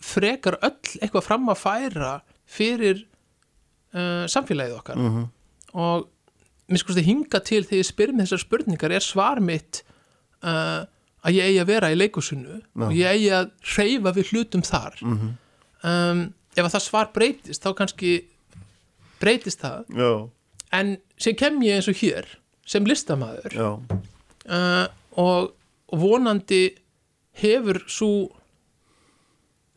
frekar 0.00 0.56
öll 0.64 0.96
eitthvað 1.00 1.26
fram 1.26 1.50
að 1.52 1.60
færa 1.60 2.14
fyrir 2.48 3.02
uh, 3.92 4.24
samfélagið 4.30 4.78
okkar 4.78 4.96
uh 4.96 5.04
mhm. 5.10 5.20
-huh. 5.20 5.28
og 5.76 6.08
mér 6.70 6.82
skoðast 6.82 7.02
að 7.02 7.10
hinga 7.10 7.38
til 7.44 7.62
þegar 7.64 7.82
ég 7.82 7.90
spyr 7.90 8.12
með 8.14 8.26
þessar 8.26 8.44
spurningar 8.44 8.92
er 8.92 9.04
svar 9.04 9.40
mitt 9.40 9.84
uh, 10.42 10.86
að 11.20 11.36
ég 11.36 11.44
eigi 11.44 11.60
að 11.60 11.70
vera 11.74 11.92
í 11.92 11.98
leikusunnu 11.98 12.60
no. 12.74 12.86
og 12.86 12.92
ég 12.96 13.06
eigi 13.10 13.30
að 13.34 13.50
reyfa 13.76 14.12
við 14.16 14.32
hlutum 14.32 14.62
þar 14.62 14.94
-huh. 15.00 15.14
Mhm. 15.14 15.30
um, 15.84 16.34
ef 16.56 16.64
að 16.64 16.72
það 16.74 16.82
svar 16.88 17.12
breytist 17.12 17.62
þá 17.62 17.74
kannski 17.76 18.24
breytist 19.20 19.60
það 19.60 19.84
Já 19.92 20.30
en 20.76 20.96
sem 21.20 21.36
kem 21.38 21.60
ég 21.66 21.78
eins 21.78 21.88
og 21.90 21.98
hér 22.00 22.28
sem 22.68 22.86
listamæður 22.86 23.56
uh, 23.60 24.86
og 25.18 25.50
vonandi 25.90 26.62
hefur 27.40 27.82
svo 27.90 28.12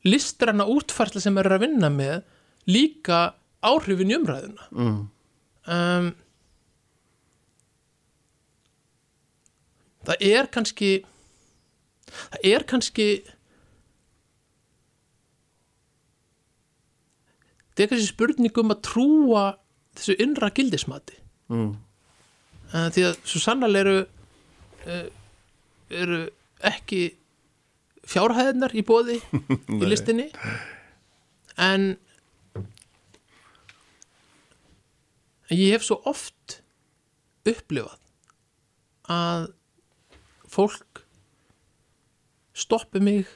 listranna 0.06 0.68
útfarsla 0.70 1.22
sem 1.24 1.38
er 1.40 1.49
að 1.56 1.65
vinna 1.65 1.90
með 1.94 2.22
líka 2.70 3.34
áhrifin 3.64 4.11
í 4.11 4.18
umræðuna 4.20 4.68
mm. 4.72 4.99
um, 5.76 6.11
það 10.03 10.28
er 10.30 10.52
kannski 10.53 10.91
það 12.11 12.48
er 12.52 12.68
kannski 12.70 13.07
það 17.74 17.86
er 17.86 17.94
kannski 17.94 18.11
spurningum 18.11 18.76
að 18.76 18.84
trúa 18.90 19.45
þessu 19.98 20.15
innra 20.24 20.49
gildismati 20.56 21.18
mm. 21.52 21.74
uh, 22.74 22.88
því 22.94 23.06
að 23.10 23.20
svo 23.30 23.41
sannlega 23.44 23.84
eru 23.84 23.98
uh, 24.03 25.06
eru 25.94 26.22
ekki 26.64 27.03
fjárhæðinar 28.10 28.74
í 28.76 28.84
bóði 28.86 29.20
í 29.82 29.84
listinni 29.86 30.30
en 31.61 31.94
ég 35.53 35.76
hef 35.76 35.86
svo 35.86 35.99
oft 36.10 36.60
upplifað 37.48 37.99
að 39.14 39.49
fólk 40.49 41.03
stoppi 42.57 43.02
mig 43.03 43.30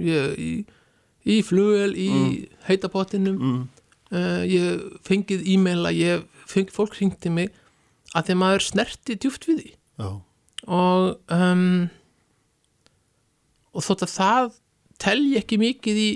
ég, 0.00 0.34
í, 0.38 0.50
í 1.28 1.38
flugel 1.46 1.92
í 1.92 2.10
mm. 2.10 2.36
heitapottinum 2.68 3.38
mm 3.38 3.64
uh, 4.14 4.42
ég 4.48 4.84
fengið 5.06 5.44
e-mail 5.54 5.82
að 5.88 6.00
ég 6.00 6.24
fengið 6.50 6.76
fólk 6.76 6.96
hringti 6.98 7.32
mig 7.32 7.52
að 8.14 8.30
þegar 8.30 8.40
maður 8.42 8.66
snerti 8.68 9.18
djúft 9.18 9.48
við 9.48 9.60
því 9.60 9.72
Já. 10.00 10.08
og 10.70 11.34
um, 11.34 11.66
og 13.74 13.86
þótt 13.86 14.06
að 14.06 14.14
það 14.14 14.56
telji 15.02 15.36
ekki 15.40 15.58
mikið 15.60 16.00
í 16.00 16.08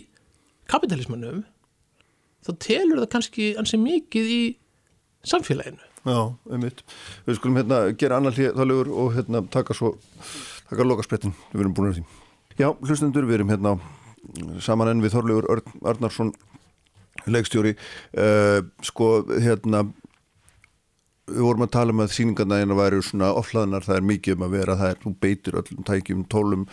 kapitalismannum 0.71 1.43
þá 2.47 2.51
telur 2.63 3.03
það 3.03 3.13
kannski 3.17 3.51
ansið 3.61 3.85
mikið 3.85 4.33
í 4.33 4.43
samfélaginu 5.27 5.85
Já, 6.09 6.31
einmitt. 6.55 6.85
Við 7.27 7.37
skulum 7.37 7.59
hérna 7.59 7.81
gera 7.99 8.17
annar 8.21 8.37
hljóður 8.37 8.89
og 8.95 9.17
hérna 9.17 9.43
taka 9.53 9.75
svo 9.77 9.91
taka 10.69 10.87
lokasprettin, 10.87 11.35
við 11.53 11.65
erum 11.65 11.75
búin 11.77 11.91
að 11.91 11.99
því 11.99 12.05
Já, 12.59 12.71
hlustendur, 12.87 13.27
við 13.29 13.41
erum 13.41 13.51
hérna 13.53 13.75
saman 14.65 14.93
enn 14.93 15.03
við 15.03 15.15
Þorlegur 15.15 15.63
Arnarsson 15.87 16.33
leikstjóri 17.27 17.75
uh, 17.75 18.61
sko 18.85 19.11
hérna 19.33 19.87
við 21.29 21.43
vorum 21.45 21.67
að 21.67 21.75
tala 21.75 21.93
um 21.93 22.05
að 22.05 22.15
síningarna 22.17 22.63
eina 22.63 22.77
væri 22.79 23.03
svona 23.05 23.35
oflaðnar, 23.37 23.85
það 23.85 23.99
er 23.99 24.09
mikið 24.13 24.39
um 24.39 24.47
að 24.47 24.55
vera 24.57 24.79
það 24.81 24.95
er, 24.95 25.03
þú 25.03 25.13
beitir 25.25 25.59
öllum 25.61 25.85
tækjum, 25.89 26.23
tólum 26.33 26.65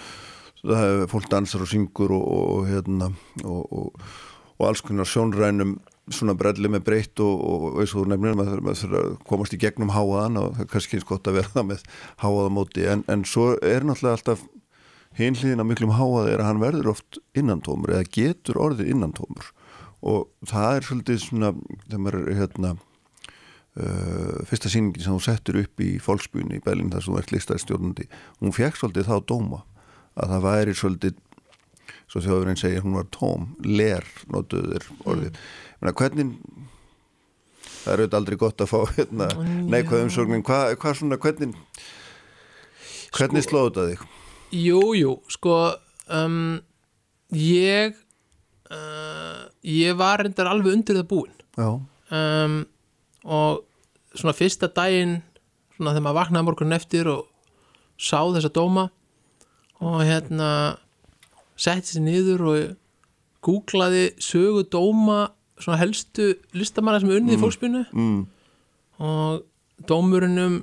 það 0.61 0.85
er 0.85 1.11
fólk 1.11 1.27
dansar 1.31 1.65
og 1.65 1.69
syngur 1.69 2.13
og, 2.15 2.23
og 2.29 2.69
hérna 2.69 3.11
og, 3.43 3.65
og, 3.65 4.07
og 4.55 4.69
alls 4.69 4.81
konar 4.85 5.09
sjónrænum 5.09 5.75
svona 6.13 6.35
brelli 6.37 6.69
með 6.69 6.83
breytt 6.85 7.21
og 7.23 7.79
eins 7.81 7.93
og 7.95 8.03
þú 8.03 8.09
nefnir 8.11 8.37
maður 8.37 8.61
þurfa 8.77 8.99
að 9.01 9.15
komast 9.25 9.55
í 9.57 9.59
gegnum 9.61 9.93
háaðan 9.93 10.37
og 10.41 10.51
það 10.53 10.65
er 10.65 10.69
kannski 10.73 10.99
eins 10.99 11.07
gott 11.09 11.29
að 11.29 11.39
vera 11.39 11.53
það 11.55 11.67
með 11.71 11.85
háaðamóti 12.21 12.85
en, 12.91 13.01
en 13.09 13.25
svo 13.25 13.47
er 13.57 13.87
náttúrulega 13.87 14.19
alltaf 14.19 14.43
hinliðin 15.17 15.63
að 15.63 15.69
miklum 15.71 15.95
háað 15.97 16.29
er 16.33 16.43
að 16.43 16.49
hann 16.51 16.61
verður 16.61 16.91
oft 16.93 17.19
innantómur 17.37 17.95
eða 17.95 18.09
getur 18.17 18.61
orðið 18.61 18.91
innantómur 18.93 19.49
og 20.05 20.27
það 20.45 20.71
er 20.71 20.87
svolítið 20.89 21.21
svona 21.23 21.51
þegar 21.87 22.03
maður 22.05 22.19
er 22.21 22.39
hérna 22.39 22.73
uh, 22.75 24.41
fyrsta 24.49 24.71
síningin 24.71 25.05
sem 25.05 25.15
hún 25.15 25.23
settur 25.25 25.61
upp 25.63 25.83
í 25.83 25.95
fólksbúinu 26.03 26.59
í 26.59 26.63
Berlin 26.65 26.91
þar 26.93 27.05
sem 27.05 27.15
hún 27.15 27.23
ert 27.23 27.33
listaðistjórnandi 27.35 28.09
hún 28.41 28.55
fekk 28.55 28.79
svolítið 28.79 29.09
þá 29.09 29.15
dóma 29.31 29.63
að 30.15 30.35
það 30.35 30.45
væri 30.45 30.75
svolítið 30.77 31.21
svo 32.05 32.21
þjóðurinn 32.21 32.59
segir 32.59 32.85
hún 32.85 32.99
var 32.99 33.09
tóm 33.13 33.49
ler 33.65 34.05
notuður 34.31 34.85
orðið 35.03 35.31
mm. 35.33 35.43
Menna, 35.81 35.95
hvernig 35.97 36.35
það 37.65 37.91
er 37.93 38.01
auðvitað 38.01 38.19
aldrei 38.19 38.37
gott 38.41 38.63
að 38.63 38.71
fá 38.71 38.77
hérna, 38.95 39.27
neikvæð 39.73 40.05
umsóknin 40.05 40.45
hvað 40.45 40.77
hva 40.81 40.93
svona 40.97 41.19
hvernig 41.21 41.57
hvernig 43.15 43.45
sko, 43.45 43.51
slóðu 43.51 43.73
þetta 43.73 43.87
þig? 43.89 44.05
Jújú, 44.55 44.93
jú, 44.99 45.13
sko 45.33 45.57
um, 46.13 46.39
ég 47.35 47.97
uh, 48.75 49.45
ég 49.65 49.95
var 49.97 50.23
reyndar 50.23 50.49
alveg 50.51 50.75
undir 50.75 50.99
það 50.99 51.07
búin 51.11 51.33
um, 51.59 52.59
og 53.25 53.63
svona 54.15 54.35
fyrsta 54.37 54.69
daginn 54.71 55.19
svona 55.75 55.93
þegar 55.95 56.05
maður 56.07 56.19
vaknaði 56.19 56.47
morgun 56.49 56.77
eftir 56.77 57.09
og 57.11 57.25
sá 57.95 58.19
þessa 58.35 58.51
dóma 58.53 58.89
og 59.83 60.01
hérna 60.03 60.49
setti 61.59 61.95
sér 61.95 62.05
niður 62.05 62.45
og 62.49 62.75
googlaði 63.45 64.05
sögu 64.23 64.65
dóma 64.71 65.25
svona 65.61 65.79
helstu 65.79 66.33
listamanna 66.55 67.01
sem 67.01 67.11
er 67.11 67.19
unnið 67.21 67.35
mm. 67.35 67.37
í 67.37 67.43
fólksbyrnu 67.43 67.83
mm. 67.91 68.23
og 69.07 69.43
dómurinnum 69.87 70.61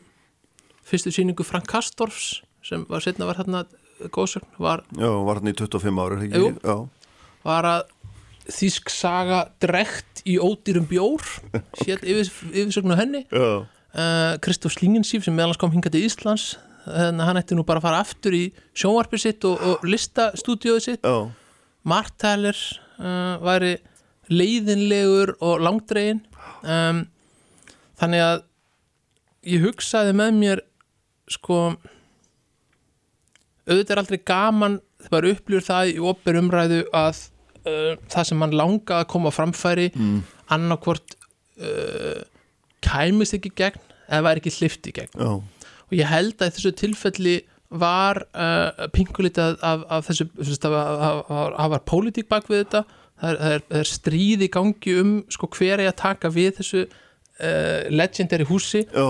fyrstu 0.88 1.12
síningu 1.14 1.46
Frank 1.46 1.68
Kastorfs 1.70 2.42
sem 2.64 2.84
var 2.90 3.04
setna 3.04 3.28
var 3.28 3.40
hérna 3.40 3.64
góðsögn 4.12 4.58
var, 4.58 4.84
Já, 4.98 5.08
var 5.24 5.40
hérna 5.40 5.54
í 5.54 5.58
25 5.58 6.02
ára 6.02 6.20
Jú, 6.26 6.50
var 7.46 7.68
að 7.68 7.90
Þísk 8.42 8.90
saga 8.90 9.44
drekt 9.62 10.24
í 10.26 10.34
ódýrum 10.42 10.88
bjór 10.90 11.22
sétt 11.84 12.02
yfir, 12.02 12.26
yfirsögnu 12.50 12.96
henni. 12.98 13.20
Kristóf 14.42 14.72
uh, 14.72 14.74
Slingensíf 14.74 15.22
sem 15.22 15.36
meðalans 15.36 15.60
kom 15.62 15.70
hinga 15.70 15.92
til 15.92 16.02
Íslands 16.08 16.56
þannig 16.82 17.22
að 17.22 17.28
hann 17.28 17.38
ætti 17.38 17.54
nú 17.54 17.62
bara 17.66 17.78
að 17.78 17.86
fara 17.86 18.00
aftur 18.02 18.34
í 18.34 18.42
sjónvarpið 18.74 19.22
sitt 19.22 19.46
og, 19.46 19.62
og 19.62 19.86
listastúdióið 19.86 20.84
sitt. 20.88 21.06
Já. 21.06 21.30
Martæler 21.86 22.58
uh, 22.98 23.38
væri 23.42 23.76
leiðinlegur 24.32 25.36
og 25.42 25.62
langdregin 25.62 26.22
um, 26.62 27.04
þannig 28.00 28.24
að 28.26 28.44
ég 29.52 29.66
hugsaði 29.66 30.14
með 30.18 30.38
mér 30.38 30.62
sko 31.30 31.58
auðvitað 33.66 33.94
er 33.94 34.02
aldrei 34.02 34.20
gaman 34.26 34.80
þegar 35.02 35.14
maður 35.14 35.30
upplýur 35.32 35.66
það 35.66 35.92
í 35.92 36.02
opir 36.12 36.38
umræðu 36.38 36.80
að 36.94 37.22
uh, 37.68 37.94
það 38.12 38.28
sem 38.28 38.40
mann 38.42 38.56
langa 38.56 39.00
að 39.00 39.08
koma 39.12 39.32
framfæri 39.34 39.90
mm. 39.94 40.18
annarkvort 40.54 41.16
uh, 41.62 42.22
kæmist 42.82 43.38
ekki 43.38 43.54
gegn 43.58 43.80
eða 44.08 44.26
væri 44.28 44.42
ekki 44.42 44.54
hlifti 44.58 44.94
gegn 44.96 45.16
Já. 45.16 45.32
og 45.38 45.96
ég 45.96 46.10
held 46.10 46.36
að 46.40 46.56
þessu 46.58 46.74
tilfelli 46.82 47.36
var 47.72 48.24
uh, 48.36 48.88
pingulitað 48.92 49.56
af, 49.64 49.86
af 49.88 50.10
þessu 50.10 50.28
það 50.60 51.70
var 51.72 51.86
pólitík 51.88 52.28
bak 52.28 52.50
við 52.50 52.66
þetta 52.66 52.82
það 53.22 53.30
er, 53.30 53.62
það 53.68 53.78
er, 53.80 53.90
stríð 53.92 54.44
í 54.46 54.50
gangi 54.52 54.96
um 55.00 55.14
sko, 55.32 55.48
hver 55.56 55.78
er 55.78 55.92
að 55.92 56.00
taka 56.02 56.32
við 56.32 56.58
þessu 56.60 56.82
uh, 56.84 57.80
legendary 57.92 58.46
húsi 58.48 58.84
Já. 58.84 59.06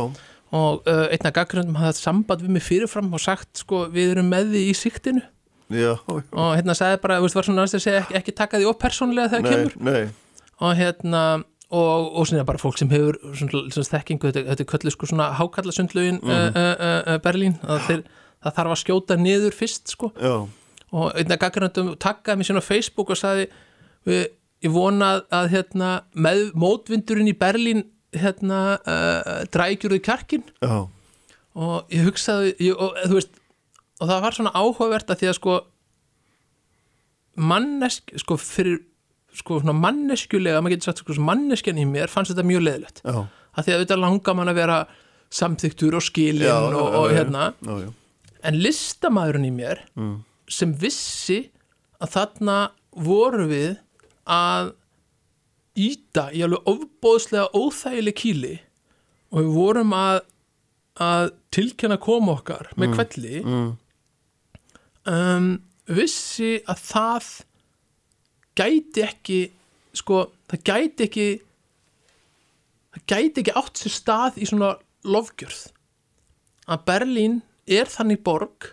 og 0.53 0.87
uh, 0.87 1.07
einna 1.11 1.35
gaggröndum 1.35 1.81
hafði 1.81 2.05
samband 2.05 2.45
við 2.45 2.57
mig 2.57 2.67
fyrirfram 2.67 3.11
og 3.13 3.25
sagt 3.25 3.65
sko, 3.65 3.87
við 3.93 4.17
erum 4.17 4.31
með 4.33 4.53
því 4.55 4.65
í 4.69 4.77
síktinu 4.79 5.25
Já. 5.73 5.93
og 6.07 6.51
hérna 6.59 6.77
sagði 6.79 7.01
bara, 7.03 7.21
þú 7.21 7.29
veist, 7.29 7.39
var 7.39 7.49
svona 7.49 7.65
að 7.65 7.73
segja 7.77 8.03
ekki, 8.03 8.19
ekki 8.21 8.37
taka 8.37 8.61
því 8.61 8.69
upp 8.71 8.83
persónlega 8.83 9.33
þegar 9.33 9.43
nei, 9.47 9.53
kemur 9.53 9.91
nei. 9.91 10.03
og 10.61 10.77
hérna 10.79 11.23
og, 11.73 12.17
og 12.19 12.27
svona 12.29 12.45
bara 12.49 12.61
fólk 12.61 12.81
sem 12.81 12.91
hefur 12.93 13.19
svona, 13.33 13.63
svona 13.73 13.91
þekkingu, 13.95 14.29
þetta, 14.29 14.45
þetta 14.51 14.65
er 14.65 14.71
köllu 14.73 14.93
sko 14.93 15.09
svona 15.09 15.31
hákallasundlaugin 15.39 16.21
mm. 16.21 16.33
uh, 16.33 16.49
uh, 16.53 17.01
uh, 17.15 17.19
Berlín 17.25 17.57
þeir, 17.89 18.05
það 18.45 18.57
þarf 18.59 18.75
að 18.75 18.81
skjóta 18.83 19.19
niður 19.21 19.57
fyrst 19.57 19.95
sko 19.95 20.13
Já. 20.21 20.35
og 20.93 21.19
einna 21.19 21.39
gaggröndum 21.41 21.95
takkaði 22.03 22.41
mér 22.41 22.51
svona 22.51 22.65
á 22.65 22.69
Facebook 22.69 23.13
og 23.15 23.21
sagði 23.21 23.49
við, 24.09 24.27
ég 24.67 24.75
vona 24.75 25.15
að 25.33 25.53
hérna, 25.57 25.93
með 26.13 26.51
mótvindurinn 26.59 27.33
í 27.33 27.37
Berlín 27.39 27.87
hérna 28.13 28.63
uh, 28.77 29.39
drækjurðu 29.53 30.03
kjarkin 30.05 30.45
Já. 30.61 30.85
og 31.57 31.95
ég 31.95 32.05
hugsaði 32.11 32.53
ég, 32.61 32.77
og, 32.77 32.99
þú 33.07 33.17
veist, 33.17 33.39
og 34.03 34.09
það 34.11 34.23
var 34.25 34.37
svona 34.37 34.53
áhugavert 34.59 35.13
að 35.15 35.21
því 35.23 35.29
að 35.31 35.37
sko 35.39 35.55
mannesk, 37.53 38.13
sko 38.21 38.37
fyrir 38.41 38.81
sko 39.33 39.61
svona 39.63 39.73
manneskjulega, 39.79 40.61
maður 40.61 40.75
getur 40.77 40.91
sagt 40.91 41.01
sko 41.07 41.15
manneskjan 41.25 41.79
í 41.81 41.87
mér 41.89 42.11
fannst 42.13 42.35
þetta 42.35 42.45
mjög 42.45 42.65
leðilegt 42.67 42.99
Já. 43.07 43.15
að 43.57 43.65
því 43.65 43.73
að 43.73 43.79
auðvitað 43.79 44.03
langar 44.03 44.37
mann 44.37 44.51
að 44.53 44.59
vera 44.61 44.77
samþyktur 45.33 45.97
og 45.97 46.05
skilin 46.05 46.45
Já, 46.45 46.57
og, 46.61 46.77
og 46.99 47.07
já, 47.09 47.15
hérna 47.17 47.47
Já, 47.65 47.73
já. 47.87 47.89
en 48.51 48.59
listamæðurinn 48.61 49.49
í 49.49 49.55
mér 49.57 49.81
Mm. 49.97 50.19
sem 50.53 50.75
vissi 50.77 51.39
að 52.03 52.13
þarna 52.19 52.59
voru 52.93 53.47
við 53.49 53.79
að 54.29 54.75
íta 55.81 56.27
í 56.37 56.43
alveg 56.45 56.69
ofbóðslega 56.69 57.49
óþægileg 57.57 58.19
kýli 58.21 58.55
og 59.33 59.39
við 59.41 59.53
vorum 59.57 59.95
að, 59.97 60.19
að 61.01 61.31
tilkjanna 61.57 61.97
koma 62.05 62.35
okkar 62.37 62.69
með 62.77 62.99
kvelli 62.99 63.41
Mm. 63.41 63.71
Um, 65.11 65.49
vissi 65.89 66.53
að 66.71 66.83
það 66.89 67.31
gæti 68.61 69.03
ekki 69.07 69.39
sko, 69.97 70.27
það 70.51 70.63
gæti 70.69 71.07
ekki 71.09 71.27
það 72.93 73.07
gæti 73.13 73.43
ekki 73.43 73.55
átt 73.63 73.81
sér 73.83 73.95
stað 73.97 74.39
í 74.43 74.49
svona 74.49 74.75
lofgjörð 75.09 75.63
að 76.73 76.85
Berlín 76.89 77.41
er 77.67 77.89
þannig 77.91 78.21
borg 78.27 78.71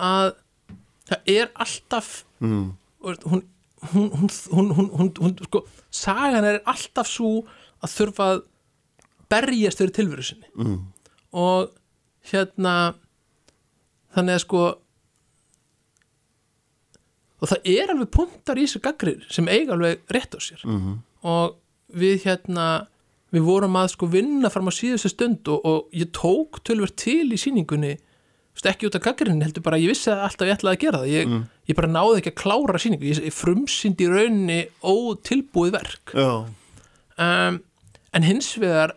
að 0.00 0.34
það 1.10 1.32
er 1.38 1.50
alltaf 1.60 2.24
Mm. 2.40 2.70
og 3.04 3.18
hún 3.28 3.42
hún, 3.92 4.06
hún, 4.16 4.28
hún, 4.52 4.68
hún, 4.76 4.86
hún, 4.96 5.08
hún 5.20 5.34
sko, 5.44 5.60
sagan 5.92 6.44
er 6.48 6.62
alltaf 6.68 7.08
svo 7.08 7.42
að 7.84 7.92
þurfa 7.98 8.28
að 8.34 8.38
berjast 9.32 9.80
fyrir 9.82 9.92
tilveru 9.96 10.24
sinni 10.24 10.48
Mm. 10.56 10.78
og 11.36 11.74
hérna 12.32 12.94
þannig 14.16 14.38
að 14.38 14.42
sko 14.46 14.62
og 17.40 17.50
það 17.50 17.72
er 17.72 17.94
alveg 17.94 18.12
punktar 18.14 18.60
í 18.60 18.66
þessu 18.66 18.82
gaggrir 18.84 19.24
sem 19.32 19.48
eiga 19.48 19.74
alveg 19.76 20.04
rétt 20.12 20.36
á 20.36 20.40
sér. 20.40 20.62
Mm. 20.68 21.00
og 21.24 21.56
við 21.90 22.26
hérna 22.28 22.68
við 23.34 23.46
vorum 23.46 23.78
að 23.78 23.92
sko 23.94 24.08
vinna 24.10 24.50
fram 24.50 24.70
á 24.70 24.72
síðustu 24.74 25.10
stund 25.12 25.48
og, 25.50 25.64
og 25.66 25.96
ég 25.96 26.10
tók 26.14 26.62
tölver 26.66 26.92
til 26.98 27.30
í 27.30 27.38
síningunni 27.40 27.96
ekki 28.68 28.90
út 28.90 28.96
af 28.98 29.04
gaggrinni 29.06 29.46
heldur 29.46 29.64
bara 29.64 29.78
ég 29.80 29.92
vissi 29.94 30.10
alltaf 30.12 30.48
ég 30.48 30.58
ætlaði 30.58 30.76
að 30.76 30.82
gera 30.82 30.98
það. 31.00 31.12
Ég, 31.14 31.34
ég 31.70 31.76
bara 31.78 31.88
náði 31.88 32.18
ekki 32.20 32.32
að 32.34 32.40
klára 32.42 32.80
síningu 32.82 33.06
ég, 33.08 33.20
ég 33.24 33.32
frumsýndi 33.32 34.04
í 34.04 34.10
rauninni 34.10 34.58
ótilbúið 34.84 35.76
verk. 35.78 36.12
Um, 37.16 37.60
en 38.12 38.26
hins 38.26 38.50
vegar 38.60 38.96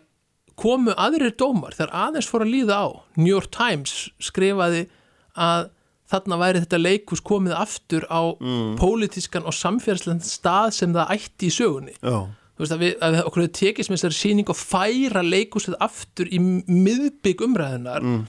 komu 0.60 0.92
aðrir 1.00 1.32
dómar 1.40 1.74
þegar 1.76 1.94
aðeins 2.02 2.28
fór 2.28 2.44
að 2.44 2.52
líða 2.52 2.76
á. 2.76 2.88
New 3.16 3.32
York 3.32 3.48
Times 3.54 4.10
skrifaði 4.22 4.84
að 5.32 5.70
þarna 6.10 6.38
væri 6.40 6.62
þetta 6.64 6.80
leikus 6.80 7.22
komið 7.24 7.56
aftur 7.56 8.06
á 8.12 8.22
mm. 8.36 8.76
pólitískan 8.80 9.46
og 9.48 9.56
samfélagslega 9.56 10.28
stað 10.28 10.72
sem 10.78 10.96
það 10.96 11.12
ætti 11.16 11.48
í 11.48 11.54
sögunni 11.54 11.94
Já. 11.96 12.18
þú 12.28 12.64
veist 12.64 12.76
að 12.76 12.84
við, 12.84 12.94
að 13.00 13.18
okkur 13.22 13.44
hefur 13.44 13.54
tekist 13.60 13.92
með 13.92 14.00
þessari 14.00 14.18
síning 14.20 14.52
og 14.52 14.60
færa 14.60 15.24
leikusið 15.24 15.78
aftur 15.84 16.28
í 16.28 16.40
miðbygg 16.42 17.44
umræðunar 17.48 18.04
mm. 18.04 18.22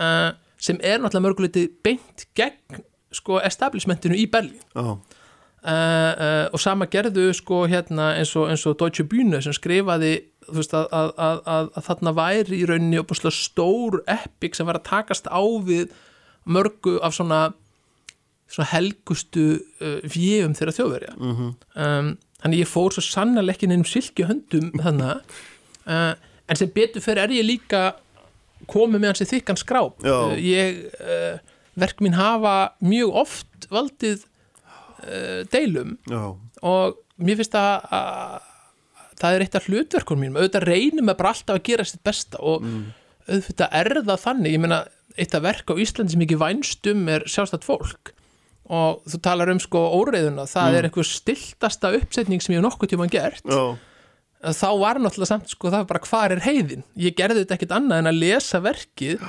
uh, 0.00 0.30
sem 0.60 0.80
er 0.80 1.00
náttúrulega 1.00 1.26
mörguleiti 1.28 1.66
beint 1.84 2.26
gegn 2.36 2.84
sko 3.14 3.40
establishmentinu 3.44 4.16
í 4.16 4.26
Berlín 4.30 4.60
uh, 4.78 4.96
uh, 5.66 6.46
og 6.48 6.60
sama 6.62 6.88
gerðu 6.88 7.30
sko 7.36 7.64
hérna 7.68 8.14
eins 8.16 8.32
og, 8.38 8.48
eins 8.48 8.64
og 8.70 8.78
Deutsche 8.80 9.04
Bühne 9.04 9.42
sem 9.44 9.54
skrifaði 9.56 10.16
veist 10.50 10.72
að, 10.74 10.88
að, 10.90 11.40
að, 11.44 11.68
þarna 11.86 12.12
væri 12.16 12.60
í 12.62 12.68
rauninni 12.68 13.00
opaslega 13.00 13.36
stór 13.36 14.00
epic 14.10 14.56
sem 14.56 14.66
var 14.66 14.80
að 14.80 14.88
takast 14.88 15.28
á 15.30 15.42
við 15.66 15.90
mörgu 16.44 16.98
af 17.04 17.14
svona, 17.16 17.40
svona 18.50 18.70
helgustu 18.72 19.46
uh, 19.80 20.00
vjöum 20.04 20.56
þeirra 20.56 20.76
þjóðverja. 20.76 21.14
Mm 21.18 21.36
-hmm. 21.36 21.54
um, 21.84 22.10
þannig 22.42 22.64
ég 22.64 22.70
fór 22.70 22.94
svo 22.94 23.04
sannarlega 23.04 23.58
ekki 23.58 23.70
nefnum 23.70 23.88
silki 23.88 24.26
höndum 24.28 24.70
þannig 24.80 25.20
uh, 25.92 26.14
en 26.48 26.56
sem 26.56 26.72
betur 26.74 27.04
fyrir 27.04 27.24
er 27.24 27.36
ég 27.36 27.46
líka 27.46 27.82
komið 28.70 29.00
með 29.00 29.12
hans 29.12 29.24
í 29.24 29.30
þykkan 29.30 29.60
skráp. 29.60 30.02
Uh, 30.04 30.34
ég 30.36 30.84
uh, 31.00 31.38
verk 31.78 32.00
mín 32.04 32.18
hafa 32.18 32.74
mjög 32.84 33.14
oft 33.22 33.68
valdið 33.70 34.24
uh, 35.06 35.42
deilum. 35.52 35.98
Já. 36.10 36.36
og 36.62 36.98
mér 37.20 37.40
finnst 37.40 37.54
að, 37.56 37.84
að 37.92 38.48
það 39.20 39.34
er 39.34 39.44
eitt 39.44 39.58
af 39.58 39.68
hlutverkunum 39.68 40.24
mínum. 40.24 40.40
Auðvitað 40.40 40.66
reynum 40.68 41.12
að 41.12 41.18
bara 41.20 41.34
alltaf 41.34 41.58
að 41.58 41.66
gera 41.68 41.86
sitt 41.88 42.02
besta 42.06 42.40
og 42.40 42.64
auðvitað 43.28 43.76
er 43.80 43.92
það 44.06 44.24
þannig 44.24 44.56
ég 44.56 44.62
meina 44.62 44.80
eitt 45.20 45.36
af 45.36 45.44
verk 45.44 45.70
á 45.70 45.74
Íslandi 45.82 46.14
sem 46.14 46.24
ekki 46.24 46.40
vænstum 46.40 47.06
er 47.12 47.26
sjálfstætt 47.28 47.66
fólk. 47.66 48.12
Og 48.70 49.00
þú 49.10 49.20
talar 49.24 49.50
um 49.50 49.60
sko 49.62 49.82
óreiðuna 49.98 50.46
það 50.48 50.78
er 50.78 50.88
einhver 50.88 51.08
stiltasta 51.08 51.90
uppsetning 51.98 52.42
sem 52.42 52.54
ég 52.54 52.60
hef 52.60 52.68
nokkuð 52.68 52.92
tíma 52.92 53.08
gert. 53.10 53.42
Já. 53.44 53.76
þá 54.40 54.68
var 54.80 55.00
náttúrulega 55.02 55.28
samt 55.34 55.50
sko 55.52 55.68
það 55.68 55.82
var 55.82 55.88
bara 55.90 56.06
hvar 56.06 56.32
er 56.32 56.44
heiðin? 56.44 56.84
Ég 56.96 57.16
gerði 57.18 57.42
þetta 57.42 57.58
ekkit 57.58 57.74
annað 57.76 58.00
en 58.00 58.10
að 58.12 58.20
lesa 58.22 58.60
verkið 58.64 59.26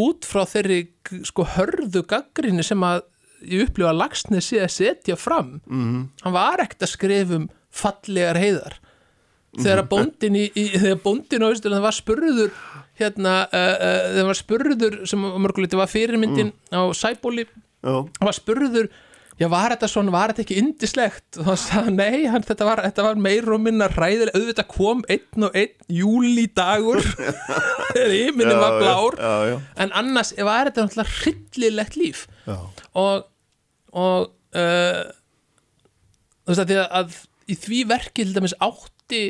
út 0.00 0.26
frá 0.26 0.42
þeirri 0.48 0.80
sko 1.28 1.44
hörðu 1.54 2.02
gaggrinni 2.08 2.64
sem 2.66 2.82
að 2.86 3.04
ég 3.46 3.68
upplifa 3.68 3.92
að 3.92 4.00
Lagsnes 4.00 4.48
sé 4.50 4.60
að 4.64 4.72
setja 4.74 5.16
fram. 5.16 5.58
Mm. 5.68 6.08
hann 6.24 6.34
var 6.34 6.64
ekkert 6.64 6.86
að 6.86 6.94
skrifa 6.94 7.38
um 7.38 7.48
fallegar 7.70 8.40
heiðar. 8.40 8.80
Þegar 9.60 9.86
bóndin 9.90 10.36
í, 10.38 10.44
í 10.54 10.66
þegar 10.76 11.00
bóndin 11.04 11.42
á 11.42 11.50
Ísland 11.50 11.82
var 11.82 11.94
spurður 11.96 12.52
hérna, 13.00 13.36
uh, 13.50 13.76
uh, 13.76 14.00
þegar 14.14 14.30
var 14.30 14.40
spurður 14.40 14.98
sem 15.10 15.28
mörguliti 15.44 15.78
var 15.80 15.90
fyrirmyndin 15.90 16.52
á 16.72 16.80
Sæbóli, 16.96 17.46
Já. 17.80 17.94
var 18.20 18.36
spurður 18.36 18.90
já 19.40 19.48
var 19.48 19.72
þetta 19.72 19.88
svona, 19.88 20.12
var 20.12 20.32
þetta 20.34 20.42
ekki 20.44 20.58
indislegt 20.60 21.38
og 21.40 21.46
hann 21.48 21.60
sagði 21.60 21.92
nei, 21.96 22.16
hann, 22.28 22.44
þetta, 22.44 22.66
var, 22.68 22.82
þetta 22.84 23.06
var 23.06 23.22
meir 23.24 23.46
og 23.54 23.62
minna 23.64 23.86
ræðileg, 23.88 24.36
auðvitað 24.36 24.68
kom 24.74 25.00
einn 25.08 25.46
og 25.48 25.56
einn 25.56 25.94
júli 25.96 26.44
dagur 26.56 27.00
þegar 27.94 28.16
yminni 28.18 28.58
var 28.60 28.76
blár 28.82 29.16
Já, 29.16 29.32
já. 29.48 29.56
en 29.80 29.94
annars 29.96 30.34
var 30.36 30.68
þetta 30.68 30.84
náttúrulega 30.84 31.16
hryllilegt 31.22 31.96
líf 31.96 32.26
Já. 32.44 32.58
og 32.92 33.26
og 33.90 34.28
uh, 34.54 35.02
þú 36.44 36.52
veist 36.52 36.62
að 36.62 36.70
því 36.70 36.78
að, 36.78 36.88
að 37.00 37.16
í 37.50 37.56
því 37.64 37.80
verki 37.90 38.22
til 38.26 38.34
dæmis 38.36 38.54
átti 38.62 39.22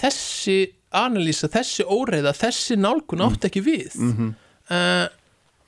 þessi 0.00 0.56
analýsa, 0.92 1.48
þessi 1.52 1.84
óreiða 1.86 2.32
þessi 2.34 2.76
nálgun 2.80 3.22
átti 3.26 3.46
ekki 3.50 3.62
við. 3.66 3.96
Mhm. 3.98 4.30
uh, 4.70 5.06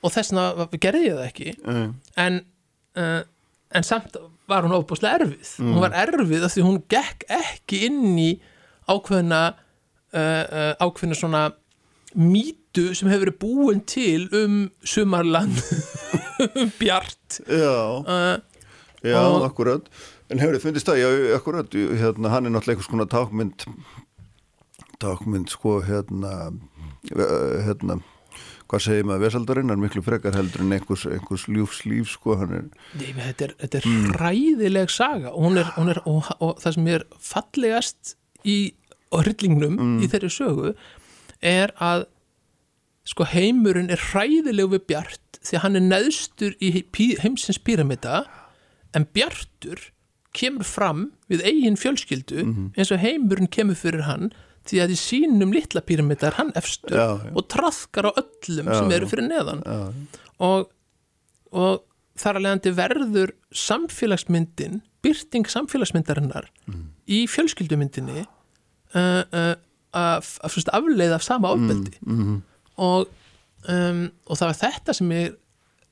og 0.03 0.11
þessna 0.11 0.41
gerði 0.83 1.05
ég 1.07 1.15
það 1.15 1.27
ekki. 1.29 1.51
Mm. 1.63 1.91
en 2.19 2.39
uh, 2.99 3.21
en 3.73 3.83
samt 3.87 4.17
var 4.51 4.65
hún 4.67 4.75
ofbúslega 4.75 5.21
erfið. 5.23 5.53
Hún 5.63 5.79
var 5.79 5.93
erfið 5.95 6.43
af 6.43 6.51
því 6.53 6.63
hún 6.67 6.81
gekk 6.91 7.23
ekki 7.31 7.79
inn 7.87 8.17
í 8.19 8.31
ákveðna 8.91 9.39
uh, 10.11 10.73
ákveðna 10.83 11.15
svona 11.15 11.43
mýtu 12.19 12.89
sem 12.93 13.07
hefur 13.09 13.23
verið 13.29 13.39
búin 13.41 13.79
til 13.89 14.27
um 14.35 14.57
sumarland 14.83 15.55
um 16.59 16.69
bjart. 16.79 17.39
Já. 17.47 18.03
Já, 19.03 19.19
Og- 19.23 19.47
akkurat. 19.47 19.87
En 20.31 20.39
hefur 20.39 20.55
þið 20.57 20.63
fundist 20.67 20.87
það, 20.87 20.99
já, 21.01 21.09
akkurat. 21.37 21.73
Hérna, 21.99 22.29
hann 22.33 22.47
er 22.47 22.53
náttúrulega 22.53 22.75
einhvers 22.77 22.91
konar 22.91 23.09
tákmynd 23.11 23.65
tákmynd 25.03 25.51
sko 25.53 25.77
hérna 25.85 26.33
eh, 27.11 27.63
hérna, 27.67 27.99
hvað 28.71 28.85
segir 28.87 29.07
maður, 29.07 29.25
Vesaldarinn 29.27 29.73
er 29.73 29.81
miklu 29.81 30.03
frekar 30.05 30.35
heldur 30.37 30.63
en 30.65 30.75
einhvers, 30.75 31.05
einhvers 31.09 31.47
ljúfs 31.51 31.83
líf 31.85 32.13
sko, 32.15 32.37
hann 32.39 32.55
er 32.57 32.65
Nei, 32.97 33.11
þetta 33.19 33.49
er, 33.49 33.55
þetta 33.65 33.81
er 33.81 33.89
mm. 33.91 34.15
ræðileg 34.21 34.93
saga 34.93 35.33
og, 35.33 35.43
hún 35.47 35.61
er, 35.61 35.73
hún 35.77 35.93
er, 35.93 36.01
og, 36.09 36.31
og 36.39 36.57
það 36.63 36.77
sem 36.77 36.89
er 36.95 37.07
fallegast 37.31 38.15
í 38.43 38.57
hryllingnum 39.13 39.77
mm. 39.77 39.97
í 40.03 40.09
þeirri 40.11 40.31
sögu 40.33 40.73
er 41.43 41.73
að 41.83 42.07
sko 43.07 43.27
heimurinn 43.27 43.91
er 43.91 44.01
hræðileg 44.11 44.71
við 44.73 44.85
Bjart 44.93 45.41
því 45.43 45.57
að 45.57 45.63
hann 45.65 45.77
er 45.79 45.85
neðstur 45.89 46.55
í 46.63 46.71
heimsins 47.19 47.59
píramida 47.59 48.23
en 48.95 49.05
Bjartur 49.15 49.89
kemur 50.33 50.65
fram 50.65 51.03
við 51.29 51.43
eigin 51.45 51.77
fjölskyldu 51.77 52.39
mm 52.41 52.53
-hmm. 52.53 52.69
eins 52.77 52.91
og 52.91 53.03
heimurinn 53.03 53.51
kemur 53.51 53.77
fyrir 53.77 54.07
hann 54.07 54.31
því 54.69 54.83
að 54.83 54.93
í 54.93 54.99
sínum 54.99 55.51
litla 55.55 55.83
píramida 55.85 56.29
er 56.29 56.37
hann 56.39 56.53
efstur 56.59 56.95
já, 56.95 57.07
já. 57.19 57.31
og 57.33 57.47
trafkar 57.51 58.07
á 58.07 58.11
öllum 58.15 58.69
já, 58.71 58.77
sem 58.79 58.93
eru 58.95 59.09
fyrir 59.11 59.27
neðan 59.27 59.63
og, 60.43 60.69
og 61.51 61.83
þar 62.19 62.39
að 62.39 62.45
leiðandi 62.45 62.73
verður 62.77 63.35
samfélagsmyndin 63.63 64.81
byrting 65.03 65.49
samfélagsmyndarinnar 65.51 66.47
mm. 66.69 66.87
í 67.11 67.23
fjölskyldumyndinni 67.31 68.23
uh, 68.23 69.21
uh, 69.23 69.53
að 69.93 70.31
afleiða 70.73 71.19
af 71.19 71.25
sama 71.25 71.53
ofbeldi 71.53 71.97
mm 72.01 72.19
-hmm. 72.19 72.41
og, 72.81 73.07
um, 73.69 74.05
og 74.25 74.37
það 74.39 74.49
var 74.49 74.61
þetta 74.61 74.93
sem 74.97 75.11
ég 75.11 75.39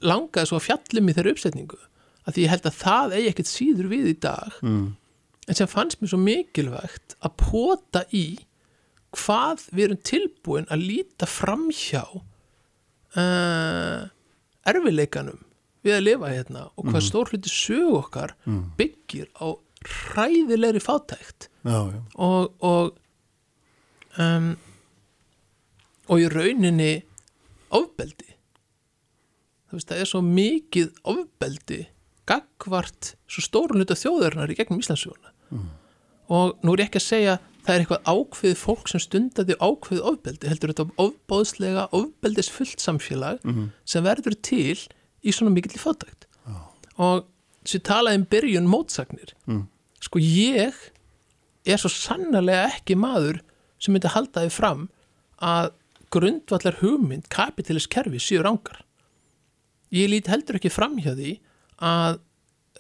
langaði 0.01 0.49
svo 0.49 0.57
að 0.57 0.67
fjallum 0.69 1.09
í 1.09 1.15
þeirra 1.17 1.33
uppsetningu 1.35 1.81
að 2.25 2.33
því 2.33 2.45
ég 2.45 2.53
held 2.53 2.65
að 2.69 2.79
það 2.79 3.15
eigi 3.17 3.29
ekkert 3.31 3.51
síður 3.51 3.91
við 3.91 4.07
í 4.13 4.15
dag 4.21 4.57
mm. 4.61 4.87
en 5.47 5.57
sem 5.57 5.69
fannst 5.69 6.01
mér 6.01 6.13
svo 6.13 6.21
mikilvægt 6.21 7.17
að 7.19 7.35
pota 7.41 8.05
í 8.13 8.25
hvað 9.15 9.67
við 9.71 9.85
erum 9.87 10.01
tilbúin 10.07 10.67
að 10.71 10.85
líta 10.87 11.27
framhjá 11.27 12.03
uh, 12.15 14.07
erfileikanum 14.67 15.41
við 15.85 15.97
að 15.97 16.05
lifa 16.05 16.31
hérna 16.31 16.65
og 16.75 16.85
hvað 16.85 16.99
mm. 16.99 17.07
stór 17.07 17.31
hluti 17.31 17.51
sög 17.51 17.93
okkar 17.99 18.35
mm. 18.45 18.63
byggir 18.77 19.29
á 19.41 19.57
hræðilegri 19.81 20.81
fátækt 20.83 21.49
já, 21.65 21.79
já. 21.89 22.01
og 22.15 22.53
og, 22.61 22.91
um, 24.21 24.51
og 26.07 26.21
í 26.21 26.29
rauninni 26.29 26.93
ofbeldi 27.73 28.29
veist 29.71 29.89
það 29.89 30.03
er 30.03 30.09
svo 30.09 30.21
mikið 30.25 30.91
ofbeldi 31.07 31.85
gagvart 32.29 33.13
svo 33.31 33.43
stórun 33.43 33.81
hluta 33.81 33.97
þjóðarinnar 33.97 34.51
í 34.51 34.57
gegnum 34.59 34.81
Íslandsjóna 34.83 35.31
mm. 35.49 35.69
og 36.35 36.61
nú 36.61 36.75
er 36.75 36.83
ég 36.83 36.91
ekki 36.91 37.01
að 37.01 37.07
segja 37.07 37.37
það 37.65 37.73
er 37.73 37.83
eitthvað 37.83 38.07
ákveð 38.09 38.55
fólk 38.59 38.89
sem 38.89 39.01
stundaði 39.03 39.57
ákveð 39.61 40.01
ofbeldi, 40.11 40.49
heldur 40.49 40.73
þetta 40.73 40.87
ofbóðslega 41.01 41.87
ofbeldis 41.97 42.49
fullt 42.49 42.81
samfélag 42.81 43.41
mm 43.43 43.53
-hmm. 43.53 43.67
sem 43.85 44.03
verður 44.03 44.37
til 44.41 44.79
í 45.21 45.33
svona 45.33 45.53
mikill 45.53 45.77
í 45.77 45.81
fátækt 45.81 46.27
oh. 46.47 46.71
og 46.97 47.27
þessi 47.63 47.81
talaði 47.85 48.21
um 48.21 48.25
byrjun 48.25 48.69
mótsagnir 48.69 49.35
mm. 49.45 49.67
sko 50.01 50.19
ég 50.19 50.73
er 51.65 51.77
svo 51.77 51.89
sannlega 51.89 52.71
ekki 52.71 52.97
maður 52.97 53.41
sem 53.81 53.93
myndi 53.93 54.09
halda 54.09 54.45
þið 54.45 54.55
fram 54.55 54.89
að 55.41 55.71
grundvallar 56.11 56.81
hugmynd 56.81 57.29
kapitalist 57.29 57.89
kerfi 57.93 58.19
séu 58.19 58.41
rángar 58.43 58.83
ég 59.93 60.09
líti 60.09 60.31
heldur 60.31 60.59
ekki 60.59 60.73
fram 60.73 60.97
hjá 61.01 61.13
því 61.13 61.37
að 61.81 62.19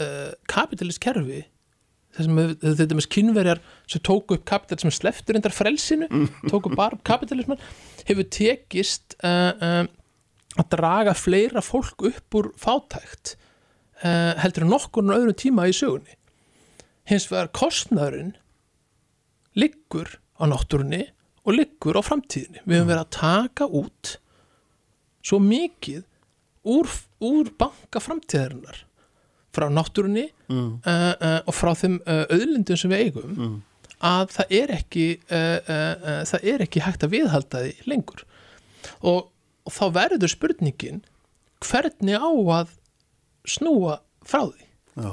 uh, 0.01 0.31
kapitalist 0.49 1.01
þetta 2.17 2.97
með 2.97 3.07
kynverjar 3.13 3.61
sem 3.89 4.03
tóku 4.03 4.35
upp 4.37 4.45
kapitalism 4.49 4.91
sleftur 4.93 5.37
endar 5.37 5.55
frelsinu, 5.55 6.09
tóku 6.51 6.73
bara 6.75 6.97
upp 6.97 7.05
kapitalisman 7.07 7.61
hefur 8.07 8.27
tekist 8.33 9.15
uh, 9.23 9.53
uh, 9.55 9.83
að 10.59 10.67
draga 10.73 11.15
fleira 11.15 11.63
fólk 11.63 12.03
upp 12.09 12.37
úr 12.37 12.51
fátækt 12.59 13.35
uh, 14.03 14.33
heldur 14.41 14.67
en 14.67 14.73
nokkur 14.73 15.07
og 15.07 15.15
öðrum 15.15 15.37
tíma 15.39 15.69
í 15.69 15.75
sögunni. 15.75 16.17
Hins 17.07 17.29
vegar 17.31 17.51
kostnæðurinn 17.55 18.35
liggur 19.57 20.19
á 20.39 20.43
náttúrunni 20.47 21.05
og 21.47 21.55
liggur 21.57 21.97
á 21.97 22.01
framtíðinni. 22.05 22.61
Við 22.65 22.81
höfum 22.81 22.91
verið 22.91 23.03
að 23.05 23.15
taka 23.17 23.67
út 23.67 24.15
svo 25.25 25.39
mikið 25.41 26.03
úr, 26.67 26.89
úr 27.23 27.51
banka 27.57 28.01
framtíðarinnar 28.03 28.85
frá 29.55 29.67
náttúrunni 29.71 30.29
mm. 30.47 30.69
uh, 30.85 31.13
uh, 31.15 31.39
og 31.45 31.55
frá 31.55 31.73
þeim 31.77 31.99
uh, 32.05 32.23
auðlindum 32.31 32.79
sem 32.79 32.93
við 32.93 33.05
eigum 33.07 33.35
mm. 33.35 33.57
að 34.07 34.35
það 34.37 34.55
er 34.61 34.75
ekki 34.77 35.07
það 35.31 36.47
er 36.53 36.65
ekki 36.65 36.83
hægt 36.85 37.05
að 37.05 37.15
viðhalda 37.15 37.63
því 37.65 37.89
lengur 37.91 38.23
og, 38.99 39.27
og 39.67 39.75
þá 39.75 39.83
verður 39.99 40.33
spurningin 40.33 41.03
hvernig 41.61 42.17
á 42.17 42.31
að 42.31 42.73
snúa 43.45 43.99
frá 44.25 44.45
því 44.47 44.69
Já, 45.01 45.11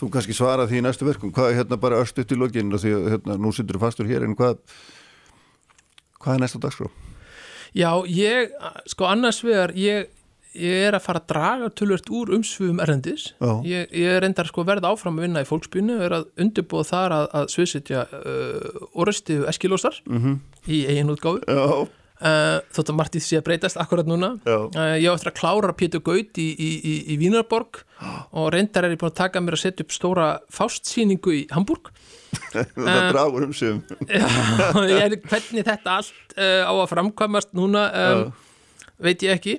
þú 0.00 0.10
kannski 0.12 0.34
svara 0.36 0.66
því 0.68 0.80
í 0.80 0.84
næstu 0.84 1.06
verkum 1.06 1.32
hvað 1.34 1.52
er 1.52 1.62
hérna 1.62 1.78
bara 1.80 2.02
upp 2.02 2.18
í 2.20 2.38
lokinu 2.38 2.80
því 2.80 2.92
að 2.96 3.08
hérna, 3.14 3.38
nú 3.40 3.54
þú 3.54 3.80
fastur 3.80 4.10
hér 4.10 4.26
en 4.26 4.36
hvað 4.36 4.58
hvað 6.20 6.36
er 6.36 6.42
næsta 6.42 6.60
dagskrá? 6.60 6.90
Já, 7.74 7.90
ég, 8.06 8.52
sko 8.86 9.08
annars 9.10 9.40
vegar 9.44 9.72
ég 9.76 10.12
ég 10.54 10.86
er 10.88 10.96
að 10.96 11.04
fara 11.06 11.20
að 11.22 11.28
draga 11.32 11.70
tölvört 11.78 12.10
úr 12.14 12.30
umsfugum 12.36 12.80
erendis 12.84 13.26
ég, 13.66 13.90
ég 13.90 14.18
er 14.18 14.26
endar 14.26 14.48
sko 14.50 14.64
verða 14.66 14.92
áfram 14.94 15.18
að 15.18 15.26
vinna 15.26 15.42
í 15.42 15.48
fólksbyrnu 15.48 15.98
og 15.98 16.06
er 16.06 16.16
að 16.20 16.30
undirbúa 16.44 16.86
þar 16.86 17.16
að, 17.18 17.26
að 17.40 17.50
sviðsitja 17.56 18.06
uh, 18.20 18.86
orðstu 19.04 19.42
eskilósar 19.50 20.00
mm 20.06 20.22
-hmm. 20.22 20.40
í 20.70 20.80
eigin 20.90 21.12
útgáfu. 21.14 21.90
Uh, 22.24 22.60
þótt 22.70 22.92
að 22.92 22.96
Martið 22.96 23.24
sé 23.26 23.38
að 23.40 23.46
breytast 23.48 23.78
akkurat 23.82 24.06
núna. 24.06 24.36
Uh, 24.46 24.94
ég 25.02 25.10
eftir 25.10 25.32
að 25.32 25.38
klára 25.40 25.74
Pétur 25.74 26.00
Gaut 26.00 26.38
í, 26.38 26.46
í, 26.54 26.70
í, 26.78 26.94
í 27.10 27.16
Vínarborg 27.18 27.82
og 28.32 28.52
reyndar 28.54 28.86
er 28.86 28.94
ég 28.94 29.00
búin 29.00 29.10
að 29.10 29.18
taka 29.18 29.42
mér 29.42 29.58
að 29.58 29.64
setja 29.64 29.84
upp 29.84 29.92
stóra 29.92 30.28
fástsýningu 30.54 31.34
í 31.34 31.42
Hamburg. 31.50 31.90
Það 32.54 32.86
uh, 32.86 33.10
dragur 33.10 33.48
umsfugum 33.48 33.82
hvernig 35.28 35.66
þetta 35.66 35.98
allt 35.98 36.38
uh, 36.38 36.62
á 36.66 36.72
að 36.72 36.88
framkvæmast 36.94 37.52
núna 37.54 37.84
um, 37.90 38.32
veit 39.02 39.22
ég 39.22 39.34
ekki 39.34 39.58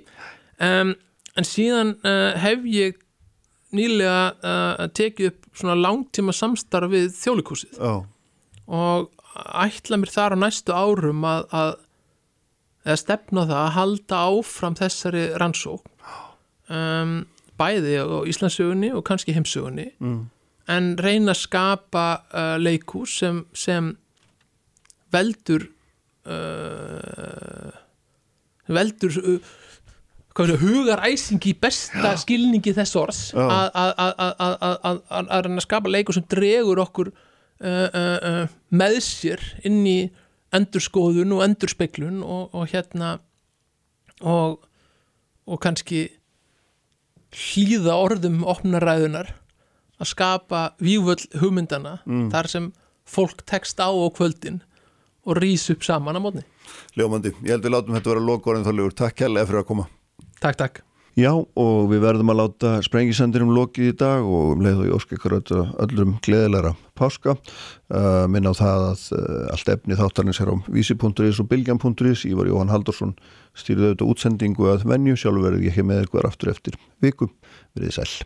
um, 0.63 0.93
en 1.35 1.47
síðan 1.47 1.95
uh, 2.05 2.35
hef 2.39 2.67
ég 2.69 3.01
nýlega 3.75 4.19
uh, 4.39 4.85
tekið 4.95 5.31
upp 5.31 5.59
svona 5.59 5.75
langtíma 5.79 6.35
samstarf 6.35 6.91
við 6.93 7.09
þjólikúsið 7.17 7.79
oh. 7.83 8.05
og 8.67 9.11
ætla 9.35 9.99
mér 9.99 10.13
þar 10.13 10.37
á 10.39 10.43
næstu 10.45 10.75
árum 10.75 11.25
að, 11.27 11.47
að 11.51 11.73
eða 12.85 13.01
stefna 13.01 13.45
það 13.49 13.61
að 13.61 13.75
halda 13.79 14.21
áfram 14.29 14.77
þessari 14.77 15.25
rannsók 15.41 15.91
um, 16.69 17.17
bæði 17.59 17.97
á 18.03 18.05
Íslandsögunni 18.29 18.91
og 18.95 19.05
kannski 19.07 19.35
heimsögunni 19.35 19.89
mm. 19.97 20.19
en 20.71 20.91
reyna 21.01 21.33
að 21.33 21.41
skapa 21.41 22.05
uh, 22.29 22.55
leikús 22.61 23.17
sem, 23.21 23.43
sem 23.57 23.93
veldur 25.15 25.67
uh, 26.29 27.73
veldur 28.67 29.19
hugaræsing 30.35 31.39
í 31.47 31.53
besta 31.55 32.11
Já. 32.11 32.19
skilningi 32.19 32.73
þess 32.75 32.97
orðs? 32.99 33.21
Að 33.35 35.29
reyna 35.31 35.55
að 35.55 35.63
skapa 35.63 35.91
leikur 35.91 36.17
sem 36.17 36.25
dregur 36.27 36.81
okkur 36.83 37.11
uh, 37.11 37.87
uh, 37.87 38.17
uh, 38.19 38.43
með 38.75 38.99
sér 39.05 39.43
inn 39.63 39.85
í 39.87 39.99
endurskoðun 40.55 41.33
og 41.35 41.43
endurspeglun 41.47 42.21
og, 42.23 42.51
og 42.55 42.67
hérna 42.71 43.17
og, 44.23 44.59
og 45.47 45.63
kannski 45.63 46.07
hlýða 47.35 47.95
orðum 47.95 48.43
opnaræðunar 48.47 49.33
að 49.99 50.11
skapa 50.11 50.67
vývöld 50.83 51.27
hugmyndana 51.39 52.01
mm. 52.03 52.29
þar 52.31 52.51
sem 52.51 52.71
fólk 53.07 53.43
tekst 53.47 53.79
á 53.79 53.87
á 53.87 54.07
kvöldin 54.11 54.61
og 55.25 55.39
rýs 55.39 55.69
upp 55.71 55.83
saman 55.83 56.19
á 56.19 56.21
mótni. 56.21 56.43
Ljómandi, 56.97 57.31
ég 57.43 57.55
held 57.55 57.65
við 57.65 57.73
látum 57.73 57.95
þetta 57.95 58.11
vera 58.11 58.25
lokaorðin 58.29 58.67
þálegur, 58.67 58.95
takk 58.99 59.21
kærlega 59.23 59.47
fyrir 59.49 59.63
að 59.63 59.69
koma 59.71 59.87
Takk, 60.43 60.59
takk. 60.59 60.83
Já, 61.15 61.29
og 61.31 61.85
við 61.87 62.01
verðum 62.03 62.33
að 62.33 62.39
láta 62.41 62.71
sprengisendurum 62.83 63.53
lokið 63.55 63.93
í 63.93 63.95
dag 63.95 64.25
og 64.27 64.57
um 64.57 64.63
leið 64.65 64.81
og 64.81 64.89
ég 64.89 64.97
óskar 64.97 65.15
ykkur 65.15 65.35
öllum 65.39 66.17
gleðilegra 66.25 66.73
páska. 66.99 67.37
Uh, 67.87 68.25
minna 68.27 68.51
á 68.51 68.59
það 68.59 68.83
að 68.89 69.05
uh, 69.15 69.39
allt 69.55 69.73
efni 69.77 69.95
þáttarins 69.95 70.43
er 70.43 70.51
á 70.51 70.55
vísi.is 70.67 71.39
og 71.39 71.49
bilgjan.is. 71.53 72.27
Ég 72.27 72.35
var 72.35 72.51
Jóhann 72.51 72.75
Haldursson, 72.75 73.15
stýrði 73.55 73.93
auðvitað 73.93 74.11
útsendingu 74.11 74.71
að 74.75 74.87
venju. 74.91 75.15
Sjálfur 75.15 75.47
verði 75.47 75.69
ég 75.69 75.77
ekki 75.77 75.87
með 75.87 76.07
ykkur 76.09 76.27
aftur 76.27 76.51
eftir 76.51 76.79
viku. 76.99 77.31
Verðið 77.79 78.01
sæl. 78.01 78.25